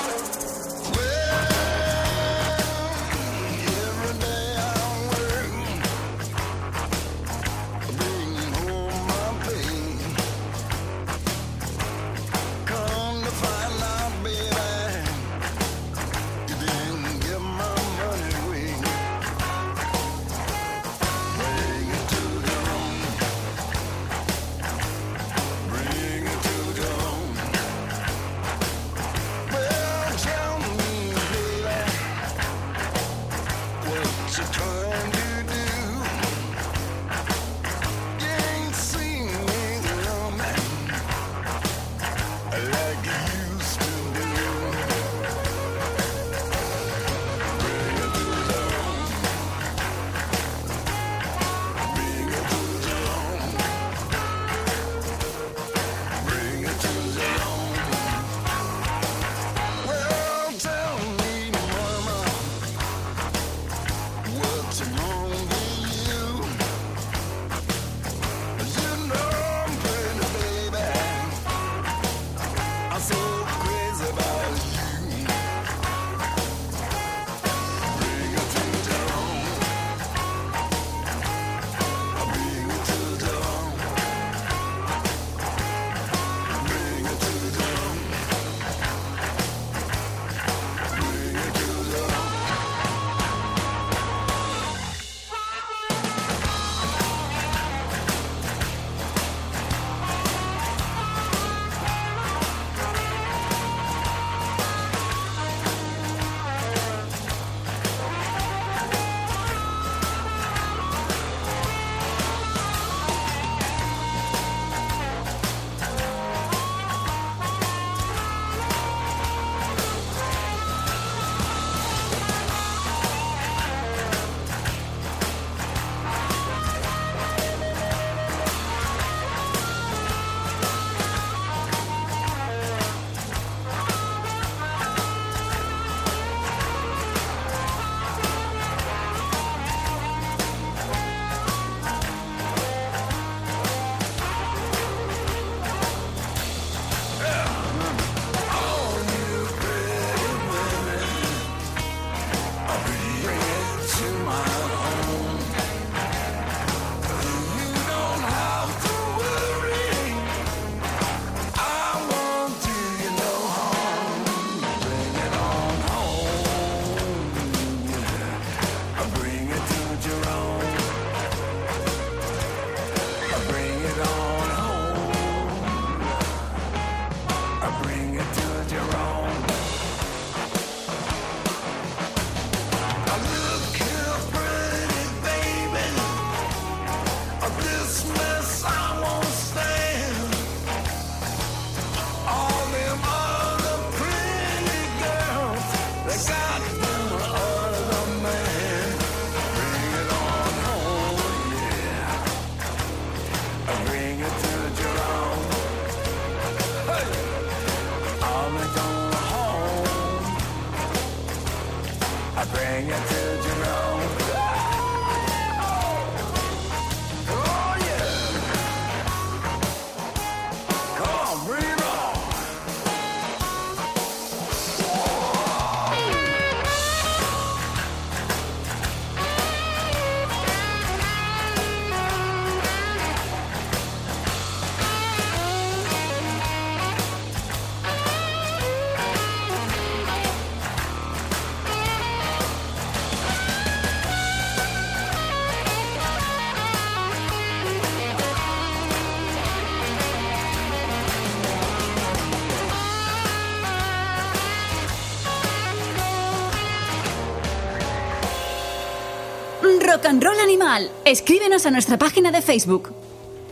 Rock 260.03 260.11
and 260.11 260.25
Roll 260.25 260.41
Animal. 260.41 260.91
Escríbenos 261.05 261.65
a 261.65 261.71
nuestra 261.71 261.97
página 261.97 262.33
de 262.33 262.43
Facebook. 262.43 262.93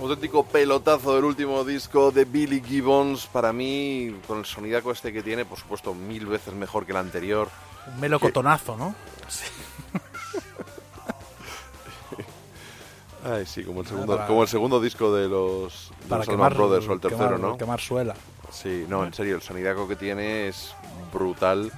Auténtico 0.00 0.44
pelotazo 0.44 1.14
del 1.14 1.24
último 1.24 1.62
disco 1.62 2.10
de 2.10 2.24
Billy 2.24 2.60
Gibbons. 2.60 3.26
Para 3.26 3.52
mí, 3.52 4.16
con 4.26 4.38
el 4.40 4.44
sonidaco 4.44 4.90
este 4.90 5.12
que 5.12 5.22
tiene, 5.22 5.44
por 5.44 5.58
supuesto, 5.58 5.94
mil 5.94 6.26
veces 6.26 6.52
mejor 6.54 6.86
que 6.86 6.90
el 6.92 6.98
anterior. 6.98 7.48
Un 7.94 8.00
melocotonazo, 8.00 8.76
¿no? 8.76 8.96
Ay, 13.24 13.46
sí, 13.46 13.62
como 13.62 13.82
el 13.82 13.86
segundo, 13.86 14.16
Para- 14.16 14.26
como 14.26 14.42
el 14.42 14.48
segundo 14.48 14.80
disco 14.80 15.14
de 15.14 15.28
los, 15.28 15.92
de 16.02 16.06
Para 16.08 16.18
los 16.24 16.28
quemar, 16.28 16.54
Brothers 16.54 16.88
o 16.88 16.92
el 16.94 17.00
tercero, 17.00 17.36
quemar- 17.36 17.40
¿no? 17.40 17.56
quemar 17.58 17.80
suela. 17.80 18.14
Sí, 18.50 18.86
no, 18.88 19.04
en 19.04 19.14
serio, 19.14 19.36
el 19.36 19.42
sonidaco 19.42 19.86
que 19.86 19.94
tiene 19.94 20.48
es 20.48 20.74
brutal 21.12 21.70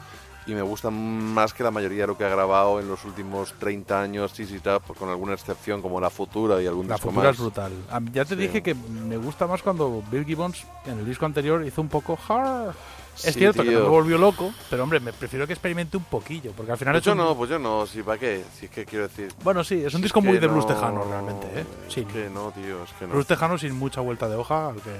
y 0.46 0.54
me 0.54 0.62
gusta 0.62 0.90
más 0.90 1.52
que 1.54 1.62
la 1.62 1.70
mayoría 1.70 2.02
de 2.02 2.06
lo 2.08 2.16
que 2.18 2.24
ha 2.24 2.28
grabado 2.28 2.80
en 2.80 2.88
los 2.88 3.04
últimos 3.04 3.52
30 3.60 4.00
años 4.00 4.32
CC 4.32 4.60
Top, 4.60 4.96
con 4.96 5.08
alguna 5.08 5.34
excepción 5.34 5.80
como 5.82 6.00
La 6.00 6.10
Futura 6.10 6.60
y 6.60 6.66
algún 6.66 6.88
La 6.88 6.94
disco 6.94 7.10
futura 7.10 7.28
más. 7.28 7.36
es 7.36 7.40
brutal. 7.42 7.72
A 7.90 8.00
mí- 8.00 8.10
Ya 8.12 8.24
te 8.24 8.34
Sí. 8.34 8.40
dije 8.42 8.62
que 8.62 8.74
me 8.74 9.16
gusta 9.16 9.46
más 9.46 9.62
cuando 9.62 10.02
Bill 10.10 10.24
Gibbons 10.24 10.64
en 10.86 10.98
el 10.98 11.06
disco 11.06 11.26
anterior 11.26 11.64
hizo 11.64 11.80
un 11.80 11.88
poco 11.88 12.18
hard. 12.28 12.74
Es 13.14 13.34
Sí, 13.34 13.40
cierto 13.40 13.62
que 13.62 13.70
no 13.72 13.80
me 13.80 13.88
volvió 13.88 14.16
loco, 14.16 14.54
pero 14.70 14.84
hombre, 14.84 14.98
me 14.98 15.12
prefiero 15.12 15.46
que 15.46 15.52
experimente 15.52 15.98
un 15.98 16.04
poquillo, 16.04 16.52
porque 16.56 16.72
al 16.72 16.78
final 16.78 16.94
Pues 16.94 17.02
es 17.02 17.06
yo 17.06 17.12
un- 17.12 17.18
no, 17.18 17.36
pues 17.36 17.50
yo 17.50 17.58
no, 17.58 17.86
sí, 17.86 18.02
¿para 18.02 18.18
qué? 18.18 18.42
Si 18.58 18.64
es 18.64 18.70
que 18.70 18.86
quiero 18.86 19.06
decir... 19.06 19.30
Bueno, 19.44 19.62
sí, 19.62 19.74
es 19.84 19.92
un 19.92 19.98
si 19.98 20.04
disco 20.04 20.22
muy 20.22 20.38
de 20.38 20.46
blues 20.46 20.64
no- 20.66 20.74
tejano 20.74 21.04
realmente, 21.04 21.46
¿eh? 21.60 21.64
Sí. 21.88 22.00
Es 22.00 22.06
que 22.06 22.30
no, 22.30 22.50
tío, 22.52 22.82
es 22.82 22.90
que 22.98 23.06
no. 23.06 23.12
Blues 23.12 23.26
tejano 23.26 23.58
sin 23.58 23.74
mucha 23.78 24.00
vuelta 24.00 24.28
de 24.30 24.36
hoja, 24.36 24.68
al 24.70 24.76
que 24.80 24.90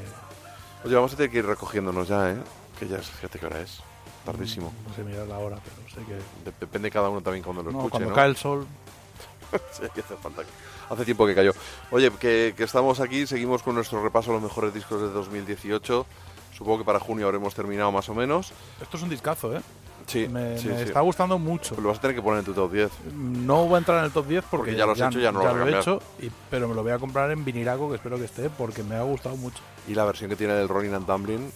Oye, 0.85 0.95
vamos 0.95 1.15
a 1.15 1.17
tener 1.17 1.31
que 1.31 1.39
ir 1.39 1.47
recogiéndonos 1.47 2.07
ya, 2.09 2.33
¿eh? 2.33 2.37
Que 2.79 2.87
ya, 2.87 2.99
fíjate 2.99 3.39
qué 3.39 3.47
hora 3.47 3.61
es. 3.63 3.81
Tardísimo. 4.25 4.73
no 4.89 4.95
sé 4.95 5.03
mirar 5.03 5.27
la 5.27 5.39
hora, 5.39 5.57
pero 5.63 5.89
sé 5.89 6.07
que 6.07 6.15
De- 6.15 6.57
Depende 6.61 6.91
cada 6.91 7.09
uno 7.09 7.21
también 7.21 7.43
cuando 7.45 7.63
lo 7.63 7.73
no, 7.73 7.79
escuche, 7.79 7.91
cuando 7.91 8.09
¿no? 8.11 8.15
cae 8.15 8.29
el 8.29 8.37
sol. 8.37 8.67
Sí, 9.73 9.83
que 9.95 10.01
hace 10.01 10.17
falta. 10.17 10.43
Hace 10.89 11.05
tiempo 11.05 11.27
que 11.27 11.35
cayó. 11.35 11.53
Oye, 11.91 12.11
que, 12.13 12.55
que 12.57 12.65
estamos 12.65 13.01
aquí, 13.01 13.27
seguimos 13.27 13.63
con 13.63 13.75
nuestro 13.75 14.03
repaso 14.03 14.31
a 14.31 14.35
los 14.35 14.43
mejores 14.43 14.73
discos 14.73 15.01
de 15.03 15.09
2018. 15.09 16.07
Supongo 16.57 16.79
que 16.79 16.85
para 16.85 17.01
junio 17.01 17.27
habremos 17.27 17.55
terminado 17.55 17.93
más 17.93 18.09
o 18.09 18.15
menos. 18.15 18.53
Esto 18.81 18.97
es 18.97 19.03
un 19.03 19.09
discazo, 19.11 19.55
¿eh? 19.57 19.61
Sí, 20.07 20.27
me, 20.29 20.59
sí, 20.59 20.69
me 20.69 20.77
sí. 20.79 20.83
está 20.85 21.01
gustando 21.01 21.39
mucho. 21.39 21.79
Lo 21.81 21.89
vas 21.91 21.99
a 21.99 22.01
tener 22.01 22.17
que 22.17 22.23
poner 22.23 22.41
en 22.41 22.45
tu 22.47 22.53
top 22.55 22.73
10. 22.73 22.91
No 23.15 23.67
voy 23.67 23.75
a 23.77 23.79
entrar 23.79 23.99
en 23.99 24.05
el 24.07 24.11
top 24.11 24.27
10 24.27 24.45
porque, 24.51 24.57
Porque 24.57 24.77
ya 24.77 24.87
lo 24.87 24.93
has 24.93 25.01
hecho, 25.01 25.19
ya 25.21 25.33
no 25.33 25.43
lo 25.45 25.55
lo 25.55 25.69
he 25.69 25.79
hecho, 25.79 26.01
y- 26.19 26.31
pero 26.51 26.67
me 26.69 26.75
lo 26.75 26.83
voy 26.83 26.93
a 26.93 26.99
comprar 26.99 27.31
en 27.31 27.45
viniraco, 27.45 27.89
que 27.89 27.97
espero 27.97 28.17
que 28.19 28.25
esté, 28.25 28.51
porque 28.51 28.83
me 28.83 28.97
ha 28.97 29.03
gustado 29.03 29.37
mucho. 29.37 29.59
Y 29.87 29.95
la 29.95 30.05
versión 30.05 30.29
que 30.31 30.37
tiene 30.37 30.55
del 30.55 30.69
Rolling 30.69 30.93
and 30.93 31.07
Tumbling. 31.07 31.53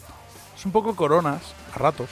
Es 0.57 0.65
un 0.65 0.73
poco 0.73 0.95
coronas, 0.95 1.43
a 1.75 1.79
ratos. 1.79 2.09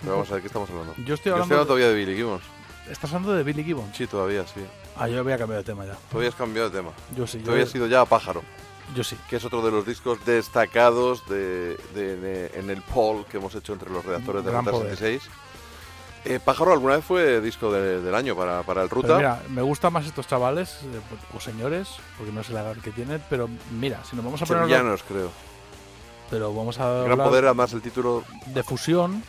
Pero 0.00 0.12
vamos 0.12 0.30
a 0.30 0.34
ver 0.34 0.42
qué 0.42 0.46
estamos 0.48 0.68
hablando. 0.70 0.94
Yo 1.04 1.14
estoy 1.14 1.32
hablando 1.32 1.64
todavía 1.66 1.88
de 1.88 1.94
Billy 1.94 2.16
Gibbons. 2.16 2.42
¿Estás 2.90 3.12
hablando 3.12 3.32
de 3.34 3.42
Billy 3.44 3.64
Gibbons? 3.64 3.96
Sí, 3.96 4.06
todavía, 4.06 4.46
sí. 4.46 4.60
Ah, 4.96 5.08
yo 5.08 5.20
había 5.20 5.38
cambiado 5.38 5.62
de 5.62 5.64
tema 5.66 5.86
ya. 5.86 5.96
Todavía 6.10 6.28
has 6.28 6.34
cambiado 6.34 6.68
de 6.70 6.76
tema. 6.76 6.90
Yo 7.16 7.26
sí, 7.26 7.38
yo- 7.38 7.44
Todavía 7.44 7.64
has 7.64 7.74
ido 7.74 7.86
ya 7.86 8.02
a 8.02 8.04
Pájaro. 8.04 8.42
Yo 8.94 9.02
sí. 9.02 9.16
Que 9.30 9.36
es 9.36 9.44
otro 9.44 9.62
de 9.62 9.70
los 9.70 9.86
discos 9.86 10.22
destacados 10.26 11.26
de, 11.28 11.76
de- 11.94 12.16
de- 12.16 12.50
en 12.58 12.68
el 12.68 12.82
poll 12.82 13.24
que 13.24 13.38
hemos 13.38 13.54
hecho 13.54 13.72
entre 13.72 13.90
los 13.90 14.04
redactores 14.04 14.44
de 14.44 14.50
Ruta 14.50 14.70
poder. 14.70 14.90
66. 14.96 15.22
Eh, 16.26 16.40
Pájaro 16.44 16.72
alguna 16.72 16.96
vez 16.96 17.04
fue 17.04 17.40
disco 17.40 17.72
de- 17.72 18.00
del 18.02 18.14
año 18.14 18.36
para, 18.36 18.62
para 18.62 18.82
el 18.82 18.88
Pero 18.88 19.00
Ruta. 19.02 19.16
mira, 19.16 19.42
me 19.48 19.62
gustan 19.62 19.92
más 19.92 20.04
estos 20.06 20.26
chavales, 20.26 20.78
eh, 20.84 21.00
o 21.34 21.40
señores, 21.40 21.88
porque 22.18 22.32
no 22.32 22.42
sé 22.44 22.52
la 22.52 22.60
edad 22.62 22.76
que 22.76 22.90
tienen, 22.90 23.22
pero 23.30 23.48
mira, 23.72 24.02
si 24.04 24.16
nos 24.16 24.24
vamos 24.24 24.40
a 24.42 24.46
poner... 24.46 24.62
Sevillanos, 24.64 25.02
creo. 25.02 25.30
Pero 26.30 26.54
vamos 26.54 26.78
a 26.80 27.02
Gran 27.04 27.18
Poder, 27.18 27.44
además 27.46 27.72
el 27.74 27.82
título 27.82 28.24
de 28.46 28.62
fusión, 28.62 29.22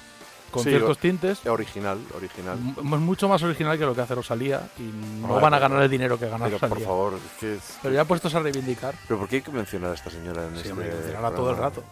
con 0.51 0.63
Sí, 0.63 0.69
ciertos 0.69 0.97
tintes. 0.99 1.45
original, 1.45 1.97
original. 2.15 2.57
M- 2.57 2.95
Es 2.95 3.01
mucho 3.01 3.27
más 3.27 3.41
original 3.43 3.77
que 3.77 3.85
lo 3.85 3.93
que 3.93 4.01
hace 4.01 4.15
Rosalía 4.15 4.67
y 4.77 4.83
no 5.21 5.39
van 5.41 5.53
a 5.53 5.59
ganar 5.59 5.81
el 5.83 5.89
dinero 5.89 6.17
que 6.17 6.29
gana 6.29 6.45
Pero 6.45 6.59
por 6.59 6.69
Rosalía. 6.69 6.87
favor, 6.87 7.13
es 7.15 7.39
que 7.39 7.55
es- 7.55 7.77
Pero 7.81 7.93
ya 7.95 8.05
puestos 8.05 8.33
a 8.35 8.39
reivindicar, 8.39 8.95
¿Pero 9.07 9.19
por 9.19 9.27
qué 9.27 9.37
hay 9.37 9.41
que 9.41 9.51
mencionar 9.51 9.91
a 9.91 9.93
esta 9.95 10.09
señora 10.09 10.43
en 10.47 10.53
sí, 10.55 10.61
este 10.69 10.73
mencionarla 10.73 11.31
todo 11.35 11.51
el 11.51 11.57
rato. 11.57 11.83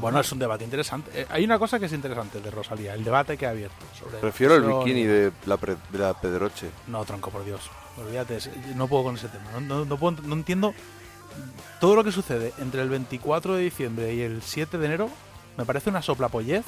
Bueno, 0.00 0.18
es 0.18 0.32
un 0.32 0.40
debate 0.40 0.64
interesante. 0.64 1.10
Eh, 1.14 1.26
hay 1.30 1.44
una 1.44 1.58
cosa 1.60 1.78
que 1.78 1.86
es 1.86 1.92
interesante 1.92 2.40
de 2.40 2.50
Rosalía, 2.50 2.94
el 2.94 3.04
debate 3.04 3.36
que 3.36 3.46
ha 3.46 3.50
abierto. 3.50 3.76
Sobre 3.96 4.18
Prefiero 4.18 4.56
el 4.56 4.62
bikini 4.62 5.02
y- 5.02 5.04
de 5.06 5.32
la, 5.46 5.56
pre- 5.58 5.76
de 5.92 5.98
la 5.98 6.12
Pedroche. 6.14 6.68
No, 6.88 7.04
tronco, 7.04 7.30
por 7.30 7.44
Dios. 7.44 7.60
Olvídate, 7.96 8.38
no 8.74 8.88
puedo 8.88 9.04
con 9.04 9.14
ese 9.14 9.28
tema. 9.28 9.44
No, 9.52 9.60
no- 9.60 9.84
no 9.84 9.96
puedo- 9.96 10.20
no 10.22 10.34
entiendo 10.34 10.74
todo 11.80 11.94
lo 11.94 12.02
que 12.02 12.10
sucede 12.10 12.52
entre 12.58 12.82
el 12.82 12.88
24 12.88 13.54
de 13.54 13.62
diciembre 13.62 14.12
y 14.12 14.22
el 14.22 14.42
7 14.42 14.76
de 14.76 14.86
enero. 14.86 15.08
Me 15.56 15.64
parece 15.64 15.88
una 15.90 16.02
soplapollez 16.02 16.64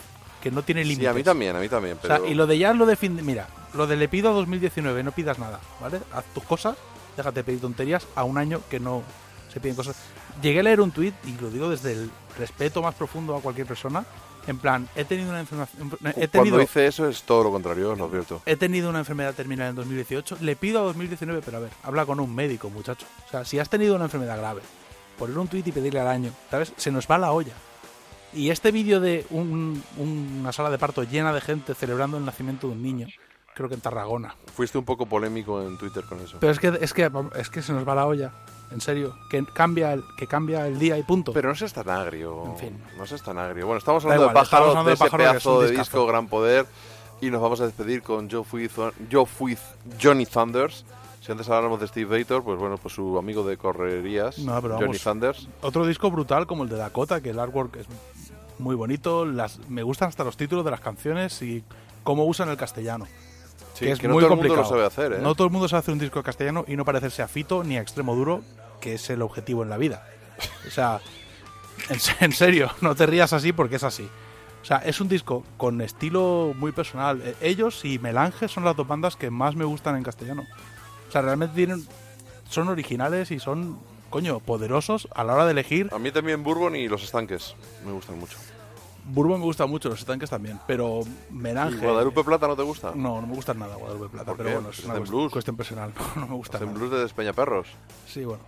que 0.49 0.55
no 0.55 0.63
tiene 0.63 0.83
límites. 0.83 1.03
Sí, 1.03 1.07
a 1.07 1.13
mí 1.13 1.23
también, 1.23 1.55
a 1.57 1.61
mí 1.61 1.69
también. 1.69 1.97
O 1.97 2.01
Pero... 2.01 2.17
sea, 2.19 2.27
y 2.29 2.35
lo 2.35 2.47
de 2.47 2.59
ya 2.59 2.73
lo 2.73 2.87
de 2.87 2.97
fin 2.97 3.17
de- 3.17 3.23
Mira, 3.23 3.49
lo 3.75 3.87
de 3.87 3.97
le 3.97 4.09
pido 4.09 4.31
a 4.31 4.33
2019, 4.33 5.03
no 5.03 5.13
pidas 5.13 5.39
nada, 5.39 5.61
¿vale? 5.81 6.01
Haz 6.13 6.25
tus 6.35 6.43
cosas, 6.45 6.77
déjate 7.17 7.45
pedir 7.45 7.61
tonterías 7.61 8.07
a 8.15 8.25
un 8.25 8.39
año 8.39 8.61
que 8.71 8.81
no 8.81 9.03
se 9.53 9.61
piden 9.61 9.77
cosas. 9.77 9.97
Llegué 10.43 10.61
a 10.61 10.63
leer 10.63 10.81
un 10.81 10.91
tuit, 10.91 11.15
y 11.27 11.33
lo 11.41 11.51
digo 11.51 11.69
desde 11.69 11.93
el 11.93 12.11
respeto 12.39 12.81
más 12.83 12.95
profundo 12.95 13.35
a 13.37 13.41
cualquier 13.41 13.67
persona, 13.67 14.05
en 14.47 14.57
plan, 14.59 14.89
he 14.97 15.05
tenido 15.05 15.29
una 15.29 15.41
enfermedad... 15.41 15.69
He 16.17 16.27
tenido, 16.29 16.57
Cuando 16.57 16.63
hice 16.63 16.87
eso 16.87 17.07
es 17.07 17.23
todo 17.25 17.45
lo 17.45 17.51
contrario, 17.51 17.95
lo 17.95 18.07
advierto. 18.07 18.41
He 18.47 18.57
tenido 18.57 18.89
una 18.89 19.01
enfermedad 19.01 19.35
terminal 19.35 19.69
en 19.69 19.75
2018. 19.75 20.39
Le 20.41 20.57
pido 20.57 20.81
a 20.81 20.85
2019, 20.85 21.43
pero 21.45 21.59
a 21.59 21.61
ver, 21.61 21.71
habla 21.83 22.07
con 22.07 22.19
un 22.19 22.35
médico, 22.35 22.71
muchacho. 22.71 23.05
O 23.27 23.31
sea, 23.31 23.45
si 23.45 23.59
has 23.59 23.69
tenido 23.69 23.95
una 23.95 24.05
enfermedad 24.05 24.39
grave, 24.39 24.63
poner 25.19 25.37
un 25.37 25.49
tuit 25.49 25.67
y 25.67 25.73
pedirle 25.73 26.01
al 26.01 26.07
año, 26.09 26.33
¿sabes? 26.51 26.73
Se 26.79 26.91
nos 26.91 27.07
va 27.07 27.19
la 27.19 27.33
olla. 27.33 27.53
Y 28.35 28.51
este 28.51 28.71
vídeo 28.73 29.01
de 29.01 29.27
un- 29.31 29.83
una 29.97 30.53
sala 30.53 30.71
de 30.71 30.79
parto 30.79 31.03
llena 31.03 31.33
de 31.33 31.41
gente 31.41 31.75
celebrando 31.75 32.17
el 32.19 32.25
nacimiento 32.25 32.67
de 32.69 32.75
un 32.75 32.83
niño, 32.83 33.07
creo 33.55 33.69
que 33.69 33.75
en 33.75 33.81
Tarragona. 33.81 34.35
Fuiste 34.55 34.77
un 34.79 34.85
poco 34.85 35.07
polémico 35.07 35.63
en 35.63 35.79
Twitter 35.79 36.05
con 36.05 36.21
eso. 36.21 36.37
Pero 36.41 36.53
es 36.53 36.59
que, 36.59 36.79
es 36.81 36.93
que, 36.93 37.11
es 37.37 37.51
que 37.51 37.63
se 37.63 37.73
nos 37.73 37.87
va 37.89 37.95
la 37.95 38.07
olla. 38.07 38.33
En 38.71 38.83
serio, 38.83 39.17
que 39.31 39.43
cambia 39.47 39.95
el, 39.95 40.03
que 40.19 40.27
cambia 40.27 40.67
el 40.67 40.79
día 40.79 40.99
y 40.99 41.03
punto. 41.03 41.33
Pero 41.33 41.49
no 41.49 41.55
seas 41.55 41.73
tan 41.73 41.89
agrio. 41.89 42.45
En 42.53 42.59
fin. 42.59 42.79
No 42.99 43.07
seas 43.07 43.23
tan 43.23 43.39
agrio. 43.39 43.65
Bueno, 43.65 43.79
estamos 43.79 44.05
hablando 44.05 44.25
igual, 44.25 44.35
de 44.35 44.41
Pájaro, 44.41 44.65
estamos 44.67 44.77
hablando 44.77 44.91
de 44.91 44.91
de 44.91 44.95
ese 44.95 45.05
Pájaro, 45.05 45.31
pedazo 45.33 45.61
de 45.63 45.71
disco 45.71 46.07
Gran 46.07 46.27
Poder. 46.29 46.67
Y 47.23 47.31
nos 47.31 47.41
vamos 47.41 47.61
a 47.63 47.65
despedir 47.65 48.03
con 48.03 48.31
Joe 48.31 48.45
With, 48.53 48.73
Joe 49.11 49.27
With 49.41 49.59
Johnny 50.01 50.27
Thunders. 50.27 50.85
Si 51.23 51.33
antes 51.33 51.49
hablábamos 51.49 51.81
de 51.81 51.89
Steve 51.89 52.19
Bator, 52.19 52.45
pues 52.45 52.59
bueno, 52.59 52.77
pues 52.77 52.95
su 52.95 53.19
amigo 53.19 53.43
de 53.43 53.57
correrías, 53.57 54.39
No, 54.39 54.61
Johnny 54.61 54.79
vamos. 54.81 55.03
Thunders. 55.03 55.49
Otro 55.63 55.87
disco 55.87 56.11
brutal 56.11 56.47
como 56.47 56.63
el 56.65 56.69
de 56.69 56.77
Dakota, 56.77 57.21
que 57.23 57.31
el 57.31 57.39
artwork 57.39 57.77
es 57.77 57.87
muy 58.59 58.75
bonito. 58.77 59.25
Las, 59.27 59.59
me 59.69 59.83
gustan 59.83 60.09
hasta 60.09 60.25
los 60.25 60.37
títulos 60.37 60.65
de 60.65 60.71
las 60.71 60.81
canciones 60.81 61.41
y 61.43 61.63
cómo 62.05 62.25
usan 62.25 62.49
el 62.49 62.57
castellano. 62.57 63.07
Sí, 63.75 63.85
que 63.85 63.93
es 63.93 63.99
que 64.01 64.09
no 64.09 64.15
muy 64.15 64.23
todo 64.25 64.33
el 64.35 64.39
mundo 64.41 64.57
lo 64.57 64.65
sabe 64.65 64.85
hacer, 64.85 65.13
¿eh? 65.13 65.19
No 65.23 65.35
todo 65.35 65.47
el 65.47 65.53
mundo 65.53 65.69
sabe 65.69 65.81
hacer 65.81 65.93
un 65.95 66.01
disco 66.01 66.23
castellano 66.23 66.65
y 66.67 66.75
no 66.77 66.85
parecerse 66.85 67.23
a 67.23 67.29
Fito 67.29 67.63
ni 67.63 67.77
a 67.77 67.81
Extremo 67.81 68.15
Duro, 68.17 68.43
que 68.81 68.95
es 68.95 69.09
el 69.11 69.23
objetivo 69.23 69.63
en 69.63 69.71
la 69.71 69.77
vida. 69.77 70.05
O 70.67 70.71
sea, 70.71 71.01
en, 71.89 72.01
se- 72.01 72.17
en 72.25 72.33
serio, 72.33 72.71
no 72.81 72.95
te 72.95 73.07
rías 73.07 73.33
así 73.33 73.53
porque 73.53 73.77
es 73.77 73.85
así. 73.85 74.09
O 74.61 74.65
sea, 74.65 74.79
es 74.79 75.01
un 75.01 75.09
disco 75.09 75.45
con 75.57 75.81
estilo 75.81 76.53
muy 76.57 76.73
personal. 76.73 77.23
Eh, 77.25 77.37
Ellos 77.41 77.85
y 77.85 77.99
Melange 78.01 78.49
son 78.49 78.65
las 78.65 78.75
dos 78.77 78.87
bandas 78.89 79.15
que 79.17 79.31
más 79.31 79.55
me 79.55 79.65
gustan 79.65 79.97
en 79.97 80.03
castellano. 80.03 80.45
O 81.09 81.13
sea, 81.13 81.23
realmente 81.23 81.55
tienen, 81.55 81.87
son 82.51 82.69
originales 82.69 83.31
y 83.31 83.39
son, 83.39 83.79
coño, 84.11 84.41
poderosos 84.41 85.07
a 85.15 85.23
la 85.23 85.35
hora 85.35 85.45
de 85.47 85.53
elegir. 85.53 85.89
A 85.93 85.99
mí 86.01 86.11
también 86.11 86.43
Bourbon 86.43 86.75
y 86.75 86.89
Los 86.89 87.05
Estanques 87.05 87.55
me 87.87 87.93
gustan 87.93 88.19
mucho. 88.19 88.37
Bourbon 89.09 89.41
me 89.41 89.47
gusta 89.47 89.67
mucho, 89.67 89.89
los 89.89 89.99
estanques 90.01 90.29
también, 90.31 90.61
pero 90.67 91.01
Melange... 91.31 91.77
¿Y 91.77 91.81
Guadalupe 91.81 92.23
Plata 92.25 92.47
no 92.47 92.57
te 92.57 92.63
gusta? 92.63 92.93
No, 92.95 93.21
no 93.21 93.27
me 93.27 93.35
gusta 93.35 93.55
nada 93.55 93.75
Guadalupe 93.77 94.09
Plata, 94.11 94.27
¿Por 94.27 94.37
pero 94.37 94.53
bueno, 94.53 94.69
es 94.71 94.85
una 94.85 94.95
blues. 95.01 95.33
cuestión 95.33 95.57
personal. 95.57 95.93
No, 96.15 96.21
no 96.23 96.27
me 96.29 96.35
gusta 96.37 96.59
nada. 96.61 96.73
blues 96.73 96.91
de 96.91 96.99
Despeñaperros, 96.99 97.67
Sí, 98.07 98.25
bueno. 98.25 98.43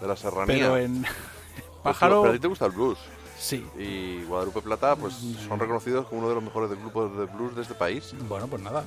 de 0.00 0.06
la 0.08 0.16
Serranía. 0.16 0.54
Pero 0.56 0.76
en 0.78 1.02
Pues 1.02 1.12
Pájaro... 1.82 2.22
Pero 2.22 2.32
a 2.32 2.36
ti 2.36 2.40
te 2.40 2.48
gusta 2.48 2.66
el 2.66 2.72
blues. 2.72 2.98
Sí. 3.38 3.66
Y 3.78 4.24
Guadalupe 4.24 4.60
Plata, 4.62 4.96
pues 4.96 5.14
son 5.46 5.58
reconocidos 5.60 6.06
como 6.06 6.20
uno 6.20 6.28
de 6.30 6.34
los 6.36 6.44
mejores 6.44 6.70
grupos 6.70 7.16
de 7.16 7.26
blues 7.26 7.54
de 7.54 7.62
este 7.62 7.74
país. 7.74 8.14
Bueno, 8.28 8.46
pues 8.48 8.62
nada. 8.62 8.84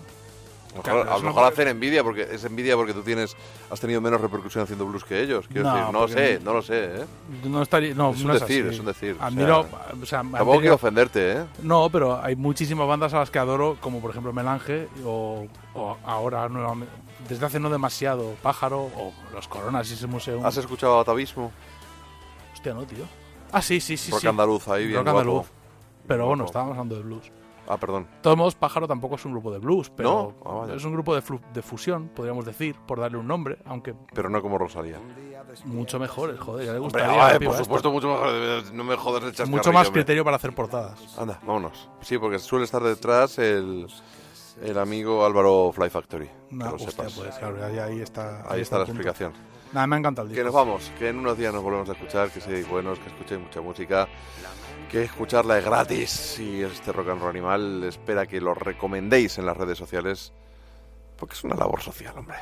A 0.74 0.78
lo 0.78 0.84
Claro, 0.84 1.00
mejor, 1.04 1.40
a 1.40 1.42
lo 1.42 1.48
hacen 1.48 1.68
envidia 1.68 2.04
porque 2.04 2.28
es 2.32 2.44
envidia 2.46 2.76
porque 2.76 2.94
tú 2.94 3.02
tienes 3.02 3.36
has 3.72 3.80
tenido 3.80 4.02
menos 4.02 4.22
repercusión 4.22 4.64
haciendo 4.64 4.86
blues 4.86 5.04
que 5.04 5.20
ellos. 5.22 5.48
Quiero 5.48 5.64
No, 5.64 5.76
decir, 5.76 5.94
no 5.94 6.08
sé, 6.08 6.40
no 6.44 6.54
lo 6.54 6.62
sé, 6.62 6.86
¿eh? 7.02 7.06
No 7.46 7.62
estaría... 7.64 7.96
No, 7.96 8.12
Es 8.12 8.22
un 8.22 8.28
no 8.28 8.34
decir, 8.34 8.66
así. 8.66 8.76
es 8.76 8.80
un 8.80 8.86
decir, 8.86 9.18
Admiro... 9.20 9.62
o 9.62 10.06
sea, 10.06 10.20
Tampoco 10.20 10.38
tenido- 10.46 10.60
quiero 10.60 10.76
ofenderte, 10.76 11.32
¿eh? 11.34 11.46
No, 11.64 11.90
pero 11.90 12.22
hay 12.22 12.36
muchísimas 12.36 12.88
bandas 12.88 13.14
a 13.16 13.18
las 13.20 13.32
que 13.32 13.40
adoro, 13.40 13.78
como 13.82 14.00
por 14.00 14.12
ejemplo 14.12 14.32
Melange, 14.32 14.88
o, 15.04 15.48
o 15.74 15.98
ahora 16.06 16.48
nuevamente, 16.50 16.94
desde 17.28 17.46
hace 17.48 17.60
no 17.60 17.70
demasiado, 17.72 18.36
Pájaro, 18.44 18.82
o 18.96 19.12
Los 19.34 19.48
Coronas 19.48 19.90
y 19.90 19.96
ese 19.96 20.06
museo. 20.08 20.46
¿Has 20.46 20.58
escuchado 20.58 21.00
Atavismo? 21.00 21.52
Hostia, 22.54 22.74
no, 22.76 22.84
tío. 22.86 23.06
Ah, 23.52 23.62
sí, 23.64 23.82
sí, 23.82 23.98
sí. 23.98 24.12
Rock 24.12 24.22
sí. 24.22 24.28
andaluz, 24.28 24.68
ahí 24.68 24.86
bien 24.86 24.98
Rock 24.98 25.06
guapo. 25.06 25.20
andaluz. 25.20 25.48
Pero 26.08 26.28
bueno, 26.28 26.46
estábamos 26.46 26.74
hablando 26.74 26.96
de 26.96 27.02
blues. 27.02 27.32
Ah, 27.72 27.78
perdón. 27.78 28.06
De 28.06 28.22
todos 28.22 28.36
modos, 28.36 28.56
Pájaro 28.56 28.88
tampoco 28.88 29.16
es 29.16 29.24
un 29.26 29.32
grupo 29.32 29.52
de 29.52 29.60
blues, 29.60 29.92
pero 29.92 30.34
¿No? 30.44 30.64
Ah, 30.64 30.74
es 30.76 30.84
un 30.84 30.92
grupo 30.94 31.16
de, 31.16 31.22
de 31.54 31.62
fusión, 31.62 32.10
podríamos 32.10 32.44
decir, 32.44 32.76
por 32.88 33.00
darle 33.00 33.18
un 33.20 33.28
nombre, 33.28 33.60
aunque 33.66 33.94
Pero 34.14 34.28
no 34.30 34.42
como 34.42 34.58
Rosalía. 34.58 34.98
mucho 35.66 36.00
mejor, 36.00 36.36
joder, 36.38 36.66
ya 36.66 36.74
le 36.74 36.80
gustaría. 36.80 37.12
a 37.12 37.16
la 37.16 37.28
ay, 37.28 37.40
piba 37.40 37.52
por 37.52 37.56
esta. 37.56 37.64
supuesto, 37.66 37.92
mucho 37.92 38.08
mejor. 38.10 38.74
No 38.74 38.84
me 38.84 38.96
jodas 38.96 39.22
chascarrillo, 39.24 39.56
Mucho 39.58 39.72
más 39.72 39.88
hombre. 39.88 40.02
criterio 40.02 40.24
para 40.24 40.38
hacer 40.38 40.54
portadas. 40.56 41.16
Anda, 41.18 41.40
vámonos. 41.46 41.90
Sí, 42.02 42.18
porque 42.18 42.40
suele 42.40 42.66
estar 42.66 42.82
detrás 42.84 43.38
el, 43.38 43.88
El 44.64 44.78
amigo 44.80 45.24
Álvaro 45.26 45.72
Fly 45.72 45.90
Factory. 45.92 46.26
que 46.28 46.34
No, 46.56 46.66
lo 46.70 46.76
hostia, 46.76 46.90
sepas. 46.92 47.14
pues 47.14 47.36
claro, 47.38 47.64
ahí, 47.66 47.78
ahí 47.78 48.02
está. 48.02 48.44
Ahí 48.52 48.62
está 48.62 48.78
la 48.80 48.84
explicación. 48.86 49.32
Nada, 49.72 49.86
me 49.86 49.96
ha 49.96 50.00
encantado 50.00 50.28
el 50.28 50.34
Que 50.34 50.42
disco. 50.44 50.58
nos 50.58 50.66
vamos, 50.68 50.92
que 50.98 51.10
en 51.10 51.20
unos 51.20 51.38
días 51.38 51.54
nos 51.54 51.62
volvemos 51.62 51.88
a 51.88 51.92
escuchar, 51.92 52.32
que 52.32 52.42
seáis 52.42 52.68
buenos, 52.68 52.98
que 52.98 53.08
escuchéis 53.10 53.40
mucha 53.40 53.62
música, 53.62 54.08
que 54.90 55.03
escucharla 55.03 55.59
es 55.59 55.66
gratis 55.66 56.40
y 56.40 56.64
este 56.64 56.92
rock 56.92 57.09
and 57.09 57.22
roll 57.22 57.30
animal 57.30 57.84
espera 57.84 58.26
que 58.26 58.42
lo 58.42 58.56
recomendéis 58.56 59.38
en 59.38 59.45
las 59.45 59.56
redes 59.56 59.77
sociales, 59.77 60.34
porque 61.16 61.35
es 61.35 61.43
una 61.43 61.56
labor 61.56 61.82
social, 61.82 62.18
hombre. 62.18 62.38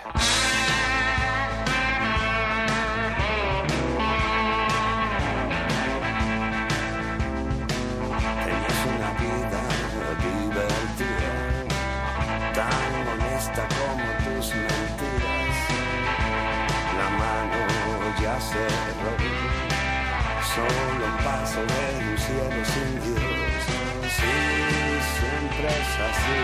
Así. 26.09 26.41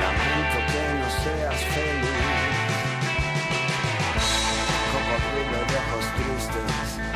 Lamento 0.00 0.58
que 0.70 0.82
no 1.00 1.08
seas 1.22 1.60
feliz. 1.74 2.56
Cocodrilo 4.92 5.58
de 5.68 5.76
ojos 5.76 6.06
tristes 6.16 7.06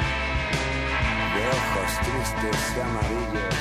de 1.34 1.42
ojos 1.48 1.90
tristes 2.04 2.76
y 2.76 2.80
amarillos. 2.80 3.58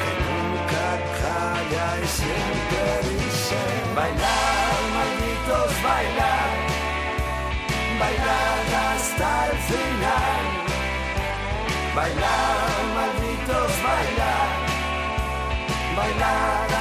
que 0.00 0.10
nunca 0.24 0.86
calla 1.20 1.86
y 2.02 2.06
siempre 2.06 3.17
Bailar, 3.98 4.80
malditos, 4.94 5.72
bailar, 5.82 6.50
bailar 7.98 8.66
hasta 8.86 9.46
el 9.50 9.58
final. 9.70 10.44
Bailar, 11.96 12.68
malditos, 12.94 13.72
bailar, 13.82 14.50
bailar 15.96 16.77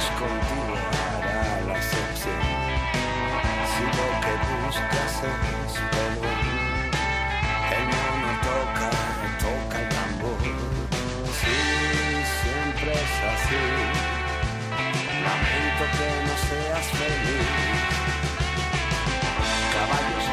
Hará 0.00 1.60
la 1.66 1.74
excepción. 1.76 2.40
Si 3.70 3.82
lo 3.84 4.08
que 4.22 4.32
buscas 4.64 5.14
es 5.28 5.74
perdón, 5.92 6.40
el 7.76 7.84
mono 7.92 8.30
toca, 8.48 8.90
toca 9.44 9.76
el 9.82 9.88
tambor. 9.90 10.40
Sí, 11.40 11.58
siempre 12.40 12.92
es 12.94 13.14
así. 13.32 13.64
Lamento 15.26 15.84
que 15.96 16.08
no 16.26 16.34
seas 16.48 16.86
feliz. 16.98 17.48
Caballos 19.74 20.29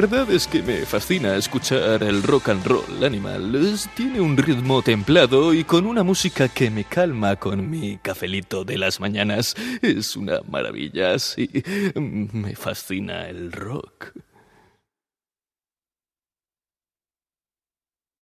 verdad 0.00 0.30
es 0.30 0.46
que 0.46 0.62
me 0.62 0.86
fascina 0.86 1.34
escuchar 1.34 2.04
el 2.04 2.22
rock 2.22 2.50
and 2.50 2.64
roll 2.64 3.02
animal. 3.02 3.52
Tiene 3.96 4.20
un 4.20 4.36
ritmo 4.36 4.80
templado 4.80 5.52
y 5.52 5.64
con 5.64 5.86
una 5.86 6.04
música 6.04 6.46
que 6.46 6.70
me 6.70 6.84
calma 6.84 7.34
con 7.34 7.68
mi 7.68 7.98
cafelito 7.98 8.64
de 8.64 8.78
las 8.78 9.00
mañanas. 9.00 9.56
Es 9.82 10.14
una 10.14 10.40
maravilla, 10.48 11.18
sí. 11.18 11.50
Me 11.96 12.54
fascina 12.54 13.28
el 13.28 13.50
rock. 13.50 14.12